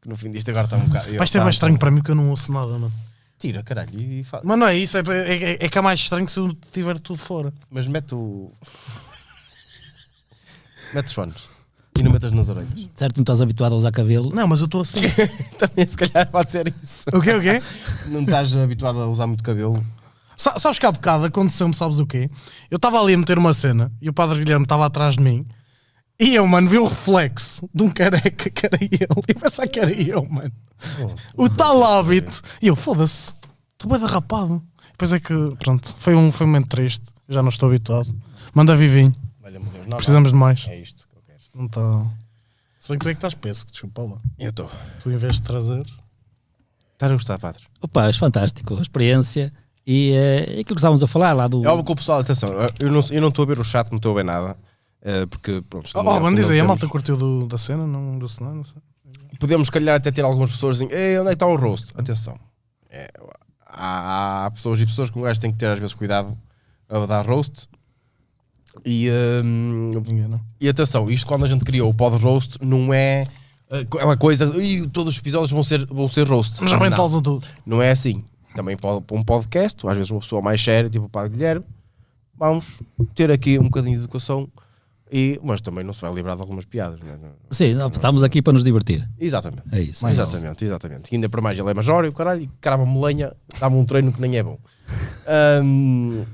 Que 0.04 0.08
no 0.10 0.16
fim 0.16 0.30
disto 0.30 0.48
agora 0.50 0.66
está 0.66 0.76
um 0.76 0.84
bocado. 0.86 1.16
Vai 1.16 1.26
ser 1.26 1.40
mais 1.40 1.56
estranho 1.56 1.78
para 1.78 1.90
mim 1.90 2.00
que 2.02 2.10
eu 2.10 2.14
não 2.14 2.28
ouço 2.30 2.52
nada, 2.52 2.68
mano. 2.68 2.92
Tira, 3.38 3.62
caralho, 3.64 3.98
e 3.98 4.22
fa- 4.22 4.40
Mas 4.44 4.58
não 4.58 4.68
é 4.68 4.76
isso, 4.76 4.96
é, 4.98 5.00
é, 5.00 5.64
é 5.64 5.68
que 5.68 5.76
é 5.76 5.80
mais 5.80 5.98
estranho 5.98 6.28
se 6.28 6.38
eu 6.38 6.54
tiver 6.72 6.98
tudo 7.00 7.18
fora. 7.18 7.52
Mas 7.70 7.86
mete 7.88 8.14
o. 8.14 8.52
mete 10.94 11.06
os 11.06 11.12
fones. 11.12 11.54
E 11.98 12.02
não 12.02 12.10
metas 12.12 12.32
nas 12.32 12.48
orelhas. 12.48 12.68
Certo, 12.94 13.16
não 13.16 13.22
estás 13.22 13.40
habituado 13.40 13.72
a 13.72 13.76
usar 13.76 13.92
cabelo. 13.92 14.34
Não, 14.34 14.46
mas 14.48 14.60
eu 14.60 14.66
estou 14.66 14.80
assim. 14.82 14.98
Também 15.58 15.86
se 15.86 15.96
calhar 15.96 16.28
pode 16.30 16.50
ser 16.50 16.72
isso. 16.82 17.04
o 17.12 17.20
quê, 17.20 17.32
o 17.34 17.40
quê? 17.40 17.62
Não 18.06 18.20
estás 18.22 18.56
habituado 18.56 19.00
a 19.00 19.06
usar 19.06 19.26
muito 19.26 19.42
cabelo. 19.44 19.84
Sa- 20.36 20.58
sabes 20.58 20.78
que 20.78 20.86
há 20.86 20.90
bocado 20.92 21.24
aconteceu-me, 21.26 21.72
sabes 21.74 22.00
o 22.00 22.06
quê? 22.06 22.28
Eu 22.70 22.76
estava 22.76 23.00
ali 23.00 23.14
a 23.14 23.18
meter 23.18 23.38
uma 23.38 23.54
cena 23.54 23.92
e 24.02 24.08
o 24.08 24.12
Padre 24.12 24.40
Guilherme 24.40 24.64
estava 24.64 24.84
atrás 24.84 25.14
de 25.14 25.22
mim 25.22 25.46
e 26.18 26.34
eu, 26.34 26.46
mano, 26.46 26.68
vi 26.68 26.78
o 26.78 26.86
reflexo 26.86 27.68
de 27.74 27.82
um 27.82 27.90
careca 27.90 28.48
que 28.50 28.66
era 28.66 28.78
ele. 28.80 29.24
E 29.28 29.34
pensar 29.34 29.66
que 29.66 29.80
era 29.80 29.92
eu, 29.92 30.24
mano. 30.24 30.52
O 31.36 31.48
tal 31.48 31.82
hábito. 31.82 32.40
E 32.62 32.68
eu, 32.68 32.76
foda-se, 32.76 33.34
estou 33.72 33.90
bem 33.90 34.00
derrapado. 34.00 34.62
Depois 34.92 35.12
é 35.12 35.18
que, 35.18 35.34
pronto, 35.58 35.92
foi 35.96 36.14
um, 36.14 36.30
foi 36.30 36.46
um 36.46 36.50
momento 36.50 36.68
triste. 36.68 37.04
Já 37.28 37.42
não 37.42 37.48
estou 37.48 37.68
habituado. 37.68 38.14
Manda 38.52 38.76
vivinho. 38.76 39.12
Não, 39.88 39.96
precisamos 39.96 40.30
de 40.30 40.36
mais. 40.36 40.64
não. 40.66 40.72
É 40.72 40.78
isto 40.78 41.08
que 41.08 41.16
eu 41.16 41.22
quero. 41.26 41.40
Não 41.54 41.66
está. 41.66 42.06
Se 42.78 42.88
bem 42.88 42.98
que 42.98 43.04
tu 43.04 43.08
é 43.08 43.12
que 43.14 43.18
estás 43.18 43.34
peso, 43.34 43.66
desculpa 43.70 44.02
lá. 44.02 44.18
Eu 44.38 44.50
estou. 44.50 44.70
Tu 45.02 45.10
em 45.10 45.16
vez 45.16 45.34
de 45.34 45.42
trazer. 45.42 45.86
Estás 46.92 47.10
a 47.10 47.14
gostar, 47.14 47.38
padre? 47.38 47.62
Opa, 47.80 48.08
é 48.08 48.12
fantástico, 48.12 48.76
a 48.76 48.82
experiência. 48.82 49.52
E 49.86 50.12
é 50.12 50.42
aquilo 50.42 50.64
que 50.64 50.74
estávamos 50.74 51.02
a 51.02 51.06
falar 51.06 51.32
lá 51.32 51.48
do. 51.48 51.64
É 51.64 51.68
óbvio 51.68 51.84
que 51.84 51.92
o 51.92 51.96
pessoal, 51.96 52.20
atenção, 52.20 52.50
eu 52.78 52.90
não 52.90 53.00
eu 53.10 53.20
não 53.20 53.28
estou 53.28 53.42
a 53.42 53.46
ver 53.46 53.58
o 53.58 53.64
chat, 53.64 53.90
não 53.90 53.96
estou 53.96 54.12
a 54.12 54.14
ver 54.16 54.24
nada. 54.24 54.56
Eh, 55.04 55.26
porque, 55.26 55.62
pronto, 55.68 55.90
Oh, 55.94 56.02
não 56.02 56.16
é- 56.16 56.20
oh 56.32 56.34
diz 56.34 56.46
não 56.46 56.54
aí, 56.54 56.60
a 56.60 56.64
malta 56.64 56.88
curtiu 56.88 57.16
do, 57.16 57.46
da 57.46 57.58
cena, 57.58 57.86
não 57.86 58.18
do 58.18 58.26
cenário, 58.28 58.56
não 58.56 58.64
sei. 58.64 58.74
Podemos, 59.38 59.68
calhar, 59.70 59.96
até 59.96 60.10
ter 60.10 60.24
algumas 60.24 60.50
pessoas 60.50 60.76
dizendo: 60.76 60.92
Ei, 60.94 61.18
onde 61.18 61.26
é 61.28 61.30
que 61.30 61.34
está 61.34 61.46
o 61.46 61.56
rosto? 61.56 61.92
Atenção. 61.96 62.38
É, 62.90 63.10
há, 63.66 64.46
há 64.46 64.50
pessoas 64.50 64.80
e 64.80 64.86
pessoas 64.86 65.10
que 65.10 65.18
um 65.18 65.22
gajo 65.22 65.40
tem 65.40 65.52
que 65.52 65.58
ter 65.58 65.66
às 65.66 65.78
vezes 65.78 65.94
cuidado 65.94 66.36
a 66.88 67.06
dar 67.06 67.26
roast. 67.26 67.68
E, 68.84 69.08
não. 70.28 70.40
e 70.60 70.68
atenção, 70.68 71.08
isto 71.10 71.26
quando 71.26 71.44
a 71.44 71.48
gente 71.48 71.64
criou 71.64 71.88
o 71.90 71.94
pod 71.94 72.16
roast 72.22 72.58
não 72.60 72.92
é 72.92 73.26
eh, 73.70 73.80
aquela 73.80 74.16
coisa, 74.16 74.46
"Ih, 74.60 74.88
todos 74.88 75.14
os 75.14 75.20
episódios 75.20 75.52
vão 75.52 75.62
ser, 75.62 75.86
vão 75.86 76.08
ser 76.08 76.26
roast. 76.26 76.60
Mas 76.60 76.72
não, 76.72 76.78
a 77.18 77.22
tudo. 77.22 77.46
não 77.64 77.80
é 77.82 77.90
assim. 77.92 78.24
Também 78.54 78.76
para 78.76 78.96
um 79.12 79.22
podcast, 79.22 79.86
às 79.86 79.96
vezes 79.96 80.10
uma 80.10 80.20
pessoa 80.20 80.40
mais 80.42 80.62
séria, 80.62 80.88
tipo 80.90 81.04
o 81.06 81.08
Padre 81.08 81.30
Guilherme, 81.30 81.64
vamos 82.36 82.76
ter 83.14 83.30
aqui 83.30 83.58
um 83.58 83.64
bocadinho 83.64 83.96
de 83.96 84.04
educação, 84.04 84.48
e, 85.16 85.38
mas 85.44 85.60
também 85.60 85.84
não 85.84 85.92
se 85.92 86.00
vai 86.00 86.12
livrar 86.12 86.34
de 86.34 86.42
algumas 86.42 86.64
piadas. 86.64 86.98
Não 87.00 87.08
é? 87.08 87.18
Sim, 87.52 87.74
não, 87.74 87.86
estamos 87.86 88.24
aqui 88.24 88.42
para 88.42 88.52
nos 88.52 88.64
divertir. 88.64 89.08
Exatamente. 89.16 89.62
É 89.70 89.80
isso. 89.80 90.04
exatamente, 90.08 90.64
exatamente. 90.64 91.12
E 91.12 91.14
ainda 91.14 91.28
para 91.28 91.40
mais 91.40 91.56
ele 91.56 91.70
é 91.70 91.74
major 91.74 92.04
e 92.04 92.08
o 92.08 92.12
caralho, 92.12 92.42
e 92.42 92.46
crava-me 92.60 93.00
lenha, 93.00 93.32
dá-me 93.60 93.76
um 93.76 93.84
treino 93.84 94.12
que 94.12 94.20
nem 94.20 94.36
é 94.36 94.42
bom. 94.42 94.58
Ahm, 95.26 96.24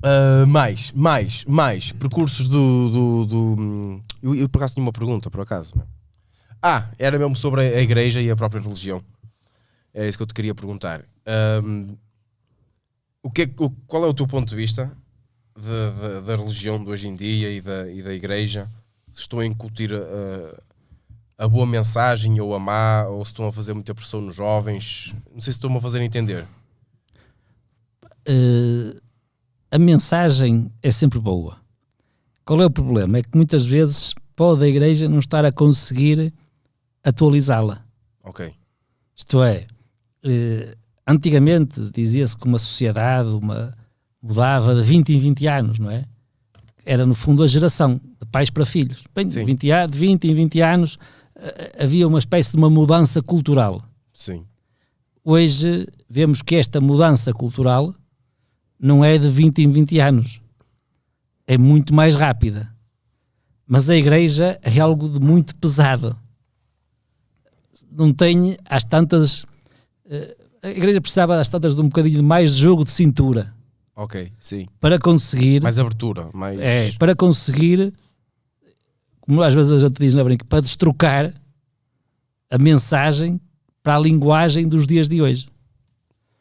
ah, 0.00 0.46
mais, 0.46 0.92
mais, 0.92 1.44
mais 1.44 1.90
percursos 1.90 2.46
do. 2.46 2.90
do, 2.90 3.26
do- 3.26 4.02
eu, 4.22 4.34
eu 4.36 4.48
por 4.48 4.58
acaso 4.58 4.74
tinha 4.74 4.84
uma 4.86 4.92
pergunta, 4.92 5.28
por 5.28 5.40
acaso. 5.40 5.74
Ah, 6.62 6.88
era 6.98 7.18
mesmo 7.18 7.34
sobre 7.34 7.62
a, 7.62 7.80
igreja 7.82 8.22
e 8.22 8.30
a 8.30 8.36
própria 8.36 8.60
religião. 8.62 9.02
Era 9.92 10.06
isso 10.08 10.16
que 10.16 10.22
eu 10.22 10.26
te 10.26 10.34
queria 10.34 10.54
perguntar. 10.54 11.02
Ahm, 11.26 11.96
o 13.22 13.30
que 13.30 13.42
é, 13.42 13.50
o- 13.58 13.70
qual 13.88 14.04
é 14.04 14.06
o 14.06 14.14
teu 14.14 14.26
ponto 14.28 14.48
de 14.48 14.54
vista 14.56 14.92
da, 15.60 15.90
da- 15.90 16.20
da 16.20 16.36
religião 16.36 16.82
de 16.82 16.90
hoje 16.90 17.08
em 17.08 17.14
dia 17.14 17.50
e 17.50 17.60
da, 17.60 17.90
e 17.90 18.02
da 18.02 18.12
igreja? 18.14 18.68
Se 19.08 19.20
estão 19.20 19.38
a 19.40 19.46
incutir 19.46 19.92
a, 19.94 20.62
a 21.44 21.48
boa 21.48 21.66
mensagem 21.66 22.40
ou 22.40 22.54
a 22.54 22.58
má, 22.58 23.04
ou 23.06 23.24
se 23.24 23.30
estão 23.32 23.46
a 23.46 23.52
fazer 23.52 23.72
muita 23.74 23.94
pressão 23.94 24.20
nos 24.20 24.34
jovens? 24.34 25.14
Não 25.32 25.40
sei 25.40 25.52
se 25.52 25.58
estão-me 25.58 25.76
a 25.76 25.80
fazer 25.80 26.00
entender. 26.02 26.46
Eh, 28.26 28.96
a 29.70 29.78
mensagem 29.78 30.70
é 30.82 30.90
sempre 30.90 31.18
boa. 31.18 31.58
Qual 32.44 32.60
é 32.62 32.66
o 32.66 32.70
problema? 32.70 33.18
É 33.18 33.22
que 33.22 33.34
muitas 33.36 33.64
vezes 33.66 34.14
pode 34.34 34.64
a 34.64 34.68
igreja 34.68 35.08
não 35.08 35.18
estar 35.18 35.44
a 35.44 35.52
conseguir 35.52 36.32
atualizá-la. 37.04 37.84
Ok. 38.22 38.54
Isto 39.16 39.42
é, 39.42 39.66
eh, 40.24 40.76
antigamente 41.06 41.90
dizia-se 41.92 42.36
que 42.36 42.46
uma 42.46 42.58
sociedade 42.58 43.30
uma, 43.30 43.76
mudava 44.22 44.74
de 44.74 44.82
20 44.82 45.12
em 45.14 45.20
20 45.20 45.46
anos, 45.46 45.78
não 45.78 45.90
é? 45.90 46.04
Era 46.84 47.04
no 47.06 47.14
fundo 47.14 47.42
a 47.42 47.46
geração, 47.46 48.00
de 48.20 48.26
pais 48.30 48.50
para 48.50 48.64
filhos. 48.66 49.04
Bem, 49.14 49.26
de 49.26 49.32
Sim. 49.32 49.44
20, 49.44 49.70
a- 49.72 49.86
de 49.86 49.96
20 49.98 50.24
em 50.28 50.34
20 50.34 50.60
anos 50.60 50.98
eh, 51.36 51.84
havia 51.84 52.06
uma 52.08 52.18
espécie 52.18 52.50
de 52.52 52.56
uma 52.56 52.70
mudança 52.70 53.22
cultural. 53.22 53.82
Sim. 54.12 54.44
Hoje 55.24 55.86
vemos 56.08 56.40
que 56.42 56.54
esta 56.54 56.80
mudança 56.80 57.32
cultural 57.32 57.94
não 58.80 59.04
é 59.04 59.18
de 59.18 59.28
20 59.28 59.58
em 59.62 59.70
20 59.70 59.98
anos, 60.00 60.40
é 61.46 61.58
muito 61.58 61.92
mais 61.94 62.16
rápida. 62.16 62.72
Mas 63.66 63.90
a 63.90 63.96
igreja 63.96 64.58
é 64.62 64.80
algo 64.80 65.08
de 65.08 65.20
muito 65.20 65.54
pesado. 65.56 66.16
Não 67.90 68.12
tem 68.12 68.56
às 68.64 68.84
tantas. 68.84 69.44
eh, 70.08 70.36
A 70.62 70.70
igreja 70.70 71.00
precisava 71.00 71.38
às 71.40 71.48
tantas 71.48 71.74
de 71.76 71.80
um 71.80 71.84
bocadinho 71.88 72.22
mais 72.24 72.54
de 72.56 72.62
jogo 72.62 72.82
de 72.84 72.90
cintura 72.90 73.54
Ok, 74.00 74.30
sim. 74.38 74.64
para 74.78 74.96
conseguir. 74.96 75.60
Mais 75.60 75.76
abertura, 75.76 76.28
mais. 76.32 76.60
É, 76.60 76.92
para 76.92 77.16
conseguir, 77.16 77.92
como 79.20 79.42
às 79.42 79.52
vezes 79.52 79.72
a 79.72 79.80
gente 79.80 79.98
diz 79.98 80.14
na 80.14 80.22
brinca, 80.22 80.44
para 80.44 80.60
destrocar 80.60 81.34
a 82.48 82.58
mensagem 82.58 83.40
para 83.82 83.96
a 83.96 83.98
linguagem 83.98 84.68
dos 84.68 84.86
dias 84.86 85.08
de 85.08 85.20
hoje. 85.20 85.48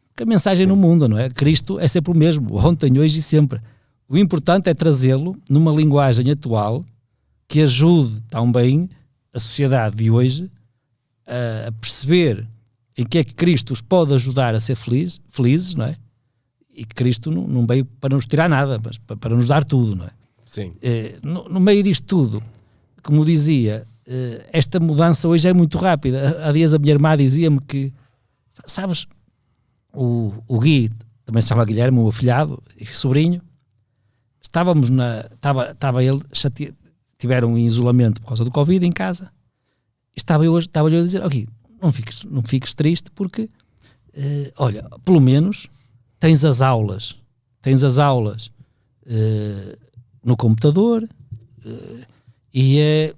Porque 0.09 0.21
a 0.21 0.25
mensagem 0.27 0.67
no 0.67 0.75
mundo, 0.75 1.09
não 1.09 1.17
é? 1.17 1.31
Cristo 1.31 1.79
é 1.79 1.87
sempre 1.87 2.11
o 2.11 2.15
mesmo, 2.15 2.55
ontem, 2.63 2.99
hoje 2.99 3.17
e 3.17 3.21
sempre. 3.23 3.59
O 4.07 4.15
importante 4.19 4.69
é 4.69 4.75
trazê-lo 4.75 5.35
numa 5.49 5.71
linguagem 5.71 6.29
atual 6.29 6.85
que 7.47 7.61
ajude 7.61 8.21
também 8.29 8.87
a 9.33 9.39
sociedade 9.39 9.97
de 9.97 10.11
hoje 10.11 10.47
a, 11.25 11.69
a 11.69 11.71
perceber 11.71 12.47
em 12.95 13.03
que 13.03 13.17
é 13.17 13.23
que 13.23 13.33
Cristo 13.33 13.73
os 13.73 13.81
pode 13.81 14.13
ajudar 14.13 14.53
a 14.53 14.59
ser 14.59 14.75
feliz, 14.75 15.19
felizes, 15.27 15.73
não 15.73 15.85
é? 15.85 15.97
E 16.77 16.85
que 16.85 16.93
Cristo 16.93 17.31
não, 17.31 17.47
não 17.47 17.65
veio 17.65 17.83
para 17.85 18.13
nos 18.15 18.27
tirar 18.27 18.47
nada, 18.47 18.79
mas 18.83 18.99
para, 18.99 19.17
para 19.17 19.35
nos 19.35 19.47
dar 19.47 19.65
tudo, 19.65 19.95
não 19.95 20.05
é? 20.05 20.09
Sim. 20.45 20.73
Eh, 20.79 21.17
no, 21.23 21.49
no 21.49 21.59
meio 21.59 21.81
disto 21.81 22.05
tudo, 22.05 22.43
como 23.01 23.25
dizia, 23.25 23.87
eh, 24.05 24.47
esta 24.53 24.79
mudança 24.79 25.27
hoje 25.27 25.47
é 25.47 25.53
muito 25.53 25.75
rápida. 25.79 26.37
Há 26.47 26.51
dias 26.51 26.75
a 26.75 26.77
minha 26.77 26.93
irmã 26.93 27.17
dizia-me 27.17 27.59
que, 27.61 27.91
sabes, 28.63 29.07
o, 29.91 30.31
o 30.47 30.59
Gui, 30.59 30.91
também 31.25 31.41
se 31.41 31.47
chama 31.49 31.65
Guilherme, 31.65 31.97
o 31.97 32.07
afilhado 32.09 32.61
e 32.79 32.85
sobrinho, 32.85 33.41
estávamos 34.41 34.91
na. 34.91 35.21
Estava, 35.33 35.71
estava 35.71 36.03
ele, 36.03 36.21
chate... 36.31 36.73
tiveram 37.17 37.57
em 37.57 37.65
isolamento 37.65 38.21
por 38.21 38.27
causa 38.27 38.45
do 38.45 38.51
Covid 38.51 38.85
em 38.85 38.91
casa. 38.91 39.31
Estava 40.15 40.45
eu, 40.45 40.53
hoje- 40.53 40.67
estava 40.67 40.91
eu 40.91 40.99
a 40.99 41.03
dizer: 41.03 41.23
"Ó 41.23 41.27
Gui, 41.27 41.49
não 41.81 41.91
fiques, 41.91 42.23
não 42.23 42.43
fiques 42.43 42.73
triste, 42.75 43.09
porque, 43.11 43.49
eh, 44.13 44.53
olha, 44.57 44.83
pelo 45.03 45.19
menos 45.19 45.67
tens 46.19 46.43
as 46.43 46.61
aulas, 46.61 47.15
tens 47.61 47.83
as 47.83 47.97
aulas 47.99 48.51
eh, 49.05 49.77
no 50.23 50.35
computador 50.35 51.07
eh, 51.65 52.07
e, 52.53 52.79
é, 52.79 53.15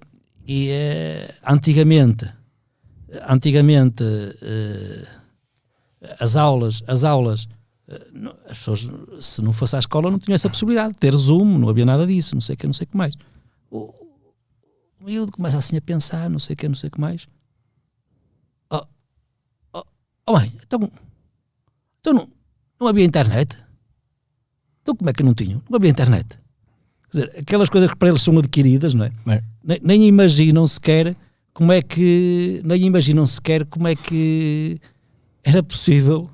e 0.47 0.69
é, 0.69 1.35
antigamente 1.47 2.31
antigamente 3.27 4.03
eh, 4.41 5.07
as 6.19 6.35
aulas 6.35 6.83
as 6.87 7.03
aulas 7.03 7.47
as 8.47 8.57
pessoas 8.59 8.87
se 9.19 9.41
não 9.41 9.51
fosse 9.51 9.75
à 9.75 9.79
escola 9.79 10.11
não 10.11 10.19
tinha 10.19 10.35
essa 10.35 10.49
possibilidade 10.49 10.93
de 10.93 10.99
ter 10.99 11.15
zoom 11.15 11.57
não 11.57 11.69
havia 11.69 11.85
nada 11.85 12.05
disso 12.05 12.35
não 12.35 12.41
sei 12.41 12.53
o 12.53 12.57
que 12.57 12.67
não 12.67 12.73
sei 12.73 12.85
o 12.85 12.87
que 12.87 12.97
mais. 12.97 13.15
O, 13.71 13.85
o 14.99 15.03
miúdo 15.03 15.31
começa 15.31 15.57
assim 15.57 15.75
a 15.75 15.81
pensar 15.81 16.29
não 16.29 16.37
sei 16.37 16.53
o 16.53 16.57
que 16.57 16.67
não 16.67 16.75
sei 16.75 16.89
o 16.89 16.91
que 16.91 17.01
mais. 17.01 17.27
Oh, 18.69 18.85
oh, 19.73 19.83
oh 20.27 20.33
mãe 20.33 20.53
então, 20.63 20.91
então 21.99 22.13
não, 22.13 22.29
não 22.79 22.87
havia 22.87 23.03
internet 23.03 23.57
então 24.89 24.95
como 24.95 25.09
é 25.09 25.13
que 25.13 25.23
não 25.23 25.33
tinham? 25.35 25.61
Não 25.69 25.77
havia 25.77 25.89
internet. 25.89 26.27
Quer 27.11 27.25
dizer, 27.25 27.39
aquelas 27.39 27.69
coisas 27.69 27.89
que 27.89 27.95
para 27.95 28.09
eles 28.09 28.21
são 28.21 28.37
adquiridas, 28.39 28.93
não 28.93 29.05
é? 29.05 29.11
É. 29.27 29.43
Nem, 29.63 29.79
nem 29.83 30.07
imaginam 30.07 30.65
sequer 30.65 31.15
como 31.53 31.71
é 31.71 31.81
que 31.81 32.61
nem 32.63 32.83
imaginam 32.83 33.25
sequer 33.27 33.65
como 33.65 33.87
é 33.87 33.95
que 33.95 34.79
era 35.43 35.61
possível 35.61 36.29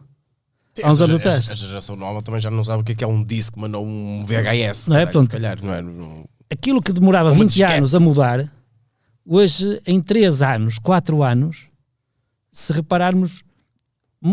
há 0.82 0.90
uns 0.90 1.02
anos 1.02 1.16
atrás. 1.16 1.50
Esta 1.50 1.68
geração 1.68 1.96
nova 1.96 2.22
também 2.22 2.40
já 2.40 2.50
não 2.50 2.64
sabe 2.64 2.82
o 2.82 2.86
que 2.86 2.94
é, 2.94 2.96
que 2.96 3.04
é 3.04 3.08
um 3.08 3.24
disco, 3.24 3.60
mas 3.60 3.70
não 3.70 3.84
um 3.84 4.24
VHS. 4.24 4.88
Não 4.88 4.98
é? 4.98 5.06
Pronto. 5.06 5.30
Calhar, 5.30 5.62
não 5.62 5.74
é? 5.74 5.82
Aquilo 6.50 6.82
que 6.82 6.94
demorava 6.94 7.32
Uma 7.32 7.40
20 7.44 7.48
disquete. 7.50 7.74
anos 7.74 7.96
a 7.96 8.00
mudar, 8.00 8.52
hoje 9.26 9.82
em 9.86 10.00
3 10.00 10.42
anos, 10.42 10.80
4 10.80 11.24
anos, 11.24 11.66
se 12.52 12.72
repararmos, 12.72 13.44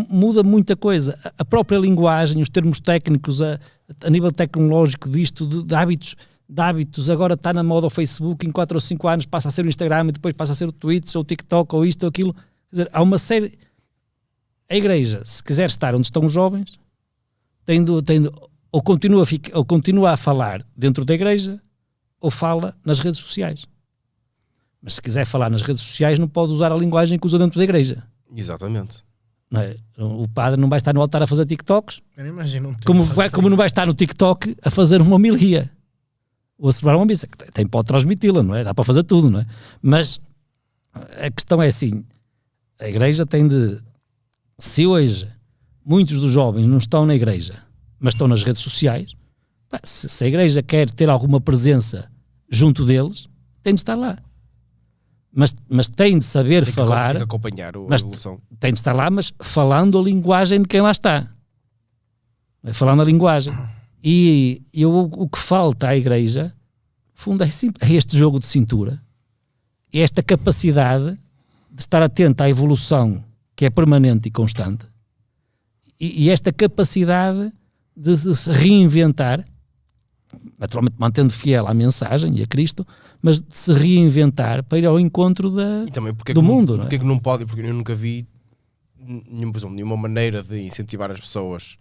muda 0.09 0.43
muita 0.43 0.75
coisa. 0.75 1.17
A- 1.37 1.45
própria 1.45 1.77
linguagem, 1.77 2.41
os 2.41 2.49
termos 2.49 2.79
técnicos, 2.79 3.41
a, 3.41 3.59
a 4.03 4.09
nível 4.09 4.31
tecnológico 4.31 5.09
disto, 5.09 5.45
de, 5.45 5.63
de 5.63 5.75
hábitos, 5.75 6.15
de 6.49 6.61
hábitos, 6.61 7.09
agora 7.09 7.35
está 7.35 7.53
na 7.53 7.63
moda 7.63 7.87
o 7.87 7.89
Facebook, 7.89 8.45
em 8.45 8.51
4 8.51 8.75
ou 8.75 8.81
5 8.81 9.07
anos 9.07 9.25
passa 9.25 9.47
a 9.49 9.51
ser 9.51 9.65
o 9.65 9.69
Instagram 9.69 10.07
e 10.09 10.11
depois 10.13 10.33
passa 10.33 10.53
a 10.53 10.55
ser 10.55 10.67
o 10.67 10.71
Twitter, 10.71 11.11
ou 11.15 11.21
o 11.21 11.25
TikTok, 11.25 11.75
ou 11.75 11.85
isto 11.85 12.03
ou 12.03 12.09
aquilo. 12.09 12.33
Quer 12.33 12.41
dizer, 12.71 12.89
há 12.91 13.01
uma 13.01 13.17
série. 13.17 13.57
A 14.69 14.75
igreja, 14.75 15.21
se 15.23 15.43
quiser 15.43 15.67
estar 15.67 15.93
onde 15.93 16.07
estão 16.07 16.25
os 16.25 16.31
jovens, 16.31 16.79
tem 17.65 17.83
de- 17.83 17.91
ou, 18.71 18.81
continua 18.81 19.23
ou 19.53 19.63
continua 19.65 20.11
a 20.11 20.17
falar 20.17 20.65
dentro 20.75 21.05
da 21.05 21.13
igreja, 21.13 21.61
ou 22.19 22.31
fala 22.31 22.75
nas 22.85 22.99
redes 22.99 23.19
sociais. 23.19 23.65
Mas 24.81 24.95
se 24.95 25.01
quiser 25.01 25.25
falar 25.25 25.49
nas 25.49 25.61
redes 25.61 25.81
sociais, 25.81 26.17
não 26.17 26.27
pode 26.27 26.51
usar 26.51 26.71
a 26.71 26.75
linguagem 26.75 27.19
que 27.19 27.25
usa 27.27 27.37
dentro 27.37 27.57
da 27.59 27.63
igreja. 27.63 28.03
Exatamente. 28.35 29.03
É? 29.61 29.75
O 29.97 30.27
padre 30.27 30.59
não 30.59 30.67
vai 30.69 30.77
estar 30.77 30.93
no 30.93 31.01
altar 31.01 31.21
a 31.23 31.27
fazer 31.27 31.45
TikToks, 31.45 32.01
imagino 32.29 32.75
como, 32.85 33.03
vai- 33.03 33.29
como 33.29 33.49
não 33.49 33.57
vai 33.57 33.67
estar 33.67 33.85
no 33.85 33.93
TikTok 33.93 34.55
a 34.61 34.69
fazer 34.71 35.01
uma 35.01 35.15
homilia 35.15 35.69
ou 36.57 36.69
a 36.69 36.73
celebrar 36.73 36.97
uma 36.97 37.05
missa. 37.05 37.27
que 37.27 37.51
Tem 37.51 37.65
pode 37.67 37.87
transmiti-la, 37.87 38.41
não 38.41 38.55
é? 38.55 38.63
Dá 38.63 38.73
para 38.73 38.83
fazer 38.83 39.03
tudo, 39.03 39.29
não 39.29 39.39
é? 39.41 39.45
Mas 39.81 40.19
a 40.93 41.29
questão 41.29 41.61
é 41.61 41.67
assim: 41.67 42.03
a 42.79 42.87
igreja 42.87 43.25
tem 43.25 43.47
de. 43.47 43.79
Se 44.59 44.85
hoje 44.87 45.27
muitos 45.85 46.19
dos 46.19 46.31
jovens 46.31 46.67
não 46.67 46.77
estão 46.77 47.05
na 47.05 47.13
igreja, 47.15 47.61
mas 47.99 48.13
estão 48.13 48.27
nas 48.27 48.43
redes 48.43 48.61
sociais, 48.61 49.13
se 49.83 50.23
a 50.23 50.27
igreja 50.27 50.61
quer 50.63 50.89
ter 50.89 51.09
alguma 51.09 51.41
presença 51.41 52.09
junto 52.49 52.85
deles, 52.85 53.27
tem 53.61 53.73
de 53.73 53.79
estar 53.81 53.95
lá. 53.95 54.17
Mas, 55.35 55.55
mas 55.67 55.89
tem 55.89 56.19
de 56.19 56.25
saber 56.25 56.63
Tem 56.63 56.73
falar 56.73 57.09
tem 57.09 57.17
que 57.17 57.23
acompanhar 57.23 57.75
o- 57.75 57.91
a 57.91 57.95
evolução. 57.95 58.39
tem 58.59 58.71
de 58.71 58.77
estar 58.79 58.93
lá, 58.93 59.09
mas 59.09 59.33
falando 59.39 59.97
a 59.97 60.01
linguagem 60.03 60.61
de 60.61 60.67
quem 60.67 60.79
lá 60.81 60.91
está. 60.91 61.27
É 62.63 62.71
Falando 62.71 63.01
a 63.01 63.05
linguagem. 63.05 63.53
E 64.03 64.61
eu, 64.73 64.93
o 64.95 65.27
que 65.27 65.39
falta 65.39 65.87
à 65.87 65.97
igreja, 65.97 66.45
no 67.15 67.21
fundo, 67.21 67.43
é, 67.43 67.47
é 67.47 67.93
este 67.93 68.17
jogo 68.17 68.39
de 68.39 68.45
cintura. 68.45 69.01
É 69.91 69.99
esta 69.99 70.21
capacidade 70.21 71.17
de 71.71 71.81
estar 71.81 72.01
atenta 72.03 72.43
à 72.43 72.49
evolução 72.49 73.23
que 73.55 73.65
é 73.65 73.69
permanente 73.69 74.27
e 74.27 74.31
constante. 74.31 74.85
E, 75.99 76.25
e 76.25 76.29
esta 76.29 76.51
capacidade 76.53 77.51
de, 77.95 78.15
de 78.17 78.35
se 78.35 78.51
reinventar, 78.51 79.43
naturalmente 80.57 80.95
mantendo 80.99 81.31
fiel 81.33 81.67
à 81.67 81.73
mensagem 81.73 82.37
e 82.37 82.43
a 82.43 82.47
Cristo, 82.47 82.85
mas 83.23 83.39
de 83.39 83.57
se 83.57 83.73
reinventar 83.73 84.63
para 84.65 84.77
ir 84.77 84.85
ao 84.85 84.99
encontro 84.99 85.49
da, 85.49 85.85
porque 86.13 86.33
é 86.33 86.35
do 86.35 86.41
que 86.41 86.47
mundo, 86.47 86.73
não 86.73 86.79
é? 86.79 86.81
Porque 86.81 86.95
é 86.97 86.99
que 86.99 87.05
não 87.05 87.17
pode, 87.17 87.45
porque 87.45 87.61
eu 87.61 87.73
nunca 87.73 87.95
vi 87.95 88.27
nenhum, 88.99 89.49
por 89.49 89.59
exemplo, 89.59 89.75
nenhuma 89.75 89.95
maneira 89.95 90.43
de 90.43 90.61
incentivar 90.61 91.09
as 91.09 91.21
pessoas 91.21 91.77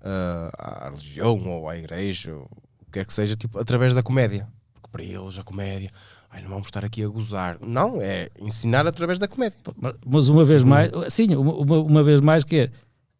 ah, 0.00 0.86
à 0.86 0.88
religião 0.90 1.36
ou 1.48 1.68
à 1.68 1.76
igreja, 1.76 2.32
ou 2.32 2.48
o 2.80 2.84
que 2.84 2.92
quer 2.92 3.04
que 3.04 3.12
seja, 3.12 3.34
tipo, 3.36 3.58
através 3.58 3.92
da 3.92 4.04
comédia. 4.04 4.48
Porque 4.72 4.88
para 4.88 5.02
eles 5.02 5.36
a 5.36 5.42
comédia, 5.42 5.90
ai, 6.30 6.42
não 6.42 6.50
vamos 6.50 6.68
estar 6.68 6.84
aqui 6.84 7.02
a 7.02 7.08
gozar. 7.08 7.58
Não, 7.60 8.00
é 8.00 8.28
ensinar 8.40 8.86
através 8.86 9.18
da 9.18 9.26
comédia. 9.26 9.58
Mas 10.06 10.28
uma 10.28 10.44
vez 10.44 10.62
mais, 10.62 10.92
sim, 11.08 11.34
uma, 11.34 11.54
uma, 11.54 11.78
uma 11.80 12.02
vez 12.04 12.20
mais 12.20 12.44
que 12.44 12.56
é, 12.56 12.70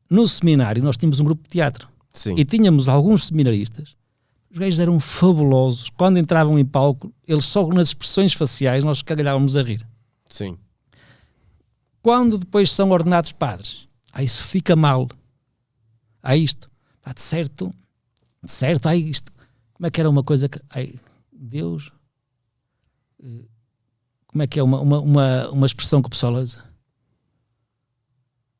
no 0.09 0.28
seminário 0.28 0.81
nós 0.81 0.97
tínhamos 0.97 1.19
um 1.19 1.24
grupo 1.24 1.43
de 1.43 1.48
teatro 1.48 1.89
Sim. 2.12 2.35
e 2.36 2.44
tínhamos 2.44 2.86
alguns 2.86 3.27
seminaristas, 3.27 3.97
os 4.52 4.58
gajos 4.58 4.78
eram 4.80 5.00
fabulosos, 5.00 5.88
quando 5.88 6.18
entravam 6.18 6.58
em 6.58 6.64
palco, 6.64 7.10
eles 7.26 7.46
só 7.46 7.66
nas 7.68 7.88
expressões 7.88 8.34
faciais 8.34 8.84
nós 8.84 9.00
cagalhávamos 9.00 9.56
a 9.56 9.62
rir. 9.62 9.86
Sim. 10.28 10.58
Quando 12.02 12.36
depois 12.36 12.70
são 12.70 12.90
ordenados 12.90 13.32
padres, 13.32 13.88
aí 14.12 14.26
isso 14.26 14.42
fica 14.42 14.76
mal. 14.76 15.08
Há 16.22 16.36
isto, 16.36 16.70
pá, 17.00 17.14
de 17.14 17.22
certo, 17.22 17.72
de 18.44 18.52
certo, 18.52 18.88
há 18.88 18.94
isto. 18.94 19.32
Como 19.72 19.86
é 19.86 19.90
que 19.90 20.00
era 20.00 20.10
uma 20.10 20.22
coisa 20.22 20.48
que, 20.50 20.60
ai, 20.68 21.00
Deus, 21.32 21.90
eh, 23.24 23.46
como 24.26 24.42
é 24.42 24.46
que 24.46 24.60
é 24.60 24.62
uma, 24.62 24.80
uma, 24.80 25.00
uma, 25.00 25.50
uma 25.50 25.66
expressão 25.66 26.02
que 26.02 26.08
o 26.08 26.10
pessoal 26.10 26.34
usa? 26.34 26.62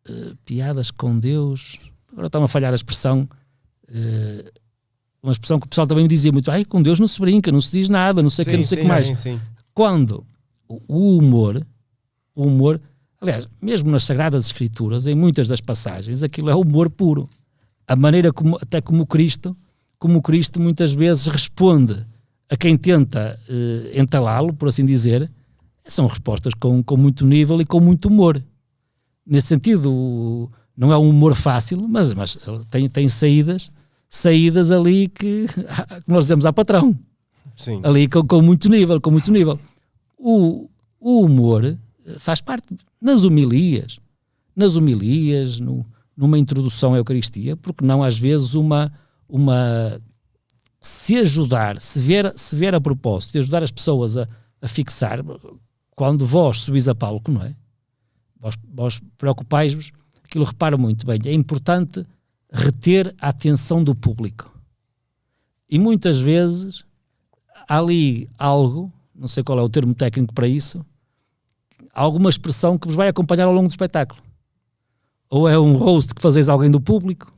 Eh, 0.09 0.35
piadas 0.47 0.91
com 0.91 1.19
Deus, 1.19 1.79
agora 2.11 2.29
está-me 2.29 2.47
a 2.47 2.49
falhar 2.49 2.73
a 2.73 2.77
expressão, 2.77 3.29
eh, 3.89 4.53
uma 5.23 5.33
expressão 5.33 5.61
que 5.61 5.67
o 5.67 5.69
pessoal 5.69 5.87
também 5.87 6.05
me 6.05 6.09
dizia 6.09 6.33
muito, 6.33 6.51
ai, 6.51 6.65
com 6.65 6.83
Deus 6.83 6.99
não 6.99 7.07
se 7.07 7.21
brinca, 7.21 7.53
não 7.53 7.61
se 7.61 7.71
diz 7.71 7.89
nada, 7.89 8.23
não 8.23 8.31
sei 8.31 8.45
o 8.45 8.49
que, 8.49 8.57
não 8.57 8.65
sei 8.65 8.79
o 8.79 8.81
que 8.83 8.89
mais. 8.89 9.07
Sim, 9.07 9.15
sim. 9.15 9.41
Quando 9.73 10.27
o 10.69 11.17
humor, 11.17 11.65
o 12.35 12.47
humor, 12.47 12.81
aliás, 13.21 13.49
mesmo 13.61 13.91
nas 13.91 14.05
Sagradas 14.05 14.47
Escrituras, 14.47 15.07
em 15.07 15.15
muitas 15.15 15.47
das 15.47 15.61
passagens, 15.61 16.23
aquilo 16.23 16.51
é 16.51 16.55
humor 16.55 16.91
puro. 16.91 17.29
A 17.87 17.95
maneira 17.95 18.33
como, 18.33 18.57
até 18.61 18.81
como 18.81 19.07
Cristo, 19.07 19.57
como 19.99 20.21
Cristo 20.21 20.61
muitas 20.61 20.93
vezes 20.93 21.27
responde 21.27 22.05
a 22.51 22.57
quem 22.57 22.77
tenta 22.77 23.39
eh, 23.49 24.01
entalá-lo, 24.01 24.53
por 24.53 24.69
assim 24.69 24.85
dizer, 24.85 25.31
são 25.85 26.07
respostas 26.07 26.53
com, 26.55 26.83
com 26.83 26.97
muito 26.97 27.25
nível 27.25 27.61
e 27.61 27.65
com 27.65 27.81
muito 27.81 28.09
humor. 28.09 28.43
Nesse 29.25 29.47
sentido, 29.49 30.51
não 30.77 30.93
é 30.93 30.99
um 30.99 31.09
humor 31.09 31.35
fácil, 31.35 31.87
mas, 31.89 32.13
mas 32.13 32.37
tem, 32.71 32.89
tem 32.89 33.09
saídas, 33.09 33.71
saídas 34.15 34.71
ali 34.71 35.09
que, 35.09 35.47
que 36.05 36.05
nós 36.07 36.25
dizemos 36.25 36.45
ao 36.45 36.53
patrão 36.53 36.95
Sim. 37.57 37.81
ali 37.83 38.07
com, 38.07 38.23
com 38.27 38.43
muito 38.43 38.69
nível, 38.69 39.01
com 39.01 39.11
muito 39.11 39.33
nível. 39.33 39.59
O, 40.19 40.69
o 41.01 41.23
humor 41.23 41.65
eh, 41.65 41.79
faz 42.19 42.41
parte 42.43 42.69
nas 43.01 43.25
homilias, 43.25 43.99
nas 44.55 44.77
homilias, 44.77 45.59
no- 45.59 45.85
numa 46.15 46.39
introdução 46.39 46.93
à 46.93 46.99
Eucaristia, 46.99 47.57
porque 47.57 47.85
não 47.85 48.03
às 48.03 48.19
vezes 48.19 48.53
uma, 48.55 48.93
uma 49.27 49.99
se 50.79 51.17
ajudar, 51.17 51.81
se 51.81 51.99
vier, 51.99 52.33
se 52.37 52.55
vier 52.55 52.75
a 52.75 52.81
propósito 52.81 53.33
de 53.33 53.39
ajudar 53.39 53.63
as 53.63 53.71
pessoas 53.71 54.19
a, 54.19 54.29
a 54.61 54.69
fixar, 54.69 55.21
quando 55.97 56.27
vós 56.27 56.59
subis 56.59 56.87
a 56.87 56.95
palco, 56.95 57.31
não 57.33 57.43
é? 57.43 57.55
Vós, 58.39 58.57
vós 58.75 59.01
preocupais-vos, 59.17 59.91
aquilo 60.23 60.45
repara 60.45 60.77
muito 60.77 61.07
bem, 61.07 61.19
é 61.25 61.33
importante 61.33 62.05
reter 62.53 63.15
a 63.19 63.29
atenção 63.31 63.83
do 63.83 63.95
público. 63.95 64.53
E 65.69 65.79
muitas 65.79 66.21
vezes 66.21 66.85
há 67.67 67.79
ali 67.79 68.29
algo, 68.39 68.93
não 69.15 69.27
sei 69.27 69.43
qual 69.43 69.59
é 69.59 69.63
o 69.63 69.69
termo 69.69 69.95
técnico 69.95 70.35
para 70.35 70.47
isso, 70.47 70.85
alguma 71.95 72.29
expressão 72.29 72.77
que 72.79 72.87
vos 72.87 72.95
vai 72.95 73.09
acompanhar 73.09 73.47
ao 73.47 73.53
longo 73.55 73.69
do 73.69 73.71
espetáculo. 73.71 74.21
Ou 75.31 75.49
é 75.49 75.59
um 75.59 75.77
roast 75.77 76.15
que 76.15 76.21
fazeis 76.21 76.49
a 76.49 76.53
alguém 76.53 76.71
do 76.71 76.81
público, 76.81 77.33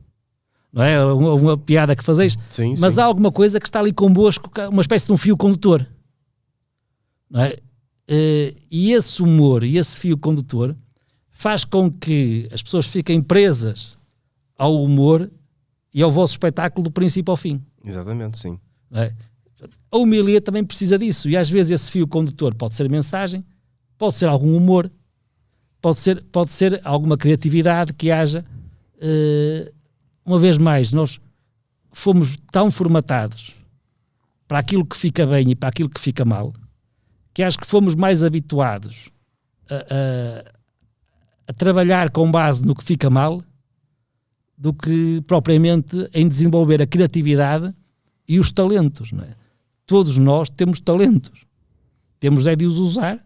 não 0.72 0.82
é? 0.82 1.04
Uma, 1.04 1.34
uma 1.34 1.56
piada 1.56 1.94
que 1.94 2.02
fazeis, 2.02 2.36
Sim, 2.48 2.74
mas 2.80 2.94
sim. 2.94 3.00
há 3.00 3.04
alguma 3.04 3.30
coisa 3.30 3.60
que 3.60 3.66
está 3.66 3.78
ali 3.78 3.92
convosco, 3.92 4.50
é 4.60 4.68
uma 4.68 4.82
espécie 4.82 5.06
de 5.06 5.12
um 5.12 5.16
fio 5.16 5.36
condutor. 5.36 5.86
Não 7.30 7.40
é? 7.40 7.56
Eh, 8.08 8.54
E 8.68 8.92
esse 8.92 9.22
humor 9.22 9.62
e 9.62 9.78
esse 9.78 10.00
fio 10.00 10.18
condutor 10.18 10.76
faz 11.30 11.64
com 11.64 11.88
que 11.90 12.48
as 12.52 12.62
pessoas 12.62 12.86
fiquem 12.86 13.22
presas 13.22 13.93
ao 14.58 14.82
humor 14.82 15.30
e 15.92 16.02
ao 16.02 16.10
vosso 16.10 16.32
espetáculo 16.34 16.84
do 16.84 16.90
princípio 16.90 17.30
ao 17.30 17.36
fim. 17.36 17.62
Exatamente, 17.84 18.38
sim. 18.38 18.58
é? 18.92 19.12
A 19.90 19.96
homilia 19.96 20.40
também 20.40 20.64
precisa 20.64 20.98
disso, 20.98 21.28
e 21.28 21.36
às 21.36 21.48
vezes 21.48 21.70
esse 21.80 21.90
fio 21.90 22.06
condutor 22.06 22.54
pode 22.54 22.74
ser 22.74 22.90
mensagem, 22.90 23.44
pode 23.96 24.16
ser 24.16 24.26
algum 24.28 24.56
humor, 24.56 24.90
pode 25.80 26.00
ser, 26.00 26.22
pode 26.24 26.52
ser 26.52 26.80
alguma 26.84 27.16
criatividade 27.16 27.92
que 27.94 28.10
haja. 28.10 28.44
Eh, 29.00 29.72
uma 30.24 30.38
vez 30.38 30.58
mais, 30.58 30.92
nós 30.92 31.20
fomos 31.92 32.36
tão 32.50 32.70
formatados 32.70 33.54
para 34.48 34.58
aquilo 34.58 34.84
que 34.84 34.96
fica 34.96 35.26
bem 35.26 35.50
e 35.50 35.54
para 35.54 35.68
aquilo 35.68 35.88
que 35.88 36.00
fica 36.00 36.24
mal, 36.24 36.52
que 37.32 37.42
acho 37.42 37.58
que 37.58 37.66
fomos 37.66 37.94
mais 37.94 38.22
habituados 38.24 39.08
a, 39.70 39.74
a- 39.76 40.52
a 41.48 41.52
trabalhar 41.52 42.10
com 42.10 42.30
base 42.30 42.64
no 42.64 42.74
que 42.74 42.82
fica 42.84 43.08
mal 43.08 43.42
do 44.56 44.72
que 44.72 45.20
propriamente 45.26 46.08
em 46.12 46.28
desenvolver 46.28 46.80
a 46.80 46.86
criatividade 46.86 47.74
e 48.28 48.38
os 48.38 48.50
talentos. 48.50 49.12
Não 49.12 49.24
é? 49.24 49.30
Todos 49.86 50.18
nós 50.18 50.48
temos 50.48 50.80
talentos. 50.80 51.44
Temos 52.18 52.46
é 52.46 52.56
de 52.56 52.64
os 52.64 52.78
usar 52.78 53.24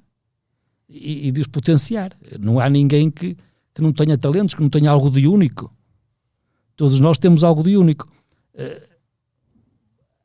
e, 0.88 1.28
e 1.28 1.30
de 1.30 1.40
os 1.40 1.46
potenciar. 1.46 2.16
Não 2.40 2.58
há 2.58 2.68
ninguém 2.68 3.10
que, 3.10 3.36
que 3.74 3.82
não 3.82 3.92
tenha 3.92 4.18
talentos, 4.18 4.54
que 4.54 4.62
não 4.62 4.70
tenha 4.70 4.90
algo 4.90 5.10
de 5.10 5.26
único. 5.28 5.72
Todos 6.74 6.98
nós 7.00 7.18
temos 7.18 7.44
algo 7.44 7.62
de 7.62 7.76
único. 7.76 8.08
Eh, 8.54 8.88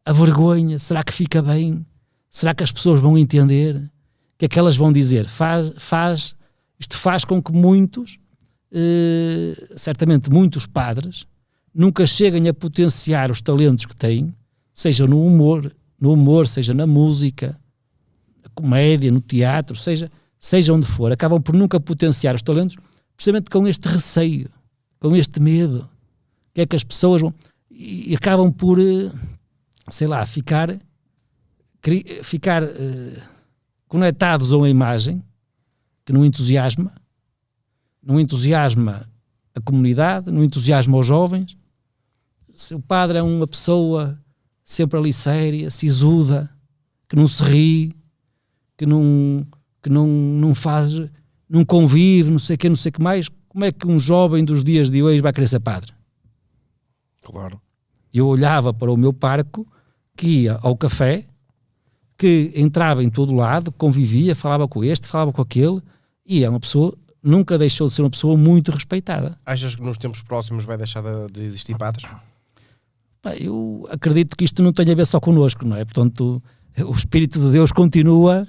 a 0.05 0.11
vergonha, 0.11 0.79
será 0.79 1.03
que 1.03 1.13
fica 1.13 1.41
bem? 1.41 1.85
Será 2.29 2.53
que 2.53 2.63
as 2.63 2.71
pessoas 2.71 2.99
vão 2.99 3.17
entender? 3.17 3.75
O 3.75 3.89
que 4.37 4.45
é 4.45 4.47
que 4.47 4.59
elas 4.59 4.75
vão 4.75 4.91
dizer? 4.91 5.29
Faz, 5.29 5.73
faz, 5.77 6.35
isto 6.79 6.97
faz 6.97 7.23
com 7.23 7.41
que 7.41 7.51
muitos, 7.51 8.19
eh, 8.73 9.53
certamente 9.75 10.31
muitos 10.31 10.65
padres, 10.65 11.27
nunca 11.73 12.07
cheguem 12.07 12.47
a 12.49 12.53
potenciar 12.53 13.29
os 13.29 13.39
talentos 13.39 13.85
que 13.85 13.95
têm, 13.95 14.33
seja 14.73 15.05
no 15.05 15.23
humor, 15.25 15.71
no 15.99 16.13
humor, 16.13 16.47
seja 16.47 16.73
na 16.73 16.87
música, 16.87 17.59
na 18.43 18.49
comédia, 18.55 19.11
no 19.11 19.21
teatro, 19.21 19.75
seja, 19.75 20.11
seja 20.39 20.73
onde 20.73 20.87
for, 20.87 21.11
acabam 21.11 21.39
por 21.39 21.55
nunca 21.55 21.79
potenciar 21.79 22.33
os 22.33 22.41
talentos, 22.41 22.75
precisamente 23.15 23.49
com 23.49 23.67
este 23.67 23.87
receio, 23.87 24.49
com 24.99 25.15
este 25.15 25.39
medo, 25.39 25.87
que 26.53 26.61
é 26.61 26.65
que 26.65 26.75
as 26.75 26.83
pessoas 26.83 27.21
vão 27.21 27.33
e, 27.69 28.15
acabam 28.15 28.51
por, 28.51 28.79
eh, 28.79 29.11
sei 29.89 30.07
lá, 30.07 30.25
ficar 30.25 30.79
ficar 32.21 32.63
eh, 32.63 33.21
conectados 33.87 34.53
a 34.53 34.57
uma 34.57 34.69
imagem 34.69 35.21
que 36.05 36.13
não 36.13 36.23
entusiasma, 36.23 36.93
não 38.03 38.19
entusiasma 38.19 39.09
a 39.55 39.61
comunidade, 39.61 40.31
não 40.31 40.43
entusiasma 40.43 40.97
os 40.97 41.05
jovens. 41.05 41.57
Se 42.53 42.75
o 42.75 42.79
padre 42.79 43.17
é 43.17 43.23
uma 43.23 43.47
pessoa 43.47 44.19
sempre 44.65 44.97
ali 44.97 45.13
séria, 45.13 45.69
sisuda, 45.69 46.49
que 47.07 47.15
não 47.15 47.27
se 47.27 47.43
ri, 47.43 47.95
que 48.77 48.85
não, 48.85 49.45
que 49.81 49.89
não, 49.89 50.07
não 50.07 50.55
faz, 50.55 50.93
não 51.49 51.63
convive, 51.63 52.29
não 52.29 52.39
sei 52.39 52.55
o 52.55 52.59
que, 52.59 52.69
não 52.69 52.75
sei 52.75 52.89
o 52.89 52.93
que 52.93 53.01
mais, 53.01 53.29
como 53.47 53.65
é 53.65 53.71
que 53.71 53.87
um 53.87 53.99
jovem 53.99 54.43
dos 54.43 54.63
dias 54.63 54.89
de 54.89 55.03
hoje 55.03 55.21
vai 55.21 55.31
querer 55.31 55.47
ser 55.47 55.59
padre? 55.59 55.93
Claro. 57.21 57.61
Eu 58.13 58.27
olhava 58.27 58.73
para 58.73 58.91
o 58.91 58.97
meu 58.97 59.13
parco, 59.13 59.67
que 60.15 60.43
ia 60.43 60.59
ao 60.61 60.75
café, 60.75 61.25
que 62.17 62.51
entrava 62.55 63.03
em 63.03 63.09
todo 63.09 63.33
lado, 63.33 63.71
convivia, 63.71 64.35
falava 64.35 64.67
com 64.67 64.83
este, 64.83 65.07
falava 65.07 65.31
com 65.31 65.41
aquele, 65.41 65.81
e 66.25 66.43
é 66.43 66.49
uma 66.49 66.59
pessoa, 66.59 66.95
nunca 67.23 67.57
deixou 67.57 67.87
de 67.87 67.93
ser 67.93 68.01
uma 68.01 68.09
pessoa 68.09 68.35
muito 68.37 68.71
respeitada. 68.71 69.37
Achas 69.45 69.75
que 69.75 69.81
nos 69.81 69.97
tempos 69.97 70.21
próximos 70.21 70.65
vai 70.65 70.77
deixar 70.77 71.01
de, 71.01 71.31
de 71.31 71.41
existir? 71.45 71.75
Pá, 73.21 73.33
eu 73.35 73.87
acredito 73.89 74.35
que 74.35 74.43
isto 74.43 74.61
não 74.61 74.73
tem 74.73 74.89
a 74.91 74.95
ver 74.95 75.05
só 75.05 75.19
connosco, 75.19 75.65
não 75.65 75.77
é? 75.77 75.85
Portanto, 75.85 76.43
o 76.85 76.91
Espírito 76.91 77.39
de 77.39 77.51
Deus 77.51 77.71
continua, 77.71 78.45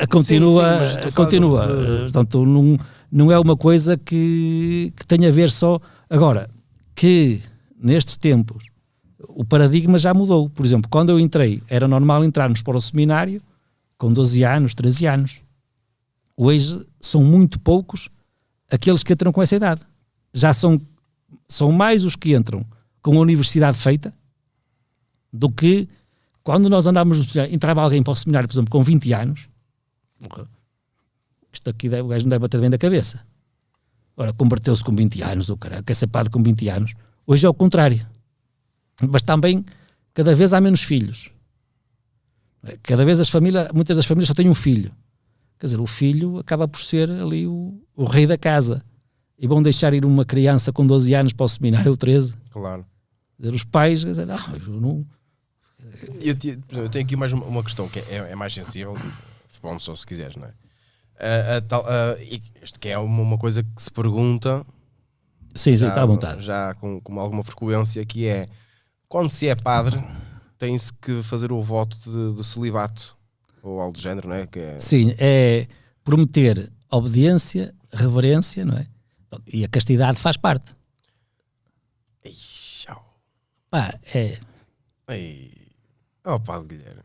a 0.00 0.06
continua, 0.06 0.86
Sim, 0.86 1.02
sim, 1.02 1.10
continua. 1.10 1.66
de- 1.66 2.02
Portanto, 2.02 2.44
não, 2.46 2.78
não 3.10 3.32
é 3.32 3.38
uma 3.38 3.56
coisa 3.56 3.96
que, 3.96 4.92
que 4.96 5.06
tenha 5.06 5.28
a 5.28 5.32
ver 5.32 5.50
só. 5.50 5.80
Agora, 6.08 6.48
que 6.94 7.42
nestes 7.80 8.16
tempos 8.16 8.66
o 9.28 9.44
paradigma 9.44 9.98
já 9.98 10.14
mudou. 10.14 10.48
Por 10.48 10.64
exemplo, 10.64 10.88
quando 10.88 11.10
eu 11.10 11.18
entrei, 11.18 11.60
era 11.68 11.88
normal 11.88 12.24
entrarmos 12.24 12.62
para 12.62 12.76
o 12.76 12.80
seminário 12.80 13.42
com 13.98 14.12
12 14.12 14.44
anos, 14.44 14.72
13 14.74 15.06
anos. 15.06 15.40
Hoje 16.36 16.86
são 17.00 17.22
muito 17.22 17.58
poucos 17.58 18.08
aqueles 18.70 19.02
que 19.02 19.12
entram 19.12 19.32
com 19.32 19.42
essa 19.42 19.56
idade. 19.56 19.80
Já 20.32 20.52
são, 20.52 20.80
são 21.48 21.72
mais 21.72 22.04
os 22.04 22.14
que 22.14 22.34
entram 22.34 22.64
com 23.00 23.16
a 23.16 23.20
universidade 23.20 23.78
feita 23.78 24.12
do 25.32 25.50
que 25.50 25.88
quando 26.42 26.68
nós 26.68 26.86
andávamos, 26.86 27.18
no 27.18 27.24
seminário, 27.24 27.54
entrava 27.54 27.82
alguém 27.82 28.02
para 28.02 28.12
o 28.12 28.16
seminário, 28.16 28.48
por 28.48 28.54
exemplo, 28.54 28.70
com 28.70 28.82
20 28.82 29.12
anos, 29.12 29.48
isto 31.52 31.70
aqui 31.70 31.88
deve, 31.88 32.02
o 32.02 32.08
gajo 32.08 32.24
não 32.24 32.30
deve 32.30 32.40
bater 32.40 32.60
bem 32.60 32.70
da 32.70 32.78
cabeça. 32.78 33.24
Ora, 34.16 34.32
converteu-se 34.32 34.84
com 34.84 34.94
20 34.94 35.22
anos, 35.22 35.48
o 35.48 35.56
cara, 35.56 35.82
quer 35.82 35.94
ser 35.94 36.06
padre 36.06 36.30
com 36.30 36.42
20 36.42 36.68
anos. 36.68 36.94
Hoje 37.26 37.44
é 37.46 37.48
o 37.48 37.54
contrário. 37.54 38.06
Mas 39.10 39.22
também, 39.22 39.64
cada 40.14 40.34
vez 40.34 40.52
há 40.52 40.60
menos 40.60 40.82
filhos. 40.82 41.30
Cada 42.82 43.04
vez 43.04 43.20
as 43.20 43.28
famílias, 43.28 43.70
muitas 43.72 43.96
das 43.96 44.06
famílias 44.06 44.28
só 44.28 44.34
têm 44.34 44.48
um 44.48 44.54
filho. 44.54 44.92
Quer 45.58 45.66
dizer, 45.66 45.80
o 45.80 45.86
filho 45.86 46.38
acaba 46.38 46.68
por 46.68 46.80
ser 46.80 47.10
ali 47.10 47.46
o, 47.46 47.80
o 47.96 48.04
rei 48.04 48.26
da 48.26 48.36
casa. 48.36 48.82
E 49.38 49.46
vão 49.46 49.62
deixar 49.62 49.92
ir 49.94 50.04
uma 50.04 50.24
criança 50.24 50.72
com 50.72 50.86
12 50.86 51.12
anos 51.14 51.32
para 51.32 51.44
o 51.44 51.48
seminário 51.48 51.90
ou 51.90 51.96
13. 51.96 52.34
Claro. 52.50 52.84
Quer 53.36 53.42
dizer, 53.44 53.54
os 53.54 53.64
pais, 53.64 54.02
quer 54.04 54.10
dizer, 54.10 54.30
ah, 54.30 54.52
eu 54.66 54.80
não, 54.80 55.06
Eu, 56.20 56.34
te- 56.34 56.58
eu 56.72 56.88
tenho 56.88 57.04
aqui 57.04 57.16
mais 57.16 57.32
uma, 57.32 57.44
uma 57.44 57.62
questão 57.62 57.88
que 57.88 57.98
é, 57.98 58.30
é 58.30 58.34
mais 58.34 58.52
sensível. 58.54 58.94
Responde 59.48 59.82
só 59.82 59.94
se 59.94 60.06
quiseres, 60.06 60.36
não 60.36 60.46
é? 60.46 61.56
A 61.56 61.60
tal- 61.62 61.86
e 62.20 62.42
isto 62.62 62.78
que 62.78 62.88
é 62.88 62.98
uma, 62.98 63.22
uma 63.22 63.38
coisa 63.38 63.62
que 63.62 63.82
se 63.82 63.90
pergunta 63.90 64.64
Sim, 65.54 65.72
sim, 65.72 65.76
já, 65.78 65.88
está 65.88 66.02
à 66.02 66.06
vontade. 66.06 66.42
já 66.44 66.74
com, 66.74 67.00
com 67.00 67.18
alguma 67.18 67.42
frequência, 67.42 68.04
que 68.04 68.26
é 68.26 68.46
quando 69.08 69.30
se 69.30 69.48
é 69.48 69.54
padre, 69.54 69.98
tem-se 70.58 70.92
que 70.92 71.22
fazer 71.22 71.52
o 71.52 71.62
voto 71.62 71.96
de, 72.04 72.36
de 72.36 72.44
celibato 72.46 73.16
ou 73.62 73.80
algo 73.80 73.92
do 73.92 74.00
género, 74.00 74.28
não 74.28 74.36
é? 74.36 74.46
Que 74.46 74.58
é 74.60 74.80
Sim, 74.80 75.14
é 75.18 75.66
prometer 76.04 76.70
obediência, 76.90 77.74
reverência, 77.92 78.64
não 78.64 78.76
é? 78.76 78.86
E 79.52 79.64
a 79.64 79.68
castidade 79.68 80.18
faz 80.18 80.36
parte. 80.36 80.74
Ei, 82.24 82.32
tchau. 82.32 83.18
Pá, 83.70 83.98
é. 84.14 84.38
Ei. 85.08 85.50
Oh, 86.24 86.38
pá, 86.40 86.60
Guilherme. 86.62 87.02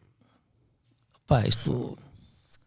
Pá, 1.28 1.46
isto. 1.48 1.98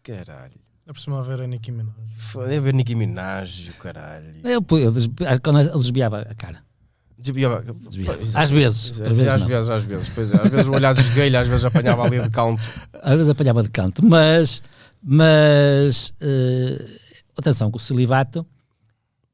Caralho. 0.02 0.60
É 0.86 0.92
por 0.92 1.00
cima 1.00 1.18
a 1.20 1.22
ver 1.22 1.40
a 1.40 1.46
Nicki 1.46 1.72
Minaj. 1.72 1.94
Foi 2.18 2.56
a 2.56 2.60
ver 2.60 2.74
Nicki 2.74 2.94
Minaj, 2.94 3.70
o 3.70 3.74
caralho. 3.78 4.34
Eu, 4.44 4.64
eu, 4.78 4.92
desbi- 4.92 5.24
quando 5.42 5.60
ele 5.60 5.70
desviava 5.70 6.20
a 6.20 6.34
cara. 6.34 6.62
Desviava- 7.18 7.62
Desviava. 7.88 8.18
Pois, 8.18 8.36
Às 8.36 8.50
vezes, 8.50 8.90
Às 8.90 8.98
outras 8.98 9.16
vezes 9.16 9.32
às 9.32 9.40
não. 9.40 9.48
vezes, 9.48 9.70
às 9.70 9.82
vezes. 9.84 10.08
Pois 10.14 10.32
é, 10.32 10.36
às 10.42 10.50
vezes 10.50 10.66
o 10.66 10.72
olhar 10.72 10.98
esguelho, 10.98 11.38
às 11.38 11.46
vezes 11.48 11.64
apanhava 11.64 12.04
ali 12.04 12.20
de 12.20 12.28
canto. 12.30 12.68
Às 13.02 13.12
vezes 13.16 13.28
apanhava 13.28 13.62
de 13.62 13.70
canto, 13.70 14.04
mas, 14.04 14.60
mas 15.02 16.12
eh, 16.20 16.84
atenção, 17.38 17.70
que 17.70 17.76
o 17.76 17.80
celibato, 17.80 18.44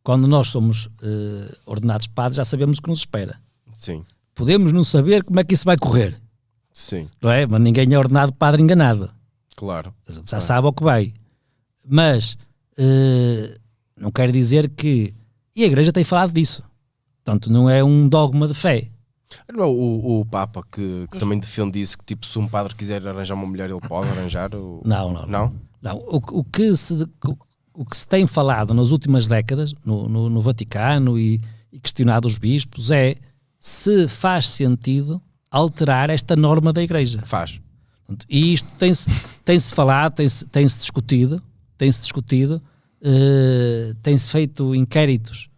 quando 0.03 0.27
nós 0.29 0.49
somos 0.49 0.89
eh, 1.03 1.55
ordenados 1.67 2.07
padres, 2.07 2.37
já 2.37 2.45
sabemos 2.45 2.79
o 2.79 2.83
que 2.83 2.91
nos 2.91 3.01
espera. 3.01 3.41
Sim, 3.73 4.05
Podemos 4.35 4.73
não 4.73 4.85
saber 4.85 5.23
como 5.25 5.39
é 5.41 5.45
que 5.45 5.55
isso 5.55 5.65
vai 5.65 5.77
correr, 5.77 6.21
sim, 6.73 7.09
não 7.21 7.31
é? 7.31 7.47
Mas 7.47 7.61
ninguém 7.61 7.93
é 7.93 7.99
ordenado 7.99 8.33
padre 8.33 8.63
enganado. 8.63 9.11
claro. 9.57 9.93
Já 10.25 10.39
sabe 10.41 10.67
ao 10.67 10.73
que 10.73 10.83
vai. 10.83 11.13
Mas 11.87 12.37
eh, 12.79 13.57
não 13.99 14.11
quer 14.11 14.31
dizer 14.31 14.69
que. 14.71 15.15
E 15.57 15.65
a 15.65 15.67
igreja 15.67 15.93
tem 15.93 16.05
falado 16.05 16.33
disso. 16.33 16.63
Portanto, 17.31 17.53
não 17.53 17.71
é 17.71 17.85
um 17.85 18.09
dogma 18.09 18.49
de 18.49 18.55
fé. 18.55 18.89
O, 19.57 20.21
o 20.21 20.25
Papa 20.25 20.65
que, 20.71 21.07
que 21.13 21.19
também 21.19 21.39
defende 21.39 21.81
isso, 21.81 21.97
que 21.97 22.05
tipo, 22.05 22.27
se 22.27 22.37
um 22.37 22.49
padre 22.49 22.75
quiser 22.75 23.07
arranjar 23.07 23.35
uma 23.35 23.47
mulher, 23.47 23.71
ele 23.71 23.81
pode 23.81 24.11
arranjar? 24.11 24.53
Ou... 24.55 24.83
Não, 24.85 25.13
não. 25.13 25.27
Não? 25.27 25.55
Não, 25.81 25.97
o, 25.99 26.17
o 26.17 26.45
que 26.45 26.75
se, 26.75 27.09
o, 27.73 27.85
que 27.85 27.97
se 27.97 28.07
tem 28.07 28.27
falado 28.27 28.75
nas 28.75 28.91
últimas 28.91 29.29
décadas 29.29 29.73
no, 29.85 30.09
no, 30.09 30.29
no 30.29 30.43
Vaticano 30.43 31.17
e, 31.17 31.41
e 31.73 31.79
questionado 31.79 32.27
os 32.27 32.37
bispos 32.37 32.91
é 32.91 33.15
se 33.61 34.09
faz 34.09 34.51
sentido 34.51 35.23
alterar 35.49 36.11
esta 36.11 36.35
norma 36.35 36.73
da 36.73 36.83
Igreja. 36.83 37.23
Faz. 37.25 37.61
E 38.29 38.53
isto 38.53 38.69
tem-se 38.77 39.09
tem-se 39.45 39.73
falado, 39.73 40.15
tem-se 40.15 40.45
tem 40.47 40.69
-se 40.69 40.79
discutido, 40.79 41.41
tem-se 41.79 42.01
discutido, 42.01 42.61
eh, 43.01 43.95
tem-se 44.03 44.29
feito 44.29 44.75
inquéritos. 44.75 45.50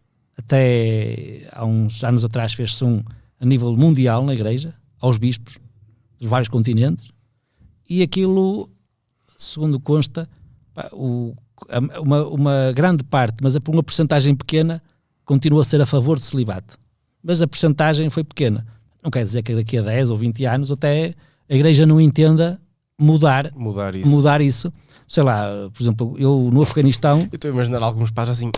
Até 0.46 1.48
há 1.52 1.64
uns 1.64 2.02
anos 2.04 2.24
atrás 2.24 2.52
fez-se 2.52 2.84
um 2.84 3.02
a 3.40 3.44
nível 3.46 3.76
mundial 3.76 4.24
na 4.24 4.34
Igreja, 4.34 4.74
aos 5.00 5.18
bispos 5.18 5.58
dos 6.20 6.28
vários 6.28 6.48
continentes, 6.48 7.06
e 7.88 8.02
aquilo, 8.02 8.68
segundo 9.38 9.78
consta, 9.80 10.28
o- 10.92 11.34
uma, 12.00 12.26
uma 12.26 12.72
grande 12.74 13.02
parte, 13.04 13.36
mas 13.42 13.58
por 13.58 13.72
uma 13.74 13.82
porcentagem 13.82 14.34
pequena, 14.34 14.82
continua 15.24 15.62
a 15.62 15.64
ser 15.64 15.80
a 15.80 15.86
favor 15.86 16.18
de 16.18 16.24
celibato. 16.24 16.76
Mas 17.22 17.40
a 17.40 17.46
porcentagem 17.46 18.10
foi 18.10 18.24
pequena. 18.24 18.66
Não 19.02 19.10
quer 19.10 19.24
dizer 19.24 19.42
que 19.42 19.54
daqui 19.54 19.78
a 19.78 19.82
10 19.82 20.10
ou 20.10 20.16
20 20.18 20.44
anos 20.44 20.70
até 20.70 21.14
a 21.48 21.54
Igreja 21.54 21.86
não 21.86 22.00
entenda 22.00 22.60
mudar, 22.98 23.50
Mudar 23.54 23.94
isso. 23.94 24.08
mudar 24.10 24.40
isso. 24.40 24.72
Sei 25.08 25.22
lá, 25.22 25.46
por 25.72 25.82
exemplo, 25.82 26.14
eu 26.18 26.50
no 26.52 26.62
Afeganistão, 26.62 27.20
Eu 27.20 27.28
estou 27.34 27.50
a 27.50 27.54
imaginar 27.54 27.82
alguns 27.82 28.10
padres 28.10 28.38
assim. 28.38 28.50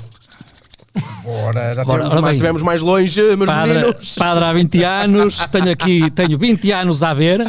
Bora, 1.24 1.74
já 1.74 1.84
Bora, 1.84 2.08
mais, 2.08 2.22
bem. 2.22 2.36
tivemos 2.36 2.62
mais 2.62 2.80
longe, 2.80 3.20
meus 3.36 3.46
padre, 3.46 3.74
meninos. 3.74 4.14
padre 4.14 4.44
há 4.44 4.52
20 4.52 4.84
anos, 4.84 5.46
tenho 5.46 5.70
aqui, 5.70 6.10
tenho 6.10 6.38
20 6.38 6.72
anos 6.72 7.02
a 7.02 7.12
ver 7.12 7.40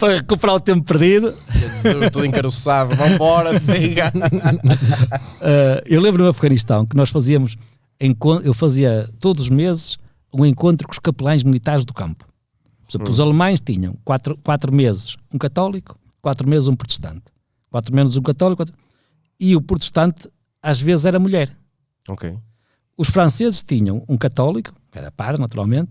para 0.00 0.16
recuperar 0.16 0.56
o 0.56 0.60
tempo 0.60 0.82
perdido. 0.82 1.34
Jesus, 1.52 2.10
Tudo 2.10 2.24
encaroçado, 2.24 2.96
vambora, 2.96 3.58
siga. 3.60 4.12
Uh, 4.16 5.82
eu 5.86 6.00
lembro 6.00 6.24
no 6.24 6.30
Afeganistão 6.30 6.84
que 6.84 6.96
nós 6.96 7.10
fazíamos, 7.10 7.56
eu 8.42 8.52
fazia 8.52 9.08
todos 9.20 9.44
os 9.44 9.50
meses 9.50 9.98
um 10.34 10.44
encontro 10.44 10.86
com 10.86 10.92
os 10.92 10.98
capelães 10.98 11.44
militares 11.44 11.84
do 11.84 11.94
campo. 11.94 12.26
Por 12.86 12.90
exemplo, 12.90 13.10
os 13.10 13.20
alemães 13.20 13.60
tinham 13.60 13.96
quatro, 14.04 14.36
quatro 14.42 14.72
meses 14.72 15.16
um 15.32 15.38
católico, 15.38 15.96
quatro 16.20 16.48
meses 16.48 16.66
um 16.66 16.74
protestante. 16.74 17.22
Quatro 17.70 17.94
meses 17.94 18.16
um 18.16 18.22
católico, 18.22 18.58
quatro... 18.58 18.74
e 19.38 19.54
o 19.54 19.60
protestante 19.60 20.28
às 20.70 20.80
vezes 20.80 21.04
era 21.04 21.18
mulher. 21.18 21.56
ok. 22.08 22.36
Os 22.98 23.08
franceses 23.08 23.62
tinham 23.62 24.02
um 24.08 24.16
católico, 24.16 24.74
que 24.90 24.98
era 24.98 25.10
padre 25.12 25.40
naturalmente, 25.40 25.90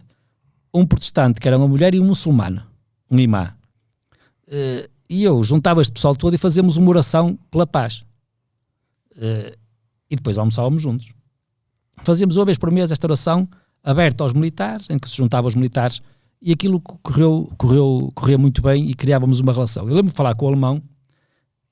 um 0.74 0.86
protestante, 0.86 1.40
que 1.40 1.48
era 1.48 1.56
uma 1.58 1.68
mulher, 1.68 1.94
e 1.94 2.00
um 2.00 2.06
muçulmano, 2.06 2.64
um 3.12 3.20
imã. 3.20 3.54
Eh, 4.48 4.90
e 5.08 5.24
eu 5.24 5.42
juntava 5.44 5.82
este 5.82 5.94
pessoal 5.94 6.16
todo 6.16 6.34
e 6.34 6.38
fazíamos 6.40 6.78
uma 6.78 6.90
oração 6.90 7.38
pela 7.52 7.68
paz. 7.68 8.04
Eh, 9.18 9.56
e 10.10 10.16
depois 10.16 10.38
almoçávamos 10.38 10.82
juntos. 10.82 11.10
Fazíamos 12.04 12.36
uma 12.36 12.46
vez 12.46 12.58
por 12.58 12.72
mês 12.72 12.92
esta 12.92 13.06
oração 13.08 13.48
aberta 13.84 14.24
aos 14.24 14.34
militares, 14.34 14.90
em 14.90 14.98
que 14.98 15.08
se 15.08 15.16
juntavam 15.16 15.48
os 15.48 15.56
militares, 15.56 16.02
e 16.42 16.52
aquilo 16.52 16.82
co- 16.82 16.98
correu, 17.04 17.52
correu, 17.58 18.12
correu 18.16 18.40
muito 18.40 18.62
bem 18.62 18.90
e 18.90 18.94
criávamos 18.96 19.40
uma 19.40 19.54
relação. 19.54 19.88
Eu 19.88 19.94
lembro 19.96 20.12
de 20.12 20.18
falar 20.18 20.34
com 20.36 20.46
o 20.46 20.48
alemão 20.48 20.82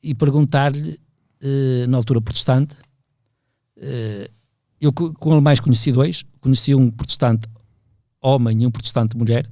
e 0.02 0.14
perguntar-lhe, 0.14 1.00
eh, 1.42 1.86
na 1.88 1.98
altura 1.98 2.22
protestante, 2.22 2.76
eu 4.80 4.92
co- 4.94 5.14
com 5.14 5.32
alemães 5.32 5.60
conheci 5.60 5.92
dois, 5.92 6.24
conheci 6.42 6.74
um 6.76 6.90
protestante 6.92 7.48
homem 8.22 8.64
e 8.64 8.68
um 8.68 8.72
protestante 8.72 9.16
mulher, 9.18 9.50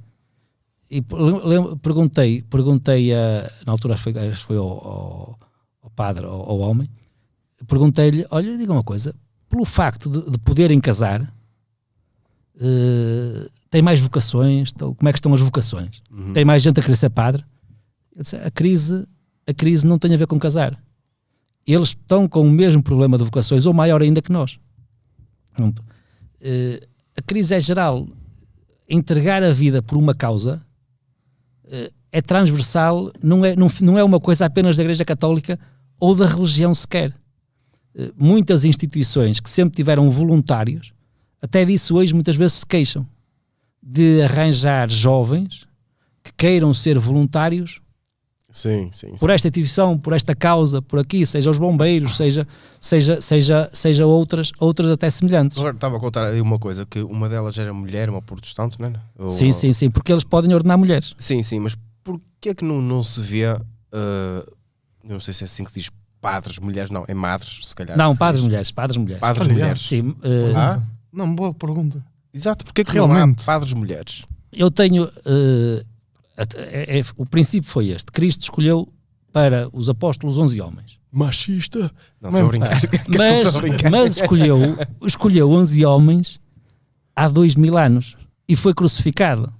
e 0.90 1.00
per- 1.02 1.18
lem- 1.18 1.76
perguntei, 1.78 2.42
perguntei 2.42 3.12
a, 3.14 3.50
na 3.66 3.72
altura 3.72 3.96
foi, 3.96 4.12
foi 4.34 4.56
ao, 4.56 4.68
ao- 4.68 5.38
ao 5.82 5.90
padre, 5.90 6.24
ao, 6.26 6.48
ao 6.50 6.58
homem, 6.58 6.88
perguntei-lhe, 7.66 8.26
olha, 8.30 8.56
diga 8.58 8.72
uma 8.72 8.82
coisa, 8.82 9.14
pelo 9.48 9.64
facto 9.64 10.08
de, 10.10 10.30
de 10.30 10.38
poderem 10.38 10.80
casar, 10.80 11.32
eh, 12.60 13.48
tem 13.70 13.82
mais 13.82 14.00
vocações, 14.00 14.70
então, 14.74 14.94
como 14.94 15.08
é 15.08 15.12
que 15.12 15.18
estão 15.18 15.32
as 15.32 15.40
vocações? 15.40 16.02
Tem 16.32 16.44
mais 16.44 16.62
gente 16.62 16.78
a 16.78 16.82
querer 16.82 16.96
ser 16.96 17.10
padre? 17.10 17.44
Eu 18.14 18.22
disse, 18.22 18.36
a 18.36 18.50
crise, 18.50 19.06
a 19.46 19.54
crise 19.54 19.86
não 19.86 19.98
tem 19.98 20.12
a 20.14 20.16
ver 20.16 20.26
com 20.26 20.38
casar. 20.38 20.78
Eles 21.66 21.88
estão 21.88 22.28
com 22.28 22.42
o 22.42 22.50
mesmo 22.50 22.82
problema 22.82 23.16
de 23.16 23.24
vocações, 23.24 23.66
ou 23.66 23.74
maior 23.74 24.02
ainda 24.02 24.20
que 24.20 24.32
nós. 24.32 24.58
Pronto. 25.54 25.82
Eh, 26.40 26.86
a 27.16 27.22
crise 27.22 27.54
é 27.54 27.60
geral. 27.60 28.08
Entregar 28.88 29.42
a 29.42 29.52
vida 29.52 29.82
por 29.82 29.96
uma 29.96 30.14
causa 30.14 30.64
eh, 31.64 31.92
é 32.10 32.20
transversal, 32.20 33.12
não 33.22 33.44
é, 33.44 33.54
não, 33.56 33.68
não 33.80 33.98
é 33.98 34.04
uma 34.04 34.20
coisa 34.20 34.44
apenas 34.44 34.76
da 34.76 34.82
Igreja 34.82 35.04
Católica 35.04 35.58
ou 35.98 36.14
da 36.14 36.26
religião 36.26 36.74
sequer. 36.74 37.14
Eh, 37.94 38.10
muitas 38.16 38.64
instituições 38.64 39.38
que 39.38 39.48
sempre 39.48 39.76
tiveram 39.76 40.10
voluntários, 40.10 40.92
até 41.40 41.64
disso 41.64 41.96
hoje 41.96 42.14
muitas 42.14 42.36
vezes 42.36 42.58
se 42.58 42.66
queixam, 42.66 43.06
de 43.82 44.22
arranjar 44.22 44.90
jovens 44.90 45.66
que 46.22 46.32
queiram 46.36 46.72
ser 46.72 46.98
voluntários 46.98 47.81
Sim, 48.52 48.90
sim. 48.92 49.14
por 49.18 49.30
esta 49.30 49.48
instituição, 49.48 49.98
por 49.98 50.12
esta 50.12 50.34
causa, 50.34 50.82
por 50.82 50.98
aqui, 50.98 51.24
seja 51.24 51.50
os 51.50 51.58
bombeiros, 51.58 52.16
seja, 52.18 52.46
seja, 52.80 53.18
seja, 53.20 53.70
seja 53.72 54.04
outras, 54.06 54.52
outras 54.60 54.90
até 54.90 55.08
semelhantes. 55.08 55.56
Agora 55.56 55.74
estava 55.74 55.96
a 55.96 56.00
contar 56.00 56.24
aí 56.26 56.40
uma 56.40 56.58
coisa, 56.58 56.84
que 56.84 57.00
uma 57.00 57.28
delas 57.30 57.56
era 57.58 57.72
mulher, 57.72 58.10
uma 58.10 58.20
protestante, 58.20 58.78
não 58.78 58.88
é? 58.88 58.92
Ou- 59.18 59.30
Sim, 59.30 59.52
sim, 59.54 59.72
sim, 59.72 59.90
porque 59.90 60.12
eles 60.12 60.22
podem 60.22 60.52
ordenar 60.54 60.76
mulheres. 60.78 61.14
Sim, 61.16 61.42
sim, 61.42 61.58
mas 61.60 61.74
porquê 62.04 62.50
é 62.50 62.54
que 62.54 62.62
não, 62.64 62.82
não 62.82 63.02
se 63.02 63.20
vê, 63.22 63.44
eu 63.46 63.58
não 65.02 65.18
sei 65.20 65.32
se 65.34 65.44
é 65.44 65.46
assim 65.46 65.64
que 65.64 65.72
se 65.72 65.80
diz, 65.80 65.90
padres, 66.20 66.58
mulheres, 66.58 66.90
não, 66.90 67.04
é 67.08 67.14
madres, 67.14 67.66
se 67.66 67.74
calhar. 67.74 67.96
Não, 67.96 68.12
se 68.12 68.18
padres 68.18 68.40
diz. 68.40 68.46
mulheres, 68.48 68.70
padres 68.70 68.96
mulheres. 68.96 69.20
Padres 69.20 69.48
mulheres. 69.48 69.80
Sim, 69.80 70.14
eh, 70.22 70.52
Ah? 70.54 70.80
Não, 71.12 71.34
boa 71.34 71.52
pergunta. 71.52 72.04
Exato, 72.32 72.64
porquê 72.64 72.80
é 72.82 72.84
que 72.84 72.92
Realmente. 72.92 73.38
não 73.38 73.42
há 73.42 73.46
padres 73.46 73.72
mulheres? 73.72 74.24
eu 74.52 74.70
tenho. 74.70 75.04
at- 75.04 75.86
é- 76.56 76.98
é- 77.00 77.04
o 77.16 77.24
princípio 77.26 77.68
foi 77.70 77.88
este: 77.88 78.10
Cristo 78.12 78.42
escolheu 78.42 78.88
para 79.32 79.68
os 79.72 79.88
apóstolos 79.88 80.36
11 80.38 80.60
homens. 80.60 80.98
Machista? 81.10 81.90
Não, 82.20 82.30
estou 82.30 82.44
a 82.46 82.48
brincar. 82.48 82.80
Mas, 83.16 83.90
mas 83.90 84.16
escolheu, 84.16 84.58
escolheu 85.06 85.50
11 85.50 85.84
homens 85.84 86.40
há 87.14 87.28
dois 87.28 87.54
mil 87.54 87.76
anos 87.76 88.16
e 88.48 88.56
foi 88.56 88.72
crucificado. 88.72 89.52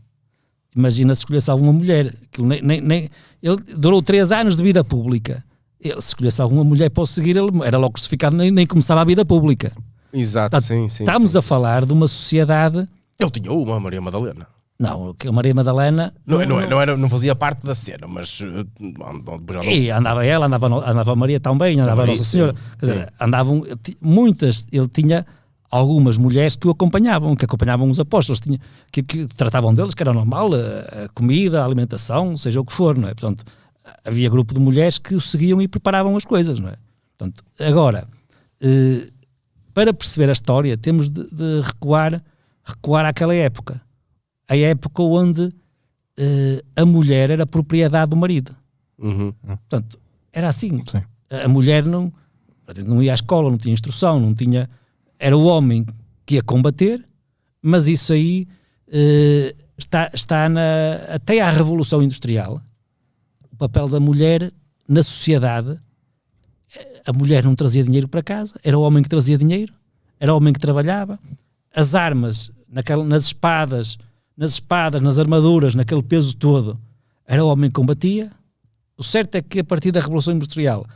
Imagina 0.74 1.14
se 1.14 1.20
escolhesse 1.20 1.50
alguma 1.50 1.72
mulher. 1.72 2.14
Aquilo 2.24 2.46
nem, 2.48 2.62
nem, 2.62 2.80
nem- 2.80 3.10
ele 3.42 3.56
durou 3.76 4.00
três 4.02 4.32
anos 4.32 4.56
de 4.56 4.62
vida 4.62 4.82
pública. 4.82 5.44
Ele, 5.78 6.00
se 6.00 6.08
escolhesse 6.08 6.40
alguma 6.40 6.64
mulher 6.64 6.88
para 6.90 7.02
o 7.02 7.06
seguir, 7.06 7.36
ele 7.36 7.50
era 7.64 7.76
logo 7.76 7.92
crucificado, 7.94 8.34
nem, 8.36 8.50
nem 8.50 8.66
começava 8.66 9.00
a 9.02 9.04
vida 9.04 9.24
pública. 9.24 9.72
Exato, 10.12 10.50
Tá- 10.52 10.60
sim, 10.60 10.88
sim. 10.88 11.02
Estamos 11.02 11.32
sim. 11.32 11.38
a 11.38 11.42
falar 11.42 11.84
de 11.84 11.92
uma 11.92 12.06
sociedade. 12.08 12.88
Ele 13.18 13.30
tinha 13.30 13.52
uma, 13.52 13.78
Maria 13.80 14.00
Madalena. 14.00 14.46
Não, 14.82 15.14
que 15.14 15.28
a 15.28 15.32
Maria 15.32 15.54
Madalena. 15.54 16.12
Não, 16.26 16.44
não, 16.44 16.68
não, 16.68 16.80
era, 16.80 16.96
não 16.96 17.08
fazia 17.08 17.34
parte 17.36 17.64
da 17.64 17.74
cena, 17.74 18.06
mas. 18.08 18.28
já 18.38 18.46
não- 18.46 19.62
E 19.70 19.90
andava 19.90 20.24
ela, 20.26 20.46
andava, 20.46 20.66
andava 20.66 21.12
a 21.12 21.16
Maria 21.16 21.38
também, 21.38 21.78
andava 21.78 22.02
a 22.02 22.04
Também, 22.04 22.16
Nossa 22.16 22.24
sim, 22.24 22.30
Senhora. 22.30 22.54
Quer 22.78 22.86
dizer, 22.86 22.98
sim. 23.06 23.10
andavam 23.20 23.62
muitas, 24.00 24.64
ele 24.72 24.88
tinha 24.88 25.24
algumas 25.70 26.18
mulheres 26.18 26.56
que 26.56 26.66
o 26.66 26.70
acompanhavam, 26.70 27.34
que 27.36 27.44
acompanhavam 27.44 27.88
os 27.90 27.98
apóstolos, 28.00 28.40
tinha, 28.40 28.58
que, 28.90 29.02
que 29.02 29.26
tratavam 29.26 29.72
deles, 29.72 29.94
que 29.94 30.02
era 30.02 30.12
normal, 30.12 30.50
a, 30.54 31.04
a 31.04 31.08
comida, 31.14 31.62
a 31.62 31.64
alimentação, 31.64 32.36
seja 32.36 32.60
o 32.60 32.64
que 32.64 32.72
for, 32.72 32.98
não 32.98 33.08
é? 33.08 33.14
Portanto, 33.14 33.44
havia 34.04 34.28
grupo 34.28 34.52
de 34.52 34.60
mulheres 34.60 34.98
que 34.98 35.14
o 35.14 35.20
seguiam 35.20 35.62
e 35.62 35.68
preparavam 35.68 36.16
as 36.16 36.24
coisas, 36.24 36.58
não 36.58 36.68
é? 36.68 36.74
Portanto, 37.16 37.42
agora, 37.60 38.06
eh, 38.60 39.08
para 39.72 39.94
perceber 39.94 40.28
a 40.28 40.32
história, 40.32 40.76
temos 40.76 41.08
de, 41.08 41.22
de 41.34 41.60
recuar, 41.62 42.22
recuar 42.64 43.06
àquela 43.06 43.34
época. 43.34 43.80
A 44.52 44.56
época 44.70 45.02
onde 45.02 45.52
eh, 46.16 46.62
a 46.76 46.84
mulher 46.84 47.30
era 47.30 47.46
propriedade 47.46 48.10
do 48.10 48.16
marido. 48.16 48.54
Uhum. 48.98 49.32
Portanto, 49.42 49.98
era 50.32 50.48
assim. 50.48 50.82
Sim. 50.86 51.02
A 51.30 51.48
mulher 51.48 51.84
não, 51.84 52.12
não 52.84 53.02
ia 53.02 53.12
à 53.12 53.14
escola, 53.14 53.50
não 53.50 53.58
tinha 53.58 53.72
instrução, 53.74 54.20
não 54.20 54.34
tinha. 54.34 54.68
Era 55.18 55.36
o 55.36 55.44
homem 55.44 55.86
que 56.26 56.34
ia 56.34 56.42
combater, 56.42 57.04
mas 57.62 57.86
isso 57.86 58.12
aí 58.12 58.46
eh, 58.92 59.54
está, 59.78 60.10
está 60.12 60.48
na, 60.48 60.60
até 61.08 61.40
à 61.40 61.50
Revolução 61.50 62.02
Industrial. 62.02 62.60
O 63.52 63.56
papel 63.56 63.88
da 63.88 63.98
mulher 64.00 64.52
na 64.88 65.02
sociedade. 65.02 65.78
eh, 66.76 67.02
A 67.06 67.12
mulher 67.12 67.44
não 67.44 67.54
trazia 67.54 67.82
dinheiro 67.84 68.08
para 68.08 68.22
casa, 68.22 68.54
era 68.62 68.78
o 68.78 68.82
homem 68.82 69.02
que 69.02 69.08
trazia 69.08 69.38
dinheiro, 69.38 69.72
era 70.20 70.32
o 70.32 70.36
homem 70.36 70.52
que 70.52 70.60
trabalhava. 70.60 71.18
As 71.74 71.94
armas, 71.94 72.50
naquela, 72.68 73.04
nas 73.04 73.24
espadas, 73.26 73.96
nas 74.36 74.52
espadas, 74.52 75.00
nas 75.00 75.18
armaduras, 75.18 75.74
naquele 75.74 76.02
peso 76.02 76.36
todo, 76.36 76.80
era 77.26 77.44
o 77.44 77.48
homem 77.48 77.70
que 77.70 77.74
combatia. 77.74 78.30
O 78.96 79.04
certo 79.04 79.36
é 79.36 79.42
que 79.42 79.60
a 79.60 79.64
partir 79.64 79.90
da 79.90 80.00
Revolução 80.00 80.34
Industrial 80.34 80.86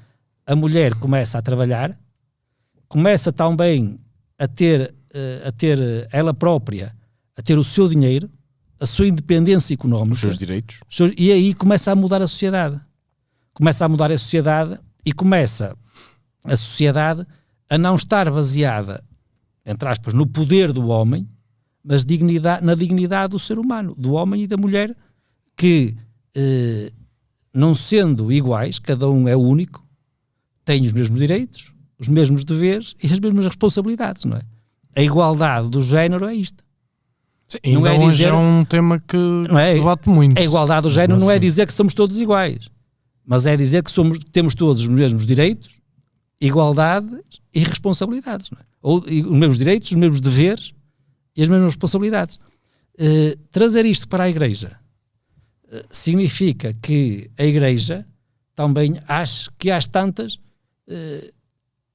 a 0.47 0.55
mulher 0.55 0.95
começa 0.95 1.39
a 1.39 1.43
trabalhar, 1.43 1.99
começa 2.89 3.33
também 3.33 3.99
a 4.39 4.47
ter, 4.47 4.95
eh, 5.13 5.43
a 5.45 5.53
ter 5.53 5.81
eh, 5.81 6.09
ela 6.13 6.33
própria, 6.33 6.95
a 7.37 7.43
ter 7.43 7.59
o 7.59 7.65
seu 7.65 7.89
dinheiro, 7.89 8.31
a 8.79 8.87
sua 8.87 9.09
independência 9.09 9.75
Os 9.75 9.79
económica, 9.79 10.21
seus 10.21 10.39
direitos. 10.39 10.81
e 11.17 11.33
aí 11.33 11.55
começa 11.55 11.91
a 11.91 11.97
mudar 11.97 12.23
a 12.23 12.27
sociedade. 12.29 12.81
Começa 13.53 13.85
a 13.85 13.89
mudar 13.89 14.13
a 14.13 14.19
sociedade 14.19 14.79
e 15.05 15.13
começa 15.13 15.77
a 16.45 16.57
sociedade 16.57 17.27
a 17.69 17.79
não 17.79 17.97
estar 17.97 18.31
baseada, 18.31 19.03
entre 19.65 19.89
aspas, 19.89 20.15
no 20.15 20.27
poder 20.27 20.73
do 20.73 20.89
homem, 20.89 21.27
mas 21.89 22.05
dignidade, 22.05 22.67
na 22.67 22.75
dignidade 22.75 23.31
do 23.31 23.39
ser 23.39 23.59
humano, 23.61 23.95
do 23.97 24.13
homem 24.15 24.43
e 24.43 24.47
da 24.49 24.57
mulher, 24.57 24.95
que 25.57 25.97
eh, 26.35 26.91
não 27.55 27.75
sendo 27.75 28.33
iguais, 28.33 28.81
cada 28.81 29.09
um 29.09 29.29
é 29.29 29.37
único, 29.37 29.87
tem 30.65 30.85
os 30.85 30.93
mesmos 30.93 31.21
direitos, 31.21 31.73
os 31.97 32.09
mesmos 32.09 32.43
deveres 32.43 32.97
e 33.01 33.07
as 33.07 33.21
mesmas 33.21 33.47
responsabilidades, 33.47 34.25
não 34.25 34.37
é? 34.37 34.43
A 34.97 35.01
igualdade 35.03 35.69
do 35.69 35.81
género 35.81 36.25
é 36.27 36.35
isto. 36.35 36.65
Sim, 37.47 37.59
Não 37.75 37.85
ainda 37.85 37.95
é 37.95 37.99
hoje 38.01 38.17
dizer- 38.17 38.29
é 38.31 38.33
um 38.35 38.65
tema 38.65 38.99
que, 38.99 39.07
que 39.49 39.57
é- 39.57 39.71
se 39.71 39.75
debate 39.77 40.09
muito. 40.09 40.37
A 40.37 40.43
igualdade 40.43 40.83
do 40.83 40.91
género 40.91 41.21
não 41.21 41.31
é 41.31 41.39
dizer 41.39 41.67
que 41.67 41.73
somos 41.73 41.95
todos 41.95 42.19
iguais, 42.19 42.69
mas 43.25 43.47
é 43.47 43.57
dizer 43.57 43.85
que 43.85 43.91
somos, 43.93 44.19
temos 44.33 44.55
todos 44.57 44.83
os 44.83 44.89
mesmos 44.89 45.25
direitos, 45.25 45.77
igualdades 46.41 47.41
e 47.55 47.61
responsabilidades. 47.61 48.51
não 48.51 48.59
é? 48.59 48.65
Ou 48.83 49.05
e 49.09 49.23
os 49.23 49.31
mesmos 49.39 49.59
direitos, 49.59 49.91
os 49.93 49.97
mesmos 49.97 50.21
deveres 50.21 50.75
e 51.37 51.43
as 51.43 51.49
mesmas 51.49 51.75
responsabilidades. 51.75 52.39
Eh, 52.99 53.37
trazer 53.51 53.85
isto 53.85 54.09
para 54.09 54.25
a 54.25 54.31
Igreja 54.31 54.79
eh, 55.71 55.85
significa 55.91 56.73
que 56.73 57.31
a 57.39 57.45
Igreja 57.45 58.07
também 58.55 58.99
acha 59.07 59.51
que 59.59 59.71
às 59.71 59.87
tantas, 59.87 60.41
eh, 60.89 61.31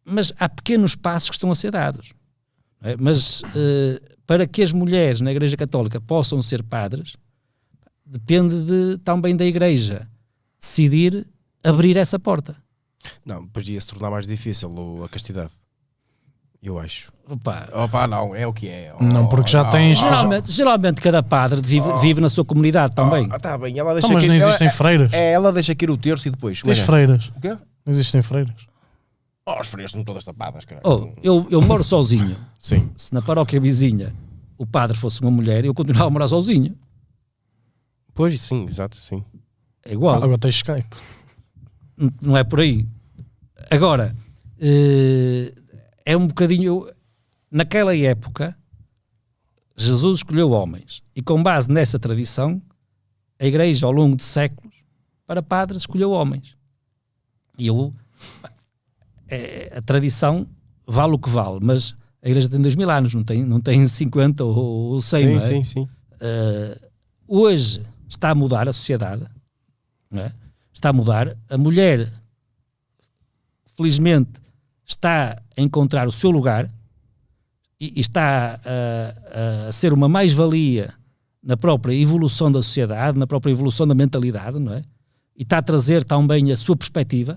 mas 0.06 0.32
há 0.38 0.48
pequenos 0.48 0.96
passos 0.96 1.30
que 1.30 1.36
estão 1.36 1.52
a 1.52 1.56
ser 1.56 1.72
dados. 1.72 2.14
é? 2.84 2.96
Mas 2.98 3.42
para 4.28 4.46
que 4.46 4.62
as 4.62 4.72
mulheres 4.72 5.22
na 5.22 5.32
Igreja 5.32 5.58
Católica 5.58 6.00
possam 6.00 6.42
ser 6.42 6.64
padres, 6.64 7.18
depende 8.06 8.64
de, 8.64 8.98
também 9.00 9.36
da 9.36 9.46
Igreja 9.46 10.08
decidir 10.60 11.28
abrir 11.64 11.98
essa 11.98 12.20
porta. 12.20 12.56
Não, 13.26 13.44
depois 13.44 13.68
ia 13.68 13.82
se 13.82 13.88
tornar 13.88 14.12
mais 14.12 14.28
difícil 14.28 15.04
a 15.04 15.10
castidade. 15.10 15.52
Eu 16.62 16.78
acho. 16.78 17.12
Opa, 17.28 17.68
Opa, 17.74 18.06
não, 18.08 18.36
é 18.36 18.46
o 18.46 18.54
que 18.54 18.68
é. 18.68 18.94
Não, 19.00 19.28
porque 19.28 19.50
já 19.50 19.66
tens- 19.66 20.00
Oh, 20.00 20.04
geralmente, 20.06 20.52
geralmente 20.52 21.02
cada 21.02 21.24
padre 21.24 21.60
vive, 21.62 21.88
vive 22.00 22.22
na 22.22 22.30
sua 22.30 22.46
comunidade 22.46 22.94
também. 22.96 23.28
Ah, 23.32 23.40
tá 23.40 23.58
bem, 23.58 23.80
ela 23.80 23.94
deixa 23.94 24.08
Então, 24.08 24.20
mas 24.20 24.28
não 24.28 24.36
ela- 24.36 24.46
existem 24.48 24.70
freiras. 24.70 25.12
É, 25.14 25.32
ela 25.32 25.52
deixa 25.52 25.72
aqui 25.72 25.90
o 25.90 25.98
terço 25.98 26.28
e 26.28 26.32
depois. 26.32 26.62
Tens 26.62 26.80
freiras. 26.80 27.30
O 27.36 27.40
quê? 27.42 27.50
Não 27.86 27.92
existem 27.94 28.22
freiras. 28.22 28.54
Oh, 29.44 29.52
as 29.54 29.68
freiras 29.70 29.90
estão 29.90 30.04
todas 30.04 30.24
tapadas, 30.24 30.64
cara. 30.66 30.82
Oh, 30.84 31.10
eu, 31.24 31.48
eu 31.50 31.62
moro 31.64 31.84
sozinho. 31.84 32.38
Sim. 32.60 32.92
Se 32.96 33.12
na 33.12 33.24
paróquia 33.24 33.60
vizinha 33.60 34.14
o 34.56 34.66
padre 34.68 34.96
fosse 34.96 35.20
uma 35.22 35.32
mulher, 35.32 35.66
eu 35.66 35.74
continuava 35.74 36.08
a 36.10 36.12
morar 36.12 36.28
sozinho. 36.28 36.76
Pois, 38.14 38.40
sim, 38.40 38.66
exato, 38.68 38.98
sim. 38.98 39.24
É 39.84 39.94
igual. 39.94 40.16
Agora 40.22 40.38
tens 40.38 40.56
Skype. 40.58 40.86
Não 42.22 42.38
é 42.38 42.44
por 42.44 42.60
aí. 42.60 42.86
Agora, 43.72 44.16
eh, 44.60 45.52
é 46.06 46.16
um 46.16 46.28
bocadinho. 46.28 46.88
Naquela 47.50 47.96
época, 47.96 48.58
Jesus 49.76 50.20
escolheu 50.20 50.52
homens 50.52 51.04
e, 51.16 51.22
com 51.22 51.42
base 51.42 51.70
nessa 51.70 52.00
tradição, 52.00 52.62
a 53.40 53.46
Igreja, 53.46 53.86
ao 53.86 53.92
longo 53.92 54.16
de 54.16 54.24
séculos, 54.24 54.74
para 55.26 55.42
padres, 55.42 55.82
escolheu 55.82 56.12
homens. 56.12 56.56
E 57.58 57.68
eu. 57.68 57.94
é, 59.28 59.74
a 59.76 59.82
tradição 59.82 60.48
vale 60.86 61.14
o 61.14 61.20
que 61.20 61.30
vale, 61.30 61.60
mas 61.62 61.96
a 62.22 62.28
Igreja 62.30 62.50
tem 62.50 62.62
dois 62.62 62.76
mil 62.76 62.90
anos, 62.90 63.14
não 63.14 63.24
tem, 63.24 63.44
não 63.44 63.60
tem 63.60 63.86
50 63.88 64.44
ou, 64.44 64.56
ou 64.94 65.02
100. 65.02 65.20
sim, 65.20 65.36
é? 65.36 65.42
sim, 65.42 65.64
sim. 65.64 65.82
Uh, 65.82 66.90
hoje 67.28 67.82
está 68.08 68.30
a 68.30 68.36
mudar 68.36 68.68
a 68.68 68.74
sociedade, 68.74 69.26
é? 70.14 70.32
está 70.74 70.90
a 70.90 70.94
mudar. 70.94 71.38
A 71.50 71.58
mulher, 71.58 72.12
felizmente, 73.76 74.41
está 74.94 75.42
a 75.58 75.62
encontrar 75.62 76.08
o 76.08 76.12
seu 76.12 76.30
lugar 76.32 76.70
e, 77.80 77.94
e 77.98 78.00
está 78.02 78.60
a, 78.64 79.68
a 79.68 79.72
ser 79.72 79.94
uma 79.94 80.08
mais-valia 80.10 80.94
na 81.44 81.58
própria 81.58 81.94
evolução 81.94 82.52
da 82.52 82.62
sociedade, 82.62 83.18
na 83.18 83.26
própria 83.26 83.52
evolução 83.52 83.88
da 83.88 83.96
mentalidade, 83.96 84.60
não 84.60 84.74
é? 84.74 84.84
E 85.36 85.44
está 85.44 85.58
a 85.58 85.62
trazer 85.62 86.04
também 86.04 86.52
a 86.52 86.56
sua 86.56 86.76
perspectiva, 86.76 87.36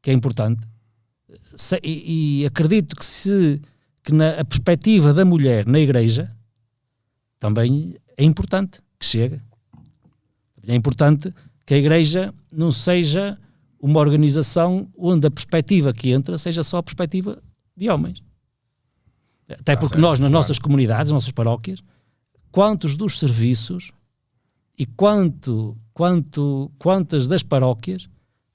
que 0.00 0.10
é 0.10 0.12
importante. 0.14 0.66
Se- 1.54 1.80
e, 1.82 2.40
e 2.42 2.46
acredito 2.46 2.96
que 2.96 3.04
se 3.04 3.60
que 4.02 4.12
na 4.12 4.40
a 4.40 4.44
perspectiva 4.44 5.12
da 5.14 5.24
mulher 5.24 5.66
na 5.66 5.78
igreja 5.80 6.30
também 7.40 7.96
é 8.16 8.24
importante 8.24 8.80
que 8.98 9.06
chegue. 9.06 9.40
É 10.66 10.74
importante 10.74 11.32
que 11.66 11.74
a 11.74 11.78
igreja 11.78 12.32
não 12.50 12.70
seja 12.70 13.38
uma 13.84 14.00
organização 14.00 14.88
onde 14.96 15.26
a 15.26 15.30
perspectiva 15.30 15.92
que 15.92 16.08
entra 16.10 16.38
seja 16.38 16.64
só 16.64 16.78
a 16.78 16.82
perspectiva 16.82 17.42
de 17.76 17.90
homens. 17.90 18.22
Até 19.46 19.74
Tá 19.74 19.76
porque 19.76 19.96
certo, 19.96 20.00
nós, 20.00 20.18
nas 20.18 20.20
claro. 20.20 20.32
nossas 20.32 20.58
comunidades, 20.58 21.10
nas 21.10 21.16
nossas 21.16 21.32
paróquias, 21.32 21.80
quantos 22.50 22.96
dos 22.96 23.18
serviços 23.18 23.92
e 24.78 24.86
quanto, 24.86 25.76
quanto, 25.92 26.72
quantas 26.78 27.28
das 27.28 27.42
paróquias, 27.42 28.08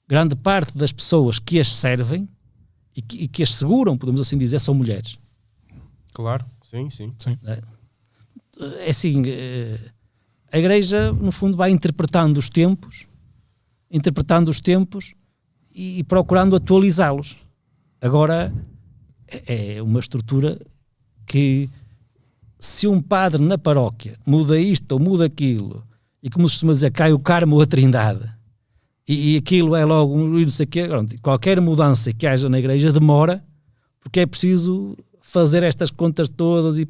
grande 0.08 0.34
parte 0.34 0.76
das 0.76 0.90
pessoas 0.90 1.38
que 1.38 1.60
as 1.60 1.72
servem 1.76 2.28
e 2.96 3.00
que, 3.00 3.16
e 3.18 3.28
que 3.28 3.44
as 3.44 3.54
seguram, 3.54 3.96
podemos 3.96 4.20
assim 4.20 4.36
dizer, 4.36 4.58
são 4.58 4.74
mulheres. 4.74 5.16
Claro, 6.12 6.44
sim, 6.64 6.90
sim. 6.90 7.14
é 8.80 8.90
assim, 8.90 9.22
eh, 9.26 9.92
a 10.50 10.58
igreja 10.58 11.12
no 11.12 11.30
fundo 11.30 11.56
vai 11.56 11.70
interpretando 11.70 12.36
os 12.36 12.48
tempos, 12.48 13.06
interpretando 13.88 14.50
os 14.50 14.58
tempos 14.58 15.14
e, 15.80 15.98
e 16.00 16.04
procurando 16.04 16.54
atualizá-los. 16.56 17.36
Agora 18.00 18.52
é 19.28 19.76
é 19.76 19.82
uma 19.82 20.00
estrutura 20.00 20.58
que 21.26 21.68
se 22.58 22.86
um 22.88 23.00
padre 23.00 23.40
na 23.42 23.56
paróquia 23.56 24.16
muda 24.26 24.58
isto 24.58 24.92
ou 24.92 24.98
muda 24.98 25.24
aquilo 25.24 25.82
e 26.22 26.28
como 26.28 26.48
se 26.48 26.56
costuma 26.56 26.72
dizer, 26.72 26.90
cai 26.90 27.12
o 27.12 27.18
carmo 27.18 27.54
ou 27.56 27.62
a 27.62 27.66
trindade 27.66 28.28
e, 29.08 29.34
e 29.34 29.36
aquilo 29.38 29.74
é 29.76 29.84
logo 29.84 30.14
um 30.14 30.28
não 30.38 30.48
sei 30.50 30.66
quê, 30.66 30.86
qualquer 31.22 31.60
mudança 31.60 32.12
que 32.12 32.26
haja 32.26 32.48
na 32.48 32.58
igreja 32.58 32.92
demora 32.92 33.42
porque 34.00 34.20
é 34.20 34.26
preciso 34.26 34.96
fazer 35.22 35.62
estas 35.62 35.90
contas 35.90 36.28
todas 36.28 36.76
e 36.78 36.84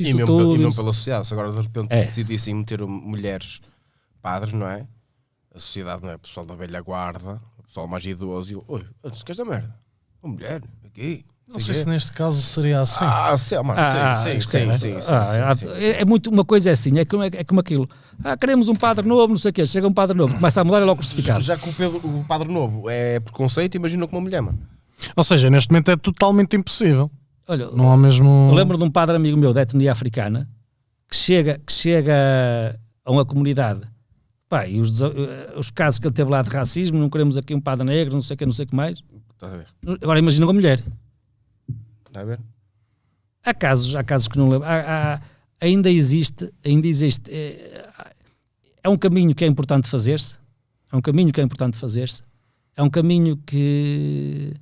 E 0.00 0.04
isto 0.04 0.16
mesmo, 0.16 0.26
tudo. 0.26 0.52
e 0.52 0.54
e 0.54 0.58
não 0.62 0.68
mesmo 0.70 0.76
pela 0.82 0.92
sociedade, 0.94 1.26
se 1.26 1.34
agora 1.34 1.52
de 1.52 1.60
repente 1.60 1.88
É. 1.92 2.04
decidissem 2.06 2.54
meter 2.54 2.80
mulheres 2.86 3.60
padres, 4.22 4.54
não 4.54 4.66
é? 4.66 4.86
A 5.54 5.58
sociedade, 5.58 6.02
não 6.02 6.10
é? 6.10 6.14
O 6.14 6.18
pessoal 6.18 6.46
da 6.46 6.54
velha 6.54 6.80
guarda, 6.80 7.38
o 7.72 7.74
pessoal 7.74 7.88
mais 7.88 8.04
idoso, 8.04 8.52
e 8.52 8.54
eu, 8.54 8.64
oi, 8.68 8.84
tu 9.02 9.24
queres 9.24 9.38
da 9.38 9.44
merda? 9.46 9.74
Uma 10.22 10.34
mulher, 10.34 10.62
aqui. 10.84 11.24
Não 11.48 11.58
sei 11.58 11.74
se 11.74 11.88
neste 11.88 12.12
caso 12.12 12.40
seria 12.40 12.80
assim. 12.82 12.98
Ah, 13.02 13.34
sim, 13.36 13.54
mano, 13.56 13.74
Ah, 13.76 14.14
sim, 14.16 14.30
sim, 14.32 14.38
isto 14.38 14.56
é, 14.56 14.60
sim, 14.60 14.66
né? 14.66 14.74
sim, 14.74 15.00
sim, 15.02 15.08
Ah, 15.12 15.54
sim, 15.56 15.66
sim. 15.66 15.72
é, 15.82 16.02
é 16.02 16.04
muito 16.04 16.28
uma 16.30 16.44
coisa 16.44 16.68
é 16.68 16.72
assim, 16.74 16.98
é 16.98 17.04
como, 17.06 17.22
é 17.22 17.44
como 17.44 17.60
aquilo. 17.60 17.88
Ah, 18.22 18.36
queremos 18.36 18.68
um 18.68 18.74
padre 18.74 19.06
novo, 19.06 19.28
não 19.28 19.38
sei 19.40 19.50
o 19.50 19.54
quê. 19.54 19.66
Chega 19.66 19.88
um 19.88 19.92
padre 19.92 20.16
novo, 20.16 20.34
começa 20.34 20.60
a 20.60 20.64
mudar 20.64 20.80
e 20.80 20.82
é 20.82 20.84
logo 20.84 20.98
crucificado. 21.00 21.42
Já 21.42 21.56
que 21.56 21.66
o, 21.68 21.72
Pedro, 21.72 21.96
o 21.98 22.24
padre 22.24 22.52
novo 22.52 22.88
é 22.90 23.20
preconceito, 23.20 23.74
imagina 23.74 24.06
com 24.06 24.16
uma 24.16 24.22
mulher, 24.22 24.42
mano. 24.42 24.58
Ou 25.16 25.24
seja, 25.24 25.48
neste 25.50 25.70
momento 25.70 25.90
é 25.90 25.96
totalmente 25.96 26.54
impossível. 26.56 27.10
Olha, 27.48 27.70
Não 27.70 27.90
há 27.90 27.96
mesmo. 27.96 28.48
eu 28.50 28.54
lembro 28.54 28.76
de 28.78 28.84
um 28.84 28.90
padre 28.90 29.16
amigo 29.16 29.36
meu 29.38 29.52
da 29.54 29.62
etnia 29.62 29.92
africana 29.92 30.46
que 31.08 31.16
chega, 31.16 31.58
que 31.66 31.72
chega 31.72 32.78
a 33.04 33.10
uma 33.10 33.24
comunidade. 33.24 33.80
Pá, 34.52 34.66
e 34.68 34.78
os, 34.82 35.00
eh, 35.00 35.54
os 35.56 35.70
casos 35.70 35.98
que 35.98 36.06
ele 36.06 36.12
teve 36.14 36.30
lá 36.30 36.42
de 36.42 36.50
racismo, 36.50 36.98
não 36.98 37.08
queremos 37.08 37.38
aqui 37.38 37.54
um 37.54 37.60
padre 37.60 37.86
negro, 37.86 38.12
não 38.12 38.20
sei 38.20 38.34
o 38.34 38.36
que, 38.36 38.44
não 38.44 38.52
sei 38.52 38.66
o 38.66 38.68
que 38.68 38.76
mais. 38.76 39.02
Estás 39.32 39.50
a 39.54 39.56
ver? 39.56 39.66
Agora 40.02 40.18
imagina 40.18 40.44
uma 40.44 40.52
mulher. 40.52 40.84
Está 42.06 42.20
a 42.20 42.24
ver? 42.24 42.38
Há 43.42 43.54
casos, 43.54 43.96
há 43.96 44.04
casos 44.04 44.28
que 44.28 44.36
não 44.36 44.50
lembro. 44.50 44.68
Há, 44.68 45.14
há- 45.14 45.20
ainda 45.58 45.90
existe, 45.90 46.52
ainda 46.62 46.86
existe. 46.86 47.30
É, 47.32 47.88
é 48.82 48.88
um 48.90 48.98
caminho 48.98 49.34
que 49.34 49.42
é 49.42 49.46
importante 49.46 49.88
fazer-se. 49.88 50.34
É 50.92 50.96
um 50.98 51.00
caminho 51.00 51.32
que 51.32 51.40
é 51.40 51.44
importante 51.44 51.78
fazer-se. 51.78 52.22
É 52.76 52.82
um 52.82 52.90
caminho 52.90 53.38
que 53.38 54.52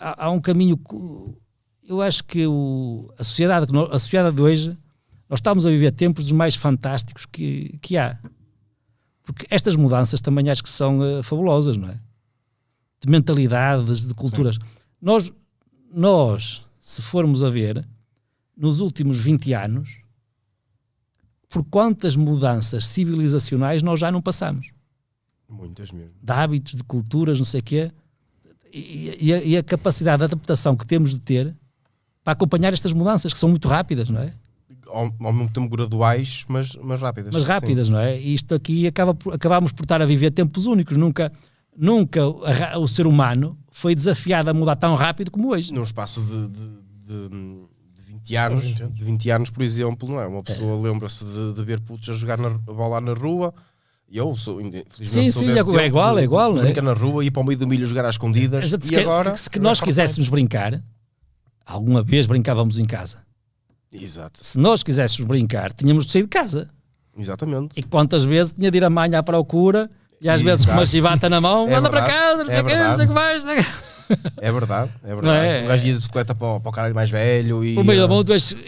há, 0.00 0.24
há 0.26 0.30
um 0.30 0.40
caminho. 0.40 0.76
que- 0.76 1.36
Eu 1.88 2.02
acho 2.02 2.24
que 2.24 2.44
o, 2.44 3.06
a 3.16 3.22
sociedade 3.22 3.66
a 3.92 3.98
sociedade 4.00 4.34
de 4.34 4.42
hoje 4.42 4.76
nós 5.30 5.38
estamos 5.38 5.64
a 5.64 5.70
viver 5.70 5.92
tempos 5.92 6.24
dos 6.24 6.32
mais 6.32 6.56
fantásticos 6.56 7.24
que, 7.24 7.78
que 7.80 7.96
há. 7.96 8.18
Porque 9.22 9.46
estas 9.50 9.76
mudanças 9.76 10.20
também 10.20 10.50
acho 10.50 10.62
que 10.62 10.70
são 10.70 11.02
eh, 11.02 11.22
fabulosas, 11.22 11.76
não 11.76 11.88
é? 11.88 12.00
De 13.00 13.08
mentalidades, 13.08 14.06
de 14.06 14.14
culturas. 14.14 14.58
Nós, 15.00 15.32
nós, 15.92 16.64
se 16.78 17.00
formos 17.02 17.42
a 17.42 17.50
ver, 17.50 17.86
nos 18.56 18.80
últimos 18.80 19.20
20 19.20 19.52
anos, 19.54 19.98
por 21.48 21.64
quantas 21.64 22.16
mudanças 22.16 22.86
civilizacionais 22.86 23.82
nós 23.82 24.00
já 24.00 24.10
não 24.10 24.22
passamos? 24.22 24.72
Muitas 25.48 25.92
mesmo. 25.92 26.14
De 26.22 26.32
hábitos, 26.32 26.76
de 26.76 26.84
culturas, 26.84 27.38
não 27.38 27.44
sei 27.44 27.60
o 27.60 27.62
quê. 27.62 27.92
E, 28.72 29.18
e 29.20 29.34
a, 29.34 29.42
e 29.42 29.56
a 29.56 29.62
capacidade 29.62 30.18
de 30.18 30.24
adaptação 30.24 30.74
que 30.74 30.86
temos 30.86 31.10
de 31.10 31.20
ter 31.20 31.54
para 32.24 32.32
acompanhar 32.32 32.72
estas 32.72 32.92
mudanças, 32.92 33.32
que 33.32 33.38
são 33.38 33.48
muito 33.48 33.68
rápidas, 33.68 34.08
não 34.08 34.20
é? 34.20 34.34
Ao, 34.92 35.04
ao 35.26 35.32
mesmo 35.32 35.48
tempo 35.50 35.68
graduais, 35.74 36.44
mas, 36.48 36.76
mas 36.76 37.00
rápidas. 37.00 37.32
mas 37.32 37.42
Sim. 37.42 37.48
rápidas, 37.48 37.88
não 37.88 37.98
é? 37.98 38.20
E 38.20 38.34
isto 38.34 38.54
aqui 38.54 38.86
acaba 38.86 39.14
por, 39.14 39.34
acabamos 39.34 39.72
por 39.72 39.84
estar 39.84 40.02
a 40.02 40.06
viver 40.06 40.30
tempos 40.30 40.66
únicos. 40.66 40.96
Nunca, 40.96 41.32
nunca 41.76 42.20
a 42.72 42.78
o 42.78 42.86
ser 42.86 43.06
humano 43.06 43.58
foi 43.70 43.94
desafiado 43.94 44.50
a 44.50 44.54
mudar 44.54 44.76
tão 44.76 44.94
rápido 44.94 45.30
como 45.30 45.50
hoje. 45.52 45.72
Num 45.72 45.82
espaço 45.82 46.20
de, 46.20 46.48
de, 46.48 46.68
de, 47.06 47.28
de 47.96 48.02
20 48.04 48.36
anos, 48.36 48.62
20 48.62 48.82
anos. 48.82 48.96
de 48.98 49.04
20 49.04 49.30
anos, 49.30 49.50
por 49.50 49.62
exemplo, 49.62 50.08
não 50.08 50.20
é? 50.20 50.26
Uma 50.26 50.42
pessoa 50.42 50.80
lembra-se 50.80 51.24
de, 51.24 51.54
de 51.54 51.64
ver 51.64 51.80
putos 51.80 52.08
a 52.10 52.12
jogar 52.12 52.36
na, 52.38 52.48
a 52.48 52.72
bola 52.72 53.00
na 53.00 53.14
rua. 53.14 53.54
E 54.08 54.18
eu 54.18 54.36
sou, 54.36 54.60
infelizmente, 54.60 55.06
Sim, 55.08 55.30
sou 55.32 55.40
sim, 55.40 55.46
desse 55.46 55.60
é 55.60 55.64
tempo 55.64 55.80
igual, 55.80 56.18
é 56.18 56.22
igual, 56.22 56.52
não 56.52 56.60
é? 56.60 56.64
Brincar 56.66 56.82
na 56.82 56.92
rua, 56.92 57.24
ir 57.24 57.30
para 57.30 57.40
o 57.40 57.46
meio 57.46 57.58
do 57.58 57.66
milho 57.66 57.86
jogar 57.86 58.04
às 58.04 58.14
escondidas. 58.16 58.68
Se, 58.68 58.76
E 58.76 58.78
que- 58.78 58.96
agora. 58.96 59.34
se, 59.34 59.44
se 59.44 59.50
que 59.50 59.58
nós 59.58 59.80
quiséssemos 59.80 60.28
brincar, 60.28 60.82
alguma 61.64 62.02
vez 62.02 62.26
brincávamos 62.26 62.78
em 62.78 62.84
casa. 62.84 63.18
Exato, 63.92 64.38
Se 64.42 64.58
nós 64.58 64.82
quiséssemos 64.82 65.26
brincar, 65.28 65.72
tínhamos 65.72 66.06
de 66.06 66.12
sair 66.12 66.22
de 66.22 66.28
casa. 66.28 66.68
exatamente. 67.18 67.78
E 67.78 67.82
quantas 67.82 68.24
vezes 68.24 68.52
tinha 68.52 68.70
de 68.70 68.76
ir 68.78 68.84
a 68.84 68.90
mãe 68.90 69.14
à 69.14 69.22
procura 69.22 69.90
e 70.20 70.28
às 70.28 70.40
vezes 70.40 70.64
com 70.64 70.72
uma 70.72 70.82
Exato. 70.82 70.96
chivata 70.96 71.28
na 71.28 71.40
mão, 71.40 71.68
É 71.68 71.74
anda 71.74 71.90
para 71.90 72.02
casa, 72.02 72.42
não 72.44 72.50
sei 72.50 72.58
é 72.58 72.62
o 72.62 72.64
quê, 72.66 72.76
não 72.76 72.96
sei 72.96 73.04
o 73.04 73.08
que 73.08 73.14
mais. 73.14 73.44
o. 73.44 73.92
É 74.42 74.52
verdade, 74.52 74.90
é 75.04 75.14
verdade. 75.14 75.26
Não 75.26 75.32
é? 75.34 75.62
Um 75.62 75.66
gajo 75.68 75.86
ia 75.86 75.92
de 75.94 75.98
bicicleta 76.00 76.34
para, 76.34 76.46
o- 76.56 76.60
para 76.60 76.68
o 76.68 76.72
caralho 76.72 76.94
mais 76.94 77.08
velho 77.10 77.64
e. 77.64 77.74
Pelo 77.74 77.86
meio 77.86 78.00
da 78.00 78.06
Para 78.08 78.14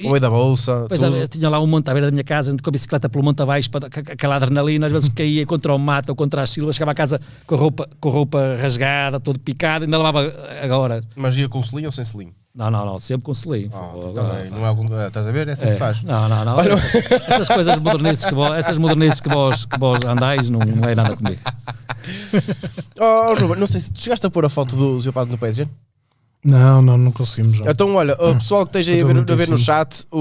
o 0.06 0.08
meio 0.10 0.20
da 0.20 0.30
bolsa. 0.30 0.82
Depois 0.82 1.00
tudo. 1.00 1.16
eu 1.16 1.28
tinha 1.28 1.48
lá 1.50 1.60
um 1.60 1.66
monte 1.66 1.88
à 1.88 1.92
beira 1.92 2.06
da 2.06 2.10
minha 2.12 2.24
casa, 2.24 2.54
com 2.62 2.70
a 2.70 2.72
bicicleta 2.72 3.08
pelo 3.10 3.22
monte 3.22 3.42
abaixo, 3.42 3.70
para, 3.70 3.86
aquela 3.86 4.36
adrenalina, 4.36 4.86
às 4.86 4.92
vezes 4.92 5.08
caía 5.10 5.44
contra 5.46 5.74
o 5.74 5.78
mato 5.78 6.08
ou 6.10 6.16
contra 6.16 6.40
as 6.42 6.48
silvas, 6.50 6.76
chegava 6.76 6.92
a 6.92 6.94
casa 6.94 7.20
com 7.46 7.54
a 7.54 7.58
roupa, 7.58 7.88
com 8.00 8.08
a 8.08 8.12
roupa 8.12 8.56
rasgada, 8.58 9.20
todo 9.20 9.38
picado, 9.38 9.84
ainda 9.84 9.96
levava 9.98 10.34
agora. 10.62 11.00
Mas 11.14 11.36
ia 11.36 11.48
com 11.48 11.62
selim 11.62 11.84
ou 11.86 11.92
sem 11.92 12.04
selim? 12.04 12.32
Não, 12.56 12.70
não, 12.70 12.86
não, 12.86 13.00
sempre 13.00 13.24
com 13.24 13.34
selim. 13.34 13.68
Ah, 13.74 13.90
Pô, 13.94 14.00
também. 14.12 14.48
pá. 14.48 14.56
Não 14.56 14.64
é, 14.64 14.68
algum- 14.68 15.06
estás 15.06 15.26
a 15.26 15.32
ver? 15.32 15.48
É 15.48 15.52
assim 15.52 15.66
que 15.66 15.72
se 15.72 15.78
faz. 15.78 16.04
Não, 16.04 16.28
não, 16.28 16.44
não. 16.44 16.60
Essas, 16.60 16.94
essas 17.28 17.48
coisas 17.48 17.78
modernices 17.80 18.24
que 18.24 18.32
vós, 18.34 18.54
essas 18.56 18.78
modernices 18.78 19.20
que 19.20 19.28
vós, 19.28 19.64
que 19.64 19.76
vós 19.78 20.04
andais 20.04 20.48
não, 20.48 20.60
não 20.60 20.88
é 20.88 20.94
nada 20.94 21.16
comigo. 21.16 21.40
Oh, 23.00 23.34
Ruben, 23.34 23.56
não 23.58 23.66
sei 23.66 23.80
se 23.80 23.90
tu 23.92 23.98
chegaste 24.00 24.26
a 24.26 24.30
pôr 24.30 24.44
a 24.44 24.48
foto 24.50 24.76
do 24.76 25.02
seu 25.02 25.10
padre 25.12 25.32
no 25.32 25.38
Patreon. 25.38 25.66
Não, 26.44 26.82
não, 26.82 26.98
não 26.98 27.10
conseguimos. 27.10 27.56
já. 27.56 27.70
Então, 27.70 27.94
olha, 27.94 28.12
o 28.20 28.34
pessoal 28.34 28.66
que 28.66 28.68
esteja 28.78 28.92
aí 28.92 29.00
a 29.00 29.06
ver, 29.06 29.32
a 29.32 29.34
ver 29.34 29.48
no 29.48 29.56
chat, 29.56 30.04
o, 30.10 30.18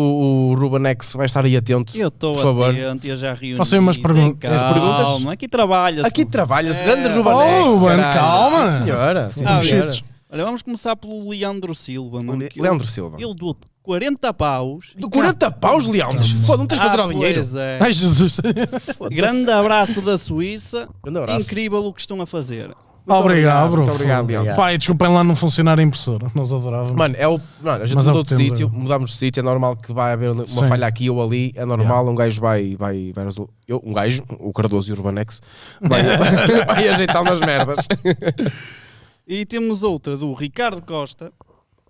o 0.51 0.55
Ruben 0.55 0.88
X 0.91 1.11
vai 1.14 1.26
estar 1.26 1.43
aí 1.43 1.57
atento. 1.57 1.95
Eu 1.97 2.07
estou 2.07 2.35
Por 2.35 2.41
favor. 2.43 2.69
atento, 2.69 3.05
eu 3.05 3.18
já 3.18 3.34
reuni. 3.34 3.57
Façam 3.57 3.80
umas 3.80 3.97
pergun- 3.97 4.34
tens 4.34 4.49
perguntas? 4.49 5.03
calma, 5.03 5.34
Aqui 5.34 5.47
trabalha-se. 5.49 6.07
Aqui 6.07 6.26
trabalha-se, 6.26 6.81
É. 6.81 6.85
grande 6.85 7.10
Ruben 7.10 7.34
Oh, 7.34 7.41
X. 7.41 7.80
Ruben, 7.81 7.97
calma. 8.01 8.72
Sim, 8.72 8.84
senhora. 8.85 9.31
Sim, 9.31 9.43
Ah, 9.45 9.61
senhora. 9.61 9.91
Olha, 10.34 10.45
vamos 10.45 10.64
começar 10.64 10.95
pelo 10.95 11.30
Leandro 11.30 11.76
Silva, 11.76 12.19
mano. 12.23 12.43
Leandro 12.57 12.88
Silva. 12.88 13.18
Ele 13.19 13.35
doou 13.35 13.55
40 13.84 14.34
paus. 14.34 14.93
De 14.97 15.07
40 15.07 15.51
paus, 15.51 15.85
Leandro. 15.85 16.23
Foda, 16.43 16.57
não 16.57 16.65
tens 16.65 16.80
de 16.80 16.88
fazer 16.88 16.99
Ah, 16.99 17.03
ao 17.03 17.10
dinheiro. 17.11 17.35
pois 17.35 17.53
é. 17.55 17.77
Ai, 17.80 17.93
Jesus. 17.93 18.39
Grande 19.11 19.51
abraço 19.51 20.01
da 20.01 20.18
Suíça. 20.18 20.89
Grande 21.03 21.19
abraço. 21.19 21.39
Incrível 21.41 21.85
o 21.85 21.93
que 21.93 21.99
estão 22.01 22.19
a 22.19 22.26
fazer. 22.26 22.76
Muito 23.05 23.19
obrigado, 23.19 23.69
bro. 23.69 23.81
Muito 23.81 23.91
obrigado, 23.91 24.27
Leandro. 24.27 24.55
Pai, 24.55 24.76
desculpem 24.76 25.10
lá 25.10 25.23
não 25.23 25.35
funcionar 25.35 25.77
a 25.77 25.84
impressora. 25.84 26.31
Nós 26.34 26.51
adorávamos. 26.51 26.93
Mano, 26.93 27.15
é 27.15 27.27
o, 27.27 27.39
mano, 27.61 27.84
a 27.84 27.85
gente 27.85 27.95
Mas 27.95 28.07
é 28.07 28.10
mudou 28.10 28.23
de 28.23 28.35
sítio, 28.35 28.72
é. 28.73 28.76
mudámos 28.76 29.11
de 29.11 29.18
sítio, 29.18 29.41
é 29.41 29.43
normal 29.43 29.76
que 29.76 29.93
vai 29.93 30.14
haver 30.14 30.31
uma 30.31 30.47
Sim. 30.47 30.68
falha 30.68 30.88
aqui 30.88 31.10
ou 31.11 31.22
ali, 31.22 31.51
é 31.55 31.64
normal, 31.65 32.10
um 32.10 32.15
gajo 32.15 32.39
vai, 32.41 32.76
vai, 32.77 33.11
vai 33.14 33.27
eu, 33.68 33.81
um 33.85 33.93
gajo, 33.93 34.23
o 34.39 34.53
Cardoso 34.53 34.89
e 34.89 34.93
o 34.93 34.95
Urbanex, 34.95 35.41
vai, 35.81 36.01
vai 36.65 36.88
ajeitar 36.88 37.22
umas 37.22 37.39
merdas. 37.41 37.85
E 39.25 39.45
temos 39.45 39.83
outra 39.83 40.17
do 40.17 40.33
Ricardo 40.33 40.81
Costa, 40.81 41.31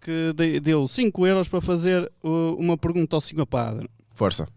que 0.01 0.33
de- 0.35 0.59
deu 0.59 0.87
5 0.87 1.25
euros 1.25 1.47
para 1.47 1.61
fazer 1.61 2.11
uh, 2.23 2.55
uma 2.57 2.77
pergunta 2.77 3.15
ao 3.15 3.21
Senhor 3.21 3.45
Padre. 3.45 3.89
Força. 4.11 4.47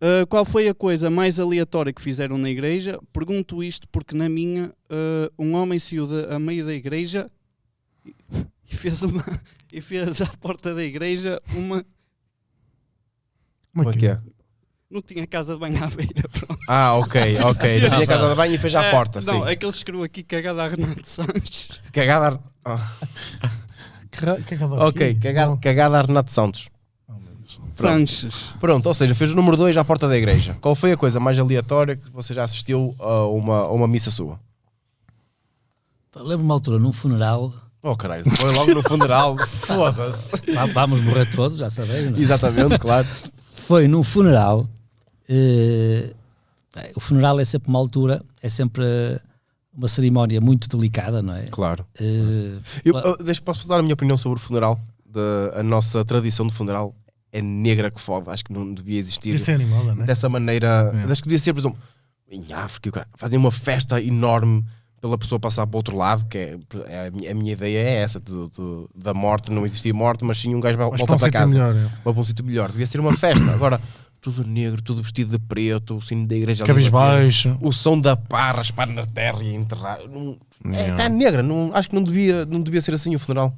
Uh, 0.00 0.24
qual 0.28 0.44
foi 0.44 0.68
a 0.68 0.74
coisa 0.74 1.10
mais 1.10 1.40
aleatória 1.40 1.92
que 1.92 2.00
fizeram 2.00 2.38
na 2.38 2.48
igreja? 2.48 3.00
Pergunto 3.12 3.64
isto 3.64 3.88
porque 3.88 4.14
na 4.16 4.28
minha 4.28 4.66
uh, 4.88 5.32
um 5.42 5.54
homem 5.54 5.78
saiu 5.78 6.06
de- 6.06 6.32
a 6.32 6.38
meio 6.38 6.64
da 6.64 6.72
igreja 6.72 7.28
e- 8.06 8.14
e 8.70 8.76
fez, 8.76 9.02
uma, 9.02 9.24
e 9.72 9.80
fez 9.80 10.20
à 10.22 10.26
porta 10.40 10.72
da 10.74 10.84
igreja 10.84 11.36
uma. 11.52 11.84
Como 13.74 13.90
é 13.90 13.92
que 13.92 14.06
é? 14.06 14.20
Não 14.90 15.02
tinha 15.02 15.26
casa 15.26 15.52
de 15.52 15.60
banho 15.60 15.82
à 15.84 15.86
beira. 15.88 16.28
Pronto. 16.32 16.58
Ah, 16.66 16.94
ok, 16.94 17.38
ok. 17.42 17.80
Não 17.80 17.90
tinha 17.90 18.06
casa 18.06 18.28
de 18.30 18.34
banho 18.34 18.54
e 18.54 18.58
fez 18.58 18.74
à 18.74 18.84
É, 18.84 18.90
porta, 18.90 19.20
não, 19.20 19.44
sim. 19.44 19.50
é 19.50 19.54
que 19.54 19.64
ele 19.64 19.72
escreveu 19.72 20.02
aqui 20.02 20.22
cagada 20.22 20.64
a 20.64 20.68
Renato 20.68 21.06
Sanches. 21.06 21.68
Cagada. 21.92 22.40
ah, 22.64 22.90
eu 24.50 24.68
dou 24.68 24.78
ok, 24.88 25.14
cagada, 25.16 25.56
cagada 25.58 25.98
a 25.98 26.02
Renato 26.02 26.30
Santos. 26.30 26.68
Sanches. 27.70 28.54
Pronto, 28.58 28.86
ou 28.86 28.94
seja, 28.94 29.14
fez 29.14 29.32
o 29.32 29.36
número 29.36 29.56
2 29.56 29.76
à 29.76 29.84
porta 29.84 30.08
da 30.08 30.16
igreja. 30.16 30.56
Qual 30.60 30.74
foi 30.74 30.92
a 30.92 30.96
coisa 30.96 31.20
mais 31.20 31.38
aleatória 31.38 31.94
que 31.96 32.10
você 32.10 32.32
já 32.32 32.42
assistiu 32.44 32.96
a 32.98 33.26
uma, 33.26 33.58
a 33.60 33.72
uma 33.72 33.86
missa 33.86 34.10
sua? 34.10 34.40
Lembro-me 36.16 36.44
uma 36.44 36.54
altura 36.54 36.78
num 36.80 36.92
funeral, 36.92 37.52
Oh 37.80 37.96
caralho, 37.96 38.28
foi 38.28 38.52
logo 38.52 38.74
no 38.74 38.82
funeral. 38.82 39.36
Foda-se. 39.46 40.32
vamos 40.74 41.00
morrer 41.00 41.30
todos, 41.30 41.58
já 41.58 41.70
sabem, 41.70 42.10
não 42.10 42.18
é? 42.18 42.20
Exatamente, 42.20 42.78
claro. 42.78 43.06
foi 43.54 43.86
num 43.86 44.02
funeral. 44.02 44.68
Bem, 45.28 46.92
o 46.94 47.00
funeral 47.00 47.38
é 47.40 47.44
sempre 47.44 47.68
uma 47.68 47.78
altura, 47.78 48.22
é 48.42 48.48
sempre 48.48 48.84
uma 49.76 49.88
cerimónia 49.88 50.40
muito 50.40 50.68
delicada, 50.68 51.22
não 51.22 51.34
é? 51.34 51.46
Claro. 51.46 51.86
Eh, 52.00 52.58
Eu, 52.84 52.94
eu, 52.96 53.16
deixa, 53.18 53.40
posso 53.42 53.66
dar 53.68 53.78
a 53.78 53.82
minha 53.82 53.94
opinião 53.94 54.16
sobre 54.16 54.38
o 54.38 54.42
funeral? 54.42 54.78
De, 55.06 55.20
a 55.58 55.62
nossa 55.62 56.04
tradição 56.04 56.46
de 56.46 56.52
funeral 56.52 56.94
é 57.32 57.40
negra 57.40 57.90
que 57.90 58.00
foda. 58.00 58.30
Acho 58.30 58.44
que 58.44 58.52
não 58.52 58.72
devia 58.74 58.98
existir 58.98 59.34
Isso 59.34 59.50
é 59.50 59.54
animada, 59.54 59.94
né? 59.94 60.04
dessa 60.04 60.28
maneira. 60.28 60.90
É. 61.06 61.10
Acho 61.10 61.22
que 61.22 61.28
devia 61.28 61.38
ser, 61.38 61.52
por 61.52 61.60
exemplo, 61.60 61.78
em 62.30 62.52
África, 62.52 62.88
o 62.88 62.92
cara, 62.92 63.08
fazem 63.14 63.38
uma 63.38 63.50
festa 63.52 64.02
enorme 64.02 64.64
pela 65.00 65.16
pessoa 65.16 65.38
passar 65.38 65.64
para 65.66 65.76
o 65.76 65.78
outro 65.78 65.96
lado, 65.96 66.26
que 66.26 66.36
é, 66.36 66.58
é 66.88 67.06
a, 67.06 67.10
minha, 67.12 67.30
a 67.30 67.34
minha 67.34 67.52
ideia 67.52 67.78
é 67.78 67.94
essa, 68.02 68.18
do- 68.18 68.48
do- 68.48 68.90
da 68.94 69.14
morte, 69.14 69.50
não 69.52 69.64
existir 69.64 69.92
morte, 69.94 70.24
mas 70.24 70.38
sim 70.38 70.52
um 70.56 70.60
gajo 70.60 70.76
vai- 70.76 70.90
Mas 70.90 70.98
volta 70.98 71.16
para 71.16 71.30
casa. 71.30 71.52
melhor. 71.54 71.70
é. 71.74 71.78
Vai 72.04 72.12
para 72.12 72.20
um 72.20 72.24
sítio 72.24 72.44
melhor. 72.44 72.70
Devia 72.72 72.86
ser 72.86 72.98
uma 72.98 73.14
festa. 73.14 73.44
Agora, 73.52 73.80
tudo 74.30 74.48
negro, 74.48 74.82
tudo 74.82 75.02
vestido 75.02 75.30
de 75.30 75.44
preto, 75.44 75.96
o 75.96 76.02
sino 76.02 76.26
da 76.26 76.36
igreja. 76.36 76.64
Cabisbaixo. 76.64 77.56
o 77.60 77.72
som 77.72 77.98
da 78.00 78.16
pá 78.16 78.52
raspar 78.52 78.86
na 78.86 79.04
terra 79.04 79.42
e 79.42 79.54
enterrar. 79.54 80.00
Não, 80.08 80.36
é, 80.72 80.90
está 80.90 81.08
negra, 81.08 81.42
não, 81.42 81.70
acho 81.74 81.88
que 81.88 81.94
não 81.94 82.02
devia, 82.02 82.44
não 82.46 82.60
devia 82.60 82.80
ser 82.80 82.94
assim 82.94 83.14
o 83.14 83.18
funeral. 83.18 83.54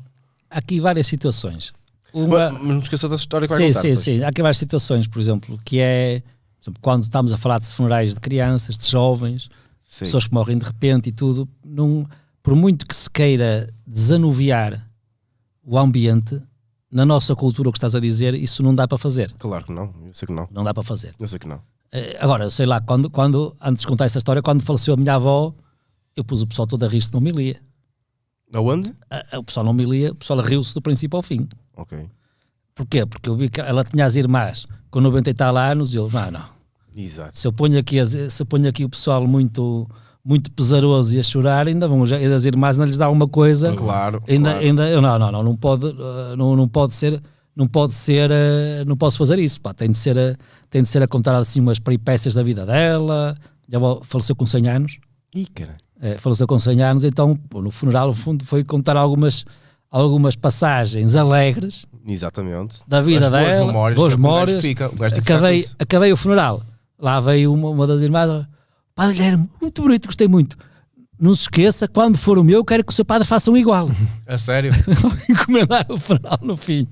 há 0.51 0.59
aqui 0.59 0.81
várias 0.81 1.07
situações. 1.07 1.73
Uma, 2.13 2.51
Mas, 2.51 2.65
não 2.65 2.79
esqueça 2.81 3.09
dessa 3.09 3.23
história 3.23 3.47
que 3.47 3.55
vai 3.55 3.63
sim, 3.63 3.69
contar. 3.69 3.81
sim, 3.81 3.97
sim. 3.97 4.23
Há 4.23 4.29
aqui 4.29 4.43
várias 4.43 4.59
situações, 4.59 5.07
por 5.07 5.21
exemplo, 5.21 5.59
que 5.65 5.79
é 5.79 6.23
exemplo, 6.61 6.81
quando 6.81 7.05
estamos 7.05 7.33
a 7.33 7.37
falar 7.37 7.59
de 7.59 7.67
funerais 7.67 8.15
de 8.15 8.21
crianças, 8.21 8.77
de 8.77 8.89
jovens, 8.89 9.49
Sim. 9.85 10.05
pessoas 10.05 10.27
que 10.27 10.35
morrem 10.35 10.59
de 10.59 10.65
repente 10.65 11.09
e 11.09 11.13
tudo, 11.13 11.49
não, 11.65 12.07
por 12.43 12.55
muito 12.55 12.87
que 12.87 12.95
se 12.95 13.09
queira 13.09 13.69
desanuviar 13.87 14.87
o 15.65 15.79
ambiente, 15.79 16.41
na 16.91 17.05
nossa 17.07 17.35
cultura, 17.37 17.69
o 17.69 17.73
que 17.73 17.79
estás 17.79 17.95
a 17.95 18.01
dizer, 18.01 18.35
isso 18.35 18.63
não 18.63 18.75
dá 18.75 18.87
para 18.89 18.99
fazer. 18.99 19.33
Claro 19.39 19.65
que 19.67 19.73
não, 19.73 19.95
eu 20.07 20.13
sei 20.15 20.27
que 20.27 20.33
não. 20.33 20.49
Não 20.51 20.65
dá 20.65 20.75
para 20.75 20.83
fazer. 20.83 21.15
Eu 21.19 21.29
sei 21.29 21.39
que 21.39 21.47
não. 21.49 21.61
Eh, 21.93 22.17
Agora, 22.21 22.49
sei 22.51 22.67
lá, 22.67 22.81
quando, 22.81 23.09
quando, 23.11 23.57
antes 23.61 23.83
de 23.83 23.87
contar 23.87 24.05
essa 24.07 24.19
história, 24.19 24.43
quando 24.43 24.63
faleceu 24.63 24.95
a 24.95 24.97
minha 24.97 25.15
avó, 25.15 25.55
eu 26.17 26.25
pus 26.25 26.43
o 26.43 26.47
pessoal 26.47 26.67
todo 26.67 26.83
a 26.85 26.89
rir-se 26.89 27.13
na 27.13 27.19
homilia. 27.19 27.61
Aonde? 28.55 28.93
A- 29.11 29.25
a- 29.33 29.39
O 29.39 29.45
pessoal 29.45 29.65
na 29.65 29.71
homilia, 29.71 30.11
o 30.13 30.15
pessoal 30.17 30.41
riu-se 30.41 30.75
do 30.75 30.83
princípio 30.83 31.17
ao 31.17 31.23
fim. 31.23 31.49
Ok. 31.77 32.09
Porquê? 32.75 33.07
Porque 33.07 33.29
eu 33.29 33.37
vi 33.37 33.49
que 33.49 33.61
ela 33.61 33.85
tinha 33.85 34.05
as 34.05 34.17
irmãs 34.17 34.67
com 34.91 35.01
90 35.01 35.31
e 35.31 35.35
tal 35.35 35.57
anos 35.57 35.93
e 35.95 35.97
eu, 35.97 36.09
não, 36.11 36.31
não. 36.31 36.45
Exato. 36.97 37.39
Se 37.39 37.47
eu 37.47 37.53
ponho 37.53 37.79
aqui, 37.79 38.05
se 38.05 38.43
eu 38.43 38.47
ponho 38.47 38.69
aqui 38.69 38.85
o 38.85 38.89
pessoal 38.89 39.27
muito, 39.27 39.89
muito 40.31 40.49
pesaroso 40.53 41.17
e 41.17 41.19
a 41.19 41.25
chorar, 41.25 41.67
ainda 41.67 41.89
vão, 41.89 42.05
ainda 42.05 42.37
as 42.37 42.45
irmãs 42.45 42.79
não 42.79 42.85
lhes 42.85 42.97
dá 42.97 43.11
uma 43.11 43.27
coisa. 43.27 43.73
Claro. 43.75 44.23
Ainda, 44.29 44.51
claro. 44.51 44.65
ainda, 44.65 45.01
não, 45.01 45.19
não, 45.19 45.33
não, 45.33 45.43
não 45.43 45.57
pode, 45.57 45.87
uh, 45.87 46.37
não, 46.39 46.55
não 46.55 46.69
pode 46.69 46.95
ser, 46.95 47.21
não 47.57 47.67
pode 47.67 47.95
ser, 47.95 48.31
eh, 48.31 48.85
não 48.87 48.97
posso 48.97 49.19
fazer 49.19 49.41
isso, 49.41 49.61
pá, 49.61 49.75
tem 49.75 49.91
de 49.91 49.99
ser, 49.99 50.17
a, 50.17 50.37
tem 50.71 50.83
de 50.85 50.89
ser 50.89 51.03
a 51.03 51.09
contar 51.09 51.37
assim 51.37 51.61
umas 51.61 51.81
peripécias 51.81 52.33
da 52.33 52.45
vida 52.45 52.65
dela, 52.65 53.37
já 53.69 53.79
faleceu 54.05 54.37
com 54.37 54.47
100 54.47 54.69
anos, 54.69 54.99
Ih, 55.35 55.47
cara. 55.47 55.77
é, 56.01 56.17
faleceu 56.17 56.47
com 56.47 56.61
100 56.61 56.81
anos, 56.81 57.03
então 57.05 57.37
no 57.53 57.71
funeral, 57.73 58.07
no 58.07 58.15
fundo, 58.15 58.45
foi 58.45 58.63
contar 58.63 58.97
algumas, 58.97 59.45
algumas 59.91 60.37
passagens 60.37 61.17
alegres 61.17 61.85
Exatamente. 62.09 62.79
da 62.87 63.03
vida 63.03 63.27
As 63.27 63.31
boas 63.33 63.67
memórias, 63.67 63.73
dela, 63.73 63.95
boas 63.97 64.15
memórias. 64.17 64.63
fica- 64.63 64.89
o 64.89 65.05
Acabei, 65.05 65.65
acabei 65.77 66.13
o 66.13 66.17
funeral. 66.17 66.63
Lá 66.99 67.19
veio 67.21 67.53
uma, 67.53 67.69
uma 67.71 67.87
das 67.87 68.01
irmãs, 68.01 68.47
Padre 69.01 69.15
Guilherme, 69.15 69.49
muito 69.59 69.81
bonito, 69.81 70.05
gostei 70.05 70.29
muito. 70.29 70.59
Não 71.19 71.35
se 71.35 71.45
esqueça, 71.45 71.89
quando 71.89 72.19
for 72.19 72.37
o 72.37 72.45
meu, 72.45 72.63
quero 72.63 72.85
que 72.85 72.93
o 72.93 72.95
seu 72.95 73.03
padre 73.03 73.27
faça 73.27 73.51
um 73.51 73.57
igual. 73.57 73.89
A 74.29 74.37
sério? 74.37 74.75
Encomendar 75.27 75.87
o 75.89 75.97
funeral 75.97 76.39
no 76.43 76.55
fim. 76.55 76.87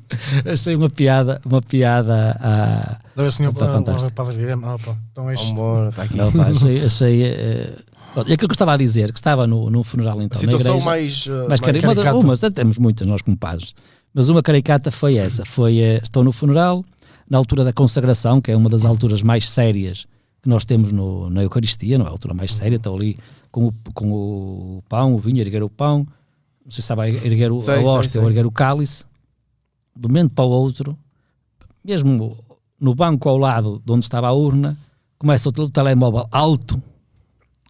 Achei 0.50 0.74
uma 0.74 0.88
piada, 0.88 1.38
uma 1.44 1.60
piada 1.60 2.34
a. 2.40 2.98
Deve 3.14 3.30
senhor 3.30 3.50
Opa, 3.50 3.68
fantástico. 3.68 4.10
para 4.12 4.32
Guilherme. 4.32 4.64
Ah, 4.64 4.76
Então 5.12 5.28
é 5.28 5.34
isto. 5.34 5.48
Vambora, 5.48 5.90
está 5.90 6.04
aqui. 6.04 6.16
Achei. 6.50 6.86
achei 6.86 7.22
eh, 7.24 7.76
pronto, 8.14 8.30
e 8.30 8.32
aquilo 8.32 8.48
que 8.48 8.52
eu 8.52 8.54
estava 8.54 8.72
a 8.72 8.78
dizer, 8.78 9.12
que 9.12 9.18
estava 9.18 9.46
no, 9.46 9.68
no 9.68 9.84
funeral 9.84 10.18
A 10.18 10.24
então, 10.24 10.34
na 10.34 10.40
situação 10.40 10.78
igreja. 10.78 10.86
mais. 10.86 11.26
uh, 11.26 11.46
mais 11.46 11.60
uma 11.60 11.66
caricata. 11.66 12.16
umas, 12.16 12.42
até 12.42 12.62
temos 12.62 12.78
muitas, 12.78 13.06
nós 13.06 13.20
como 13.20 13.36
padres. 13.36 13.74
Mas 14.14 14.30
uma 14.30 14.42
caricata 14.42 14.90
foi 14.90 15.16
essa: 15.16 15.44
foi 15.44 15.78
eh, 15.78 16.00
estou 16.02 16.24
no 16.24 16.32
funeral, 16.32 16.82
na 17.28 17.36
altura 17.36 17.64
da 17.64 17.72
consagração, 17.74 18.40
que 18.40 18.50
é 18.50 18.56
uma 18.56 18.70
das 18.70 18.86
alturas 18.86 19.20
mais 19.20 19.50
sérias 19.50 20.06
que 20.42 20.48
nós 20.48 20.64
temos 20.64 20.92
no, 20.92 21.28
na 21.30 21.42
Eucaristia, 21.42 21.98
não 21.98 22.06
é 22.06 22.08
a 22.08 22.12
altura 22.12 22.34
mais 22.34 22.54
séria, 22.54 22.76
estou 22.76 22.94
ali 22.96 23.16
com 23.50 23.66
o, 23.68 23.74
com 23.94 24.10
o 24.12 24.82
pão, 24.88 25.14
o 25.14 25.18
vinho, 25.18 25.40
erguer 25.40 25.62
o 25.62 25.68
pão, 25.70 26.06
não 26.64 26.70
sei 26.70 26.82
se 26.82 26.86
sabe 26.88 27.08
erguer 27.08 27.50
o, 27.50 27.58
Sei, 27.60 27.74
a 27.74 27.76
sei, 27.78 27.86
hóstia 27.86 28.12
sei. 28.12 28.20
ou 28.20 28.28
erguer 28.28 28.46
o 28.46 28.50
cálice, 28.52 29.04
de 29.96 30.06
um 30.06 30.10
momento 30.10 30.30
para 30.32 30.44
o 30.44 30.50
outro, 30.50 30.96
mesmo 31.84 32.36
no 32.80 32.94
banco 32.94 33.28
ao 33.28 33.36
lado 33.38 33.82
de 33.84 33.92
onde 33.92 34.04
estava 34.04 34.28
a 34.28 34.32
urna, 34.32 34.76
começa 35.18 35.48
o 35.48 35.52
tel- 35.52 35.68
telemóvel 35.70 36.28
alto. 36.30 36.80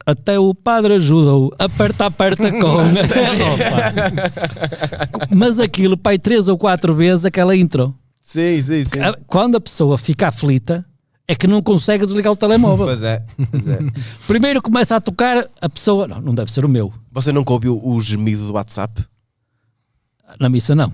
Até 0.04 0.38
o 0.38 0.54
padre 0.54 0.94
ajuda-o, 0.94 1.52
aperta, 1.58 2.06
aperta 2.06 2.50
com. 2.52 2.78
Mas 5.34 5.58
aquilo, 5.58 5.96
pai, 5.96 6.18
três 6.18 6.48
ou 6.48 6.56
quatro 6.58 6.94
vezes 6.94 7.24
aquela 7.24 7.54
intro. 7.56 7.94
Sim, 8.22 8.60
sim, 8.62 8.84
sim. 8.84 8.98
Quando 9.26 9.56
a 9.56 9.60
pessoa 9.60 9.96
fica 9.98 10.28
aflita, 10.28 10.84
é 11.28 11.34
que 11.36 11.46
não 11.46 11.62
consegue 11.62 12.04
desligar 12.06 12.32
o 12.32 12.36
telemóvel. 12.36 12.86
Pois 12.86 13.02
é, 13.02 13.22
pois 13.50 13.66
é. 13.66 13.78
Primeiro 14.26 14.62
começa 14.62 14.96
a 14.96 15.00
tocar, 15.00 15.46
a 15.60 15.68
pessoa. 15.68 16.08
Não, 16.08 16.20
não 16.20 16.34
deve 16.34 16.50
ser 16.50 16.64
o 16.64 16.68
meu. 16.68 16.92
Você 17.12 17.30
nunca 17.30 17.52
ouviu 17.52 17.78
o 17.84 18.00
gemido 18.00 18.46
do 18.46 18.54
WhatsApp? 18.54 19.04
Na 20.40 20.48
missa, 20.48 20.74
não. 20.74 20.92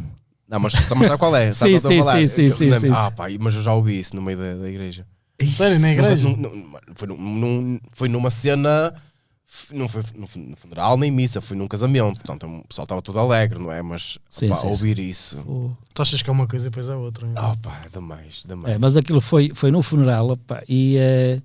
Não, 0.48 0.60
mas 0.60 0.72
só 0.74 0.82
sabe 0.82 1.16
qual 1.18 1.34
é? 1.34 1.50
Sabe 1.52 1.70
Sim, 1.70 1.76
o 1.76 1.80
que 1.80 1.86
eu 1.86 1.90
estou 1.90 1.90
a 1.90 1.94
sim, 1.94 1.98
falar? 2.00 2.20
sim, 2.20 2.26
sim, 2.28 2.42
Eu- 2.44 2.50
sim, 2.50 2.80
sim, 2.80 2.90
Ah, 2.92 3.06
sim. 3.10 3.16
pá, 3.16 3.24
mas 3.40 3.54
eu 3.54 3.62
já 3.62 3.72
ouvi 3.72 3.98
isso 3.98 4.14
no 4.14 4.22
meio 4.22 4.36
da, 4.38 4.54
da 4.56 4.68
igreja. 4.68 5.06
Sério, 5.56 5.80
na 5.80 5.90
igreja? 5.90 6.28
Foi, 6.94 7.08
num- 7.08 7.16
num- 7.18 7.80
foi 7.92 8.08
numa 8.08 8.30
cena. 8.30 8.94
Não 9.72 9.88
foi 9.88 10.02
no 10.16 10.26
fu- 10.26 10.38
no 10.38 10.56
funeral 10.56 10.96
nem 10.96 11.10
missa, 11.10 11.40
foi 11.40 11.56
num 11.56 11.68
casamento. 11.68 12.16
Portanto, 12.20 12.46
o 12.46 12.66
pessoal 12.68 12.84
estava 12.84 13.00
todo 13.02 13.18
alegre, 13.18 13.58
não 13.58 13.70
é? 13.70 13.80
Mas 13.82 14.18
Sim, 14.28 14.48
pá, 14.48 14.54
sim, 14.56 14.62
sim. 14.62 14.68
ouvir 14.68 14.98
isso. 14.98 15.38
Tu 15.94 16.02
achas 16.02 16.20
que 16.22 16.28
é 16.28 16.32
uma 16.32 16.46
coisa 16.46 16.66
e 16.66 16.70
depois 16.70 16.88
é 16.88 16.94
outra. 16.96 17.28
Ah, 17.36 17.54
pá, 17.62 17.82
é 17.84 17.88
demais, 17.88 18.42
demais. 18.46 18.74
É, 18.74 18.78
mas 18.78 18.96
aquilo 18.96 19.20
foi, 19.20 19.52
foi 19.54 19.70
no 19.70 19.82
funeral 19.82 20.30
opa, 20.30 20.62
e 20.68 20.96
eh, 20.98 21.40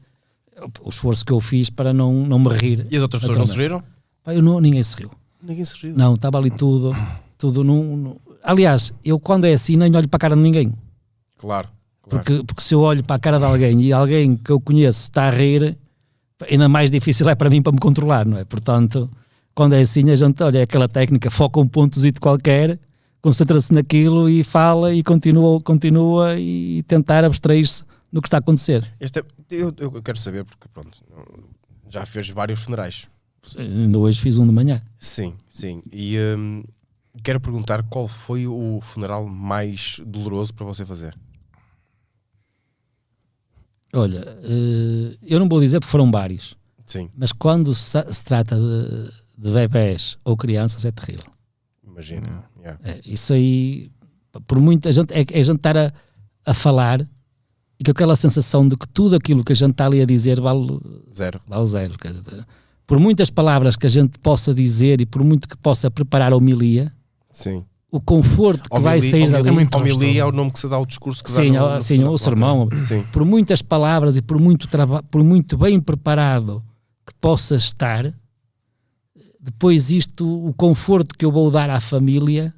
o 0.82 0.90
esforço 0.90 1.24
que 1.26 1.32
eu 1.32 1.40
fiz 1.40 1.70
para 1.70 1.94
não, 1.94 2.12
não 2.14 2.40
me 2.40 2.50
rir. 2.50 2.88
E 2.90 2.98
as 2.98 3.02
outras 3.04 3.22
pessoas 3.22 3.38
não 3.38 3.46
se 3.48 3.56
riram? 3.58 3.84
Pá, 4.24 4.34
eu 4.34 4.42
não, 4.42 4.60
ninguém 4.60 4.82
se 4.84 4.96
riu. 4.96 5.12
Ninguém 5.42 5.64
se 5.66 5.76
riu. 5.76 5.96
Não, 5.96 6.14
estava 6.16 6.38
ali 6.38 6.50
tudo. 6.52 6.92
tudo 7.38 7.64
num, 7.64 7.96
num- 7.96 8.16
Aliás, 8.44 8.92
eu 9.06 9.20
quando 9.20 9.46
é 9.46 9.54
assim 9.54 9.76
nem 9.78 9.96
olho 9.96 10.08
para 10.08 10.18
a 10.18 10.20
cara 10.20 10.36
de 10.36 10.42
ninguém. 10.42 10.74
Claro, 11.38 11.70
claro. 12.02 12.26
Porque, 12.26 12.44
porque 12.44 12.62
se 12.64 12.74
eu 12.74 12.82
olho 12.82 13.04
para 13.04 13.16
a 13.18 13.20
cara 13.20 13.38
de 13.38 13.46
alguém 13.46 13.82
e 13.82 13.94
alguém 13.94 14.36
que 14.36 14.50
eu 14.52 14.60
conheço 14.60 15.02
está 15.02 15.28
a 15.28 15.30
rir, 15.30 15.78
ainda 16.50 16.70
mais 16.70 16.90
difícil 16.92 17.28
é 17.30 17.36
para 17.36 17.50
mim 17.50 17.62
para 17.62 17.72
me 17.72 17.80
controlar, 17.80 18.26
não 18.26 18.38
é? 18.38 18.44
Portanto, 18.46 19.10
quando 19.54 19.74
é 19.74 19.82
assim, 19.82 20.10
a 20.10 20.16
gente 20.16 20.42
olha 20.44 20.60
é 20.60 20.62
aquela 20.62 20.88
técnica, 20.88 21.30
foca 21.30 21.60
um 21.60 21.68
pontozito 21.68 22.22
qualquer, 22.22 22.80
concentra-se 23.22 23.74
naquilo 23.74 24.30
e 24.30 24.44
fala 24.44 24.94
e 24.94 25.04
continua, 25.04 25.60
continua 25.62 26.40
e 26.40 26.84
tentar 26.88 27.24
abstrair-se 27.24 27.84
do 28.12 28.22
que 28.22 28.28
está 28.28 28.38
a 28.38 28.40
acontecer. 28.40 28.84
Este 29.00 29.20
é- 29.20 29.24
eu, 29.52 29.74
eu 29.80 30.02
quero 30.02 30.18
saber, 30.18 30.46
porque 30.46 30.68
pronto, 30.74 30.98
já 31.90 32.06
fez 32.06 32.30
vários 32.30 32.62
funerais. 32.62 33.08
Ainda 33.58 33.98
hoje 34.00 34.20
fiz 34.20 34.38
um 34.38 34.46
de 34.46 34.52
manhã. 34.52 34.82
Sim, 35.00 35.34
sim. 35.48 35.82
E 35.92 36.18
hum, 36.38 36.64
quero 37.24 37.40
perguntar 37.40 37.84
qual 37.84 38.08
foi 38.08 38.48
o 38.48 38.80
funeral 38.82 39.26
mais 39.28 40.00
doloroso 40.06 40.54
para 40.54 40.66
você 40.66 40.86
fazer? 40.86 41.16
Olha, 43.94 44.24
eh, 44.44 45.18
eu 45.24 45.40
não 45.40 45.50
vou 45.50 45.60
dizer 45.60 45.80
porque 45.80 45.92
foram 45.92 46.12
vários, 46.12 46.56
Sim, 46.86 47.10
mas 47.16 47.32
quando 47.32 47.74
se, 47.74 48.02
se 48.14 48.24
trata 48.24 48.56
de, 48.56 49.12
de 49.38 49.52
bebés 49.52 50.18
ou 50.24 50.38
crianças 50.38 50.86
é 50.86 50.92
terrível. 50.92 51.26
imagina. 51.86 52.44
Yeah. 52.60 52.80
É, 52.84 53.02
isso 53.06 53.34
aí, 53.34 53.92
por 54.46 54.60
muita 54.60 54.92
gente, 54.92 55.12
é, 55.14 55.22
é 55.22 55.40
a 55.40 55.44
gente 55.44 55.58
estar 55.58 55.76
a, 55.78 55.92
a 56.46 56.54
falar 56.54 57.02
e 57.80 57.84
com 57.84 57.92
aquela 57.92 58.16
sensação 58.16 58.68
de 58.68 58.76
que 58.76 58.88
tudo 58.90 59.16
aquilo 59.16 59.44
que 59.44 59.54
a 59.54 59.56
gente 59.56 59.72
está 59.72 59.86
ali 59.86 60.02
a 60.02 60.06
dizer 60.06 60.40
vale, 60.42 60.80
Zero. 61.14 61.42
vale 61.48 61.66
zero. 61.66 61.94
dizer, 61.98 62.46
por 62.86 63.00
muitas 63.00 63.30
palavras 63.30 63.76
que 63.76 63.88
a 63.88 63.90
gente 63.90 64.20
possa 64.20 64.54
dizer 64.54 65.00
e 65.00 65.06
por 65.06 65.24
muito 65.24 65.48
que 65.48 65.56
possa 65.58 65.90
preparar 65.90 66.34
a 66.34 66.36
homilia, 66.36 66.92
Sim. 67.32 67.64
O 67.92 68.00
conforto 68.00 68.70
que 68.70 68.80
vai 68.80 68.98
Homilia- 69.00 69.12
sair 69.12 69.24
homilia- 69.36 69.66
dali. 69.66 69.94
Homilia 69.94 70.22
é 70.22 70.26
o 70.26 70.32
nome 70.32 70.52
que 70.52 70.60
se 70.60 70.68
dá 70.68 70.76
ao 70.76 70.86
discurso 70.86 71.24
que 71.24 71.32
Sim, 71.32 71.54
dá 71.54 71.60
no, 71.62 71.76
no 71.76 71.82
sim, 71.82 71.96
funeral. 71.96 72.14
o 72.14 72.18
sermão. 72.18 72.62
Ok. 72.64 72.86
Sim, 72.86 73.04
Por 73.12 73.26
muitas 73.26 73.62
palavras 73.62 74.16
e 74.18 74.22
por 74.22 74.40
muito, 74.40 74.68
traba- 74.68 75.02
por 75.04 75.24
muito 75.24 75.58
bem 75.58 75.80
preparado 75.80 76.64
que 77.06 77.14
possa 77.20 77.56
estar, 77.56 78.14
depois 79.40 79.92
isto, 79.92 80.48
o 80.48 80.54
conforto 80.54 81.16
que 81.18 81.26
eu 81.26 81.32
vou 81.32 81.50
dar 81.50 81.70
à 81.70 81.80
família 81.80 82.54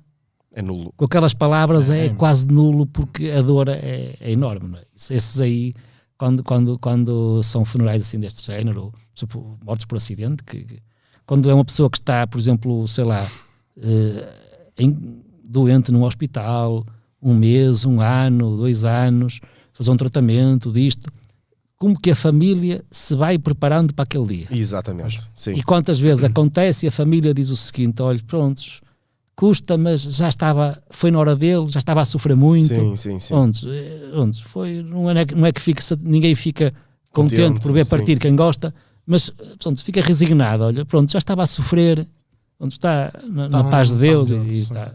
é 0.53 0.61
nulo. 0.61 0.93
com 0.97 1.05
aquelas 1.05 1.33
palavras 1.33 1.89
é, 1.89 2.07
É. 2.07 2.09
quase 2.09 2.47
nulo 2.47 2.85
porque 2.85 3.29
a 3.29 3.41
dor 3.41 3.67
é, 3.69 4.15
é 4.19 4.31
enorme. 4.31 4.67
Não 4.69 4.77
é? 4.79 4.83
Isso- 4.95 5.13
Esses 5.13 5.39
aí, 5.39 5.73
quando, 6.17 6.43
quando, 6.43 6.77
quando 6.79 7.41
são 7.43 7.63
funerais 7.63 8.01
assim 8.01 8.19
deste 8.19 8.45
género, 8.45 8.91
exemplo, 9.15 9.57
mortos 9.63 9.85
por 9.85 9.95
acidente, 9.97 10.43
que, 10.43 10.63
que- 10.65 10.79
quando 11.25 11.49
é 11.49 11.53
uma 11.53 11.63
pessoa 11.65 11.89
que 11.89 11.97
está, 11.97 12.27
por 12.27 12.39
exemplo, 12.39 12.85
sei 12.87 13.03
lá, 13.05 13.25
eh, 13.81 14.29
em- 14.77 15.20
doente 15.51 15.91
num 15.91 16.03
hospital, 16.03 16.85
um 17.21 17.33
mês, 17.33 17.85
um 17.85 17.99
ano, 18.01 18.57
dois 18.57 18.83
anos, 18.83 19.39
fazer 19.73 19.91
um 19.91 19.97
tratamento 19.97 20.71
disto, 20.71 21.11
como 21.77 21.99
que 21.99 22.11
a 22.11 22.15
família 22.15 22.83
se 22.91 23.15
vai 23.15 23.37
preparando 23.37 23.93
para 23.93 24.03
aquele 24.03 24.25
dia. 24.27 24.47
Exatamente. 24.51 25.27
Sim. 25.33 25.53
E 25.53 25.63
quantas 25.63 25.99
vezes 25.99 26.23
acontece 26.25 26.85
e 26.85 26.89
a 26.89 26.91
família 26.91 27.33
diz 27.33 27.49
o 27.49 27.57
seguinte: 27.57 28.01
olha, 28.01 28.19
prontos, 28.25 28.81
custa, 29.35 29.77
mas 29.77 30.03
já 30.03 30.29
estava, 30.29 30.81
foi 30.91 31.09
na 31.11 31.19
hora 31.19 31.35
dele, 31.35 31.67
já 31.69 31.79
estava 31.79 32.01
a 32.01 32.05
sofrer 32.05 32.35
muito. 32.35 32.67
Sim, 32.73 32.95
sim, 32.95 33.19
sim. 33.19 33.33
Onde, 33.33 33.67
eh, 33.67 34.11
onde 34.15 34.43
foi, 34.43 34.83
não 34.83 35.09
é, 35.09 35.25
que- 35.25 35.33
não 35.35 35.45
é 35.47 35.51
que 35.51 35.59
fique, 35.61 35.81
ninguém 36.01 36.35
fica 36.35 36.71
contente, 37.11 37.41
Contente, 37.41 37.61
por 37.61 37.73
ver 37.73 37.83
sim. 37.85 37.89
partir 37.89 38.19
quem 38.19 38.35
gosta, 38.35 38.73
mas 39.05 39.31
eh, 39.39 39.55
pronto, 39.59 39.83
fica 39.83 40.01
resignado. 40.01 40.63
Olha, 40.63 40.85
pronto, 40.85 41.11
já 41.11 41.17
estava 41.19 41.41
a 41.43 41.47
sofrer, 41.47 42.07
onde 42.59 42.73
está 42.75 43.11
na, 43.27 43.47
Está 43.47 43.63
na 43.63 43.69
paz 43.71 43.89
de 43.89 43.95
Deus. 43.97 44.29
Deus, 44.29 44.45
e, 44.47 44.51
e 44.51 44.57
sim. 44.57 44.61
está. 44.63 44.93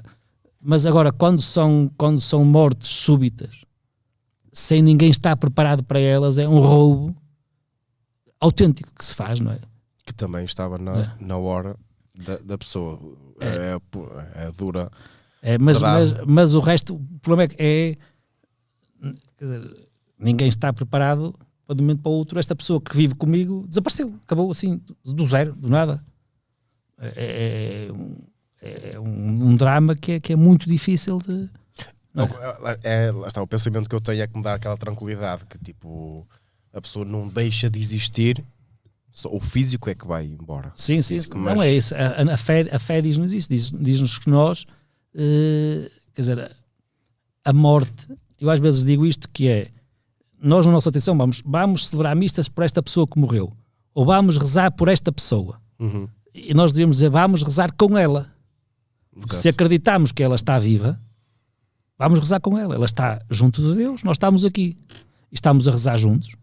Mas 0.62 0.84
agora, 0.86 1.12
quando 1.12 1.40
são, 1.42 1.90
quando 1.96 2.20
são 2.20 2.44
mortes 2.44 2.88
súbitas, 2.88 3.62
sem 4.52 4.82
ninguém 4.82 5.10
estar 5.10 5.36
preparado 5.36 5.84
para 5.84 6.00
elas, 6.00 6.38
é 6.38 6.48
um 6.48 6.58
roubo 6.60 7.14
autêntico 8.40 8.90
que 8.96 9.04
se 9.04 9.14
faz, 9.14 9.38
não 9.40 9.52
é? 9.52 9.60
Que 10.04 10.14
também 10.14 10.44
estava 10.44 10.78
na, 10.78 10.98
É. 11.00 11.16
na 11.20 11.36
hora 11.36 11.76
da, 12.14 12.38
da 12.38 12.58
pessoa. 12.58 12.98
É, 13.40 13.78
pu- 13.90 14.08
é 14.34 14.50
dura. 14.52 14.90
É, 15.42 15.58
mas, 15.58 15.80
mas, 15.82 16.24
mas 16.26 16.54
o 16.54 16.60
resto, 16.60 16.94
o 16.94 17.18
problema 17.20 17.42
é 17.44 17.48
que 17.48 17.56
é, 17.62 17.96
dizer, 19.38 19.88
ninguém 20.18 20.48
está 20.48 20.72
preparado 20.72 21.34
para 21.66 21.74
de 21.76 21.82
um 21.82 21.86
momento 21.86 22.00
para 22.02 22.10
o 22.10 22.14
outro. 22.14 22.38
Esta 22.38 22.56
pessoa 22.56 22.80
que 22.80 22.96
vive 22.96 23.14
comigo 23.14 23.66
desapareceu, 23.68 24.14
acabou 24.24 24.50
assim, 24.50 24.80
do 25.04 25.26
zero, 25.26 25.52
do 25.54 25.68
nada. 25.68 26.02
É, 26.98 27.86
é 27.88 27.92
um- 27.92 28.16
é 28.62 28.98
um, 28.98 29.48
um 29.50 29.56
drama 29.56 29.94
que 29.94 30.12
é, 30.12 30.20
que 30.20 30.32
é 30.32 30.36
muito 30.36 30.68
difícil 30.68 31.18
de. 31.18 31.48
É? 32.82 33.06
É, 33.08 33.10
lá 33.12 33.28
está, 33.28 33.42
o 33.42 33.46
pensamento 33.46 33.88
que 33.88 33.94
eu 33.94 34.00
tenho 34.00 34.22
é 34.22 34.26
que 34.26 34.36
me 34.36 34.42
dá 34.42 34.54
aquela 34.54 34.76
tranquilidade 34.76 35.44
que 35.46 35.58
tipo 35.58 36.26
a 36.72 36.80
pessoa 36.80 37.04
não 37.04 37.28
deixa 37.28 37.68
de 37.68 37.78
existir, 37.78 38.42
só 39.12 39.28
o 39.34 39.40
físico 39.40 39.88
é 39.90 39.94
que 39.94 40.06
vai 40.06 40.24
embora. 40.26 40.72
Sim, 40.74 41.00
sim, 41.02 41.16
Isso 41.16 41.30
que 41.30 41.36
não 41.38 41.62
é 41.62 41.72
isso. 41.72 41.94
A, 41.94 42.32
a- 42.34 42.36
fé, 42.36 42.66
a 42.70 42.78
fé 42.78 43.00
diz-nos 43.02 43.32
isso, 43.32 43.48
diz- 43.48 43.70
diz-nos 43.70 44.18
que 44.18 44.28
nós, 44.30 44.64
eh, 45.14 45.90
quer 46.14 46.22
dizer, 46.22 46.56
a 47.44 47.52
morte, 47.52 48.08
eu 48.40 48.50
às 48.50 48.60
vezes 48.60 48.82
digo 48.84 49.06
isto 49.06 49.28
que 49.30 49.48
é, 49.48 49.68
nós 50.40 50.66
na 50.66 50.72
nossa 50.72 50.88
atenção 50.90 51.16
vamos, 51.16 51.42
vamos 51.44 51.86
celebrar 51.86 52.14
mistas 52.16 52.48
por 52.48 52.62
esta 52.64 52.82
pessoa 52.82 53.06
que 53.06 53.18
morreu, 53.18 53.52
ou 53.94 54.04
vamos 54.04 54.36
rezar 54.36 54.70
por 54.72 54.88
esta 54.88 55.10
pessoa. 55.10 55.58
Uhum. 55.78 56.06
E 56.34 56.52
nós 56.52 56.72
devemos 56.72 56.96
dizer, 56.96 57.08
vamos 57.08 57.42
rezar 57.42 57.72
com 57.72 57.96
ela. 57.96 58.30
Porque 59.18 59.34
se 59.34 59.48
Exato. 59.48 59.56
acreditamos 59.56 60.12
que 60.12 60.22
ela 60.22 60.36
está 60.36 60.58
viva, 60.58 61.00
vamos 61.98 62.18
rezar 62.20 62.40
com 62.40 62.56
ela. 62.58 62.74
Ela 62.74 62.84
está 62.86 63.20
junto 63.30 63.62
de 63.62 63.74
Deus, 63.76 64.02
nós 64.02 64.16
estamos 64.16 64.44
aqui. 64.44 64.76
E 65.32 65.34
estamos 65.34 65.66
a 65.66 65.70
rezar 65.70 65.98
juntos. 65.98 66.34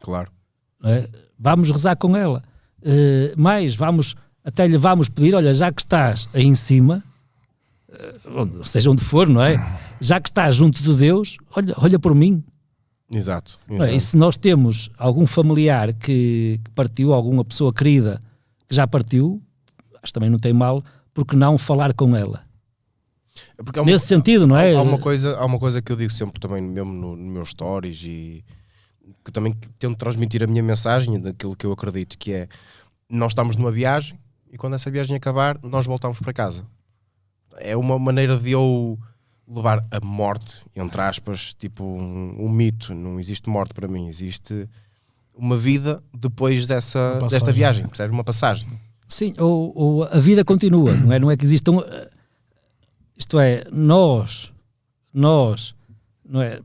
Claro. 0.00 0.30
é? 0.84 1.08
Vamos 1.38 1.70
rezar 1.70 1.96
com 1.96 2.16
ela. 2.16 2.42
Eh, 2.82 3.34
mais, 3.36 3.74
vamos, 3.76 4.14
até 4.44 4.66
lhe 4.66 4.76
vamos 4.76 5.08
pedir, 5.08 5.34
olha, 5.34 5.52
já 5.54 5.70
que 5.72 5.80
estás 5.82 6.28
aí 6.32 6.44
em 6.44 6.54
cima, 6.54 7.02
eh, 7.88 8.14
onde- 8.34 8.68
seja 8.68 8.90
onde 8.90 9.02
for, 9.04 9.28
não 9.28 9.42
é? 9.42 9.56
Já 10.02 10.20
que 10.20 10.28
estás 10.28 10.56
junto 10.56 10.82
de 10.82 10.92
Deus, 10.96 11.36
olha, 11.54 11.74
olha 11.76 11.96
por 11.96 12.12
mim. 12.12 12.42
Exato. 13.08 13.56
É? 13.68 13.74
exato. 13.76 13.92
E 13.92 14.00
se 14.00 14.16
nós 14.16 14.36
temos 14.36 14.90
algum 14.98 15.26
familiar 15.28 15.92
que, 15.94 16.58
que 16.64 16.70
partiu, 16.72 17.12
alguma 17.12 17.44
pessoa 17.44 17.72
querida 17.72 18.20
que 18.68 18.74
já 18.74 18.84
partiu, 18.84 19.40
acho 20.02 20.06
que 20.06 20.12
também 20.12 20.28
não 20.28 20.40
tem 20.40 20.52
mal, 20.52 20.82
porque 21.14 21.36
não 21.36 21.58
falar 21.58 21.92
com 21.94 22.14
ela. 22.16 22.44
Porque 23.56 23.78
há 23.78 23.82
uma- 23.82 23.90
Nesse 23.92 24.06
sentido, 24.06 24.46
não 24.46 24.56
é? 24.56 24.74
Há, 24.74 24.78
há 24.78 24.82
uma 24.82 24.98
coisa, 24.98 25.36
há 25.36 25.44
uma 25.44 25.58
coisa 25.58 25.80
que 25.80 25.90
eu 25.90 25.96
digo 25.96 26.12
sempre 26.12 26.38
também, 26.40 26.60
mesmo 26.62 26.92
no, 26.92 27.16
no 27.16 27.30
meus 27.30 27.50
stories 27.50 28.02
e 28.04 28.44
que 29.24 29.32
também 29.32 29.54
tento 29.78 29.96
transmitir 29.96 30.42
a 30.42 30.46
minha 30.46 30.62
mensagem 30.62 31.18
daquilo 31.20 31.56
que 31.56 31.66
eu 31.66 31.72
acredito, 31.72 32.16
que 32.18 32.32
é 32.32 32.48
nós 33.08 33.32
estamos 33.32 33.56
numa 33.56 33.70
viagem 33.70 34.18
e 34.50 34.56
quando 34.58 34.74
essa 34.74 34.90
viagem 34.90 35.16
acabar, 35.16 35.58
nós 35.62 35.86
voltamos 35.86 36.18
para 36.20 36.32
casa. 36.32 36.66
É 37.58 37.76
uma 37.76 37.98
maneira 37.98 38.36
de 38.38 38.50
eu 38.52 38.98
levar 39.46 39.84
a 39.90 40.00
morte, 40.04 40.62
entre 40.74 41.00
aspas, 41.00 41.52
tipo 41.54 41.84
um, 41.84 42.36
um 42.46 42.48
mito. 42.48 42.94
Não 42.94 43.18
existe 43.20 43.48
morte 43.50 43.74
para 43.74 43.88
mim, 43.88 44.08
existe 44.08 44.68
uma 45.34 45.56
vida 45.56 46.02
depois 46.14 46.66
dessa, 46.66 47.18
Uma 47.18 47.28
desta 47.28 47.52
viagem, 47.52 47.86
percebes? 47.86 48.12
Uma 48.12 48.24
passagem. 48.24 48.68
Sim, 49.12 49.34
ou, 49.38 49.72
ou 49.76 50.04
a 50.04 50.18
vida 50.18 50.42
continua, 50.42 50.94
não 50.94 51.12
é? 51.12 51.18
Não 51.18 51.30
é 51.30 51.36
que 51.36 51.44
existam. 51.44 51.84
Isto 53.14 53.38
é, 53.38 53.62
nós, 53.70 54.50
nós, 55.12 55.74
não 56.24 56.40
é? 56.40 56.60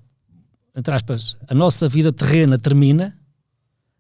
Entre 0.74 0.94
aspas, 0.94 1.36
a 1.46 1.54
nossa 1.54 1.90
vida 1.90 2.14
terrena 2.14 2.58
termina, 2.58 3.14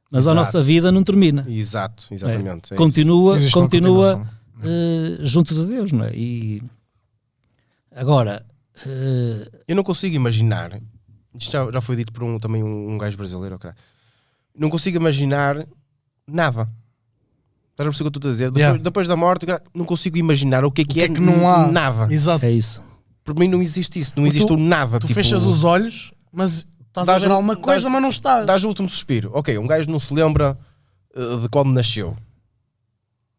mas 0.09 0.27
a 0.27 0.31
Exato. 0.31 0.35
nossa 0.35 0.61
vida 0.61 0.93
não 0.93 1.03
termina. 1.03 1.45
Exato, 1.45 2.07
exatamente. 2.09 2.71
é 2.71 2.75
isso. 2.75 2.77
continua, 2.77 3.37
continua 3.51 4.29
eh, 4.63 5.17
junto 5.25 5.53
de 5.53 5.65
Deus, 5.65 5.91
não 5.91 6.05
é? 6.05 6.15
E 6.15 6.61
agora, 7.93 8.45
eh, 8.85 9.51
Eu 9.67 9.75
não 9.75 9.83
consigo 9.83 10.15
imaginar. 10.15 10.79
Isto 11.37 11.51
já, 11.51 11.69
já 11.69 11.81
foi 11.81 11.97
dito 11.97 12.13
por 12.13 12.23
um, 12.23 12.39
também 12.39 12.63
um, 12.63 12.93
um 12.93 12.97
gajo 12.97 13.17
brasileiro. 13.17 13.59
Não 14.57 14.69
consigo 14.69 14.95
imaginar 14.95 15.67
nada. 16.25 16.65
Estás 17.77 17.85
a 17.87 17.91
perceber 17.91 18.07
o 18.07 18.11
que 18.11 18.17
eu 18.17 18.19
estou 18.19 18.29
a 18.29 18.31
dizer? 18.31 18.45
Depois, 18.47 18.59
Yeah. 18.59 18.83
depois 18.83 19.07
da 19.07 19.15
morte, 19.15 19.45
não 19.71 19.85
consigo 19.85 20.17
imaginar 20.17 20.65
o 20.65 20.71
que 20.71 20.81
é 20.81 20.85
que, 20.85 20.93
que 20.95 21.01
é 21.01 21.07
que 21.09 21.19
não 21.19 21.47
há? 21.47 21.67
nada. 21.71 22.11
Exato. 22.11 22.43
é 22.43 22.49
isso. 22.49 22.83
Para 23.23 23.35
mim 23.35 23.47
não 23.47 23.61
existe 23.61 23.99
isso. 23.99 24.13
Não 24.15 24.23
Porque 24.23 24.29
existe 24.37 24.47
tu- 24.47 24.55
o 24.55 24.57
nada. 24.57 24.99
Tu 24.99 25.05
tipo, 25.07 25.13
fechas 25.13 25.43
os 25.43 25.63
olhos, 25.63 26.11
mas 26.31 26.65
estás 26.87 27.07
a 27.07 27.17
ver 27.19 27.29
um- 27.29 27.33
alguma 27.33 27.55
coisa, 27.55 27.81
dás- 27.81 27.93
mas 27.93 28.01
não 28.01 28.09
estás. 28.09 28.45
Dás 28.47 28.63
o 28.63 28.67
último 28.67 28.89
suspiro. 28.89 29.29
Ok, 29.33 29.55
um 29.59 29.67
gajo 29.67 29.87
não 29.91 29.99
se 29.99 30.11
lembra 30.11 30.57
uh, 31.15 31.41
de 31.41 31.49
quando 31.49 31.71
nasceu. 31.71 32.17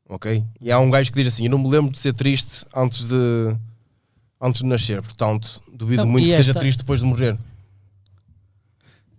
Ok? 0.09 0.45
E 0.61 0.71
há 0.71 0.79
um 0.79 0.89
gajo 0.91 1.11
que 1.11 1.19
diz 1.23 1.35
assim: 1.35 1.47
Eu 1.47 1.51
não 1.51 1.59
me 1.59 1.69
lembro 1.69 1.91
de 1.91 1.99
ser 1.99 2.13
triste 2.15 2.65
antes 2.77 3.09
de, 3.09 3.57
antes 4.41 4.61
de 4.61 4.67
nascer. 4.67 5.03
Portanto, 5.03 5.61
duvido 5.73 6.05
Não, 6.05 6.13
muito 6.13 6.27
que 6.27 6.33
seja 6.33 6.53
esta- 6.53 6.61
triste 6.61 6.79
depois 6.79 7.01
de 7.01 7.07
morrer. 7.07 7.37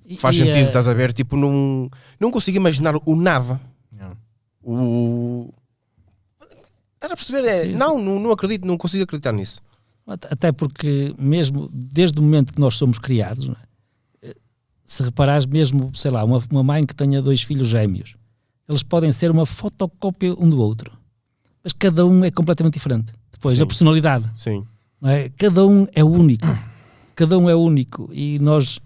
E- 0.06 0.18
Faz 0.18 0.36
e, 0.36 0.40
sentido, 0.40 0.56
eh, 0.66 0.68
estás 0.68 0.88
a 0.88 0.94
ver? 0.94 1.12
Tipo, 1.14 1.36
não, 1.36 1.90
não 2.20 2.32
consigo 2.32 2.56
imaginar 2.58 2.96
o 3.06 3.16
nada. 3.16 3.60
O. 4.64 5.54
Estás 6.96 7.12
a 7.12 7.16
perceber? 7.16 7.46
É, 7.48 7.54
Sim, 7.54 7.72
sim. 7.72 7.76
não, 7.78 8.00
não, 8.00 8.20
não 8.20 8.32
acredito, 8.32 8.66
não 8.68 8.78
consigo 8.78 9.04
acreditar 9.04 9.32
nisso. 9.32 9.62
At- 10.06 10.26
Até 10.32 10.52
porque, 10.52 11.14
mesmo 11.18 11.70
desde 11.72 12.20
o 12.20 12.22
momento 12.24 12.54
que 12.54 12.60
nós 12.60 12.76
somos 12.76 13.00
criados, 13.00 13.50
é? 13.50 13.56
Eh, 14.30 14.36
se 14.84 15.02
reparares, 15.04 15.46
mesmo, 15.46 15.92
sei 15.96 16.12
lá, 16.12 16.24
uma, 16.24 16.44
uma 16.52 16.64
mãe 16.64 16.84
que 16.86 16.94
tenha 16.96 17.22
dois 17.22 17.42
filhos 17.42 17.70
gêmeos, 17.70 18.16
eles 18.68 18.84
podem 18.84 19.12
ser 19.12 19.32
uma 19.32 19.46
fotocópia 19.46 20.34
um 20.38 20.50
do 20.50 20.60
outro, 20.62 20.92
mas 21.64 21.72
cada 21.74 22.06
um 22.06 22.24
é 22.26 22.32
completamente 22.32 22.74
diferente. 22.74 23.14
Depois, 23.32 23.56
Sim. 23.56 23.64
a 23.64 23.66
personalidade, 23.66 24.30
Sim. 24.36 24.66
é? 25.04 25.30
cada 25.30 25.66
um 25.66 25.88
é 25.94 26.04
único, 26.04 26.46
cada 27.16 27.38
um 27.38 27.50
é 27.50 27.56
único, 27.56 28.10
e 28.12 28.38
nós, 28.40 28.80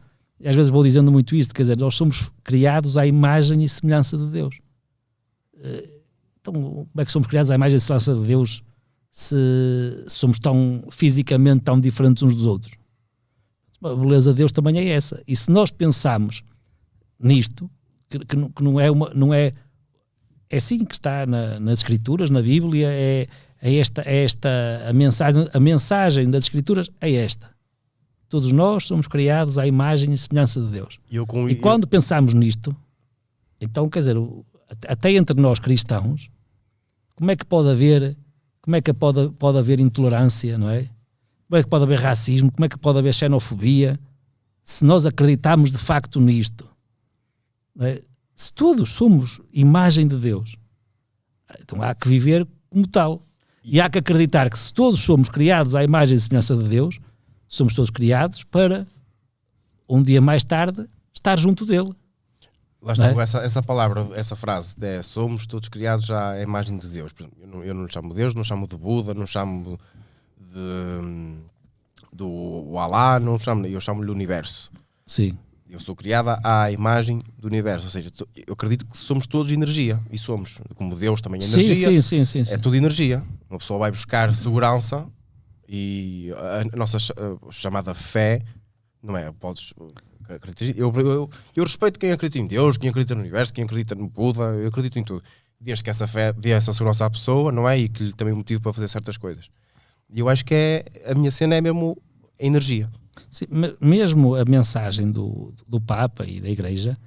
às 0.45 0.55
vezes 0.55 0.69
vou 0.69 0.83
dizendo 0.83 1.11
muito 1.11 1.35
isto, 1.35 1.53
quer 1.55 1.63
dizer, 1.63 1.77
nós 1.79 1.95
somos 1.95 2.29
criados 2.43 2.95
à 2.95 3.07
imagem 3.07 3.63
e 3.63 3.67
semelhança 3.69 4.15
de 4.17 4.27
Deus. 4.27 4.59
Eh, 5.63 5.89
Então, 6.41 6.53
como 6.53 6.89
é 6.97 7.05
que 7.05 7.11
somos 7.11 7.27
criados 7.27 7.49
à 7.51 7.55
imagem 7.55 7.77
e 7.77 7.79
semelhança 7.79 8.13
de 8.13 8.25
Deus 8.25 8.61
se 9.09 9.35
somos 10.09 10.37
tão 10.39 10.83
fisicamente 10.91 11.61
tão 11.63 11.79
diferentes 11.79 12.21
uns 12.21 12.35
dos 12.35 12.45
outros? 12.45 12.75
A 13.81 13.95
beleza 13.95 14.31
de 14.31 14.37
Deus 14.37 14.51
também 14.51 14.77
é 14.77 14.89
essa. 14.89 15.23
E 15.27 15.35
se 15.37 15.49
nós 15.49 15.71
pensarmos 15.71 16.43
nisto, 17.19 17.69
que, 18.09 18.19
que 18.19 18.35
não, 18.35 18.49
que 18.49 18.61
não 18.63 18.79
é 18.79 18.91
uma, 18.91 19.09
não 19.13 19.33
é 19.33 19.53
é 20.49 20.57
assim 20.57 20.83
que 20.85 20.93
está 20.93 21.25
na- 21.25 21.59
nas 21.59 21.79
escrituras, 21.79 22.29
na 22.29 22.41
Bíblia, 22.41 22.87
é, 22.91 23.27
é 23.61 23.75
esta, 23.75 24.01
é 24.03 24.23
esta 24.23 24.49
a 24.87 24.93
mensagem, 24.93 25.47
a 25.53 25.59
mensagem 25.59 26.29
das 26.29 26.43
escrituras 26.43 26.89
é 27.01 27.11
esta. 27.13 27.49
Todos 28.29 28.51
nós 28.51 28.85
somos 28.85 29.07
criados 29.07 29.57
à 29.57 29.65
imagem 29.65 30.13
e 30.13 30.17
semelhança 30.17 30.61
de 30.61 30.67
Deus. 30.67 30.99
E, 31.09 31.17
com, 31.25 31.49
E 31.49 31.55
quando 31.55 31.87
pensamos 31.87 32.33
nisto, 32.35 32.75
então, 33.59 33.89
quer 33.89 33.99
dizer, 33.99 34.17
o- 34.17 34.45
até 34.87 35.11
entre 35.11 35.39
nós 35.39 35.59
cristãos, 35.59 36.29
como 37.15 37.31
é 37.31 37.35
que 37.35 37.45
pode 37.45 37.69
haver, 37.69 38.17
como 38.61 38.75
é 38.75 38.81
que 38.81 38.93
pode, 38.93 39.29
pode 39.31 39.57
haver 39.57 39.79
intolerância, 39.79 40.57
não 40.57 40.69
é? 40.69 40.89
Como 41.47 41.59
é 41.59 41.63
que 41.63 41.69
pode 41.69 41.83
haver 41.83 41.99
racismo? 41.99 42.51
Como 42.51 42.65
é 42.65 42.69
que 42.69 42.77
pode 42.77 42.99
haver 42.99 43.13
xenofobia? 43.13 43.99
Se 44.63 44.83
nós 44.83 45.05
acreditamos 45.05 45.71
de 45.71 45.77
facto 45.77 46.19
nisto, 46.19 46.69
é? 47.79 48.01
se 48.35 48.53
todos 48.53 48.89
somos 48.89 49.39
imagem 49.51 50.07
de 50.07 50.17
Deus, 50.17 50.55
então 51.59 51.81
há 51.81 51.93
que 51.93 52.07
viver 52.07 52.47
como 52.69 52.87
tal. 52.87 53.21
E 53.63 53.79
há 53.79 53.89
que 53.89 53.99
acreditar 53.99 54.49
que 54.49 54.59
se 54.59 54.73
todos 54.73 54.99
somos 54.99 55.29
criados 55.29 55.75
à 55.75 55.83
imagem 55.83 56.17
e 56.17 56.19
semelhança 56.19 56.55
de 56.55 56.67
Deus, 56.67 56.99
somos 57.47 57.73
todos 57.73 57.89
criados 57.89 58.43
para 58.43 58.85
um 59.87 60.01
dia 60.01 60.19
mais 60.19 60.43
tarde 60.43 60.85
estar 61.13 61.39
junto 61.39 61.65
dele. 61.65 61.93
Lá 62.83 62.93
está, 62.93 63.11
é? 63.11 63.17
essa, 63.17 63.37
essa 63.39 63.63
palavra, 63.63 64.09
essa 64.13 64.35
frase, 64.35 64.75
de, 64.77 65.01
somos 65.03 65.47
todos 65.47 65.69
criados 65.69 66.11
à 66.11 66.41
imagem 66.41 66.77
de 66.77 66.87
Deus. 66.87 67.13
Eu 67.41 67.47
não, 67.47 67.63
eu 67.63 67.73
não 67.73 67.87
chamo 67.87 68.09
de 68.09 68.15
Deus, 68.15 68.35
não 68.35 68.43
chamo 68.43 68.67
de 68.67 68.75
Buda, 68.75 69.13
não 69.13 69.25
chamo 69.25 69.79
de, 70.37 71.37
do 72.11 72.77
Alá, 72.77 73.19
não 73.21 73.39
chamo, 73.39 73.65
eu 73.65 73.79
chamo-lhe 73.79 74.11
universo. 74.11 74.69
Sim. 75.05 75.37
Eu 75.69 75.79
sou 75.79 75.95
criada 75.95 76.39
à 76.43 76.69
imagem 76.71 77.19
do 77.37 77.47
universo, 77.47 77.85
ou 77.85 77.91
seja, 77.91 78.11
eu 78.45 78.53
acredito 78.53 78.85
que 78.85 78.97
somos 78.97 79.25
todos 79.25 79.51
energia, 79.51 79.99
e 80.11 80.19
somos, 80.19 80.59
como 80.75 80.93
Deus 80.95 81.19
também 81.21 81.41
é 81.41 81.43
energia, 81.43 81.75
sim, 81.75 82.01
sim, 82.01 82.25
sim, 82.25 82.45
sim. 82.45 82.53
é 82.53 82.57
tudo 82.57 82.75
energia. 82.75 83.23
Uma 83.49 83.57
pessoa 83.57 83.79
vai 83.79 83.89
buscar 83.89 84.35
segurança 84.35 85.07
e 85.67 86.31
a, 86.35 86.77
nossa 86.77 86.97
chamada 87.49 87.95
fé, 87.95 88.43
não 89.01 89.17
é? 89.17 89.31
Podes. 89.31 89.73
Eu, 90.75 90.91
eu, 90.95 91.29
eu 91.55 91.63
respeito 91.63 91.99
quem 91.99 92.11
acredita 92.11 92.39
em 92.39 92.47
Deus, 92.47 92.77
quem 92.77 92.89
acredita 92.89 93.13
no 93.15 93.21
universo, 93.21 93.53
quem 93.53 93.63
acredita 93.63 93.95
no 93.95 94.07
Buda, 94.09 94.43
eu 94.43 94.67
acredito 94.67 94.97
em 94.99 95.03
tudo. 95.03 95.21
Desde 95.59 95.83
que 95.83 95.89
essa 95.89 96.05
fé 96.07 96.33
dê 96.33 96.49
essa 96.49 96.73
segurança 96.73 97.05
à 97.05 97.09
pessoa, 97.09 97.51
não 97.51 97.67
é? 97.67 97.77
E 97.79 97.87
que 97.89 98.03
lhe 98.03 98.13
também 98.13 98.33
motivo 98.33 98.61
para 98.61 98.73
fazer 98.73 98.87
certas 98.89 99.15
coisas. 99.17 99.49
E 100.13 100.19
eu 100.19 100.27
acho 100.29 100.43
que 100.45 100.53
é, 100.53 100.85
a 101.09 101.15
minha 101.15 101.31
cena 101.31 101.55
é 101.55 101.61
mesmo 101.61 101.97
a 102.39 102.45
energia. 102.45 102.89
Sim, 103.29 103.45
me- 103.49 103.75
mesmo 103.79 104.35
a 104.35 104.43
mensagem 104.45 105.09
do, 105.11 105.53
do 105.67 105.79
Papa 105.79 106.25
e 106.25 106.41
da 106.41 106.49
Igreja 106.49 106.97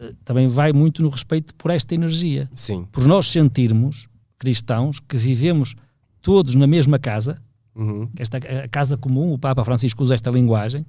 eh, 0.00 0.12
também 0.24 0.48
vai 0.48 0.72
muito 0.72 1.02
no 1.02 1.08
respeito 1.08 1.54
por 1.54 1.70
esta 1.70 1.94
energia. 1.94 2.48
Sim. 2.54 2.86
Por 2.90 3.06
nós 3.06 3.26
sentirmos, 3.30 4.08
cristãos, 4.38 4.98
que 5.00 5.16
vivemos 5.16 5.74
todos 6.20 6.54
na 6.54 6.66
mesma 6.66 6.98
casa, 6.98 7.40
Uhum. 7.72 8.08
esta 8.18 8.36
a 8.38 8.68
casa 8.68 8.96
comum, 8.96 9.32
o 9.32 9.38
Papa 9.38 9.64
Francisco 9.64 10.02
usa 10.02 10.14
esta 10.14 10.28
linguagem, 10.30 10.84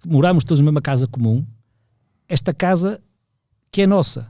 que 0.00 0.08
moramos 0.08 0.44
todos 0.44 0.60
na 0.60 0.64
mesma 0.64 0.80
casa 0.82 1.06
comum, 1.06 1.44
esta 2.28 2.52
casa 2.54 3.00
que 3.70 3.82
é 3.82 3.86
nossa, 3.86 4.28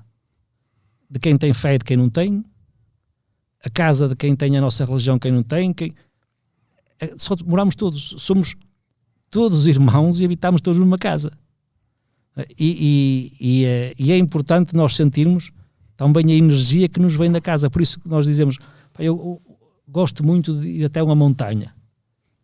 de 1.08 1.18
quem 1.18 1.36
tem 1.36 1.52
fé 1.52 1.74
e 1.74 1.78
de 1.78 1.84
quem 1.84 1.96
não 1.96 2.08
tem, 2.10 2.44
a 3.64 3.70
casa 3.70 4.08
de 4.08 4.16
quem 4.16 4.34
tem 4.34 4.56
a 4.56 4.60
nossa 4.60 4.84
religião, 4.84 5.18
quem 5.18 5.32
não 5.32 5.42
tem, 5.42 5.72
quem... 5.72 5.94
é, 6.98 7.14
só 7.16 7.36
moramos 7.44 7.74
todos, 7.74 8.14
somos 8.18 8.54
todos 9.30 9.66
irmãos 9.66 10.20
e 10.20 10.24
habitamos 10.24 10.60
todos 10.60 10.78
numa 10.78 10.98
casa. 10.98 11.32
E, 12.58 13.32
e- 13.40 13.60
e 13.60 13.64
é, 13.64 13.94
e 13.98 14.12
é 14.12 14.16
importante 14.18 14.74
nós 14.74 14.94
sentirmos 14.96 15.50
também 15.96 16.32
a 16.32 16.34
energia 16.34 16.88
que 16.88 16.98
nos 17.00 17.14
vem 17.14 17.30
da 17.30 17.40
casa. 17.40 17.68
Por 17.68 17.82
isso 17.82 18.00
que 18.00 18.08
nós 18.08 18.24
dizemos, 18.24 18.56
"Pá, 18.92 19.02
eu, 19.02 19.16
eu 19.46 19.56
gosto 19.86 20.24
muito 20.24 20.58
de 20.58 20.68
ir 20.68 20.84
até 20.84 21.02
uma 21.02 21.14
montanha 21.14 21.74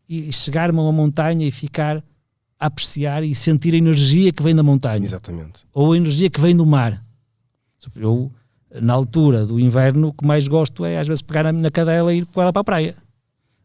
e 0.09 0.31
chegar-me 0.32 0.78
a 0.78 0.82
uma 0.82 0.93
montanha 0.93 1.47
e 1.47 1.51
ficar 1.51 2.05
apreciar 2.59 3.23
e 3.23 3.35
sentir 3.35 3.74
a 3.74 3.77
energia 3.77 4.33
que 4.33 4.43
vem 4.43 4.55
da 4.55 4.62
montanha 4.62 5.05
Exatamente. 5.05 5.65
ou 5.74 5.93
a 5.93 5.97
energia 5.97 6.31
que 6.31 6.41
vem 6.41 6.57
do 6.57 6.65
mar. 6.66 7.03
Eu, 7.95 8.33
na 8.83 8.95
altura 8.95 9.47
do 9.47 9.61
inverno, 9.61 10.09
o 10.09 10.12
que 10.12 10.27
mais 10.27 10.49
gosto 10.49 10.85
é 10.85 10.99
às 10.99 11.07
vezes 11.07 11.23
pegar 11.23 11.53
na- 11.53 11.70
cadela 11.70 12.12
e 12.12 12.19
ir 12.19 12.27
com 12.27 12.41
ela 12.43 12.53
para 12.53 12.61
a 12.61 12.65
praia. 12.65 12.97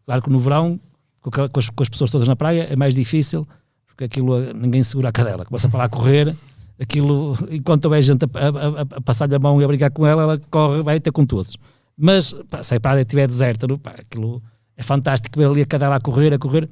Claro 0.05 0.21
que 0.21 0.29
no 0.29 0.39
verão 0.39 0.79
com, 1.21 1.59
as, 1.59 1.69
com 1.69 1.83
as 1.83 1.89
pessoas 1.89 2.11
todas 2.11 2.27
na 2.27 2.35
praia, 2.35 2.67
é 2.69 2.75
mais 2.75 2.93
difícil, 2.93 3.47
porque 3.87 4.03
aquilo 4.03 4.53
ninguém 4.53 4.83
segura 4.83 5.09
a 5.09 5.11
cadela, 5.11 5.45
começa 5.45 5.69
para 5.69 5.79
lá 5.79 5.83
a 5.85 5.89
correr, 5.89 6.35
aquilo, 6.79 7.37
enquanto 7.49 7.85
houver 7.85 8.01
gente 8.03 8.25
a, 8.25 8.27
a- 8.27 8.81
a- 8.97 9.01
passar-lhe 9.01 9.35
a 9.35 9.39
mão 9.39 9.59
e 9.61 9.63
a 9.63 9.67
brincar 9.67 9.89
com 9.91 10.05
ela, 10.05 10.23
ela 10.23 10.41
corre, 10.49 10.81
vai 10.83 10.99
ter 10.99 11.11
com 11.11 11.25
todos. 11.25 11.55
Mas 11.97 12.33
pá, 12.49 12.61
se 12.63 12.75
a 12.75 12.79
praia 12.79 13.01
estiver 13.01 13.27
deserta, 13.27 13.67
não, 13.67 13.77
pá, 13.77 13.91
aquilo 13.97 14.41
é 14.75 14.83
fantástico 14.83 15.37
ver 15.39 15.45
ali 15.45 15.61
a 15.61 15.65
cadela 15.65 15.95
a 15.95 15.99
correr, 15.99 16.33
a 16.33 16.37
correr. 16.39 16.67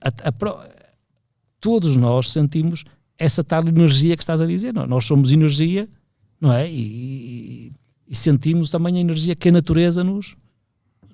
A- 0.00 0.28
todos 1.64 1.96
nós 1.96 2.30
sentimos 2.30 2.84
essa 3.18 3.42
tal 3.42 3.66
energia 3.66 4.14
que 4.18 4.22
estás 4.22 4.38
a 4.42 4.46
dizer. 4.46 4.74
não? 4.74 4.86
Nós 4.86 5.06
somos 5.06 5.32
energia, 5.32 5.88
não 6.38 6.52
é? 6.52 6.70
E, 6.70 6.76
e- 7.68 7.72
e 8.06 8.14
sentimos 8.14 8.68
também 8.68 8.98
a 8.98 9.00
energia 9.00 9.34
que 9.34 9.48
a 9.48 9.52
natureza 9.52 10.04
nos, 10.04 10.36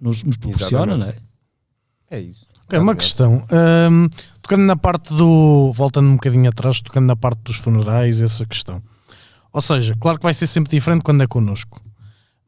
nos, 0.01 0.25
nos 0.25 0.37
proporciona, 0.37 0.97
não 0.97 1.07
é? 1.07 1.17
É 2.11 2.21
isso. 2.21 2.47
Ok, 2.65 2.77
uma 2.81 2.97
questão. 2.97 3.45
Hum, 3.91 4.09
tocando 4.43 4.63
na 4.65 4.75
parte 4.77 5.15
do. 5.15 5.71
Voltando 5.73 6.09
um 6.09 6.15
bocadinho 6.15 6.49
atrás, 6.49 6.81
tocando 6.83 7.07
na 7.07 7.15
parte 7.15 7.41
dos 7.45 7.57
funerais, 7.57 8.21
essa 8.21 8.45
questão. 8.45 8.83
Ou 9.53 9.61
seja, 9.61 9.95
claro 10.01 10.19
que 10.19 10.25
vai 10.25 10.35
ser 10.35 10.49
sempre 10.49 10.71
diferente 10.73 11.03
quando 11.05 11.23
é 11.23 11.29
connosco. 11.29 11.81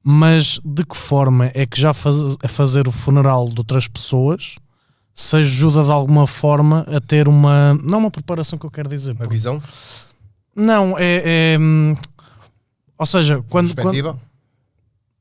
Mas 0.02 0.58
de 0.64 0.84
que 0.84 0.96
forma 0.96 1.52
é 1.54 1.64
que 1.66 1.80
já 1.80 1.94
faz, 1.94 2.16
a 2.42 2.48
fazer 2.48 2.88
o 2.88 2.92
funeral 2.92 3.48
de 3.48 3.58
outras 3.60 3.86
pessoas 3.86 4.56
se 5.14 5.36
ajuda 5.36 5.84
de 5.84 5.90
alguma 5.90 6.26
forma 6.26 6.86
a 6.88 7.00
ter 7.00 7.28
uma. 7.28 7.74
Não 7.82 7.98
uma 7.98 8.10
preparação 8.10 8.58
que 8.58 8.66
eu 8.66 8.70
quero 8.70 8.88
dizer. 8.88 9.12
Uma 9.12 9.28
visão, 9.28 9.62
Não, 10.54 10.96
é. 10.98 11.54
é, 11.54 11.58
hum, 11.58 11.94
ou 12.96 13.06
seja, 13.06 13.36
quando. 13.36 13.48
quando 13.48 13.74
perspectiva. 13.74 14.18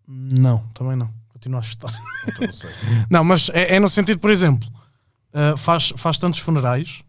não, 0.08 0.60
também 0.74 0.96
não. 0.96 1.10
Continua 1.30 1.60
a 1.60 1.64
chutar. 1.64 1.92
Não. 1.92 3.08
Não, 3.10 3.24
mas 3.24 3.50
é, 3.50 3.76
é 3.76 3.80
no 3.80 3.90
sentido, 3.90 4.20
por 4.20 4.30
exemplo, 4.30 4.70
uh, 5.34 5.58
faz, 5.58 5.92
faz 5.98 6.20
tantos 6.20 6.40
funerais 6.40 7.02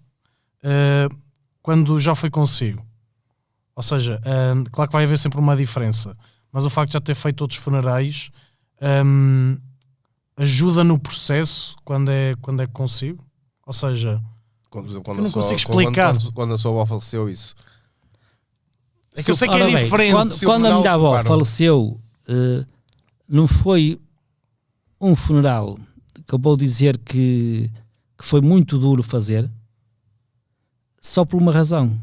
uh, 0.65 1.15
quando 1.61 2.01
já 2.01 2.15
foi 2.15 2.31
consigo. 2.31 2.83
Ou 3.77 3.83
seja, 3.83 4.21
um, 4.55 4.65
claro 4.65 4.89
que 4.89 4.97
vai 4.97 5.05
haver 5.05 5.19
sempre 5.19 5.39
uma 5.39 5.55
diferença, 5.55 6.17
mas 6.51 6.65
o 6.65 6.71
facto 6.71 6.89
de 6.89 6.93
já 6.95 7.01
ter 7.01 7.15
feito 7.15 7.43
outros 7.43 7.61
funerais 7.61 8.31
um, 9.05 9.59
ajuda 10.37 10.83
no 10.85 10.99
processo 10.99 11.77
quando 11.85 12.11
é, 12.11 12.35
quando 12.41 12.61
é 12.63 12.67
consigo. 12.67 13.25
Ou 13.67 13.73
seja, 13.73 14.21
Quando, 14.71 15.03
quando 15.03 15.19
Eu 15.19 15.23
não 15.23 15.29
a 15.29 15.31
sua- 15.33 15.43
consigo 15.43 15.57
explicar. 15.61 16.15
Quando, 16.15 16.33
quando 16.33 16.55
a 16.55 16.59
sua 16.59 16.71
avó 16.73 16.87
faleceu, 16.87 17.29
isso. 17.29 17.55
é 19.17 19.23
que 19.23 19.31
eu 19.31 19.37
sei 19.37 19.49
que 19.49 19.55
é 19.55 19.65
bem, 19.67 19.85
diferente. 19.85 20.13
Quando, 20.13 20.31
se 20.33 20.45
quando 20.47 20.65
a 20.67 20.71
funeral- 20.71 20.81
minha 20.81 20.93
avó 20.95 21.11
claro. 21.11 21.29
faleceu, 21.29 22.01
eh, 22.29 22.65
não 23.29 23.47
foi 23.47 24.01
um 25.01 25.15
funeral 25.15 25.79
que 26.27 26.35
eu 26.35 26.39
vou 26.39 26.57
dizer 26.57 26.97
que, 26.99 27.71
que 28.19 28.25
foi 28.25 28.41
muito 28.41 28.79
duro 28.79 29.03
fazer, 29.03 29.51
só 31.01 31.25
por 31.25 31.41
uma 31.41 31.53
razão. 31.53 32.01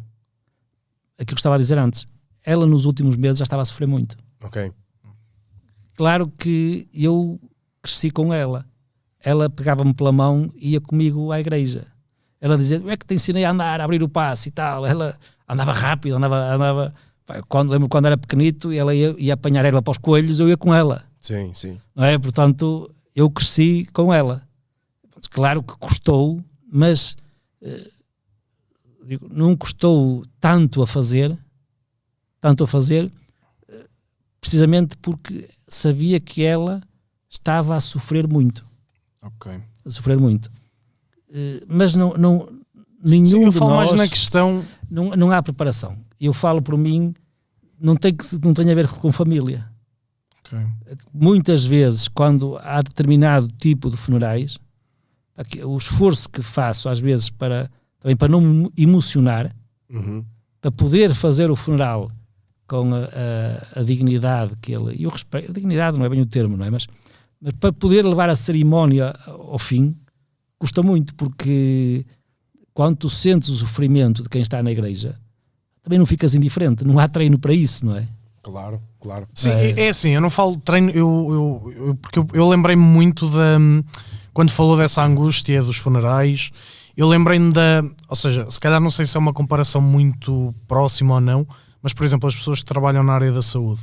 Aquilo 1.18 1.36
que 1.36 1.40
estava 1.42 1.56
a 1.56 1.60
dizer 1.60 1.78
antes. 1.78 2.08
Ela 2.44 2.66
nos 2.66 2.86
últimos 2.86 3.16
meses 3.16 3.40
já 3.40 3.44
estava 3.44 3.62
a 3.62 3.66
sofrer 3.66 3.88
muito. 3.88 4.18
Ok. 4.44 4.72
Claro 5.96 6.30
que 6.38 6.88
eu 6.94 7.40
cresci 7.82 8.12
com 8.12 8.34
ela. 8.34 8.66
Ela 9.20 9.50
pegava-me 9.50 9.94
pela 9.94 10.12
mão 10.12 10.50
e 10.56 10.72
ia 10.72 10.82
comigo 10.82 11.32
à 11.32 11.40
igreja. 11.40 11.88
Ela 12.40 12.58
dizia: 12.58 12.78
Eu 12.78 12.90
é 12.90 12.96
que 12.96 13.06
te 13.06 13.16
ensinei 13.16 13.44
a 13.44 13.52
andar, 13.52 13.82
a 13.82 13.84
abrir 13.84 14.02
o 14.02 14.10
passo 14.10 14.48
e 14.48 14.52
tal. 14.52 14.86
Ela 14.86 15.18
andava 15.48 15.74
rápido, 15.74 16.16
andava. 16.16 16.54
andava 16.54 16.94
quando, 17.48 17.70
lembro 17.70 17.88
quando 17.88 18.08
era 18.08 18.18
pequenito, 18.18 18.72
ela 18.72 18.96
ia, 18.96 19.16
ia 19.18 19.34
apanhar 19.34 19.64
erva 19.64 19.82
para 19.82 19.92
os 19.92 19.98
coelhos, 19.98 20.40
eu 20.40 20.50
ia 20.50 20.58
com 20.58 20.74
ela. 20.74 21.04
Sim, 21.20 21.52
sim. 21.54 21.80
Não 21.96 22.04
é? 22.04 22.18
Portanto, 22.18 22.90
eu 23.16 23.30
cresci 23.30 23.88
com 23.94 24.14
ela. 24.14 24.42
Claro 25.30 25.62
que 25.62 25.78
custou, 25.78 26.44
mas 26.72 27.16
eh, 27.62 27.92
digo, 29.06 29.28
não 29.30 29.56
custou 29.56 30.26
tanto 30.40 30.82
a 30.82 30.88
fazer, 30.88 31.38
tanto 32.40 32.64
a 32.64 32.68
fazer, 32.68 33.12
eh, 33.68 33.86
precisamente 34.40 34.96
porque 34.98 35.50
sabia 35.68 36.20
que 36.20 36.44
ela 36.44 36.82
estava 37.30 37.76
a 37.76 37.80
sofrer 37.80 38.28
muito, 38.28 38.66
Ok. 39.22 39.52
a 39.86 39.90
sofrer 39.90 40.20
muito. 40.20 40.52
Eh, 41.32 41.64
Mas 41.68 41.96
não, 41.96 42.14
não 42.18 42.50
nenhum 43.04 43.26
Sim, 43.26 43.44
eu 43.46 43.52
de 43.52 43.58
falo 43.60 43.72
nós 43.72 43.90
mais 43.90 43.98
na 44.02 44.08
questão. 44.08 44.66
não, 44.90 45.12
não 45.12 45.32
há 45.32 45.42
preparação. 45.44 45.96
Eu 46.20 46.34
falo 46.34 46.62
por 46.62 46.78
mim, 46.78 47.14
não 47.80 47.96
tem 47.96 48.14
que 48.14 48.26
não 48.44 48.54
tem 48.54 48.70
a 48.72 48.76
ver 48.76 48.88
com 48.90 49.12
família 49.12 49.66
Ok. 50.42 50.58
muitas 51.14 51.64
vezes, 51.64 52.08
quando 52.08 52.58
há 52.62 52.82
determinado 52.82 53.48
tipo 53.60 53.90
de 53.90 53.96
funerais, 53.98 54.58
o 55.64 55.78
esforço 55.78 56.30
que 56.30 56.42
faço 56.42 56.90
às 56.90 57.00
vezes 57.00 57.30
para 57.30 57.70
também 58.00 58.16
para 58.18 58.28
não 58.30 58.42
me 58.42 58.72
emocionar, 58.78 59.56
Uhum. 59.90 60.24
para 60.62 60.72
poder 60.72 61.14
fazer 61.14 61.50
o 61.52 61.56
funeral 61.56 62.12
com 62.68 62.94
a, 62.94 63.00
a- 63.06 63.80
a 63.80 63.84
dignidade 63.84 64.56
que 64.62 64.72
ele 64.74 64.96
e 65.02 65.06
o 65.08 65.10
respeito, 65.10 65.52
a 65.52 65.54
dignidade 65.54 65.98
não 65.98 66.06
é 66.06 66.10
bem 66.10 66.22
o 66.22 66.26
termo, 66.26 66.56
não 66.58 66.66
é? 66.66 66.70
Mas, 66.70 66.86
mas 67.42 67.54
para 67.54 67.72
poder 67.74 68.06
levar 68.06 68.30
a 68.30 68.36
cerimónia 68.36 69.16
ao 69.28 69.58
fim, 69.60 69.96
custa 70.58 70.82
muito, 70.84 71.14
porque 71.16 72.06
quando 72.74 72.98
tu 72.98 73.10
sentes 73.10 73.50
o 73.50 73.56
sofrimento 73.56 74.24
de 74.24 74.30
quem 74.30 74.42
está 74.42 74.62
na 74.64 74.72
igreja, 74.72 75.18
também 75.84 75.98
não 76.00 76.06
ficas 76.06 76.36
indiferente, 76.36 76.84
não 76.86 77.00
há 77.00 77.08
treino 77.08 77.40
para 77.40 77.54
isso, 77.54 77.86
não 77.86 77.96
é? 77.96 78.08
Claro, 78.42 78.82
claro. 79.00 79.28
Sim, 79.34 79.50
É. 79.52 79.72
é, 79.72 79.86
é 79.86 79.90
assim, 79.90 80.10
eu 80.12 80.22
não 80.22 80.30
falo 80.30 80.56
de 80.56 80.62
treino, 80.64 80.90
eu, 80.92 81.28
eu, 81.30 81.74
eu- 81.88 81.96
porque 81.96 82.20
eu, 82.20 82.28
eu 82.34 82.48
lembrei-me 82.48 82.82
muito 82.84 83.30
da. 83.30 83.58
Quando 84.34 84.52
falou 84.52 84.78
dessa 84.78 85.04
angústia 85.04 85.62
dos 85.62 85.76
funerais, 85.78 86.52
eu 86.96 87.08
lembrei-me 87.08 87.52
da. 87.52 87.84
Ou 88.08 88.16
seja, 88.16 88.50
se 88.50 88.60
calhar 88.60 88.80
não 88.80 88.90
sei 88.90 89.06
se 89.06 89.18
é 89.18 89.20
uma 89.20 89.34
comparação 89.34 89.82
muito 89.82 90.54
próxima 90.68 91.16
ou 91.16 91.22
não, 91.22 91.46
mas 91.82 91.94
por 91.94 92.06
exemplo, 92.06 92.28
as 92.30 92.36
pessoas 92.36 92.60
que 92.60 92.66
trabalham 92.66 93.04
na 93.04 93.14
área 93.14 93.32
da 93.32 93.42
saúde, 93.42 93.82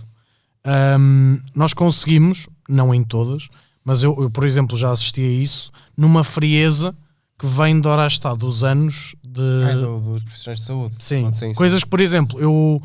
hum, 0.98 1.38
nós 1.54 1.74
conseguimos, 1.74 2.48
não 2.68 2.94
em 2.94 3.02
todas, 3.04 3.48
mas 3.84 4.02
eu, 4.02 4.16
eu, 4.20 4.30
por 4.30 4.44
exemplo, 4.44 4.76
já 4.76 4.90
assisti 4.90 5.20
a 5.20 5.28
isso, 5.28 5.70
numa 5.96 6.24
frieza 6.24 6.94
que 7.38 7.46
vem 7.46 7.80
de 7.80 7.86
Orastá 7.86 8.34
dos 8.34 8.64
anos 8.64 9.14
de. 9.26 9.40
Ah, 9.70 9.74
do- 9.74 10.00
dos 10.12 10.24
profissionais 10.24 10.60
de 10.60 10.64
saúde. 10.66 10.94
Sim, 10.98 11.32
sim, 11.32 11.48
sim. 11.48 11.52
coisas 11.54 11.84
que, 11.84 11.90
por 11.90 12.00
exemplo, 12.00 12.40
eu, 12.40 12.82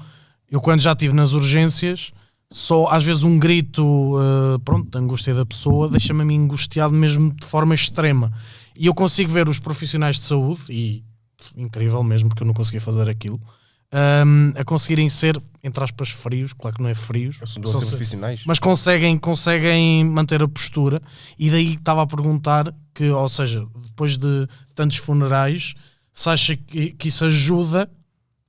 eu 0.49 0.59
quando 0.59 0.81
já 0.81 0.91
estive 0.91 1.13
nas 1.13 1.31
urgências, 1.31 2.11
só 2.51 2.89
às 2.89 3.03
vezes 3.03 3.23
um 3.23 3.39
grito 3.39 4.15
eh, 4.19 4.57
pronto, 4.65 4.89
de 4.91 4.97
angústia 4.97 5.33
da 5.33 5.45
pessoa 5.45 5.87
deixa-me 5.89 6.21
a 6.21 6.25
mim 6.25 6.37
angustiado 6.43 6.93
mesmo 6.93 7.33
de 7.33 7.45
forma 7.47 7.73
extrema. 7.73 8.33
E 8.75 8.85
eu 8.87 8.93
consigo 8.93 9.31
ver 9.31 9.47
os 9.47 9.57
profissionais 9.57 10.17
de 10.17 10.23
saúde, 10.25 10.59
e 10.69 11.01
incrível 11.55 12.03
mesmo, 12.03 12.27
porque 12.29 12.43
eu 12.43 12.47
não 12.47 12.53
conseguia 12.53 12.81
fazer 12.81 13.09
aquilo, 13.09 13.39
ahm, 13.91 14.53
a 14.55 14.63
conseguirem 14.63 15.09
ser, 15.09 15.39
entre 15.63 15.83
aspas, 15.83 16.09
frios, 16.09 16.53
claro 16.53 16.77
que 16.77 16.81
não 16.83 16.89
é 16.89 16.93
frios, 16.95 17.37
São 17.45 17.61
profissionais. 17.61 18.43
mas 18.45 18.59
conseguem, 18.59 19.17
conseguem 19.17 20.03
manter 20.05 20.41
a 20.41 20.47
postura 20.47 21.01
e 21.37 21.49
daí 21.49 21.73
estava 21.73 22.01
a 22.01 22.07
perguntar 22.07 22.73
que, 22.93 23.09
ou 23.09 23.27
seja, 23.29 23.63
depois 23.83 24.17
de 24.17 24.47
tantos 24.75 24.97
funerais, 24.97 25.73
se 26.13 26.29
acha 26.29 26.55
que, 26.55 26.91
que 26.91 27.07
isso 27.07 27.25
ajuda 27.25 27.89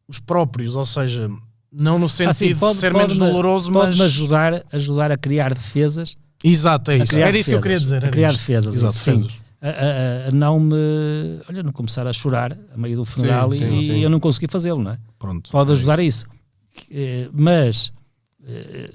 os 0.09 0.19
próprios, 0.19 0.75
ou 0.77 0.85
seja, 0.85 1.31
não 1.73 1.99
no 1.99 2.09
sentido 2.09 2.31
Assim, 2.31 2.55
pode- 2.55 2.75
de 2.75 2.81
ser 2.81 2.93
menos 2.95 3.17
doloroso, 3.19 3.71
mas 3.71 3.87
Pode-me 3.87 4.05
ajudar, 4.05 4.63
ajudar 4.73 5.11
a 5.11 5.17
criar 5.17 5.55
defesas 5.55 6.17
exato, 6.45 6.91
é 6.91 6.99
isso. 6.99 7.13
criar 7.13 7.29
Era 7.29 7.39
isso 7.39 7.51
que 7.51 7.57
eu 7.57 7.61
queria 7.63 7.77
defesas, 7.79 7.83
dizer. 7.95 7.97
era 8.05 8.11
criar 8.13 8.33
defesas, 8.33 8.75
Exato, 8.75 8.93
sim. 8.95 9.13
defesas. 9.17 9.42
A, 9.63 9.69
a- 9.69 10.29
a 10.29 10.31
não 10.33 10.59
me 10.61 10.75
olha, 11.49 11.63
não 11.63 11.73
começar 11.73 12.07
a 12.07 12.13
chorar 12.13 12.59
a 12.73 12.77
meio 12.77 12.97
do 12.97 13.05
funeral 13.05 13.51
sim, 13.53 13.65
e, 13.65 13.85
sim. 13.85 13.93
e 13.99 14.03
eu 14.03 14.11
não 14.11 14.19
consegui 14.21 14.49
fazê-lo, 14.51 14.83
não 14.83 14.91
é? 14.91 14.99
Pronto. 15.19 15.51
Pode 15.51 15.71
é 15.71 15.73
ajudar 15.75 15.99
a 16.01 16.03
isso. 16.03 16.27
Eh, 16.91 17.29
Mas 17.33 17.93
eh, 18.45 18.91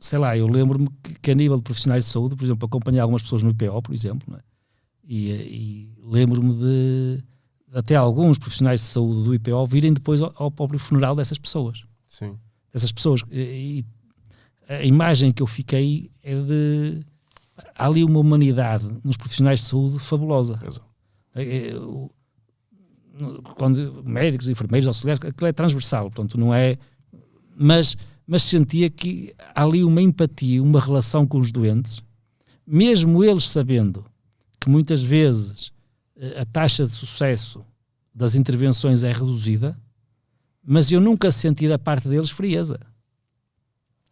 sei 0.00 0.18
lá, 0.18 0.36
eu 0.36 0.46
lembro-me 0.48 0.88
que, 1.22 1.30
a 1.30 1.34
nível 1.34 1.56
de 1.58 1.62
profissionais 1.62 2.04
de 2.04 2.10
saúde, 2.10 2.34
por 2.36 2.44
exemplo, 2.44 2.66
acompanhei 2.66 3.00
algumas 3.00 3.22
pessoas 3.22 3.42
no 3.42 3.50
IPO, 3.50 3.82
por 3.82 3.94
exemplo, 3.94 4.26
não 4.28 4.36
é? 4.36 4.40
e, 5.06 5.30
eh, 5.30 5.46
e 5.46 5.92
lembro-me 6.02 6.54
de 6.54 7.22
até 7.72 7.94
alguns 7.94 8.36
profissionais 8.36 8.80
de 8.80 8.86
saúde 8.88 9.22
do 9.22 9.34
IPO 9.34 9.64
virem 9.66 9.92
depois 9.92 10.20
ao, 10.20 10.32
ao 10.34 10.50
próprio 10.50 10.78
funeral 10.80 11.14
dessas 11.14 11.38
pessoas 11.38 11.84
Sim. 12.06 12.36
dessas 12.72 12.90
pessoas. 12.90 13.22
E, 13.30 13.84
e 14.68 14.72
a 14.72 14.84
imagem 14.84 15.30
que 15.32 15.42
eu 15.42 15.46
fiquei 15.46 16.10
é 16.22 16.34
de. 16.34 17.00
Há 17.80 17.86
ali 17.86 18.04
uma 18.04 18.18
humanidade 18.18 18.86
nos 19.02 19.16
profissionais 19.16 19.60
de 19.60 19.66
saúde 19.66 19.98
fabulosa. 19.98 20.60
Exato. 20.62 20.84
É, 21.34 21.68
é, 21.68 21.74
quando 23.56 24.04
médicos, 24.04 24.48
enfermeiros, 24.48 24.86
auxiliares, 24.86 25.24
aquilo 25.24 25.48
é 25.48 25.52
transversal, 25.52 26.10
portanto, 26.10 26.36
não 26.36 26.52
é. 26.52 26.76
Mas, 27.56 27.96
mas 28.26 28.42
sentia 28.42 28.90
que 28.90 29.34
há 29.54 29.62
ali 29.62 29.82
uma 29.82 30.02
empatia, 30.02 30.62
uma 30.62 30.78
relação 30.78 31.26
com 31.26 31.38
os 31.38 31.50
doentes, 31.50 32.02
mesmo 32.66 33.24
eles 33.24 33.48
sabendo 33.48 34.04
que 34.60 34.68
muitas 34.68 35.02
vezes 35.02 35.72
eh, 36.16 36.38
a 36.38 36.44
taxa 36.44 36.86
de 36.86 36.92
sucesso 36.92 37.64
das 38.14 38.34
intervenções 38.34 39.04
é 39.04 39.10
reduzida, 39.10 39.74
mas 40.62 40.92
eu 40.92 41.00
nunca 41.00 41.32
senti 41.32 41.66
da 41.66 41.78
parte 41.78 42.10
deles 42.10 42.28
frieza. 42.28 42.78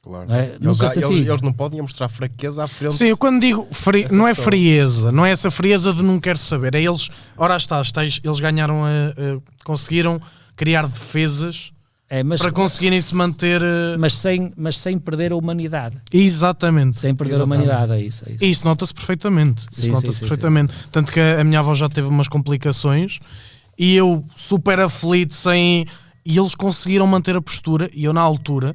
Claro. 0.02 0.32
É? 0.32 0.56
Eles, 0.60 0.76
já- 0.76 0.88
senti. 0.88 1.04
eles- 1.06 1.28
eles 1.28 1.42
não 1.42 1.52
podem 1.52 1.80
mostrar 1.82 2.08
fraqueza 2.08 2.64
à 2.64 2.68
frente. 2.68 2.94
Sim, 2.94 3.06
eu 3.06 3.16
quando 3.16 3.40
digo 3.40 3.66
fri- 3.72 4.06
não 4.10 4.26
é 4.26 4.34
frieza, 4.34 5.10
não 5.12 5.26
é 5.26 5.30
essa 5.32 5.50
frieza 5.50 5.92
de 5.92 6.02
não 6.02 6.18
quer 6.20 6.38
saber, 6.38 6.74
é 6.74 6.82
eles, 6.82 7.08
ora 7.36 7.56
está, 7.56 7.82
eles 8.02 8.40
ganharam, 8.40 8.84
a, 8.84 8.88
a- 8.88 9.64
conseguiram 9.64 10.20
criar 10.56 10.86
defesas 10.86 11.72
É, 12.08 12.22
mas, 12.22 12.40
para 12.40 12.50
conseguirem 12.52 12.98
se 13.00 13.14
manter. 13.14 13.60
eh, 13.60 13.96
mas, 13.98 14.14
sem, 14.16 14.50
mas 14.56 14.78
sem 14.78 14.98
perder 14.98 15.32
a 15.32 15.36
humanidade. 15.36 15.98
Exatamente. 16.10 16.96
Sem 16.98 17.14
perder 17.14 17.34
Exatamente. 17.34 17.68
a 17.68 17.74
humanidade, 17.74 17.92
é 18.00 18.06
isso. 18.06 18.24
É 18.26 18.32
isso. 18.32 18.44
E 18.44 18.50
isso 18.50 18.64
nota-se 18.64 18.94
perfeitamente. 18.94 19.62
Sim, 19.70 19.82
isso 19.82 19.90
nota-se 19.92 20.06
sim, 20.06 20.12
sim, 20.12 20.18
perfeitamente. 20.20 20.72
Tanto 20.90 21.12
que 21.12 21.20
a 21.20 21.44
minha 21.44 21.58
avó 21.58 21.74
já 21.74 21.86
teve 21.88 22.08
umas 22.08 22.26
complicações 22.28 23.18
e 23.78 23.94
eu 23.94 24.24
super 24.34 24.80
aflito 24.80 25.34
sem. 25.34 25.84
E 26.24 26.38
eles 26.38 26.54
conseguiram 26.54 27.06
manter 27.06 27.36
a 27.36 27.42
postura 27.42 27.90
e 27.92 28.04
eu 28.04 28.12
na 28.14 28.20
altura, 28.22 28.74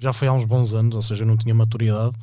já 0.00 0.12
foi 0.12 0.26
há 0.26 0.32
uns 0.32 0.44
bons 0.44 0.72
anos, 0.74 0.94
ou 0.96 1.02
seja, 1.02 1.22
eu 1.22 1.28
não 1.28 1.36
tinha 1.36 1.54
maturidade, 1.54 2.16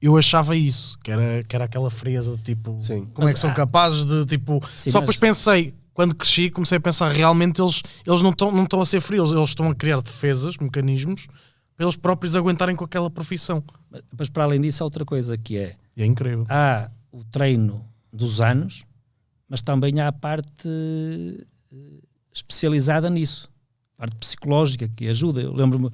eu 0.00 0.16
achava 0.16 0.54
isso, 0.54 0.96
que 1.02 1.10
era, 1.10 1.42
que 1.42 1.54
era 1.56 1.64
aquela 1.64 1.90
frieza 1.90 2.36
de 2.36 2.42
tipo, 2.42 2.78
Sim. 2.80 3.06
como 3.12 3.26
é 3.26 3.30
Mas, 3.30 3.34
que 3.34 3.40
são 3.40 3.50
ah, 3.50 3.54
capazes 3.54 4.06
de 4.06 4.24
tipo. 4.24 4.62
Sim, 4.74 4.90
só 4.90 5.00
mas- 5.00 5.08
depois 5.08 5.16
pensei, 5.16 5.74
quando 5.92 6.14
cresci, 6.14 6.48
comecei 6.50 6.78
a 6.78 6.80
pensar 6.80 7.10
realmente 7.10 7.60
eles, 7.60 7.82
eles 8.06 8.22
não 8.22 8.30
estão 8.30 8.52
não 8.52 8.62
estão 8.64 8.80
a 8.80 8.86
ser 8.86 9.00
frios, 9.00 9.32
eles 9.32 9.48
estão 9.50 9.68
a 9.68 9.74
criar 9.74 10.00
defesas, 10.00 10.56
mecanismos, 10.58 11.26
para 11.76 11.84
eles 11.86 11.96
próprios 11.96 12.36
aguentarem 12.36 12.76
com 12.76 12.84
aquela 12.84 13.10
profissão. 13.10 13.64
Mas, 13.90 14.02
mas 14.16 14.28
para 14.28 14.44
além 14.44 14.60
disso, 14.60 14.82
há 14.82 14.86
outra 14.86 15.04
coisa 15.04 15.36
que 15.36 15.56
é: 15.56 15.74
E 15.96 16.02
é 16.02 16.06
incrível. 16.06 16.46
há 16.48 16.88
o 17.10 17.24
treino 17.24 17.84
dos 18.12 18.40
anos, 18.40 18.84
mas 19.48 19.60
também 19.62 20.00
há 20.00 20.06
a 20.08 20.12
parte 20.12 20.68
eh, 20.68 21.44
especializada 22.32 23.08
nisso, 23.10 23.48
a 23.96 24.02
parte 24.02 24.16
psicológica 24.16 24.88
que 24.88 25.08
ajuda. 25.08 25.40
Eu 25.40 25.52
lembro-me 25.54 25.90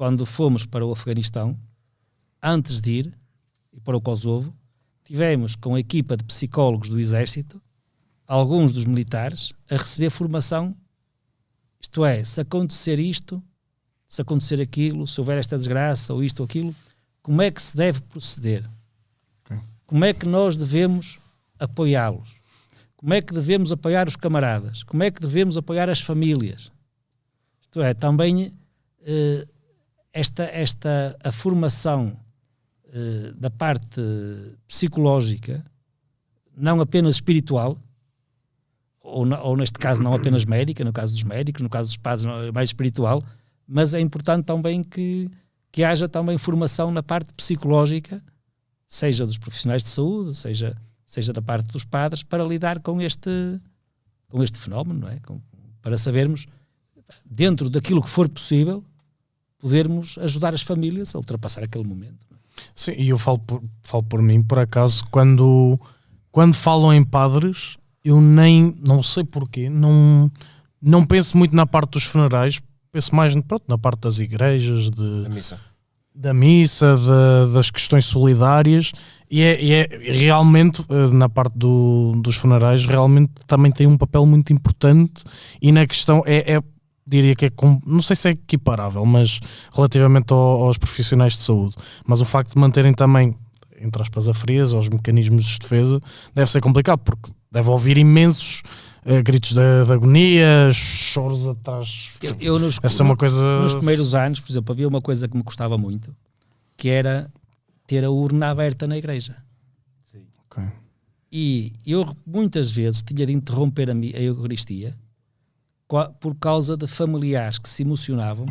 quando 0.00 0.24
fomos 0.24 0.64
para 0.64 0.82
o 0.82 0.92
Afeganistão, 0.92 1.54
antes 2.42 2.80
de 2.80 2.90
ir, 2.90 3.14
e 3.70 3.78
para 3.78 3.94
o 3.94 4.00
Kosovo, 4.00 4.56
tivemos 5.04 5.54
com 5.54 5.74
a 5.74 5.78
equipa 5.78 6.16
de 6.16 6.24
psicólogos 6.24 6.88
do 6.88 6.98
Exército, 6.98 7.60
alguns 8.26 8.72
dos 8.72 8.86
militares, 8.86 9.52
a 9.68 9.76
receber 9.76 10.08
formação. 10.08 10.74
Isto 11.78 12.02
é, 12.02 12.24
se 12.24 12.40
acontecer 12.40 12.98
isto, 12.98 13.42
se 14.08 14.22
acontecer 14.22 14.58
aquilo, 14.58 15.06
se 15.06 15.20
houver 15.20 15.36
esta 15.36 15.58
desgraça 15.58 16.14
ou 16.14 16.24
isto 16.24 16.40
ou 16.40 16.46
aquilo, 16.46 16.74
como 17.20 17.42
é 17.42 17.50
que 17.50 17.60
se 17.60 17.76
deve 17.76 18.00
proceder? 18.00 18.66
Como 19.84 20.02
é 20.02 20.14
que 20.14 20.24
nós 20.24 20.56
devemos 20.56 21.18
apoiá-los? 21.58 22.30
Como 22.96 23.12
é 23.12 23.20
que 23.20 23.34
devemos 23.34 23.70
apoiar 23.70 24.08
os 24.08 24.16
camaradas? 24.16 24.82
Como 24.82 25.02
é 25.02 25.10
que 25.10 25.20
devemos 25.20 25.58
apoiar 25.58 25.90
as 25.90 26.00
famílias? 26.00 26.72
Isto 27.60 27.82
é, 27.82 27.92
também 27.92 28.50
eh, 29.02 29.46
esta, 30.12 30.44
esta 30.44 31.16
a 31.22 31.30
formação 31.32 32.16
eh, 32.92 33.32
da 33.36 33.50
parte 33.50 34.00
psicológica, 34.66 35.64
não 36.56 36.80
apenas 36.80 37.16
espiritual, 37.16 37.78
ou, 39.00 39.24
na- 39.24 39.40
ou 39.42 39.56
neste 39.56 39.78
caso 39.78 40.02
não 40.02 40.12
apenas 40.12 40.44
médica, 40.44 40.84
no 40.84 40.92
caso 40.92 41.12
dos 41.12 41.22
médicos, 41.22 41.62
no 41.62 41.68
caso 41.70 41.88
dos 41.88 41.96
padres 41.96 42.26
é 42.26 42.52
mais 42.52 42.68
espiritual, 42.70 43.22
mas 43.66 43.94
é 43.94 44.00
importante 44.00 44.44
também 44.44 44.82
que, 44.82 45.30
que 45.72 45.84
haja 45.84 46.08
também 46.08 46.36
formação 46.38 46.90
na 46.90 47.02
parte 47.02 47.32
psicológica, 47.34 48.22
seja 48.86 49.24
dos 49.26 49.38
profissionais 49.38 49.82
de 49.84 49.88
saúde, 49.88 50.34
seja, 50.36 50.76
seja 51.06 51.32
da 51.32 51.40
parte 51.40 51.68
dos 51.68 51.84
padres, 51.84 52.22
para 52.22 52.42
lidar 52.44 52.80
com 52.80 53.00
este, 53.00 53.30
com 54.28 54.42
este 54.42 54.58
fenómeno, 54.58 55.00
não 55.00 55.08
é? 55.08 55.20
Com- 55.20 55.40
para 55.80 55.96
sabermos, 55.96 56.46
dentro 57.24 57.70
daquilo 57.70 58.02
que 58.02 58.08
for 58.10 58.28
possível, 58.28 58.84
podermos 59.60 60.16
ajudar 60.18 60.54
as 60.54 60.62
famílias 60.62 61.14
a 61.14 61.18
ultrapassar 61.18 61.62
aquele 61.62 61.84
momento. 61.86 62.26
é? 62.32 62.34
Sim, 62.74 62.92
e 62.96 63.08
eu 63.08 63.18
falo 63.18 63.38
por, 63.38 63.62
falo 63.82 64.02
por 64.02 64.20
mim, 64.22 64.42
por 64.42 64.58
acaso, 64.58 65.04
quando, 65.10 65.78
quando 66.32 66.54
falam 66.54 66.92
em 66.92 67.04
padres, 67.04 67.76
eu 68.04 68.20
nem, 68.20 68.74
não 68.82 69.02
sei 69.02 69.24
porquê, 69.24 69.68
não, 69.68 70.30
não 70.80 71.04
penso 71.04 71.36
muito 71.36 71.54
na 71.54 71.66
parte 71.66 71.92
dos 71.92 72.04
funerais, 72.04 72.60
penso 72.92 73.14
mais 73.14 73.34
pronto, 73.42 73.64
na 73.68 73.78
parte 73.78 74.00
das 74.00 74.18
igrejas, 74.18 74.90
de, 74.90 75.26
A 75.26 75.28
missa. 75.28 75.60
da 76.14 76.34
missa, 76.34 76.96
da- 76.96 77.46
das 77.52 77.70
questões 77.70 78.04
solidárias, 78.06 78.92
e 79.30 79.42
é, 79.42 79.62
e 79.62 79.72
é- 79.72 79.88
realmente, 80.12 80.82
eh, 80.88 81.06
na 81.12 81.28
parte 81.28 81.56
do- 81.56 82.12
dos 82.20 82.36
funerais, 82.36 82.84
realmente 82.84 83.32
também 83.46 83.70
tem 83.70 83.86
um 83.86 83.96
papel 83.96 84.26
muito 84.26 84.52
importante, 84.52 85.22
e 85.62 85.70
na 85.70 85.86
questão, 85.86 86.22
é, 86.26 86.54
é- 86.54 86.62
diria 87.06 87.34
que 87.34 87.46
é, 87.46 87.50
com, 87.50 87.80
não 87.86 88.02
sei 88.02 88.14
se 88.16 88.28
é 88.28 88.30
equiparável, 88.32 89.04
mas 89.04 89.40
relativamente 89.74 90.32
ao- 90.32 90.64
aos 90.66 90.78
profissionais 90.78 91.34
de 91.36 91.42
saúde, 91.42 91.74
mas 92.06 92.20
o 92.20 92.24
facto 92.24 92.54
de 92.54 92.58
manterem 92.60 92.92
também, 92.94 93.36
entre 93.80 94.00
aspas, 94.02 94.28
a 94.28 94.34
frieza, 94.34 94.76
os 94.76 94.88
mecanismos 94.88 95.44
de 95.44 95.58
defesa, 95.58 96.00
deve 96.34 96.50
ser 96.50 96.60
complicado, 96.60 96.98
porque 97.00 97.32
deve 97.50 97.68
ouvir 97.70 97.98
imensos 97.98 98.62
eh, 99.04 99.22
gritos 99.22 99.52
de, 99.54 99.84
de 99.86 99.92
agonia, 99.92 100.70
choros 100.72 101.48
atrás. 101.48 102.16
Eu, 102.22 102.36
eu 102.40 102.58
nos, 102.58 102.78
Essa 102.82 103.02
é 103.02 103.04
uma 103.04 103.16
coisa. 103.16 103.60
nos 103.62 103.74
primeiros 103.74 104.14
anos, 104.14 104.38
por 104.40 104.52
exemplo, 104.52 104.72
havia 104.72 104.86
uma 104.86 105.00
coisa 105.00 105.26
que 105.26 105.36
me 105.36 105.42
custava 105.42 105.76
muito, 105.78 106.14
que 106.76 106.88
era 106.88 107.30
ter 107.86 108.04
a 108.04 108.10
urna 108.10 108.50
aberta 108.50 108.86
na 108.86 108.96
igreja. 108.96 109.36
Ok. 110.46 110.62
E 111.32 111.72
eu 111.86 112.04
muitas 112.26 112.70
vezes 112.70 113.02
tinha 113.02 113.24
de 113.26 113.32
interromper 113.32 113.88
a, 113.90 113.92
a 113.94 114.20
Eucaristia 114.22 114.96
por 116.20 116.34
causa 116.36 116.76
de 116.76 116.86
familiares 116.86 117.58
que 117.58 117.68
se 117.68 117.82
emocionavam 117.82 118.46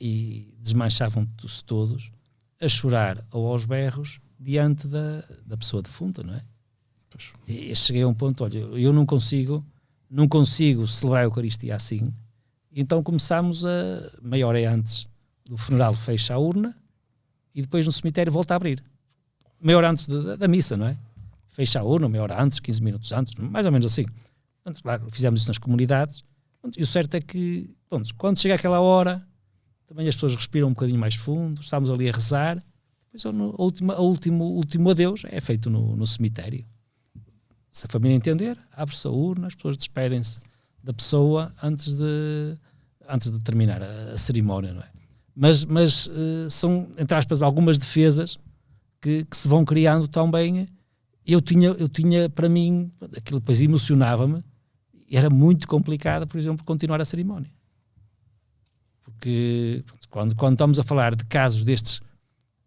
e 0.00 0.48
desmanchavam-se 0.60 1.64
todos 1.64 2.10
a 2.60 2.68
chorar 2.68 3.24
ou 3.30 3.46
aos 3.46 3.64
berros 3.64 4.20
diante 4.38 4.86
da, 4.88 5.22
da 5.46 5.56
pessoa 5.56 5.82
defunta, 5.82 6.22
não 6.22 6.34
é? 6.34 6.42
E 7.46 7.74
cheguei 7.74 8.02
a 8.02 8.08
um 8.08 8.14
ponto, 8.14 8.44
olha, 8.44 8.58
eu 8.58 8.92
não 8.92 9.06
consigo, 9.06 9.64
não 10.10 10.28
consigo 10.28 10.86
celebrar 10.86 11.22
a 11.22 11.24
Eucaristia 11.26 11.74
assim. 11.74 12.12
Então 12.72 13.02
começámos 13.02 13.64
a, 13.64 14.10
meia 14.22 14.46
hora 14.46 14.70
antes 14.72 15.06
do 15.44 15.56
funeral, 15.56 15.94
fecha 15.96 16.34
a 16.34 16.38
urna 16.38 16.76
e 17.54 17.62
depois 17.62 17.86
no 17.86 17.92
cemitério 17.92 18.30
volta 18.32 18.54
a 18.54 18.56
abrir. 18.56 18.82
Meia 19.60 19.78
hora 19.78 19.90
antes 19.90 20.06
da- 20.06 20.20
da- 20.22 20.36
da 20.36 20.48
missa, 20.48 20.76
não 20.76 20.86
é? 20.86 20.96
fecha 21.48 21.80
a 21.80 21.82
urna, 21.82 22.08
meia 22.08 22.22
hora 22.22 22.40
antes, 22.40 22.60
15 22.60 22.80
minutos 22.80 23.10
antes, 23.10 23.34
mais 23.34 23.66
ou 23.66 23.72
menos 23.72 23.86
assim. 23.86 24.04
Portanto, 24.62 24.80
claro, 24.82 25.10
fizemos 25.10 25.40
isso 25.40 25.50
nas 25.50 25.58
comunidades. 25.58 26.22
E 26.76 26.82
o 26.82 26.86
certo 26.86 27.14
é 27.14 27.20
que, 27.20 27.70
pronto, 27.88 28.14
quando 28.16 28.38
chega 28.38 28.54
aquela 28.54 28.80
hora, 28.80 29.26
também 29.86 30.06
as 30.08 30.14
pessoas 30.14 30.34
respiram 30.34 30.68
um 30.68 30.72
bocadinho 30.72 30.98
mais 30.98 31.14
fundo, 31.14 31.60
estamos 31.60 31.88
ali 31.90 32.08
a 32.08 32.12
rezar. 32.12 32.62
Depois, 33.12 33.24
a 33.24 33.62
última, 33.62 33.94
a 33.94 34.00
último, 34.00 34.44
o 34.44 34.56
último 34.56 34.90
adeus 34.90 35.22
é 35.26 35.40
feito 35.40 35.70
no, 35.70 35.96
no 35.96 36.06
cemitério. 36.06 36.64
Se 37.72 37.86
a 37.86 37.88
família 37.88 38.16
entender, 38.16 38.58
abre-se 38.72 39.06
a 39.06 39.10
urna, 39.10 39.46
as 39.46 39.54
pessoas 39.54 39.76
despedem-se 39.76 40.40
da 40.82 40.92
pessoa 40.92 41.54
antes 41.62 41.92
de, 41.92 42.56
antes 43.08 43.30
de 43.30 43.38
terminar 43.40 43.82
a, 43.82 44.12
a 44.12 44.18
cerimónia, 44.18 44.72
não 44.72 44.82
é? 44.82 44.90
Mas, 45.34 45.64
mas 45.64 46.10
eh, 46.12 46.50
são, 46.50 46.88
entre 46.98 47.16
aspas, 47.16 47.42
algumas 47.42 47.78
defesas 47.78 48.38
que, 49.00 49.24
que 49.24 49.36
se 49.36 49.46
vão 49.46 49.64
criando 49.64 50.08
também 50.08 50.68
eu 51.28 51.42
tinha, 51.42 51.68
eu 51.68 51.88
tinha 51.88 52.30
para 52.30 52.48
mim, 52.48 52.90
aquilo 53.14 53.38
depois 53.38 53.60
emocionava-me, 53.60 54.42
era 55.16 55.30
muito 55.30 55.66
complicado, 55.66 56.26
por 56.26 56.38
exemplo, 56.38 56.64
continuar 56.64 57.00
a 57.00 57.04
cerimónia. 57.04 57.50
Porque 59.02 59.84
quando, 60.10 60.34
quando 60.36 60.54
estamos 60.54 60.78
a 60.78 60.82
falar 60.82 61.14
de 61.14 61.24
casos 61.24 61.64
destes 61.64 62.00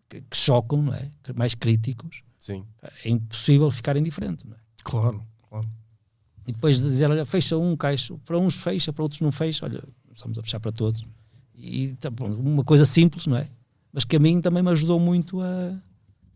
que, 0.09 0.21
que 0.21 0.35
chocam, 0.37 0.81
não 0.81 0.93
é? 0.93 1.09
mais 1.35 1.53
críticos, 1.53 2.23
Sim. 2.37 2.65
é 3.05 3.09
impossível 3.09 3.69
ficar 3.69 3.95
indiferente. 3.95 4.45
Não 4.47 4.55
é? 4.55 4.59
Claro, 4.83 5.23
claro. 5.47 5.67
E 6.47 6.51
depois 6.51 6.81
de 6.81 6.89
dizer, 6.89 7.09
olha, 7.09 7.25
fecha 7.25 7.57
um 7.57 7.77
caixo, 7.77 8.19
para 8.25 8.37
uns 8.37 8.55
fecha, 8.55 8.91
para 8.91 9.03
outros 9.03 9.21
não 9.21 9.31
fecha, 9.31 9.65
olha, 9.65 9.83
estamos 10.13 10.37
a 10.37 10.41
fechar 10.41 10.59
para 10.59 10.71
todos. 10.71 11.05
E 11.55 11.95
tá 11.99 12.09
bom, 12.09 12.25
uma 12.33 12.63
coisa 12.63 12.85
simples, 12.85 13.27
não 13.27 13.37
é? 13.37 13.47
Mas 13.93 14.03
que 14.03 14.15
a 14.15 14.19
mim 14.19 14.41
também 14.41 14.63
me 14.63 14.71
ajudou 14.71 14.99
muito 14.99 15.39
a, 15.41 15.79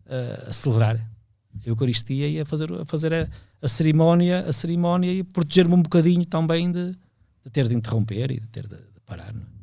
a, 0.06 0.48
a 0.48 0.52
celebrar 0.52 0.96
a 0.96 1.68
Eucaristia 1.68 2.28
e 2.28 2.40
a 2.40 2.44
fazer, 2.44 2.72
a, 2.72 2.84
fazer 2.84 3.12
a, 3.12 3.28
a 3.60 3.68
cerimónia, 3.68 4.40
a 4.40 4.52
cerimónia 4.52 5.12
e 5.12 5.22
proteger-me 5.22 5.74
um 5.74 5.82
bocadinho 5.82 6.24
também 6.24 6.70
de, 6.70 6.92
de 7.44 7.50
ter 7.52 7.68
de 7.68 7.74
interromper 7.74 8.30
e 8.30 8.40
de 8.40 8.46
ter 8.48 8.66
de, 8.66 8.76
de 8.76 9.00
parar. 9.04 9.32
Não 9.32 9.56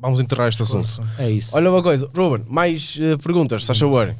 Vamos 0.00 0.18
enterrar 0.18 0.48
este 0.48 0.62
assunto. 0.62 0.88
é? 1.18 1.26
é 1.26 1.30
isso. 1.30 1.54
Olha 1.54 1.70
uma 1.70 1.82
coisa, 1.82 2.10
Ruben, 2.16 2.46
mais 2.48 2.96
eh, 2.98 3.18
perguntas, 3.18 3.62
se 3.62 3.66
faz 3.66 3.78
favor. 3.78 4.16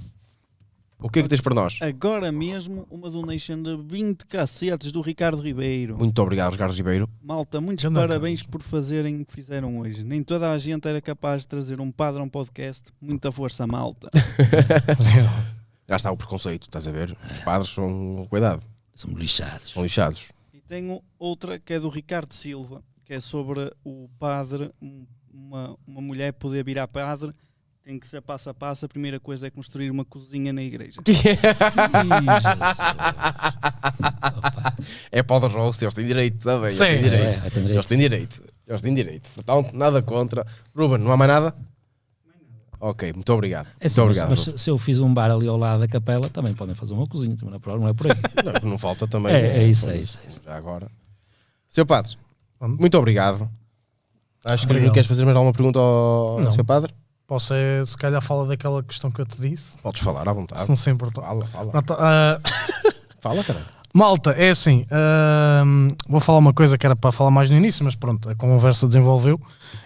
O 0.99 1.09
que 1.09 1.21
é 1.21 1.23
que 1.23 1.29
tens 1.31 1.41
para 1.41 1.55
nós? 1.55 1.79
Agora 1.81 2.31
mesmo, 2.31 2.87
uma 2.91 3.09
donation 3.09 3.63
de 3.63 3.75
20 3.75 4.27
cacetes 4.27 4.93
do 4.93 5.01
Ricardo 5.01 5.41
Ribeiro. 5.41 5.97
Muito 5.97 6.21
obrigado, 6.21 6.53
Ricardo 6.53 6.75
Ribeiro. 6.75 7.09
Malta, 7.23 7.59
muitos 7.59 7.83
Grande 7.83 7.99
parabéns 7.99 8.41
abraço. 8.41 8.51
por 8.51 8.61
fazerem 8.61 9.23
o 9.23 9.25
que 9.25 9.33
fizeram 9.33 9.79
hoje. 9.79 10.05
Nem 10.05 10.23
toda 10.23 10.51
a 10.51 10.59
gente 10.59 10.87
era 10.87 11.01
capaz 11.01 11.43
de 11.43 11.49
trazer 11.49 11.81
um 11.81 11.91
padrão 11.91 12.29
podcast. 12.29 12.91
Muita 13.01 13.33
força, 13.33 13.67
malta. 13.67 14.11
Já 15.91 15.97
está 15.97 16.11
o 16.13 16.17
preconceito, 16.17 16.63
estás 16.63 16.87
a 16.87 16.93
ver? 16.93 17.17
Os 17.33 17.41
padres 17.41 17.71
são. 17.73 18.25
Cuidado, 18.31 18.63
Somos 18.95 19.19
lixados. 19.19 19.71
são 19.73 19.83
lixados. 19.83 20.23
E 20.55 20.61
tenho 20.61 21.03
outra 21.19 21.59
que 21.59 21.73
é 21.75 21.81
do 21.81 21.89
Ricardo 21.89 22.33
Silva, 22.33 22.81
que 23.05 23.13
é 23.13 23.19
sobre 23.19 23.73
o 23.85 24.09
padre, 24.17 24.71
um- 24.81 25.05
uma, 25.35 25.77
uma 25.85 26.01
mulher 26.01 26.33
poder 26.33 26.65
virar 26.65 26.87
padre, 26.87 27.33
Tem 27.83 27.99
que 27.99 28.07
ser 28.07 28.21
passo 28.21 28.51
a 28.51 28.55
passo. 28.55 28.85
A 28.85 28.89
primeira 28.89 29.19
coisa 29.19 29.47
é 29.47 29.51
construir 29.51 29.91
uma 29.91 30.05
cozinha 30.05 30.53
na 30.53 30.63
igreja. 30.63 31.01
É 35.11 35.23
pau 35.23 35.41
de 35.41 35.47
roast, 35.47 35.83
eles 35.83 35.95
têm 35.95 36.07
direito 36.07 36.39
também. 36.45 36.67
Eles 36.67 36.75
Sim, 36.77 36.85
têm 36.85 36.95
é, 36.95 37.03
direito. 37.09 37.47
é, 37.47 37.51
tem 37.51 37.63
direito. 37.63 37.75
Eles 37.77 37.87
têm 37.87 37.99
direito. 37.99 38.43
Eles 38.69 38.83
têm 38.83 38.95
direito. 38.95 39.31
Portanto, 39.35 39.73
nada 39.75 40.03
contra. 40.03 40.47
Ruben, 40.77 40.99
não 40.99 41.11
há 41.13 41.17
mais 41.17 41.31
nada? 41.31 41.57
Ok, 42.81 43.13
muito 43.13 43.31
obrigado. 43.33 43.67
É 43.79 43.87
assim, 43.87 44.01
muito 44.01 44.19
mas, 44.19 44.23
obrigado. 44.29 44.47
mas 44.55 44.63
se- 44.63 44.71
eu 44.71 44.79
fiz 44.79 45.01
um 45.01 45.13
bar 45.13 45.31
ali 45.31 45.47
ao 45.47 45.57
lado 45.59 45.81
da 45.81 45.87
capela, 45.89 46.29
também 46.31 46.55
podem 46.55 46.75
fazer 46.75 46.95
uma 46.95 47.07
cozinha, 47.07 47.37
também 47.37 47.51
não 47.51 47.57
é 47.57 47.61
por- 47.61 47.79
não 47.79 47.89
é 47.89 47.93
por 47.93 48.07
aí. 48.11 48.17
Não, 48.63 48.71
não 48.71 48.79
falta 48.79 49.07
também. 49.07 49.33
É, 49.35 49.43
né? 49.43 49.59
é 49.59 49.67
isso, 49.67 49.91
é 49.91 49.97
isso, 49.99 50.19
é 50.25 50.27
isso. 50.27 50.41
Já 50.45 50.57
agora. 50.57 50.91
Seu 51.69 51.85
Padre, 51.85 52.17
muito 52.61 52.97
obrigado. 52.99 53.49
Acho 54.47 54.67
que 54.67 54.73
Obrigado. 54.73 54.95
queres 54.95 55.07
fazer 55.09 55.25
mais 55.27 55.37
alguma 55.37 55.53
pergunta 55.53 55.79
ao 55.79 56.41
Não. 56.41 56.53
Seu 56.53 56.65
Padre? 56.65 56.95
Posso, 57.27 57.53
é, 57.55 57.85
se 57.85 57.97
calhar, 57.97 58.21
fala 58.23 58.47
daquela 58.47 58.83
questão 58.83 59.11
que 59.11 59.21
eu 59.21 59.27
te 59.27 59.39
disse, 59.41 59.77
Podes 59.79 60.03
falar 60.03 60.27
à 60.29 60.33
vontade. 60.33 60.63
se 60.63 60.69
não 60.69 60.75
se 60.77 60.91
importa. 60.91 61.21
Fala, 61.21 61.47
fala. 61.47 61.71
Pronto, 61.71 61.95
ah, 61.99 62.41
Fala, 63.21 63.45
caralho. 63.45 63.67
malta, 63.95 64.31
é 64.33 64.49
assim, 64.51 64.85
ahm, 64.91 65.91
vou 66.09 66.19
falar 66.21 66.39
uma 66.39 66.53
coisa 66.55 66.77
que 66.79 66.87
era 66.87 66.97
para 66.97 67.13
falar 67.13 67.31
mais 67.31 67.51
no 67.51 67.57
início, 67.57 67.85
mas 67.85 67.95
pronto, 67.95 68.31
a 68.31 68.35
conversa 68.35 68.89
desenvolveu. 68.89 69.39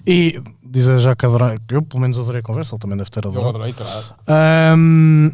E 0.07 0.41
dizer 0.75 0.99
já 0.99 1.15
que 1.15 1.25
adorei, 1.25 1.57
eu 1.71 1.83
pelo 1.83 2.01
menos 2.01 2.19
adorei 2.19 2.41
a 2.41 2.43
conversa, 2.43 2.75
ele 2.75 2.81
também 2.81 2.99
deve 2.99 3.09
ter 3.09 3.27
adorado. 3.27 3.57
adorei, 3.57 3.73
caralho. 3.73 4.05
Ahm, 4.27 5.31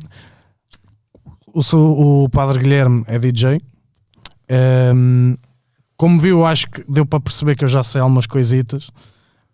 o, 1.53 2.25
o 2.25 2.29
Padre 2.29 2.63
Guilherme 2.63 3.03
é 3.07 3.19
DJ. 3.19 3.61
Ahm, 4.49 5.35
como 5.97 6.21
viu, 6.21 6.45
acho 6.45 6.69
que 6.71 6.85
deu 6.87 7.07
para 7.07 7.21
perceber 7.21 7.57
que 7.57 7.65
eu 7.65 7.69
já 7.69 7.83
sei 7.83 8.01
algumas 8.01 8.27
coisitas. 8.27 8.91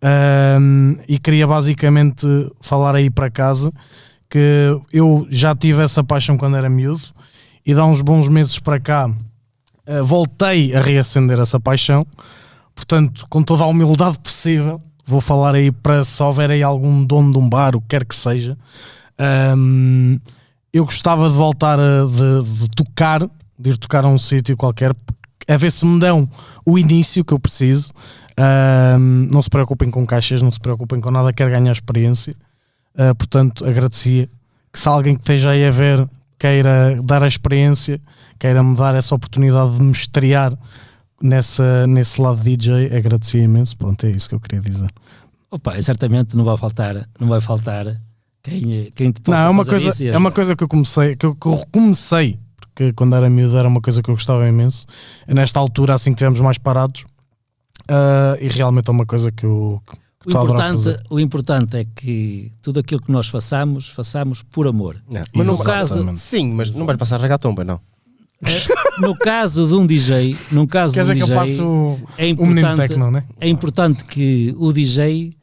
Ahm, 0.01 0.97
e 1.07 1.17
queria 1.17 1.47
basicamente 1.47 2.27
falar 2.59 2.95
aí 2.95 3.09
para 3.09 3.31
casa 3.31 3.71
que 4.29 4.77
eu 4.91 5.25
já 5.29 5.55
tive 5.55 5.81
essa 5.81 6.03
paixão 6.03 6.37
quando 6.37 6.57
era 6.57 6.69
miúdo 6.69 7.01
e 7.65 7.73
dá 7.73 7.85
uns 7.85 8.01
bons 8.01 8.27
meses 8.27 8.59
para 8.59 8.77
cá 8.77 9.09
ah, 9.87 10.01
voltei 10.03 10.75
a 10.75 10.81
reacender 10.81 11.39
essa 11.39 11.59
paixão. 11.59 12.05
Portanto, 12.75 13.25
com 13.29 13.41
toda 13.41 13.63
a 13.63 13.67
humildade 13.67 14.19
possível, 14.19 14.81
vou 15.07 15.21
falar 15.21 15.55
aí 15.55 15.71
para 15.71 16.03
se 16.03 16.21
houver 16.21 16.51
aí 16.51 16.61
algum 16.61 17.03
dono 17.03 17.31
de 17.31 17.37
um 17.37 17.49
bar, 17.49 17.75
o 17.75 17.81
que 17.81 17.87
quer 17.87 18.05
que 18.05 18.15
seja, 18.15 18.57
Hum, 19.19 20.19
eu 20.71 20.85
gostava 20.85 21.27
de 21.27 21.35
voltar 21.35 21.79
a 21.79 22.05
de, 22.05 22.43
de 22.59 22.69
tocar, 22.69 23.27
de 23.57 23.69
ir 23.71 23.77
tocar 23.77 24.05
a 24.05 24.07
um 24.07 24.19
sítio 24.19 24.55
qualquer, 24.55 24.95
a 25.47 25.57
ver 25.57 25.71
se 25.71 25.85
me 25.85 25.99
dão 25.99 26.29
o 26.65 26.77
início 26.77 27.25
que 27.25 27.33
eu 27.33 27.39
preciso. 27.39 27.91
Hum, 28.99 29.27
não 29.33 29.41
se 29.41 29.49
preocupem 29.49 29.89
com 29.89 30.05
caixas, 30.05 30.41
não 30.41 30.51
se 30.51 30.59
preocupem 30.59 31.01
com 31.01 31.09
nada, 31.09 31.33
quero 31.33 31.49
ganhar 31.49 31.71
experiência. 31.71 32.35
Uh, 32.93 33.13
portanto, 33.15 33.65
agradecia 33.65 34.29
que 34.71 34.79
se 34.79 34.87
alguém 34.87 35.15
que 35.15 35.21
esteja 35.21 35.51
aí 35.51 35.65
a 35.65 35.71
ver 35.71 36.07
queira 36.39 36.99
dar 37.03 37.23
a 37.23 37.27
experiência, 37.27 37.99
queira 38.37 38.63
me 38.63 38.75
dar 38.75 38.93
essa 38.93 39.15
oportunidade 39.15 39.75
de 39.75 39.81
me 39.81 39.91
estrear 39.91 40.53
nessa, 41.21 41.85
nesse 41.87 42.21
lado 42.21 42.41
DJ, 42.41 42.95
agradecia 42.95 43.41
imenso. 43.41 43.75
Pronto, 43.77 44.05
é 44.05 44.11
isso 44.11 44.29
que 44.29 44.35
eu 44.35 44.39
queria 44.39 44.59
dizer. 44.61 44.89
Opa, 45.49 45.81
certamente 45.81 46.35
não 46.35 46.43
vai 46.43 46.57
faltar, 46.57 47.07
não 47.19 47.27
vai 47.27 47.39
faltar 47.41 47.85
quem, 48.43 48.91
quem 48.95 49.11
te 49.11 49.21
possa 49.21 49.37
Não, 49.39 49.47
é 49.47 49.49
uma, 49.49 49.63
fazer 49.65 49.71
coisa, 49.85 50.03
isso 50.03 50.13
é 50.13 50.17
uma 50.17 50.31
coisa 50.31 50.55
que 50.55 50.63
eu 50.63 50.67
comecei, 50.67 51.15
que 51.15 51.25
eu, 51.25 51.35
que 51.35 51.47
eu 51.47 51.65
comecei, 51.71 52.37
porque 52.59 52.91
quando 52.93 53.15
era 53.15 53.29
miúdo 53.29 53.57
era 53.57 53.67
uma 53.67 53.81
coisa 53.81 54.01
que 54.03 54.09
eu 54.09 54.15
gostava 54.15 54.47
imenso. 54.47 54.85
E 55.27 55.33
nesta 55.33 55.59
altura, 55.59 55.93
assim 55.93 56.11
que 56.11 56.15
estivemos 56.15 56.41
mais 56.41 56.57
parados, 56.57 57.05
ah, 57.89 58.37
e 58.41 58.47
realmente 58.49 58.89
é 58.89 58.91
uma 58.91 59.05
coisa 59.05 59.31
que 59.31 59.45
eu 59.45 59.81
que 60.19 60.27
O 60.27 60.31
importante, 60.31 60.71
fazer. 60.71 61.03
o 61.09 61.19
importante 61.19 61.77
é 61.77 61.85
que 61.85 62.51
tudo 62.61 62.79
aquilo 62.81 63.01
que 63.01 63.11
nós 63.11 63.29
façamos, 63.29 63.87
façamos 63.87 64.43
por 64.43 64.67
amor. 64.67 65.01
Não, 65.09 65.21
mas 65.33 65.47
não, 65.47 65.57
No 65.57 65.63
caso- 65.63 66.15
sim, 66.17 66.53
mas 66.53 66.75
não 66.75 66.85
vais 66.85 66.97
passar 66.97 67.21
ragatomba, 67.21 67.63
não. 67.63 67.79
No 69.01 69.15
caso 69.17 69.67
de 69.67 69.73
um 69.73 69.85
DJ, 69.85 70.35
no 70.51 70.67
caso 70.67 70.93
Quer 70.93 71.03
de 71.05 71.11
um 71.11 71.13
dizer 71.13 71.25
que 71.25 71.31
eu 71.31 71.43
DJ, 71.43 71.57
passo 71.57 71.99
é 72.17 72.27
importante, 72.27 72.77
tecno, 72.87 73.11
né? 73.11 73.23
é 73.39 73.47
importante 73.47 74.03
que 74.05 74.53
o 74.57 74.71
DJ 74.73 75.35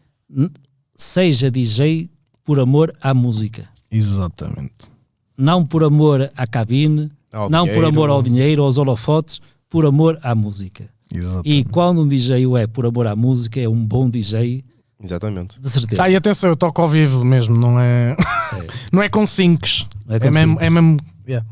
seja 0.95 1.51
DJ 1.51 2.11
por 2.45 2.59
amor 2.59 2.93
à 3.01 3.15
música, 3.15 3.69
Exatamente. 3.91 4.91
não 5.37 5.65
por 5.65 5.85
amor 5.85 6.31
à 6.37 6.47
cabine, 6.47 7.11
Ao 7.33 7.49
não 7.49 7.67
por 7.67 7.85
amor 7.85 8.11
ao 8.11 8.23
dinheiro, 8.23 8.63
aos 8.63 8.77
holofotes, 8.77 9.41
por 9.71 9.85
amor 9.87 10.19
à 10.23 10.35
música. 10.35 10.89
Exatamente. 11.13 11.49
E 11.51 11.65
quando 11.65 12.03
um 12.03 12.09
DJ 12.09 12.47
o 12.47 12.57
é 12.57 12.67
por 12.67 12.87
amor 12.87 13.07
à 13.07 13.15
música, 13.17 13.61
é 13.61 13.69
um 13.69 13.85
bom 13.85 14.09
DJ, 14.11 14.65
Exatamente. 15.03 15.61
de 15.61 15.71
certeza. 15.71 16.03
Ah, 16.03 16.11
e 16.11 16.17
atenção, 16.17 16.51
eu 16.51 16.57
toco 16.57 16.81
ao 16.83 16.89
vivo 16.89 17.25
mesmo, 17.25 17.57
não 17.57 17.79
é, 17.81 18.13
É. 18.13 18.67
não 18.93 19.03
é 19.03 19.09
com 19.09 19.27
sinks. 19.27 19.87
Não 20.07 20.15
é 20.17 20.19
É, 20.19 20.31
mesmo, 20.31 20.61
é 20.61 20.71
mesmo 20.71 20.97
yeah. 21.27 21.47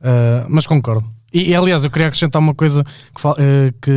Ah, 0.00 0.46
mas 0.48 0.66
concordo. 0.66 1.04
E, 1.32 1.50
e, 1.50 1.54
aliás, 1.54 1.84
eu 1.84 1.90
queria 1.90 2.08
acrescentar 2.08 2.40
uma 2.40 2.54
coisa 2.54 2.82
que, 2.84 3.28
eh, 3.38 3.72
que 3.82 3.90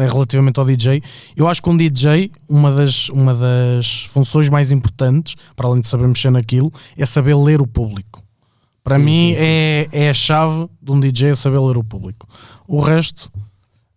é 0.00 0.06
relativamente 0.06 0.60
ao 0.60 0.64
DJ. 0.64 1.02
Eu 1.36 1.48
acho 1.48 1.60
que 1.60 1.68
um 1.68 1.76
DJ, 1.76 2.30
uma 2.48 2.70
das, 2.70 3.08
uma 3.08 3.34
das 3.34 4.04
funções 4.04 4.48
mais 4.48 4.70
importantes, 4.70 5.34
para 5.56 5.66
além 5.66 5.80
de 5.80 5.88
saber 5.88 6.06
mexer 6.06 6.30
naquilo, 6.30 6.72
é 6.96 7.04
saber 7.04 7.34
ler 7.34 7.60
o 7.60 7.66
público. 7.66 8.22
Para 8.84 8.96
Sim, 8.96 9.02
mim 9.02 9.30
sim, 9.32 9.38
sim. 9.38 9.44
É, 9.44 9.88
é 9.92 10.10
a 10.10 10.14
chave 10.14 10.68
de 10.80 10.92
um 10.92 11.00
DJ 11.00 11.30
é 11.30 11.34
saber 11.34 11.58
ler 11.58 11.76
o 11.76 11.84
público. 11.84 12.26
O 12.66 12.80
resto, 12.80 13.30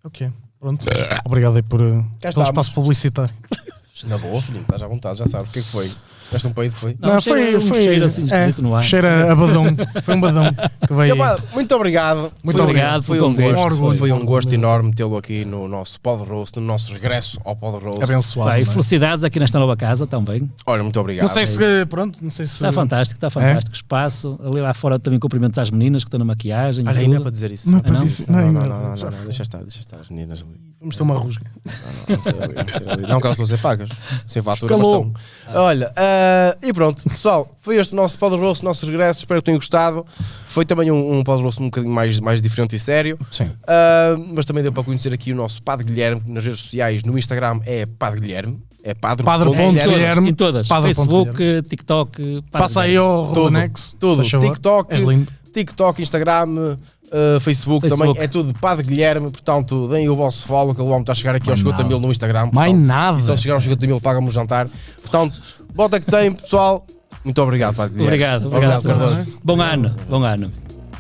ok. 0.03 0.31
Pronto. 0.59 0.85
Obrigado 1.25 1.57
aí 1.57 1.61
por, 1.61 1.81
eh, 1.81 2.03
pelo 2.21 2.43
espaço 2.43 2.73
publicitário. 2.73 3.33
Na 4.05 4.17
boa, 4.17 4.41
filhinho, 4.41 4.63
estás 4.63 4.81
à 4.81 4.87
vontade, 4.87 5.19
já 5.19 5.27
sabes 5.27 5.49
o 5.49 5.53
que 5.53 5.59
é 5.59 5.61
que 5.61 5.67
foi. 5.67 5.89
Deste 6.31 6.47
um 6.47 6.53
peito, 6.53 6.75
foi. 6.75 6.95
Não, 6.99 7.19
cheira- 7.19 7.57
um 7.57 7.61
cheiro 7.73 8.05
assim 8.05 8.23
esquisito 8.23 8.61
no 8.61 8.75
ar. 8.75 8.83
Cheira 8.83 9.31
a 9.31 9.35
badão. 9.35 9.65
Foi 10.03 10.15
um 10.15 10.19
badão 10.21 10.45
que 10.87 10.93
veio. 10.93 11.17
Padre, 11.17 11.43
muito 11.53 11.75
obrigado. 11.75 12.31
Muito 12.43 12.57
Foi 12.57 12.61
um- 12.61 12.63
obrigado 12.63 13.03
Foi 13.03 13.21
um 13.21 13.33
gosto, 13.35 13.59
Orgulho. 13.59 13.97
foi 13.99 14.11
um 14.11 14.25
gosto 14.25 14.47
Orgulho. 14.49 14.53
enorme 14.55 14.93
tê-lo 14.93 15.17
aqui 15.17 15.45
no 15.45 15.67
nosso 15.67 15.99
Pod 16.01 16.23
Roast, 16.27 16.57
no 16.59 16.65
nosso 16.65 16.91
regresso 16.93 17.39
ao 17.45 17.55
Pod 17.55 17.83
Roast. 17.83 18.03
abençoado. 18.03 18.49
E 18.59 18.63
não 18.63 18.69
é? 18.71 18.73
felicidades 18.73 19.23
aqui 19.23 19.39
nesta 19.39 19.59
nova 19.59 19.75
casa 19.77 20.07
também. 20.07 20.49
Olha, 20.65 20.81
muito 20.83 20.99
obrigado. 20.99 21.27
Não 21.27 21.33
sei 21.33 21.45
se. 21.45 21.85
Pronto, 21.87 22.19
não 22.21 22.29
sei 22.29 22.47
se. 22.47 22.53
Está 22.55 22.71
fantástico, 22.71 23.17
está 23.17 23.29
fantástico. 23.29 23.75
Espaço. 23.75 24.39
Ali 24.43 24.61
lá 24.61 24.73
fora 24.73 24.97
também 24.97 25.19
cumprimentos 25.19 25.59
às 25.59 25.69
meninas 25.69 26.03
que 26.03 26.07
estão 26.07 26.17
na 26.19 26.25
maquiaging. 26.25 26.83
e 26.83 26.87
Olha, 26.87 27.07
não 27.07 27.15
é 27.17 27.19
para 27.19 27.31
dizer 27.31 27.51
isso. 27.51 27.69
Não 27.69 27.79
é 27.79 27.81
Não, 27.85 27.93
não? 27.93 28.01
não, 28.01 28.07
não, 28.07 28.51
não, 28.51 28.61
não, 28.61 28.81
não, 28.81 28.89
não, 28.89 28.95
já 28.95 29.05
não, 29.05 29.11
foi. 29.13 29.25
deixa 29.27 29.43
estar, 29.43 29.59
deixa 29.59 29.79
estar, 29.79 29.97
as 29.99 30.09
meninas 30.09 30.41
ali. 30.43 30.59
Vamos 30.79 30.97
ter 30.97 31.03
uma 31.03 31.15
rusga. 31.15 31.45
Não, 31.63 32.17
não, 32.17 32.33
não, 32.33 32.45
não, 32.47 33.01
não, 33.03 33.09
não 33.09 33.19
que 33.21 33.27
elas 33.27 33.39
estão 33.39 33.43
a 33.43 33.47
ser 33.47 33.57
pagas. 33.59 33.89
Sem 34.27 34.41
fatura, 34.41 34.77
mas 34.77 34.85
Escalou. 34.87 35.13
estão. 35.47 35.61
Olha, 35.63 35.93
ah, 36.13 36.57
e 36.61 36.73
pronto, 36.73 37.03
pessoal, 37.09 37.55
foi 37.59 37.77
este 37.77 37.93
o 37.93 37.95
nosso 37.95 38.17
Pod 38.19 38.35
Roast, 38.35 38.63
nosso 38.63 38.85
regresso. 38.85 39.19
Espero 39.19 39.41
que 39.41 39.45
tenham 39.45 39.57
gostado. 39.57 40.05
Foi 40.45 40.65
também 40.65 40.91
um, 40.91 41.17
um 41.19 41.23
Pod 41.23 41.41
Roast 41.41 41.59
um 41.61 41.65
bocadinho 41.65 41.93
mais, 41.93 42.19
mais 42.19 42.41
diferente 42.41 42.75
e 42.75 42.79
sério. 42.79 43.17
Sim. 43.31 43.49
Ah, 43.67 44.15
mas 44.33 44.45
também 44.45 44.61
deu 44.63 44.71
para 44.71 44.83
conhecer 44.83 45.13
aqui 45.13 45.31
o 45.31 45.35
nosso 45.35 45.61
Padre 45.63 45.85
Guilherme, 45.85 46.21
que 46.21 46.31
nas 46.31 46.45
redes 46.45 46.61
sociais, 46.61 47.03
no 47.03 47.17
Instagram 47.17 47.59
é 47.65 47.85
Padre 47.85 48.19
Guilherme. 48.21 48.59
É 48.85 48.93
Padre, 48.93 49.23
Padre 49.23 49.45
ponto 49.49 49.79
É, 49.79 49.87
Guilherme, 49.87 50.29
em 50.31 50.33
todas. 50.33 50.67
Padre 50.67 50.93
Facebook, 50.93 51.61
TikTok. 51.69 52.21
Padre 52.21 52.43
Passa 52.51 52.81
aí 52.81 52.91
Guilherme. 52.91 53.07
ao 53.07 53.27
Tudo, 53.29 53.43
Ronex. 53.43 53.95
tudo. 53.97 54.29
favor. 54.29 54.49
TikTok. 54.49 55.25
TikTok, 55.53 56.01
Instagram, 56.01 56.47
uh, 56.49 57.39
Facebook, 57.39 57.87
Facebook. 57.87 58.13
também 58.13 58.23
é 58.23 58.27
tudo 58.27 58.53
Padre 58.59 58.83
Guilherme. 58.85 59.29
Portanto, 59.29 59.87
deem 59.87 60.09
o 60.09 60.15
vosso 60.15 60.45
follow, 60.47 60.73
que 60.73 60.81
o 60.81 60.87
homem 60.87 61.01
está 61.01 61.13
a 61.13 61.15
chegar 61.15 61.35
aqui 61.35 61.49
aos 61.49 61.61
Mais 61.61 61.75
50 61.77 61.87
mil 61.87 61.99
no 61.99 62.11
Instagram. 62.11 62.49
Mais 62.51 62.71
portanto, 62.71 62.87
nada. 62.87 63.17
E 63.19 63.21
se 63.21 63.29
ele 63.31 63.37
chegar 63.37 63.53
aos 63.55 63.63
50 63.63 63.87
mil, 63.87 64.01
pagam-me 64.01 64.27
o 64.27 64.31
jantar. 64.31 64.67
Portanto, 65.01 65.39
bota 65.75 65.99
que 65.99 66.05
tem, 66.09 66.31
pessoal. 66.31 66.85
Muito 67.23 67.41
obrigado, 67.41 67.75
Padre 67.75 67.93
Guilherme. 67.93 68.07
Obrigado, 68.07 68.47
obrigado. 68.47 68.83
Cardoso. 68.83 69.39
Bom 69.43 69.61
ano, 69.61 69.95
bom 70.09 70.23
ano. 70.23 70.51